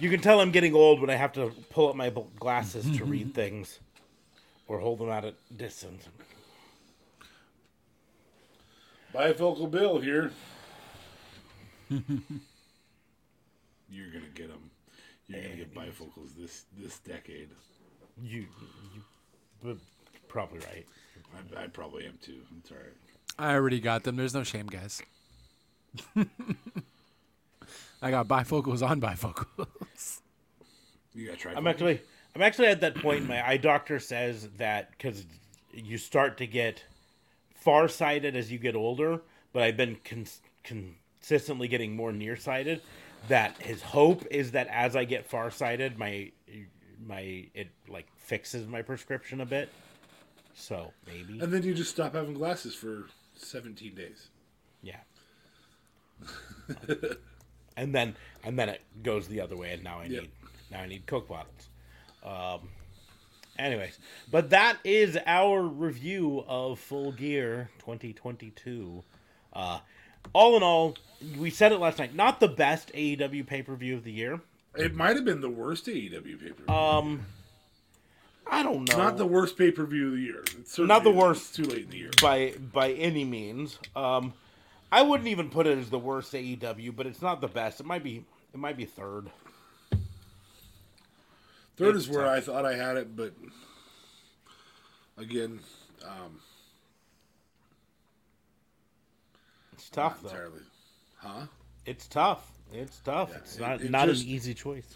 you 0.00 0.10
can 0.10 0.20
tell 0.20 0.40
I'm 0.40 0.50
getting 0.50 0.74
old 0.74 1.00
when 1.00 1.10
I 1.10 1.14
have 1.14 1.32
to 1.34 1.52
pull 1.70 1.88
up 1.88 1.94
my 1.94 2.12
glasses 2.40 2.84
to 2.98 3.04
read 3.04 3.34
things 3.36 3.78
or 4.66 4.80
hold 4.80 4.98
them 4.98 5.10
out 5.10 5.24
at 5.24 5.34
distance. 5.56 6.08
Bifocal 9.14 9.70
Bill 9.70 10.00
here. 10.00 10.32
You're 11.90 12.00
gonna 14.10 14.24
get 14.34 14.48
them. 14.48 14.71
You're 15.32 15.42
gonna 15.42 15.56
get 15.56 15.74
bifocals 15.74 16.36
this 16.36 16.64
this 16.78 16.98
decade. 17.00 17.50
You, 18.22 18.40
you, 18.94 19.02
but 19.62 19.76
probably 20.28 20.58
right. 20.60 20.86
I, 21.56 21.64
I 21.64 21.66
probably 21.68 22.06
am 22.06 22.18
too. 22.22 22.40
I'm 22.50 22.62
sorry. 22.68 22.90
I 23.38 23.54
already 23.54 23.80
got 23.80 24.04
them. 24.04 24.16
There's 24.16 24.34
no 24.34 24.42
shame, 24.42 24.66
guys. 24.66 25.02
I 28.02 28.10
got 28.10 28.28
bifocals 28.28 28.86
on 28.86 29.00
bifocals. 29.00 30.20
You 31.14 31.26
gotta 31.26 31.38
try. 31.38 31.52
I'm 31.54 31.66
actually 31.66 32.00
I'm 32.34 32.42
actually 32.42 32.68
at 32.68 32.80
that 32.80 32.94
point. 32.96 33.28
My 33.28 33.46
eye 33.46 33.56
doctor 33.58 33.98
says 33.98 34.48
that 34.58 34.90
because 34.92 35.24
you 35.72 35.98
start 35.98 36.38
to 36.38 36.46
get 36.46 36.84
farsighted 37.54 38.34
as 38.36 38.50
you 38.50 38.58
get 38.58 38.74
older, 38.74 39.20
but 39.52 39.62
I've 39.62 39.76
been 39.76 39.96
cons- 40.04 40.40
consistently 40.64 41.68
getting 41.68 41.94
more 41.94 42.12
nearsighted. 42.12 42.80
That 43.28 43.56
his 43.62 43.82
hope 43.82 44.24
is 44.30 44.50
that 44.52 44.66
as 44.68 44.96
I 44.96 45.04
get 45.04 45.26
farsighted, 45.30 45.96
my 45.98 46.32
my 47.04 47.46
it 47.54 47.68
like 47.88 48.06
fixes 48.16 48.66
my 48.66 48.82
prescription 48.82 49.40
a 49.40 49.46
bit. 49.46 49.68
So 50.54 50.92
maybe 51.06 51.40
And 51.40 51.52
then 51.52 51.62
you 51.62 51.72
just 51.74 51.90
stop 51.90 52.14
having 52.14 52.34
glasses 52.34 52.74
for 52.74 53.06
17 53.36 53.94
days. 53.94 54.28
yeah. 54.82 54.96
and 57.76 57.94
then 57.94 58.14
and 58.44 58.58
then 58.58 58.68
it 58.68 58.82
goes 59.02 59.28
the 59.28 59.40
other 59.40 59.56
way, 59.56 59.72
and 59.72 59.82
now 59.82 59.98
I 60.00 60.04
Yep. 60.04 60.22
need 60.22 60.30
now 60.70 60.80
I 60.80 60.86
need 60.86 61.06
Coke 61.06 61.28
bottles. 61.28 61.68
Um, 62.24 62.68
anyways, 63.58 63.98
but 64.30 64.50
that 64.50 64.78
is 64.84 65.18
our 65.26 65.62
review 65.62 66.44
of 66.46 66.78
Full 66.78 67.12
Gear 67.12 67.70
2022. 67.80 69.02
Uh, 69.52 69.80
all 70.32 70.56
in 70.56 70.62
all, 70.62 70.96
we 71.38 71.50
said 71.50 71.72
it 71.72 71.78
last 71.78 71.98
night. 71.98 72.14
Not 72.14 72.40
the 72.40 72.48
best 72.48 72.92
AEW 72.94 73.46
pay 73.46 73.62
per 73.62 73.74
view 73.74 73.96
of 73.96 74.04
the 74.04 74.12
year. 74.12 74.40
It 74.74 74.94
might 74.94 75.16
have 75.16 75.24
been 75.24 75.40
the 75.40 75.50
worst 75.50 75.86
AEW 75.86 76.40
pay 76.40 76.48
per 76.50 76.62
view. 76.64 76.68
Um, 76.74 77.26
I 78.46 78.62
don't 78.62 78.88
know. 78.88 78.96
not 78.98 79.16
the 79.16 79.26
worst 79.26 79.56
pay 79.56 79.70
per 79.70 79.84
view 79.86 80.08
of 80.08 80.12
the 80.14 80.20
year. 80.20 80.42
It's 80.58 80.78
Not 80.78 81.04
the 81.04 81.10
worst. 81.10 81.54
Too 81.54 81.62
late 81.64 81.84
in 81.84 81.90
the 81.90 81.98
year. 81.98 82.10
by 82.20 82.54
by 82.72 82.92
any 82.92 83.24
means. 83.24 83.78
Um, 83.94 84.32
I 84.90 85.02
wouldn't 85.02 85.28
even 85.28 85.48
put 85.48 85.66
it 85.66 85.78
as 85.78 85.88
the 85.90 85.98
worst 85.98 86.32
AEW, 86.32 86.94
but 86.94 87.06
it's 87.06 87.22
not 87.22 87.40
the 87.40 87.48
best. 87.48 87.80
It 87.80 87.86
might 87.86 88.02
be. 88.02 88.24
It 88.52 88.58
might 88.60 88.76
be 88.76 88.84
third. 88.84 89.30
Third 91.78 91.96
It's 91.96 92.04
is 92.04 92.10
where 92.10 92.24
tough. 92.26 92.36
I 92.36 92.40
thought 92.40 92.66
I 92.66 92.74
had 92.76 92.98
it, 92.98 93.16
but 93.16 93.32
again, 95.16 95.60
um, 96.04 96.40
It's 99.72 99.81
tough 99.92 100.22
not 100.22 100.22
though. 100.22 100.28
entirely. 100.36 100.60
Huh? 101.16 101.46
It's 101.86 102.06
tough. 102.08 102.48
It's 102.72 102.98
tough. 103.00 103.30
Yeah, 103.30 103.36
it's 103.38 103.56
it- 103.56 103.60
not 103.60 103.80
it 103.82 103.90
not 103.90 104.08
just- 104.08 104.24
an 104.24 104.28
easy 104.30 104.54
choice. 104.54 104.86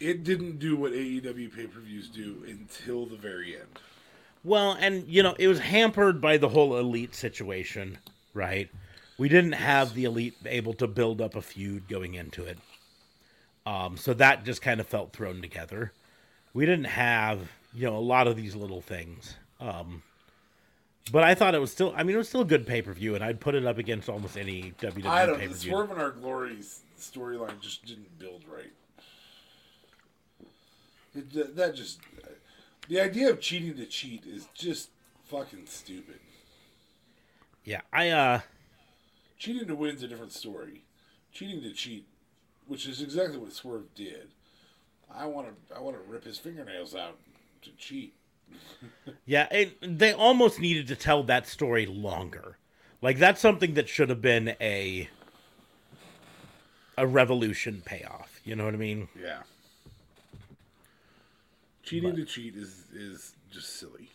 It 0.00 0.24
didn't 0.24 0.58
do 0.58 0.76
what 0.76 0.92
AEW 0.92 1.50
pay 1.54 1.66
per 1.66 1.80
views 1.80 2.08
do 2.08 2.42
until 2.48 3.04
the 3.06 3.16
very 3.16 3.54
end. 3.56 3.78
Well, 4.42 4.72
and 4.80 5.06
you 5.06 5.22
know, 5.22 5.34
it 5.38 5.48
was 5.48 5.58
hampered 5.60 6.20
by 6.20 6.38
the 6.38 6.48
whole 6.48 6.78
elite 6.78 7.14
situation, 7.14 7.98
right? 8.32 8.70
We 9.18 9.28
didn't 9.28 9.52
have 9.52 9.92
the 9.94 10.04
elite 10.04 10.36
able 10.46 10.72
to 10.74 10.86
build 10.86 11.20
up 11.20 11.34
a 11.36 11.42
feud 11.42 11.86
going 11.88 12.14
into 12.14 12.44
it. 12.44 12.58
Um, 13.66 13.98
so 13.98 14.14
that 14.14 14.44
just 14.44 14.62
kind 14.62 14.80
of 14.80 14.86
felt 14.86 15.12
thrown 15.12 15.42
together. 15.42 15.92
We 16.54 16.64
didn't 16.64 16.84
have, 16.86 17.50
you 17.74 17.84
know, 17.86 17.96
a 17.96 18.00
lot 18.00 18.26
of 18.26 18.36
these 18.36 18.56
little 18.56 18.80
things. 18.80 19.34
Um, 19.60 20.02
but 21.12 21.24
I 21.24 21.34
thought 21.34 21.54
it 21.54 21.60
was 21.60 21.70
still 21.72 21.92
I 21.96 22.02
mean 22.02 22.14
it 22.14 22.18
was 22.18 22.28
still 22.28 22.42
a 22.42 22.46
good 22.46 22.66
pay 22.66 22.82
per 22.82 22.92
view 22.92 23.14
and 23.14 23.24
I'd 23.24 23.40
put 23.40 23.54
it 23.54 23.64
up 23.66 23.78
against 23.78 24.08
almost 24.08 24.36
any 24.36 24.72
WWE 24.80 25.06
I 25.06 25.26
don't. 25.26 25.38
The. 25.40 25.54
Swerve 25.54 25.90
in 25.90 25.98
Our 25.98 26.10
Glory's 26.10 26.82
storyline 26.98 27.60
just 27.60 27.84
didn't 27.84 28.18
build 28.18 28.44
right. 28.52 28.72
It, 31.14 31.32
that- 31.32 31.56
that 31.56 31.74
just 31.74 32.00
the 32.88 33.00
idea 33.00 33.30
of 33.30 33.40
cheating 33.40 33.76
to 33.76 33.86
cheat 33.86 34.24
is 34.26 34.46
just 34.54 34.90
fucking 35.24 35.66
stupid. 35.66 36.18
Yeah, 37.64 37.82
I 37.92 38.08
uh 38.10 38.40
Cheating 39.38 39.68
to 39.68 39.74
win's 39.74 40.02
a 40.02 40.08
different 40.08 40.32
story. 40.32 40.82
Cheating 41.32 41.62
to 41.62 41.72
cheat, 41.72 42.06
which 42.66 42.86
is 42.86 43.00
exactly 43.00 43.38
what 43.38 43.52
Swerve 43.52 43.94
did. 43.94 44.28
I 45.12 45.26
want 45.26 45.48
to. 45.48 45.74
I 45.76 45.80
want 45.80 45.96
to 45.96 46.02
rip 46.10 46.24
his 46.24 46.38
fingernails 46.38 46.94
out 46.94 47.16
to 47.62 47.70
cheat. 47.78 48.14
Yeah, 49.26 49.46
it, 49.52 49.78
they 49.98 50.12
almost 50.12 50.58
needed 50.58 50.88
to 50.88 50.96
tell 50.96 51.22
that 51.24 51.46
story 51.46 51.86
longer. 51.86 52.56
Like 53.00 53.18
that's 53.18 53.40
something 53.40 53.74
that 53.74 53.88
should 53.88 54.08
have 54.08 54.20
been 54.20 54.56
a 54.60 55.08
a 56.98 57.06
revolution 57.06 57.82
payoff. 57.84 58.40
You 58.44 58.56
know 58.56 58.64
what 58.64 58.74
I 58.74 58.78
mean? 58.78 59.08
Yeah. 59.20 59.42
Cheating 61.82 62.16
to 62.16 62.24
cheat 62.24 62.56
is 62.56 62.86
is 62.92 63.34
just 63.50 63.76
silly. 63.78 64.08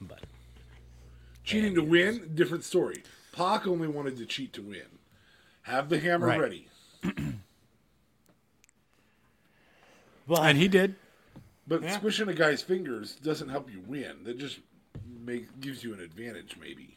But 0.00 0.20
Cheating 1.44 1.74
to 1.74 1.82
win, 1.82 2.30
different 2.34 2.64
story. 2.64 3.02
Pac 3.32 3.66
only 3.66 3.88
wanted 3.88 4.16
to 4.18 4.26
cheat 4.26 4.52
to 4.54 4.62
win. 4.62 4.98
Have 5.62 5.88
the 5.88 5.98
hammer 5.98 6.28
Right. 6.28 6.40
ready. 6.40 6.68
but 10.30 10.42
And 10.46 10.56
he 10.56 10.68
did. 10.68 10.94
But 11.66 11.88
squishing 11.90 12.28
a 12.28 12.34
guy's 12.34 12.62
fingers 12.62 13.16
doesn't 13.16 13.48
help 13.48 13.70
you 13.70 13.80
win. 13.86 14.24
That 14.24 14.38
just 14.38 14.60
make, 15.24 15.60
gives 15.60 15.82
you 15.84 15.92
an 15.92 16.00
advantage, 16.00 16.56
maybe. 16.60 16.96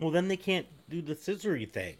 well, 0.00 0.10
then 0.10 0.28
they 0.28 0.36
can't 0.36 0.66
do 0.88 1.00
the 1.02 1.14
scissory 1.14 1.70
thing. 1.70 1.96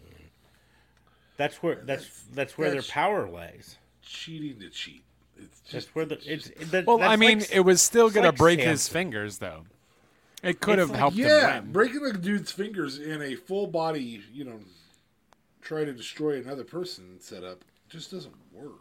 That's 1.37 1.61
where 1.61 1.75
that's 1.85 2.23
that's 2.33 2.57
where 2.57 2.69
that's- 2.69 2.87
their 2.87 2.93
power 2.93 3.27
lies. 3.29 3.77
Cheating 4.01 4.59
to 4.61 4.69
cheat. 4.69 5.03
It's 5.37 5.59
That's 5.59 5.71
just 5.85 5.95
where 5.95 6.05
the 6.05 6.19
it's 6.25 6.49
that, 6.71 6.85
Well, 6.87 6.97
that's 6.97 7.11
I 7.11 7.15
mean, 7.15 7.39
like- 7.39 7.51
it 7.51 7.59
was 7.59 7.81
still 7.81 8.09
gonna 8.09 8.27
like 8.29 8.37
break 8.37 8.59
his 8.59 8.87
fingers, 8.87 9.37
though. 9.37 9.65
It 10.41 10.59
could 10.61 10.73
It's 10.79 10.81
have 10.81 10.89
like- 10.91 10.99
helped 10.99 11.17
yeah, 11.17 11.57
him 11.57 11.63
win. 11.65 11.73
breaking 11.73 12.05
a 12.05 12.13
dude's 12.13 12.51
fingers 12.51 12.97
in 12.99 13.21
a 13.21 13.35
full 13.35 13.67
body, 13.67 14.23
you 14.33 14.45
know, 14.45 14.59
try 15.61 15.83
to 15.83 15.93
destroy 15.93 16.37
another 16.37 16.63
person 16.63 17.19
setup 17.19 17.63
just 17.89 18.11
doesn't 18.11 18.33
work. 18.53 18.73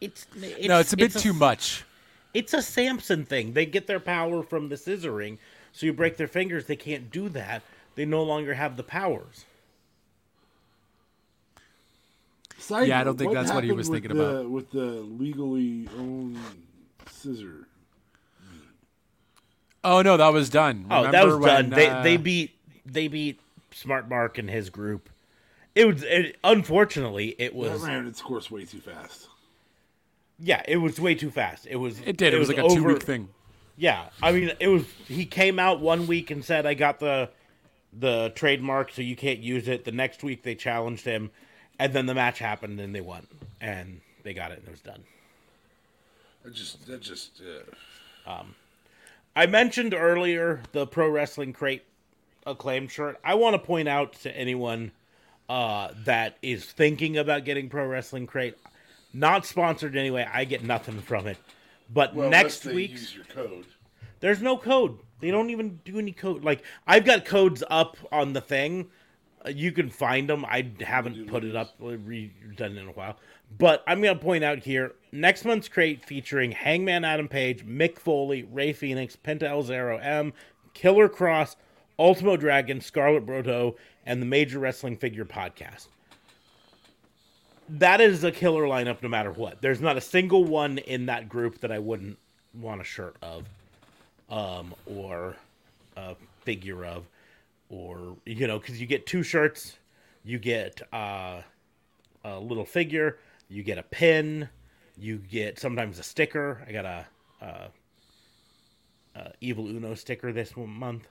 It's, 0.00 0.26
it's 0.34 0.66
no, 0.66 0.78
it's 0.80 0.92
a 0.92 0.96
bit 0.96 1.14
a- 1.14 1.18
too 1.18 1.32
much. 1.32 1.84
It's 2.34 2.54
a 2.54 2.62
Samson 2.62 3.24
thing. 3.26 3.52
They 3.52 3.66
get 3.66 3.86
their 3.86 4.00
power 4.00 4.42
from 4.42 4.68
the 4.70 4.76
scissoring, 4.76 5.36
so 5.72 5.86
you 5.86 5.92
break 5.92 6.16
their 6.16 6.26
fingers. 6.28 6.66
They 6.66 6.76
can't 6.76 7.10
do 7.10 7.28
that. 7.30 7.62
They 7.94 8.04
no 8.06 8.22
longer 8.22 8.54
have 8.54 8.76
the 8.76 8.82
powers. 8.82 9.44
Side 12.58 12.88
Yeah, 12.88 13.00
I 13.00 13.04
don't 13.04 13.14
note, 13.14 13.18
think 13.18 13.34
that's 13.34 13.52
what 13.52 13.64
he 13.64 13.72
was 13.72 13.88
thinking 13.88 14.16
the, 14.16 14.24
about. 14.24 14.50
With 14.50 14.70
the 14.70 14.80
legally 14.80 15.88
owned 15.98 16.38
scissor. 17.10 17.66
Oh 19.84 20.00
no, 20.00 20.16
that 20.16 20.32
was 20.32 20.48
done. 20.48 20.86
Oh, 20.90 21.10
that 21.10 21.24
was 21.24 21.34
Remember 21.34 21.46
done. 21.46 21.70
when, 21.70 21.78
they 21.78 21.88
uh, 21.88 22.02
they 22.02 22.16
beat 22.16 22.52
they 22.86 23.08
beat 23.08 23.40
Smart 23.72 24.08
Mark 24.08 24.38
and 24.38 24.48
his 24.48 24.70
group. 24.70 25.10
It 25.74 25.86
was 25.86 26.02
it, 26.02 26.36
unfortunately 26.44 27.28
it 27.38 27.52
That 27.52 27.54
was 27.54 27.82
ran 27.82 28.06
its 28.06 28.20
course 28.20 28.50
way 28.50 28.64
too 28.64 28.80
fast. 28.80 29.28
yeah 30.38 30.62
it 30.68 30.76
was 30.76 31.00
way 31.00 31.14
too 31.14 31.30
fast. 31.30 31.66
It 31.70 31.76
was 31.76 32.00
It 32.00 32.16
did. 32.16 32.34
It, 32.34 32.38
was, 32.38 32.48
like 32.48 32.58
a 32.58 32.62
over- 32.62 32.74
two 32.74 32.84
week 32.84 33.02
thing. 33.02 33.28
Yeah, 33.76 34.10
I 34.22 34.32
mean 34.32 34.52
it 34.60 34.68
was. 34.68 34.84
He 35.08 35.24
came 35.24 35.58
out 35.58 35.80
one 35.80 36.06
week 36.06 36.30
and 36.30 36.44
said 36.44 36.66
I 36.66 36.74
got 36.74 37.00
the 37.00 37.30
the 37.92 38.30
trademark, 38.34 38.92
so 38.92 39.00
you 39.02 39.16
can't 39.16 39.40
use 39.40 39.66
it. 39.66 39.84
The 39.84 39.92
next 39.92 40.22
week 40.22 40.42
they 40.42 40.54
challenged 40.54 41.04
him, 41.06 41.30
and 41.78 41.92
then 41.94 42.04
the 42.06 42.14
match 42.14 42.38
happened, 42.38 42.80
and 42.80 42.94
they 42.94 43.00
won, 43.00 43.26
and 43.62 44.00
they 44.24 44.34
got 44.34 44.50
it, 44.52 44.58
and 44.58 44.68
it 44.68 44.70
was 44.70 44.80
done. 44.82 45.02
I 46.46 46.50
just 46.50 46.86
that 46.86 47.00
just 47.00 47.40
uh, 48.26 48.42
I 49.34 49.46
mentioned 49.46 49.94
earlier 49.94 50.62
the 50.72 50.86
pro 50.86 51.08
wrestling 51.08 51.54
crate 51.54 51.84
acclaim 52.46 52.88
shirt. 52.88 53.18
I 53.24 53.34
want 53.36 53.54
to 53.54 53.58
point 53.58 53.88
out 53.88 54.12
to 54.22 54.36
anyone 54.36 54.92
uh, 55.48 55.88
that 56.04 56.36
is 56.42 56.64
thinking 56.64 57.18
about 57.18 57.44
getting 57.44 57.68
pro 57.68 57.86
wrestling 57.86 58.26
crate, 58.26 58.56
not 59.12 59.44
sponsored 59.46 59.96
anyway. 59.96 60.26
I 60.32 60.44
get 60.44 60.62
nothing 60.64 61.00
from 61.00 61.26
it. 61.26 61.36
But 61.92 62.14
well, 62.14 62.30
next 62.30 62.64
unless 62.64 62.72
they 62.72 62.74
week's 62.74 63.00
use 63.00 63.14
your 63.16 63.24
code. 63.26 63.66
there's 64.20 64.40
no 64.40 64.56
code. 64.56 64.98
They 65.20 65.30
don't 65.30 65.50
even 65.50 65.80
do 65.84 65.98
any 65.98 66.12
code. 66.12 66.42
Like 66.42 66.62
I've 66.86 67.04
got 67.04 67.24
codes 67.24 67.62
up 67.70 67.96
on 68.10 68.32
the 68.32 68.40
thing. 68.40 68.88
Uh, 69.44 69.50
You 69.50 69.72
can 69.72 69.90
find 69.90 70.28
them. 70.28 70.44
I 70.44 70.70
haven't 70.80 71.28
put 71.28 71.44
it 71.44 71.54
up, 71.54 71.78
redone 71.80 72.60
it 72.60 72.78
in 72.78 72.88
a 72.88 72.92
while. 72.92 73.16
But 73.58 73.84
I'm 73.86 74.00
going 74.00 74.16
to 74.16 74.24
point 74.24 74.42
out 74.42 74.60
here 74.60 74.92
next 75.12 75.44
month's 75.44 75.68
crate 75.68 76.02
featuring 76.02 76.52
Hangman 76.52 77.04
Adam 77.04 77.28
Page, 77.28 77.66
Mick 77.66 77.98
Foley, 77.98 78.44
Rey 78.44 78.72
Fenix, 78.72 79.14
Penta 79.16 79.42
El 79.42 79.62
Zero 79.62 79.98
M, 79.98 80.32
Killer 80.72 81.08
Kross, 81.10 81.56
Ultimo 81.98 82.36
Dragon, 82.38 82.80
Scarlett 82.80 83.26
Bordeaux, 83.26 83.76
and 84.06 84.20
the 84.20 84.26
Major 84.26 84.58
Wrestling 84.58 84.96
Figure 84.96 85.24
Podcast. 85.24 85.88
That 87.68 88.00
is 88.00 88.24
a 88.24 88.32
killer 88.32 88.64
lineup 88.64 89.02
no 89.02 89.08
matter 89.08 89.30
what. 89.30 89.62
There's 89.62 89.80
not 89.80 89.96
a 89.96 90.00
single 90.00 90.44
one 90.44 90.78
in 90.78 91.06
that 91.06 91.28
group 91.28 91.60
that 91.60 91.72
I 91.72 91.78
wouldn't 91.78 92.18
want 92.54 92.80
a 92.80 92.84
shirt 92.84 93.16
of 93.22 93.46
um, 94.28 94.74
or 94.86 95.36
a 95.96 96.16
figure 96.40 96.84
of, 96.84 97.04
or 97.70 98.16
you 98.26 98.46
know, 98.46 98.58
because 98.58 98.80
you 98.80 98.86
get 98.86 99.06
two 99.06 99.22
shirts, 99.22 99.76
you 100.24 100.38
get 100.38 100.82
uh, 100.92 101.42
a 102.24 102.38
little 102.38 102.64
figure, 102.64 103.18
you 103.48 103.62
get 103.62 103.78
a 103.78 103.82
pin, 103.82 104.48
you 104.98 105.18
get 105.18 105.58
sometimes 105.58 105.98
a 105.98 106.02
sticker. 106.02 106.62
I 106.66 106.72
got 106.72 106.84
a, 106.84 107.06
uh 107.40 107.68
uh 109.16 109.28
Evil 109.40 109.66
Uno 109.68 109.94
sticker 109.94 110.32
this 110.32 110.56
month. 110.56 111.06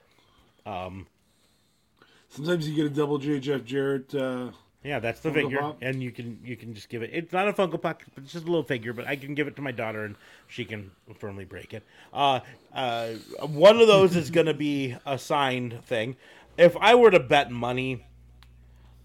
Sometimes 2.34 2.68
you 2.68 2.74
get 2.74 2.86
a 2.86 2.90
double 2.94 3.18
J 3.18 3.38
Jeff 3.40 3.64
Jarrett. 3.64 4.14
Uh, 4.14 4.52
Yeah, 4.82 5.00
that's 5.00 5.20
the 5.20 5.28
Funko 5.30 5.34
figure, 5.34 5.58
Pop? 5.60 5.78
and 5.82 6.02
you 6.02 6.10
can 6.10 6.40
you 6.42 6.56
can 6.56 6.74
just 6.74 6.88
give 6.88 7.02
it. 7.02 7.10
It's 7.12 7.32
not 7.32 7.46
a 7.46 7.52
Funko 7.52 7.80
Pop, 7.80 8.02
but 8.14 8.24
it's 8.24 8.32
just 8.32 8.44
a 8.44 8.48
little 8.48 8.62
figure. 8.64 8.92
But 8.92 9.06
I 9.06 9.16
can 9.16 9.34
give 9.34 9.46
it 9.48 9.56
to 9.56 9.62
my 9.62 9.70
daughter, 9.72 10.04
and 10.04 10.16
she 10.48 10.64
can 10.64 10.90
firmly 11.18 11.44
break 11.44 11.74
it. 11.74 11.82
Uh, 12.12 12.40
uh, 12.74 13.08
one 13.46 13.78
of 13.78 13.86
those 13.86 14.16
is 14.16 14.30
going 14.30 14.46
to 14.46 14.54
be 14.54 14.96
a 15.04 15.18
signed 15.18 15.84
thing. 15.84 16.16
If 16.56 16.76
I 16.78 16.94
were 16.94 17.10
to 17.10 17.20
bet 17.20 17.50
money, 17.50 18.06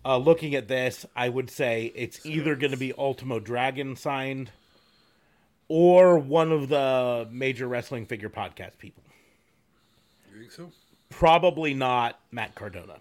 uh, 0.05 0.17
looking 0.17 0.55
at 0.55 0.67
this, 0.69 1.05
I 1.15 1.27
would 1.29 1.49
say 1.49 1.91
it's 1.95 2.25
either 2.25 2.55
going 2.55 2.71
to 2.71 2.77
be 2.77 2.93
Ultimo 2.97 3.39
Dragon 3.39 3.95
signed, 3.97 4.51
or 5.67 6.17
one 6.17 6.51
of 6.53 6.69
the 6.69 7.27
major 7.29 7.67
wrestling 7.67 8.05
figure 8.05 8.29
podcast 8.29 8.77
people. 8.77 9.03
you 10.33 10.39
think 10.39 10.51
so? 10.51 10.71
Probably 11.09 11.73
not 11.73 12.19
Matt 12.31 12.55
Cardona. 12.55 12.99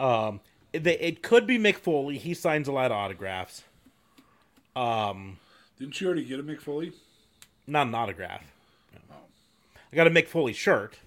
Um, 0.00 0.40
it, 0.72 0.86
it 0.86 1.22
could 1.22 1.46
be 1.46 1.58
Mick 1.58 1.76
Foley. 1.76 2.18
He 2.18 2.34
signs 2.34 2.66
a 2.66 2.72
lot 2.72 2.90
of 2.90 2.96
autographs. 2.96 3.62
Um, 4.74 5.38
didn't 5.78 6.00
you 6.00 6.06
already 6.06 6.24
get 6.24 6.40
a 6.40 6.42
Mick 6.42 6.60
Foley? 6.60 6.92
Not 7.66 7.86
an 7.86 7.94
autograph. 7.94 8.42
No. 9.08 9.16
I 9.92 9.96
got 9.96 10.06
a 10.06 10.10
Mick 10.10 10.26
Foley 10.26 10.54
shirt, 10.54 10.98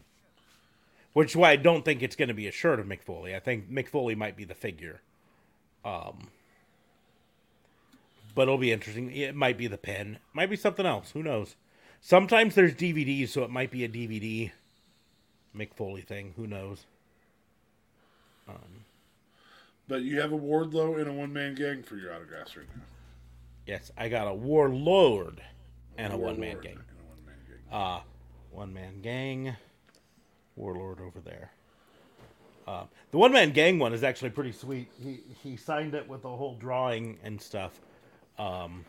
which 1.13 1.31
is 1.31 1.35
why 1.35 1.51
I 1.51 1.55
don't 1.55 1.83
think 1.83 2.03
it's 2.03 2.15
going 2.15 2.27
to 2.27 2.33
be 2.33 2.47
a 2.47 2.51
shirt 2.51 2.79
of 2.79 2.85
Mick 2.85 3.01
Foley. 3.01 3.35
I 3.35 3.39
think 3.39 3.69
Mick 3.69 3.89
Foley 3.89 4.15
might 4.15 4.37
be 4.37 4.45
the 4.45 4.53
figure. 4.53 5.01
Um, 5.83 6.27
but 8.35 8.43
it'll 8.43 8.57
be 8.57 8.71
interesting. 8.71 9.11
It 9.11 9.35
might 9.35 9.57
be 9.57 9.67
the 9.67 9.77
pin. 9.77 10.19
Might 10.33 10.49
be 10.49 10.55
something 10.55 10.85
else. 10.85 11.11
Who 11.11 11.23
knows? 11.23 11.55
Sometimes 11.99 12.55
there's 12.55 12.73
DVDs, 12.73 13.29
so 13.29 13.43
it 13.43 13.49
might 13.49 13.71
be 13.71 13.83
a 13.83 13.89
DVD 13.89 14.51
Mick 15.55 15.73
Foley 15.73 16.01
thing. 16.01 16.33
Who 16.35 16.47
knows? 16.47 16.85
But 19.87 20.01
you 20.03 20.21
have 20.21 20.31
a 20.31 20.37
Wardlow 20.37 20.99
and 20.99 21.09
a 21.09 21.13
one 21.13 21.33
man 21.33 21.55
gang 21.55 21.83
for 21.83 21.95
your 21.97 22.13
autographs 22.13 22.55
right 22.55 22.65
now. 22.75 22.81
Yes, 23.65 23.91
I 23.97 24.09
got 24.09 24.27
a 24.27 24.33
Warlord 24.33 25.41
and 25.97 26.13
a 26.13 26.17
one 26.17 26.39
man 26.39 26.57
gang. 26.61 26.73
and 26.73 26.81
a 26.99 27.09
one-man 27.09 27.35
gang. 27.47 27.79
Uh, 27.79 27.99
one 28.51 28.73
man 28.73 29.01
gang, 29.01 29.55
Warlord 30.55 30.99
over 30.99 31.19
there. 31.19 31.51
Uh, 32.67 32.83
the 33.11 33.17
one 33.17 33.31
man 33.31 33.51
gang 33.51 33.77
one 33.79 33.93
is 33.93 34.03
actually 34.03 34.29
pretty 34.31 34.51
sweet. 34.53 34.89
He 35.01 35.19
he 35.43 35.57
signed 35.57 35.93
it 35.95 36.07
with 36.07 36.23
a 36.25 36.29
whole 36.29 36.55
drawing 36.55 37.17
and 37.23 37.41
stuff. 37.41 37.79
Um, 38.39 38.85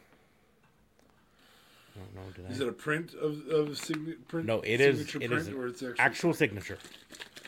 I 1.97 2.01
don't 2.01 2.15
know, 2.15 2.33
did 2.37 2.47
I? 2.47 2.51
Is 2.51 2.61
it 2.61 2.69
a 2.69 2.73
print 2.73 3.15
of 3.15 3.47
of 3.49 3.77
sign- 3.79 4.17
print? 4.29 4.47
no, 4.47 4.61
it 4.61 4.81
is. 4.81 4.99
signature 4.99 5.19
It 5.23 5.31
print, 5.31 5.49
is 5.49 5.55
or 5.55 5.67
it's 5.67 5.83
actually, 5.83 6.01
actual 6.01 6.35
signature. 6.35 6.79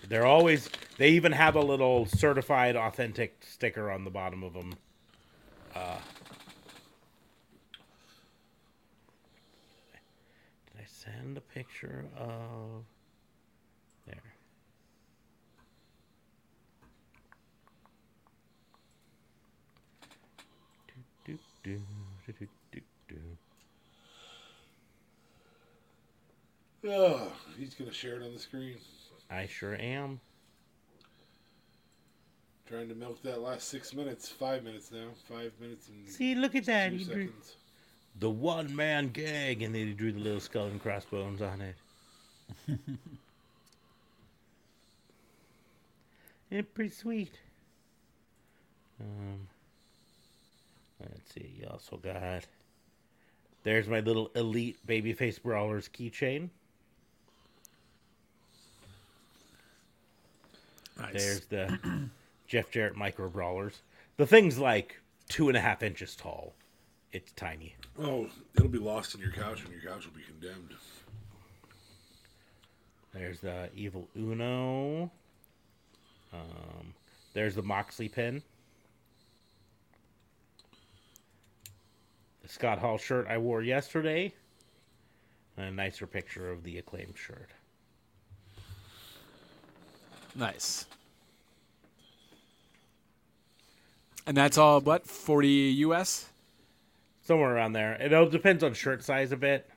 They're 0.09 0.27
always. 0.27 0.71
They 0.99 1.11
even 1.11 1.33
have 1.33 1.57
a 1.57 1.61
little 1.61 2.07
certified, 2.07 2.77
authentic 2.77 3.43
sticker 3.47 3.91
on 3.91 4.05
the 4.05 4.11
bottom 4.11 4.43
of 4.43 4.55
them. 4.55 4.75
Uh, 5.75 5.99
did 10.73 10.81
I 10.81 10.87
send 10.87 11.37
a 11.37 11.41
picture 11.41 12.05
of? 12.17 12.85
There. 14.07 14.23
Do, 21.25 21.39
do, 21.65 21.81
do. 23.09 23.17
Oh, 26.89 27.33
he's 27.59 27.75
gonna 27.75 27.93
share 27.93 28.15
it 28.21 28.23
on 28.23 28.33
the 28.33 28.39
screen. 28.39 28.77
I 29.31 29.47
sure 29.47 29.75
am. 29.75 30.21
Trying 32.67 32.89
to 32.89 32.95
milk 32.95 33.23
that 33.23 33.41
last 33.41 33.69
six 33.69 33.95
minutes, 33.95 34.29
five 34.29 34.65
minutes 34.65 34.91
now, 34.91 35.09
five 35.29 35.53
minutes 35.61 35.89
and 35.89 36.09
See, 36.09 36.35
look 36.35 36.55
at 36.57 36.65
that. 36.67 36.91
two 36.91 36.97
He 36.99 37.05
drew 37.05 37.27
seconds. 37.27 37.57
the 38.19 38.31
one 38.31 38.75
man 38.75 39.09
gag, 39.11 39.63
and 39.63 39.75
then 39.75 39.87
he 39.89 39.93
drew 39.93 40.13
the 40.13 40.19
little 40.21 40.41
skull 40.41 40.67
and 40.67 40.81
crossbones 40.81 41.43
on 41.43 41.61
it. 41.61 41.77
it's 46.51 46.69
pretty 46.75 46.91
sweet. 46.91 47.39
Um, 49.01 49.49
let's 51.01 51.33
see. 51.35 51.55
You 51.61 51.69
also 51.71 51.97
got. 51.99 52.45
There's 53.63 53.89
my 53.89 54.01
little 54.01 54.31
elite 54.35 54.79
babyface 54.87 55.41
brawlers 55.43 55.89
keychain. 55.89 56.51
Nice. 60.99 61.13
There's 61.13 61.47
the 61.47 62.09
Jeff 62.47 62.71
Jarrett 62.71 62.97
micro 62.97 63.29
brawlers. 63.29 63.83
The 64.17 64.27
thing's 64.27 64.59
like 64.59 64.97
two 65.29 65.49
and 65.49 65.57
a 65.57 65.61
half 65.61 65.83
inches 65.83 66.17
tall. 66.17 66.55
It's 67.13 67.33
tiny. 67.33 67.77
Oh, 67.99 68.29
it'll 68.55 68.69
be 68.69 68.79
lost 68.79 69.15
in 69.15 69.21
your 69.21 69.33
couch, 69.33 69.63
and 69.65 69.73
your 69.73 69.81
couch 69.81 70.05
will 70.05 70.15
be 70.15 70.23
condemned. 70.23 70.75
There's 73.15 73.41
the 73.41 73.71
Evil 73.75 74.09
Uno. 74.17 75.11
Um, 76.33 76.95
there's 77.33 77.55
the 77.55 77.63
Moxley 77.63 78.09
pin. 78.09 78.43
The 82.43 82.49
Scott 82.49 82.79
Hall 82.79 82.99
shirt 82.99 83.27
I 83.29 83.39
wore 83.39 83.63
yesterday. 83.63 84.35
And 85.57 85.67
a 85.69 85.73
nicer 85.73 86.07
picture 86.07 86.51
of 86.51 86.63
the 86.63 86.77
acclaimed 86.77 87.17
shirt. 87.17 87.49
Nice. 90.37 90.87
And 94.27 94.37
that's 94.37 94.59
all, 94.59 94.81
what, 94.81 95.07
40 95.07 95.49
US? 95.49 96.27
Somewhere 97.23 97.55
around 97.55 97.73
there. 97.73 97.95
It 97.95 98.13
all 98.13 98.27
depends 98.27 98.63
on 98.63 98.75
shirt 98.75 99.03
size 99.03 99.33
a 99.33 99.37
bit. 99.37 99.69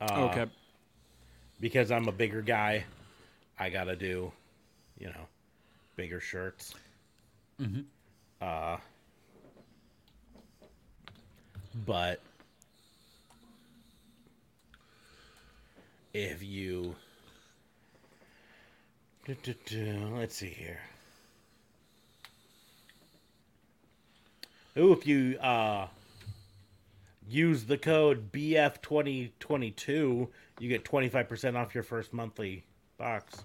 Uh, 0.00 0.28
okay. 0.30 0.46
Because 1.60 1.90
I'm 1.90 2.06
a 2.06 2.12
bigger 2.12 2.42
guy, 2.42 2.84
I 3.58 3.70
gotta 3.70 3.96
do, 3.96 4.30
you 4.98 5.06
know, 5.06 5.26
bigger 5.96 6.20
shirts. 6.20 6.74
Uh, 8.40 8.76
but 11.86 12.20
if 16.12 16.42
you, 16.42 16.94
let's 19.28 20.36
see 20.36 20.48
here. 20.48 20.78
Ooh, 24.78 24.92
if 24.92 25.06
you 25.06 25.36
uh, 25.38 25.88
use 27.28 27.64
the 27.64 27.78
code 27.78 28.30
BF2022, 28.30 30.28
you 30.60 30.68
get 30.68 30.84
25% 30.84 31.56
off 31.56 31.74
your 31.74 31.82
first 31.82 32.12
monthly 32.12 32.62
box. 32.98 33.42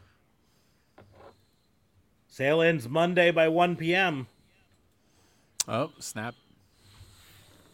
Sale 2.27 2.61
ends 2.61 2.87
Monday 2.87 3.31
by 3.31 3.47
1 3.47 3.75
p.m. 3.75 4.27
Oh, 5.67 5.91
snap. 5.99 6.35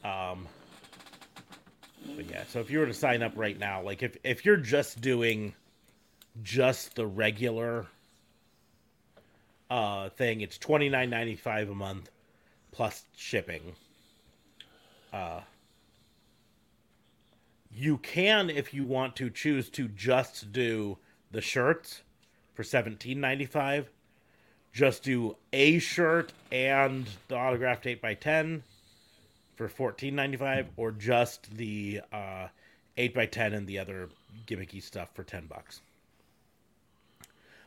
Um, 0.04 0.48
but 2.16 2.30
yeah, 2.30 2.44
so 2.48 2.60
if 2.60 2.72
you 2.72 2.80
were 2.80 2.86
to 2.86 2.94
sign 2.94 3.22
up 3.22 3.34
right 3.36 3.60
now, 3.60 3.82
like 3.82 4.02
if 4.02 4.16
if 4.24 4.46
you're 4.46 4.56
just 4.58 5.02
doing 5.02 5.54
just 6.44 6.96
the 6.96 7.06
regular 7.06 7.88
uh 9.70 10.10
thing, 10.10 10.42
it's 10.42 10.58
twenty 10.58 10.90
nine 10.90 11.10
ninety 11.10 11.36
five 11.36 11.70
a 11.70 11.76
month 11.76 12.10
plus 12.72 13.04
shipping. 13.16 13.76
Uh 15.12 15.42
you 17.72 17.98
can 17.98 18.50
if 18.50 18.74
you 18.74 18.84
want 18.84 19.16
to 19.18 19.30
choose 19.30 19.70
to 19.70 19.88
just 19.88 20.52
do 20.52 20.98
the 21.32 21.42
shirts 21.42 22.02
for 22.54 22.64
seventeen 22.64 23.20
ninety 23.20 23.46
five. 23.46 23.90
Just 24.74 25.04
do 25.04 25.36
a 25.54 25.80
shirt 25.80 26.34
and 26.52 27.08
the 27.30 27.36
autographed 27.36 27.88
eight 27.88 28.02
by 28.02 28.14
ten 28.14 28.64
for 29.56 29.68
fourteen 29.68 30.16
ninety 30.16 30.38
five, 30.38 30.68
or 30.78 30.92
just 30.92 31.56
the 31.58 32.02
uh, 32.14 32.48
eight 32.96 33.18
x 33.18 33.36
ten 33.36 33.54
and 33.54 33.66
the 33.66 33.80
other 33.80 34.10
gimmicky 34.46 34.82
stuff 34.84 35.10
for 35.16 35.24
ten 35.24 35.48
bucks. 35.48 35.82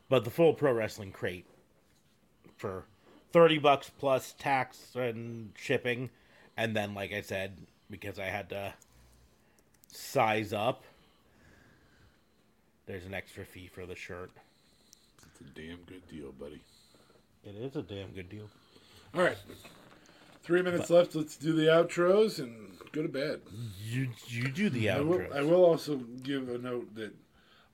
But 0.09 0.24
the 0.24 0.31
full 0.31 0.55
pro 0.55 0.72
wrestling 0.72 1.10
crate 1.10 1.47
for 2.61 2.85
thirty 3.32 3.59
bucks 3.59 3.91
plus 3.99 4.35
tax 4.39 4.95
and 4.95 5.53
shipping, 5.57 6.11
and 6.57 6.77
then 6.77 6.95
like 6.95 7.12
I 7.12 7.23
said, 7.23 7.57
because 7.91 8.19
I 8.19 8.27
had 8.27 8.51
to 8.51 8.74
size 9.91 10.53
up, 10.53 10.85
there's 12.87 13.07
an 13.07 13.15
extra 13.15 13.45
fee 13.45 13.69
for 13.73 13.87
the 13.87 13.97
shirt. 13.97 14.31
It's 15.27 15.41
a 15.41 15.45
damn 15.45 15.78
good 15.87 16.07
deal, 16.09 16.32
buddy. 16.32 16.61
It 17.45 17.57
is 17.57 17.74
a 17.77 17.82
damn 17.82 18.11
good 18.11 18.28
deal. 18.28 18.51
All 19.15 19.23
right. 19.23 19.39
Three 20.43 20.62
minutes 20.62 20.91
left. 20.91 21.15
Let's 21.15 21.37
do 21.37 21.53
the 21.53 21.65
outros 21.65 22.39
and 22.39 22.77
go 22.93 23.03
to 23.03 23.09
bed. 23.09 23.41
You 23.82 24.09
you 24.27 24.49
do 24.49 24.69
the 24.69 24.91
I 24.91 25.01
will. 25.01 25.27
I 25.35 25.43
will 25.43 25.65
also 25.65 25.97
give 26.23 26.49
a 26.49 26.59
note 26.59 26.95
that 26.95 27.15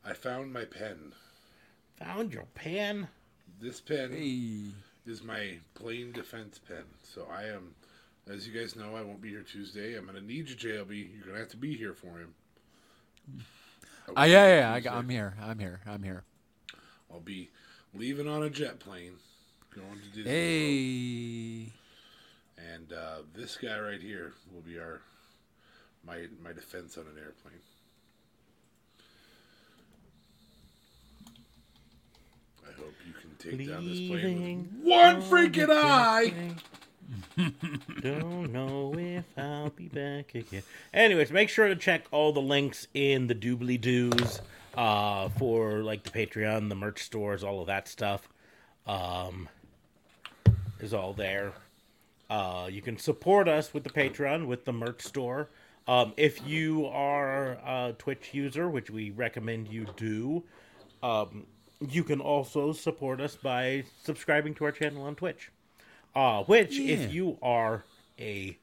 I 0.04 0.12
found 0.12 0.52
my 0.52 0.64
pen. 0.64 1.12
Found 1.98 2.32
your 2.32 2.46
pen. 2.54 3.08
This 3.60 3.80
pen 3.80 4.12
Hey. 4.12 4.70
is 5.10 5.22
my 5.22 5.58
plane 5.74 6.12
defense 6.12 6.58
pen. 6.58 6.84
So 7.02 7.26
I 7.30 7.44
am, 7.44 7.74
as 8.28 8.46
you 8.46 8.52
guys 8.58 8.76
know, 8.76 8.94
I 8.96 9.02
won't 9.02 9.22
be 9.22 9.30
here 9.30 9.42
Tuesday. 9.42 9.96
I'm 9.96 10.04
going 10.06 10.16
to 10.18 10.24
need 10.24 10.48
you, 10.48 10.56
JLB. 10.56 11.12
You're 11.14 11.22
going 11.22 11.34
to 11.34 11.40
have 11.40 11.48
to 11.50 11.56
be 11.56 11.74
here 11.76 11.94
for 11.94 12.18
him. 12.18 12.34
I 14.16 14.22
Uh, 14.22 14.24
yeah, 14.26 14.46
yeah, 14.46 14.76
yeah. 14.78 14.92
I, 14.92 14.98
am 14.98 15.08
here. 15.08 15.34
I'm 15.40 15.58
here. 15.58 15.80
I'm 15.86 16.02
here. 16.02 16.24
I'll 17.10 17.20
be 17.20 17.50
leaving 17.94 18.28
on 18.28 18.42
a 18.42 18.50
jet 18.50 18.78
plane, 18.78 19.14
going 19.74 20.00
to 20.00 20.06
Disney. 20.08 20.22
World. 20.24 20.32
Hey. 20.34 21.72
And 22.74 22.92
uh, 22.92 23.22
this 23.34 23.56
guy 23.56 23.78
right 23.78 24.00
here 24.00 24.32
will 24.52 24.60
be 24.62 24.78
our 24.78 25.00
my 26.06 26.26
my 26.42 26.52
defense 26.52 26.96
on 26.98 27.04
an 27.04 27.18
airplane. 27.18 27.60
I 32.68 32.72
hope 32.80 32.94
you 33.06 33.12
take 33.38 33.68
down 33.68 33.88
this 33.88 34.08
plane 34.08 34.68
with 34.82 34.88
one 34.88 35.22
freaking 35.22 35.68
eye. 35.70 36.54
Don't 38.00 38.52
know 38.52 38.94
if 38.98 39.24
I'll 39.36 39.70
be 39.70 39.88
back 39.88 40.34
again. 40.34 40.62
Anyways, 40.92 41.30
make 41.30 41.48
sure 41.48 41.68
to 41.68 41.76
check 41.76 42.04
all 42.10 42.32
the 42.32 42.40
links 42.40 42.88
in 42.94 43.26
the 43.26 43.34
doobly 43.34 43.80
doos 43.80 44.40
uh, 44.76 45.28
for 45.30 45.82
like 45.82 46.02
the 46.02 46.10
Patreon, 46.10 46.68
the 46.68 46.74
merch 46.74 47.02
stores, 47.02 47.44
all 47.44 47.60
of 47.60 47.66
that 47.66 47.88
stuff. 47.88 48.28
Um, 48.86 49.48
is 50.80 50.94
all 50.94 51.12
there. 51.12 51.52
Uh, 52.28 52.68
you 52.70 52.82
can 52.82 52.98
support 52.98 53.48
us 53.48 53.72
with 53.72 53.84
the 53.84 53.90
Patreon, 53.90 54.46
with 54.46 54.64
the 54.64 54.72
merch 54.72 55.02
store. 55.02 55.48
Um, 55.88 56.12
if 56.16 56.46
you 56.46 56.86
are 56.86 57.52
a 57.64 57.94
Twitch 57.96 58.34
user, 58.34 58.68
which 58.68 58.90
we 58.90 59.10
recommend 59.10 59.68
you 59.68 59.86
do, 59.96 60.42
um, 61.02 61.46
you 61.80 62.04
can 62.04 62.20
also 62.20 62.72
support 62.72 63.20
us 63.20 63.36
by 63.36 63.84
subscribing 64.02 64.54
to 64.54 64.64
our 64.64 64.72
channel 64.72 65.02
on 65.02 65.14
Twitch. 65.14 65.50
Uh, 66.14 66.44
which, 66.44 66.78
Yeah. 66.78 66.94
if 66.94 67.12
you 67.12 67.38
are 67.42 67.84
a 68.18 68.56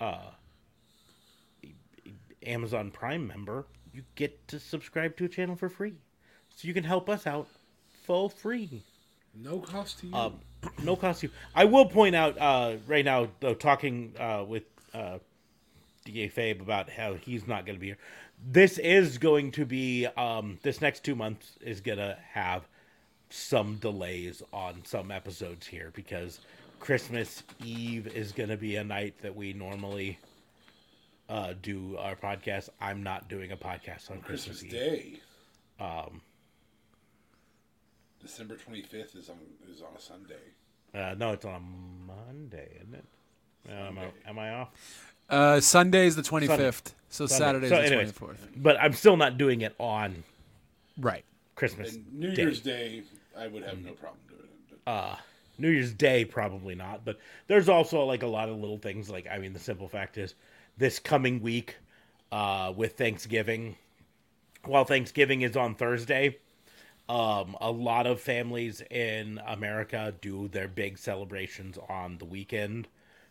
uh, 0.00 0.30
Amazon 2.44 2.90
Prime 2.90 3.26
member, 3.26 3.66
you 3.92 4.02
get 4.14 4.48
to 4.48 4.58
subscribe 4.58 5.16
to 5.18 5.24
a 5.24 5.28
channel 5.28 5.56
for 5.56 5.68
free. 5.68 5.94
So 6.56 6.66
you 6.66 6.74
can 6.74 6.84
help 6.84 7.08
us 7.08 7.26
out 7.26 7.48
for 8.04 8.28
free. 8.30 8.82
No 9.34 9.60
cost 9.60 10.00
to 10.00 10.08
you. 10.08 10.14
Um, 10.14 10.40
no 10.82 10.96
cost 10.96 11.20
to 11.20 11.28
you. 11.28 11.32
I 11.54 11.64
will 11.64 11.86
point 11.86 12.16
out 12.16 12.36
uh, 12.38 12.76
right 12.86 13.04
now, 13.04 13.28
though, 13.40 13.54
talking 13.54 14.14
uh, 14.18 14.44
with 14.46 14.64
uh, 14.92 15.18
DA 16.04 16.28
Fabe 16.28 16.60
about 16.60 16.90
how 16.90 17.14
he's 17.14 17.46
not 17.46 17.66
going 17.66 17.76
to 17.76 17.80
be 17.80 17.88
here. 17.88 17.98
This 18.44 18.78
is 18.78 19.18
going 19.18 19.52
to 19.52 19.66
be 19.66 20.06
um, 20.06 20.58
this 20.62 20.80
next 20.80 21.04
two 21.04 21.14
months 21.14 21.58
is 21.60 21.80
going 21.80 21.98
to 21.98 22.16
have 22.32 22.66
some 23.28 23.76
delays 23.76 24.42
on 24.52 24.82
some 24.84 25.10
episodes 25.10 25.66
here 25.66 25.90
because 25.94 26.40
Christmas 26.80 27.42
Eve 27.64 28.06
is 28.08 28.32
going 28.32 28.48
to 28.48 28.56
be 28.56 28.76
a 28.76 28.84
night 28.84 29.14
that 29.22 29.36
we 29.36 29.52
normally 29.52 30.18
uh, 31.28 31.54
do 31.62 31.96
our 31.98 32.16
podcast. 32.16 32.70
I'm 32.80 33.02
not 33.02 33.28
doing 33.28 33.52
a 33.52 33.56
podcast 33.56 34.10
on 34.10 34.20
Christmas, 34.20 34.60
Christmas 34.60 34.64
Eve. 34.64 34.70
Day. 34.70 35.20
Um, 35.78 36.20
December 38.20 38.56
twenty 38.56 38.82
fifth 38.82 39.14
is 39.16 39.30
on 39.30 39.36
is 39.70 39.80
on 39.80 39.88
a 39.96 40.00
Sunday. 40.00 40.34
uh, 40.94 41.14
no, 41.16 41.32
it's 41.32 41.44
on 41.44 41.54
a 41.54 42.06
Monday, 42.06 42.68
isn't 42.82 42.94
it? 42.94 43.04
Uh, 43.68 43.72
am, 43.72 43.98
I, 43.98 44.28
am 44.28 44.38
I 44.38 44.50
off? 44.54 45.09
Uh, 45.30 45.56
is 45.56 45.70
the 46.16 46.22
25th. 46.22 46.92
So 47.08 47.26
Sunday. 47.26 47.68
Saturday's 47.68 47.70
So 47.70 47.76
the 47.76 47.86
anyways. 47.86 48.12
24th. 48.12 48.36
But 48.56 48.76
I'm 48.80 48.92
still 48.92 49.16
not 49.16 49.38
doing 49.38 49.62
it 49.62 49.74
on 49.78 50.22
Right. 50.98 51.24
Christmas 51.56 51.94
And 51.94 52.12
New 52.12 52.34
Day. 52.34 52.42
Year's 52.42 52.60
Day, 52.60 53.02
I 53.36 53.46
would 53.46 53.62
have 53.62 53.78
no 53.84 53.92
problem 53.92 54.18
doing 54.28 54.40
it. 54.42 54.78
But 54.84 54.90
uh 54.90 55.16
New 55.58 55.70
Year's 55.70 55.92
Day 55.92 56.24
probably 56.24 56.74
not, 56.74 57.04
but 57.04 57.18
there's 57.46 57.68
also 57.68 58.04
like 58.04 58.22
a 58.22 58.26
lot 58.26 58.48
of 58.48 58.56
little 58.58 58.78
things 58.78 59.10
like 59.10 59.26
I 59.30 59.38
mean 59.38 59.52
the 59.52 59.58
simple 59.58 59.88
fact 59.88 60.16
is 60.18 60.34
this 60.78 60.98
coming 60.98 61.40
week 61.42 61.76
uh 62.32 62.72
with 62.74 62.96
Thanksgiving 62.96 63.76
while 64.64 64.84
Thanksgiving 64.84 65.42
is 65.42 65.56
on 65.56 65.74
Thursday, 65.74 66.36
um 67.08 67.56
a 67.60 67.70
lot 67.70 68.06
of 68.06 68.20
families 68.20 68.82
in 68.90 69.40
America 69.46 70.14
do 70.20 70.48
their 70.48 70.68
big 70.68 70.96
celebrations 70.98 71.78
on 71.88 72.18
the 72.18 72.24
weekend 72.24 72.88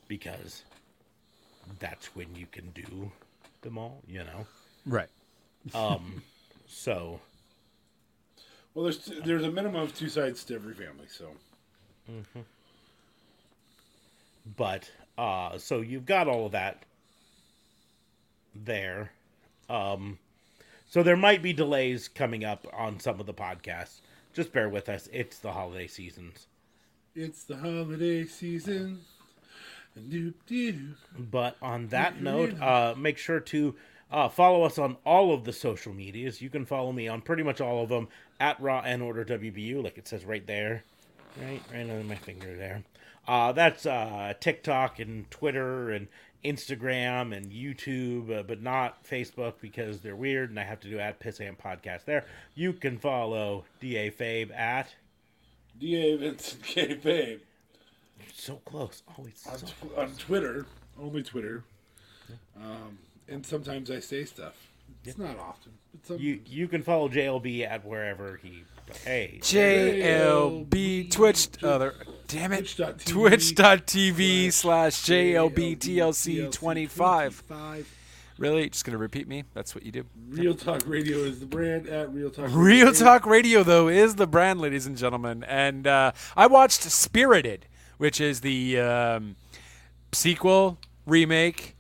because 0.08 0.64
that's 1.78 2.16
when 2.16 2.36
you 2.36 2.48
can 2.52 2.70
do 2.72 3.12
them 3.62 3.78
all, 3.78 4.02
you 4.08 4.24
know. 4.24 4.46
Right. 4.86 5.10
Um 5.74 6.24
so. 6.68 7.20
Well, 8.74 8.86
there's 8.86 9.12
there's 9.24 9.44
a 9.44 9.52
minimum 9.52 9.82
of 9.82 9.96
two 9.96 10.10
sides 10.10 10.44
to 10.46 10.56
every 10.56 10.74
family, 10.74 11.08
so. 11.08 11.28
But 14.58 14.92
uh 15.18 15.58
so 15.58 15.82
you've 15.82 16.06
got 16.06 16.28
all 16.28 16.48
of 16.48 16.54
that 16.54 16.84
there. 18.56 19.12
Um 19.70 20.18
so 20.88 21.04
there 21.04 21.18
might 21.18 21.44
be 21.44 21.54
delays 21.54 22.08
coming 22.08 22.44
up 22.44 22.66
on 22.74 23.00
some 23.00 23.20
of 23.20 23.28
the 23.28 23.34
podcasts. 23.34 24.02
Just 24.34 24.52
bear 24.54 24.70
with 24.70 24.90
us. 24.90 25.08
It's 25.12 25.38
the 25.38 25.52
holiday 25.52 25.88
seasons. 25.88 26.48
It's 27.16 27.44
the 27.44 27.58
holiday 27.58 28.26
season. 28.26 29.02
But 31.18 31.58
on 31.62 31.88
that 31.88 32.22
note 32.22 32.60
uh 32.62 32.94
make 32.98 33.18
sure 33.18 33.40
to 33.40 33.76
uh, 34.12 34.30
follow 34.30 34.64
us 34.64 34.78
on 34.78 34.98
all 35.06 35.34
of 35.34 35.44
the 35.46 35.54
social 35.54 35.94
medias. 35.94 36.42
You 36.42 36.50
can 36.50 36.66
follow 36.66 36.92
me 36.92 37.08
on 37.08 37.22
pretty 37.22 37.44
much 37.44 37.62
all 37.62 37.84
of 37.84 37.90
them 37.90 38.08
at 38.40 38.60
Raw 38.60 38.82
and 38.84 39.02
Order 39.02 39.24
WBU, 39.26 39.84
like 39.84 39.98
it 39.98 40.08
says 40.08 40.26
right 40.26 40.46
there, 40.48 40.84
right, 41.40 41.62
right 41.72 41.82
under 41.82 42.04
my 42.04 42.16
finger 42.16 42.56
there. 42.56 42.84
Uh, 43.28 43.52
that's 43.52 43.86
uh, 43.86 44.34
TikTok 44.40 45.00
and 45.00 45.30
Twitter 45.30 45.92
and 45.92 46.08
Instagram 46.44 47.36
and 47.36 47.52
YouTube, 47.52 48.36
uh, 48.36 48.44
but 48.44 48.62
not 48.62 49.04
Facebook 49.04 49.56
because 49.62 50.00
they're 50.00 50.16
weird 50.16 50.50
and 50.50 50.60
I 50.60 50.64
have 50.64 50.80
to 50.80 50.90
do 50.90 50.98
at 50.98 51.20
Pissant 51.20 51.58
Podcast 51.58 52.06
there. 52.06 52.26
You 52.56 52.74
can 52.74 52.98
follow 52.98 53.66
Da 53.80 54.10
Fabe 54.10 54.52
at 54.58 54.96
Da 55.80 56.18
Vincent 56.18 56.64
K. 56.64 56.94
Babe 56.96 57.42
so 58.34 58.56
close, 58.66 59.04
always 59.18 59.46
on, 59.50 59.58
so 59.58 59.66
tw- 59.68 59.98
on 59.98 60.12
Twitter, 60.18 60.66
only 61.00 61.24
Twitter. 61.24 61.64
Um, 62.56 63.00
and 63.28 63.44
sometimes 63.46 63.90
I 63.92 64.00
say 64.00 64.24
stuff. 64.26 64.56
It's 65.06 65.18
not 65.18 65.38
often. 65.40 65.74
But 65.92 66.06
some, 66.06 66.20
You 66.20 66.40
you 66.46 66.68
can 66.68 66.84
follow 66.84 67.10
JLB 67.10 67.66
at 67.68 67.84
wherever 67.86 68.38
he. 68.42 68.64
Hey, 69.06 69.40
JLB 69.42 71.12
Twitch. 71.12 71.48
Other. 71.64 71.94
Damn 72.28 72.54
it. 72.54 72.68
Twitch.tv 72.76 73.06
Twitch.tv 73.06 74.52
slash 74.54 74.96
JLBTLC25. 75.04 77.86
Really? 78.38 78.70
Just 78.70 78.86
gonna 78.86 78.98
repeat 78.98 79.28
me? 79.28 79.44
That's 79.54 79.76
what 79.76 79.86
you 79.86 79.92
do. 79.92 80.06
Real 80.30 80.56
Talk 80.56 80.84
Radio 80.88 81.18
is 81.18 81.42
the 81.42 81.46
brand 81.46 81.88
at 81.88 82.14
Real 82.14 82.30
Talk. 82.30 82.48
Real 82.52 82.94
Talk 82.94 83.26
Radio, 83.26 83.64
though, 83.64 83.90
is 83.90 84.16
the 84.16 84.28
brand, 84.28 84.62
ladies 84.62 84.86
and 84.86 84.96
gentlemen. 84.98 85.44
And 85.44 85.86
uh, 85.86 86.14
I 86.38 86.48
watched 86.48 86.84
Spirited, 86.84 87.68
which 88.00 88.20
is 88.20 88.42
the 88.42 88.80
um, 88.80 89.36
sequel, 90.12 90.80
remake, 91.06 91.76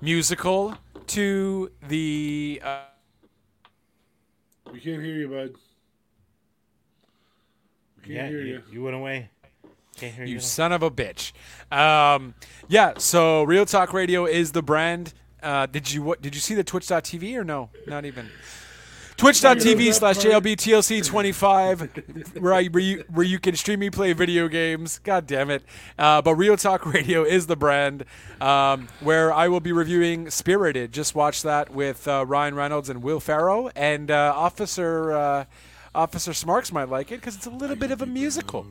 musical 0.00 0.76
to 1.08 1.70
the. 1.86 2.62
Uh, 2.64 2.78
We 4.72 4.80
can't 4.80 5.02
hear 5.02 5.14
you, 5.14 5.28
bud. 5.28 5.50
We 7.98 8.02
can't 8.02 8.14
Yeah, 8.16 8.28
hear 8.28 8.40
you, 8.40 8.46
you. 8.54 8.62
you 8.72 8.82
went 8.82 8.96
away. 8.96 9.28
Can't 9.96 10.14
hear 10.14 10.24
you 10.24 10.34
you. 10.34 10.40
son 10.40 10.72
of 10.72 10.82
a 10.82 10.90
bitch. 10.90 11.32
Um, 11.70 12.34
yeah, 12.68 12.94
so 12.98 13.42
Real 13.44 13.66
Talk 13.66 13.92
Radio 13.92 14.26
is 14.26 14.52
the 14.52 14.62
brand. 14.62 15.12
Uh, 15.42 15.66
did 15.66 15.92
you 15.92 16.02
what? 16.02 16.22
Did 16.22 16.34
you 16.34 16.40
see 16.40 16.54
the 16.54 16.64
Twitch.tv 16.64 17.36
or 17.36 17.44
no? 17.44 17.70
Not 17.86 18.04
even. 18.04 18.30
Twitch.tv 19.16 19.94
slash 19.94 20.16
JLBTLC25, 20.16 22.40
where, 22.40 22.52
I, 22.52 22.64
where, 22.66 22.82
you, 22.82 23.04
where 23.08 23.24
you 23.24 23.38
can 23.38 23.54
stream 23.54 23.80
me 23.80 23.90
play 23.90 24.12
video 24.12 24.48
games. 24.48 24.98
God 24.98 25.26
damn 25.26 25.50
it. 25.50 25.62
Uh, 25.98 26.20
but 26.20 26.34
Real 26.34 26.56
Talk 26.56 26.84
Radio 26.92 27.22
is 27.22 27.46
the 27.46 27.56
brand 27.56 28.04
um, 28.40 28.88
where 29.00 29.32
I 29.32 29.48
will 29.48 29.60
be 29.60 29.72
reviewing 29.72 30.30
Spirited. 30.30 30.92
Just 30.92 31.14
watch 31.14 31.42
that 31.42 31.70
with 31.70 32.08
uh, 32.08 32.26
Ryan 32.26 32.54
Reynolds 32.56 32.90
and 32.90 33.02
Will 33.02 33.20
Ferrell. 33.20 33.70
And 33.76 34.10
uh, 34.10 34.32
Officer 34.34 35.12
uh, 35.12 35.44
Officer 35.94 36.34
Smarks 36.34 36.72
might 36.72 36.88
like 36.88 37.12
it 37.12 37.20
because 37.20 37.36
it's 37.36 37.46
a 37.46 37.50
little 37.50 37.76
bit 37.76 37.92
of 37.92 38.02
a 38.02 38.06
musical. 38.06 38.66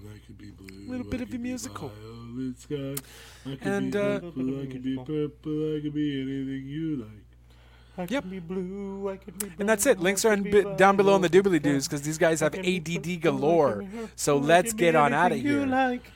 A 0.87 0.91
little 0.91 1.09
bit 1.09 1.21
of 1.21 1.33
a 1.33 1.37
musical. 1.37 1.91
Sky. 2.57 2.95
I 3.45 3.55
could 3.55 3.67
And, 3.67 3.91
be 3.93 3.99
uh, 3.99 4.17
I 4.17 4.65
could 4.65 4.83
be 4.83 4.97
purple, 4.97 5.77
I 5.77 5.81
could 5.81 5.93
be 5.93 6.21
anything 6.21 6.65
you 6.67 6.95
like. 6.97 7.32
I 7.97 8.07
Yep. 8.09 8.23
can 8.23 8.29
be 8.31 8.39
blue. 8.39 9.09
I 9.09 9.17
can 9.17 9.33
be 9.35 9.51
And 9.59 9.69
that's 9.69 9.85
it. 9.85 9.99
Links 9.99 10.25
are 10.25 10.33
in 10.33 10.43
be 10.43 10.63
bi- 10.63 10.75
down 10.75 10.95
below 10.97 11.15
in 11.15 11.21
the 11.21 11.29
doobly 11.29 11.61
doos 11.61 11.87
because 11.87 12.01
these 12.01 12.17
guys 12.17 12.39
have 12.39 12.53
I 12.53 12.57
can 12.57 12.65
be 12.65 12.77
ADD 12.77 13.17
galore. 13.21 13.77
can 13.77 13.85
be 13.85 13.95
purple, 13.97 14.09
So 14.15 14.37
let's 14.37 14.73
get 14.73 14.95
on 14.95 15.13
out 15.13 15.27
of 15.27 15.33
anything 15.33 15.51
you 15.51 15.57
here. 15.59 15.67
like. 15.67 16.11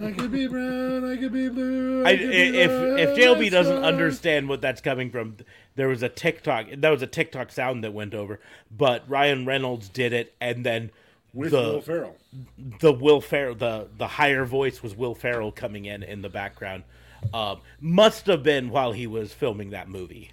I 0.00 0.10
could 0.12 0.32
be 0.32 0.46
brown, 0.46 1.10
I 1.10 1.16
could 1.16 1.32
be 1.32 1.48
blue. 1.48 2.04
I, 2.04 2.10
I 2.10 2.16
could 2.18 2.30
be 2.30 2.58
if 2.58 2.70
if 2.70 3.16
JLB 3.16 3.48
doesn't 3.50 3.78
sky. 3.78 3.86
understand 3.88 4.48
what 4.50 4.60
that's 4.60 4.82
coming 4.82 5.10
from, 5.10 5.36
there 5.76 5.88
was 5.88 6.02
a 6.02 6.10
TikTok. 6.10 6.66
That 6.76 6.90
was 6.90 7.00
a 7.00 7.06
TikTok 7.06 7.50
sound 7.52 7.84
that 7.84 7.94
went 7.94 8.12
over, 8.12 8.38
but 8.76 9.08
Ryan 9.08 9.46
Reynolds 9.46 9.88
did 9.88 10.12
it, 10.12 10.34
and 10.42 10.66
then 10.66 10.90
with 11.32 11.52
the 11.52 11.56
Will 11.58 11.80
Ferrell. 11.80 12.16
the 12.80 12.92
Will 12.92 13.20
Ferrell, 13.22 13.54
the 13.54 13.88
the 13.96 14.08
higher 14.08 14.44
voice 14.44 14.82
was 14.82 14.94
Will 14.94 15.14
Ferrell 15.14 15.52
coming 15.52 15.86
in 15.86 16.02
in 16.02 16.20
the 16.20 16.28
background. 16.28 16.82
Um, 17.32 17.60
must 17.80 18.26
have 18.26 18.42
been 18.42 18.68
while 18.70 18.92
he 18.92 19.06
was 19.06 19.32
filming 19.32 19.70
that 19.70 19.88
movie. 19.88 20.28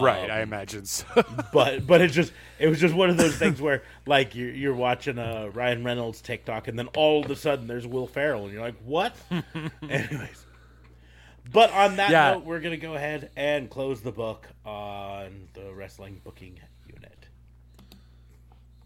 Right, 0.00 0.30
I 0.30 0.36
um, 0.42 0.48
imagine 0.48 0.84
so. 0.86 1.04
but 1.52 1.86
but 1.86 2.00
it's 2.00 2.14
just 2.14 2.32
it 2.58 2.68
was 2.68 2.80
just 2.80 2.94
one 2.94 3.10
of 3.10 3.16
those 3.16 3.36
things 3.36 3.60
where 3.60 3.82
like 4.06 4.34
you're 4.34 4.50
you're 4.50 4.74
watching 4.74 5.18
a 5.18 5.50
Ryan 5.50 5.84
Reynolds 5.84 6.20
TikTok 6.20 6.68
and 6.68 6.78
then 6.78 6.88
all 6.96 7.24
of 7.24 7.30
a 7.30 7.36
sudden 7.36 7.66
there's 7.66 7.86
Will 7.86 8.06
Ferrell 8.06 8.44
and 8.44 8.52
you're 8.52 8.62
like 8.62 8.76
what? 8.84 9.14
Anyways, 9.82 10.44
but 11.52 11.70
on 11.72 11.96
that 11.96 12.10
Yeah. 12.10 12.32
note, 12.32 12.44
we're 12.44 12.60
gonna 12.60 12.76
go 12.76 12.94
ahead 12.94 13.30
and 13.36 13.70
close 13.70 14.00
the 14.00 14.12
book 14.12 14.48
on 14.64 15.48
the 15.54 15.72
wrestling 15.72 16.20
booking 16.24 16.58
unit. 16.86 17.26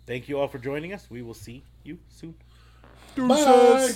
Thank 0.06 0.28
you 0.28 0.38
all 0.38 0.48
for 0.48 0.58
joining 0.58 0.92
us. 0.92 1.06
We 1.08 1.22
will 1.22 1.34
see 1.34 1.62
you 1.84 1.98
soon. 2.08 2.34
Bye. 3.16 3.92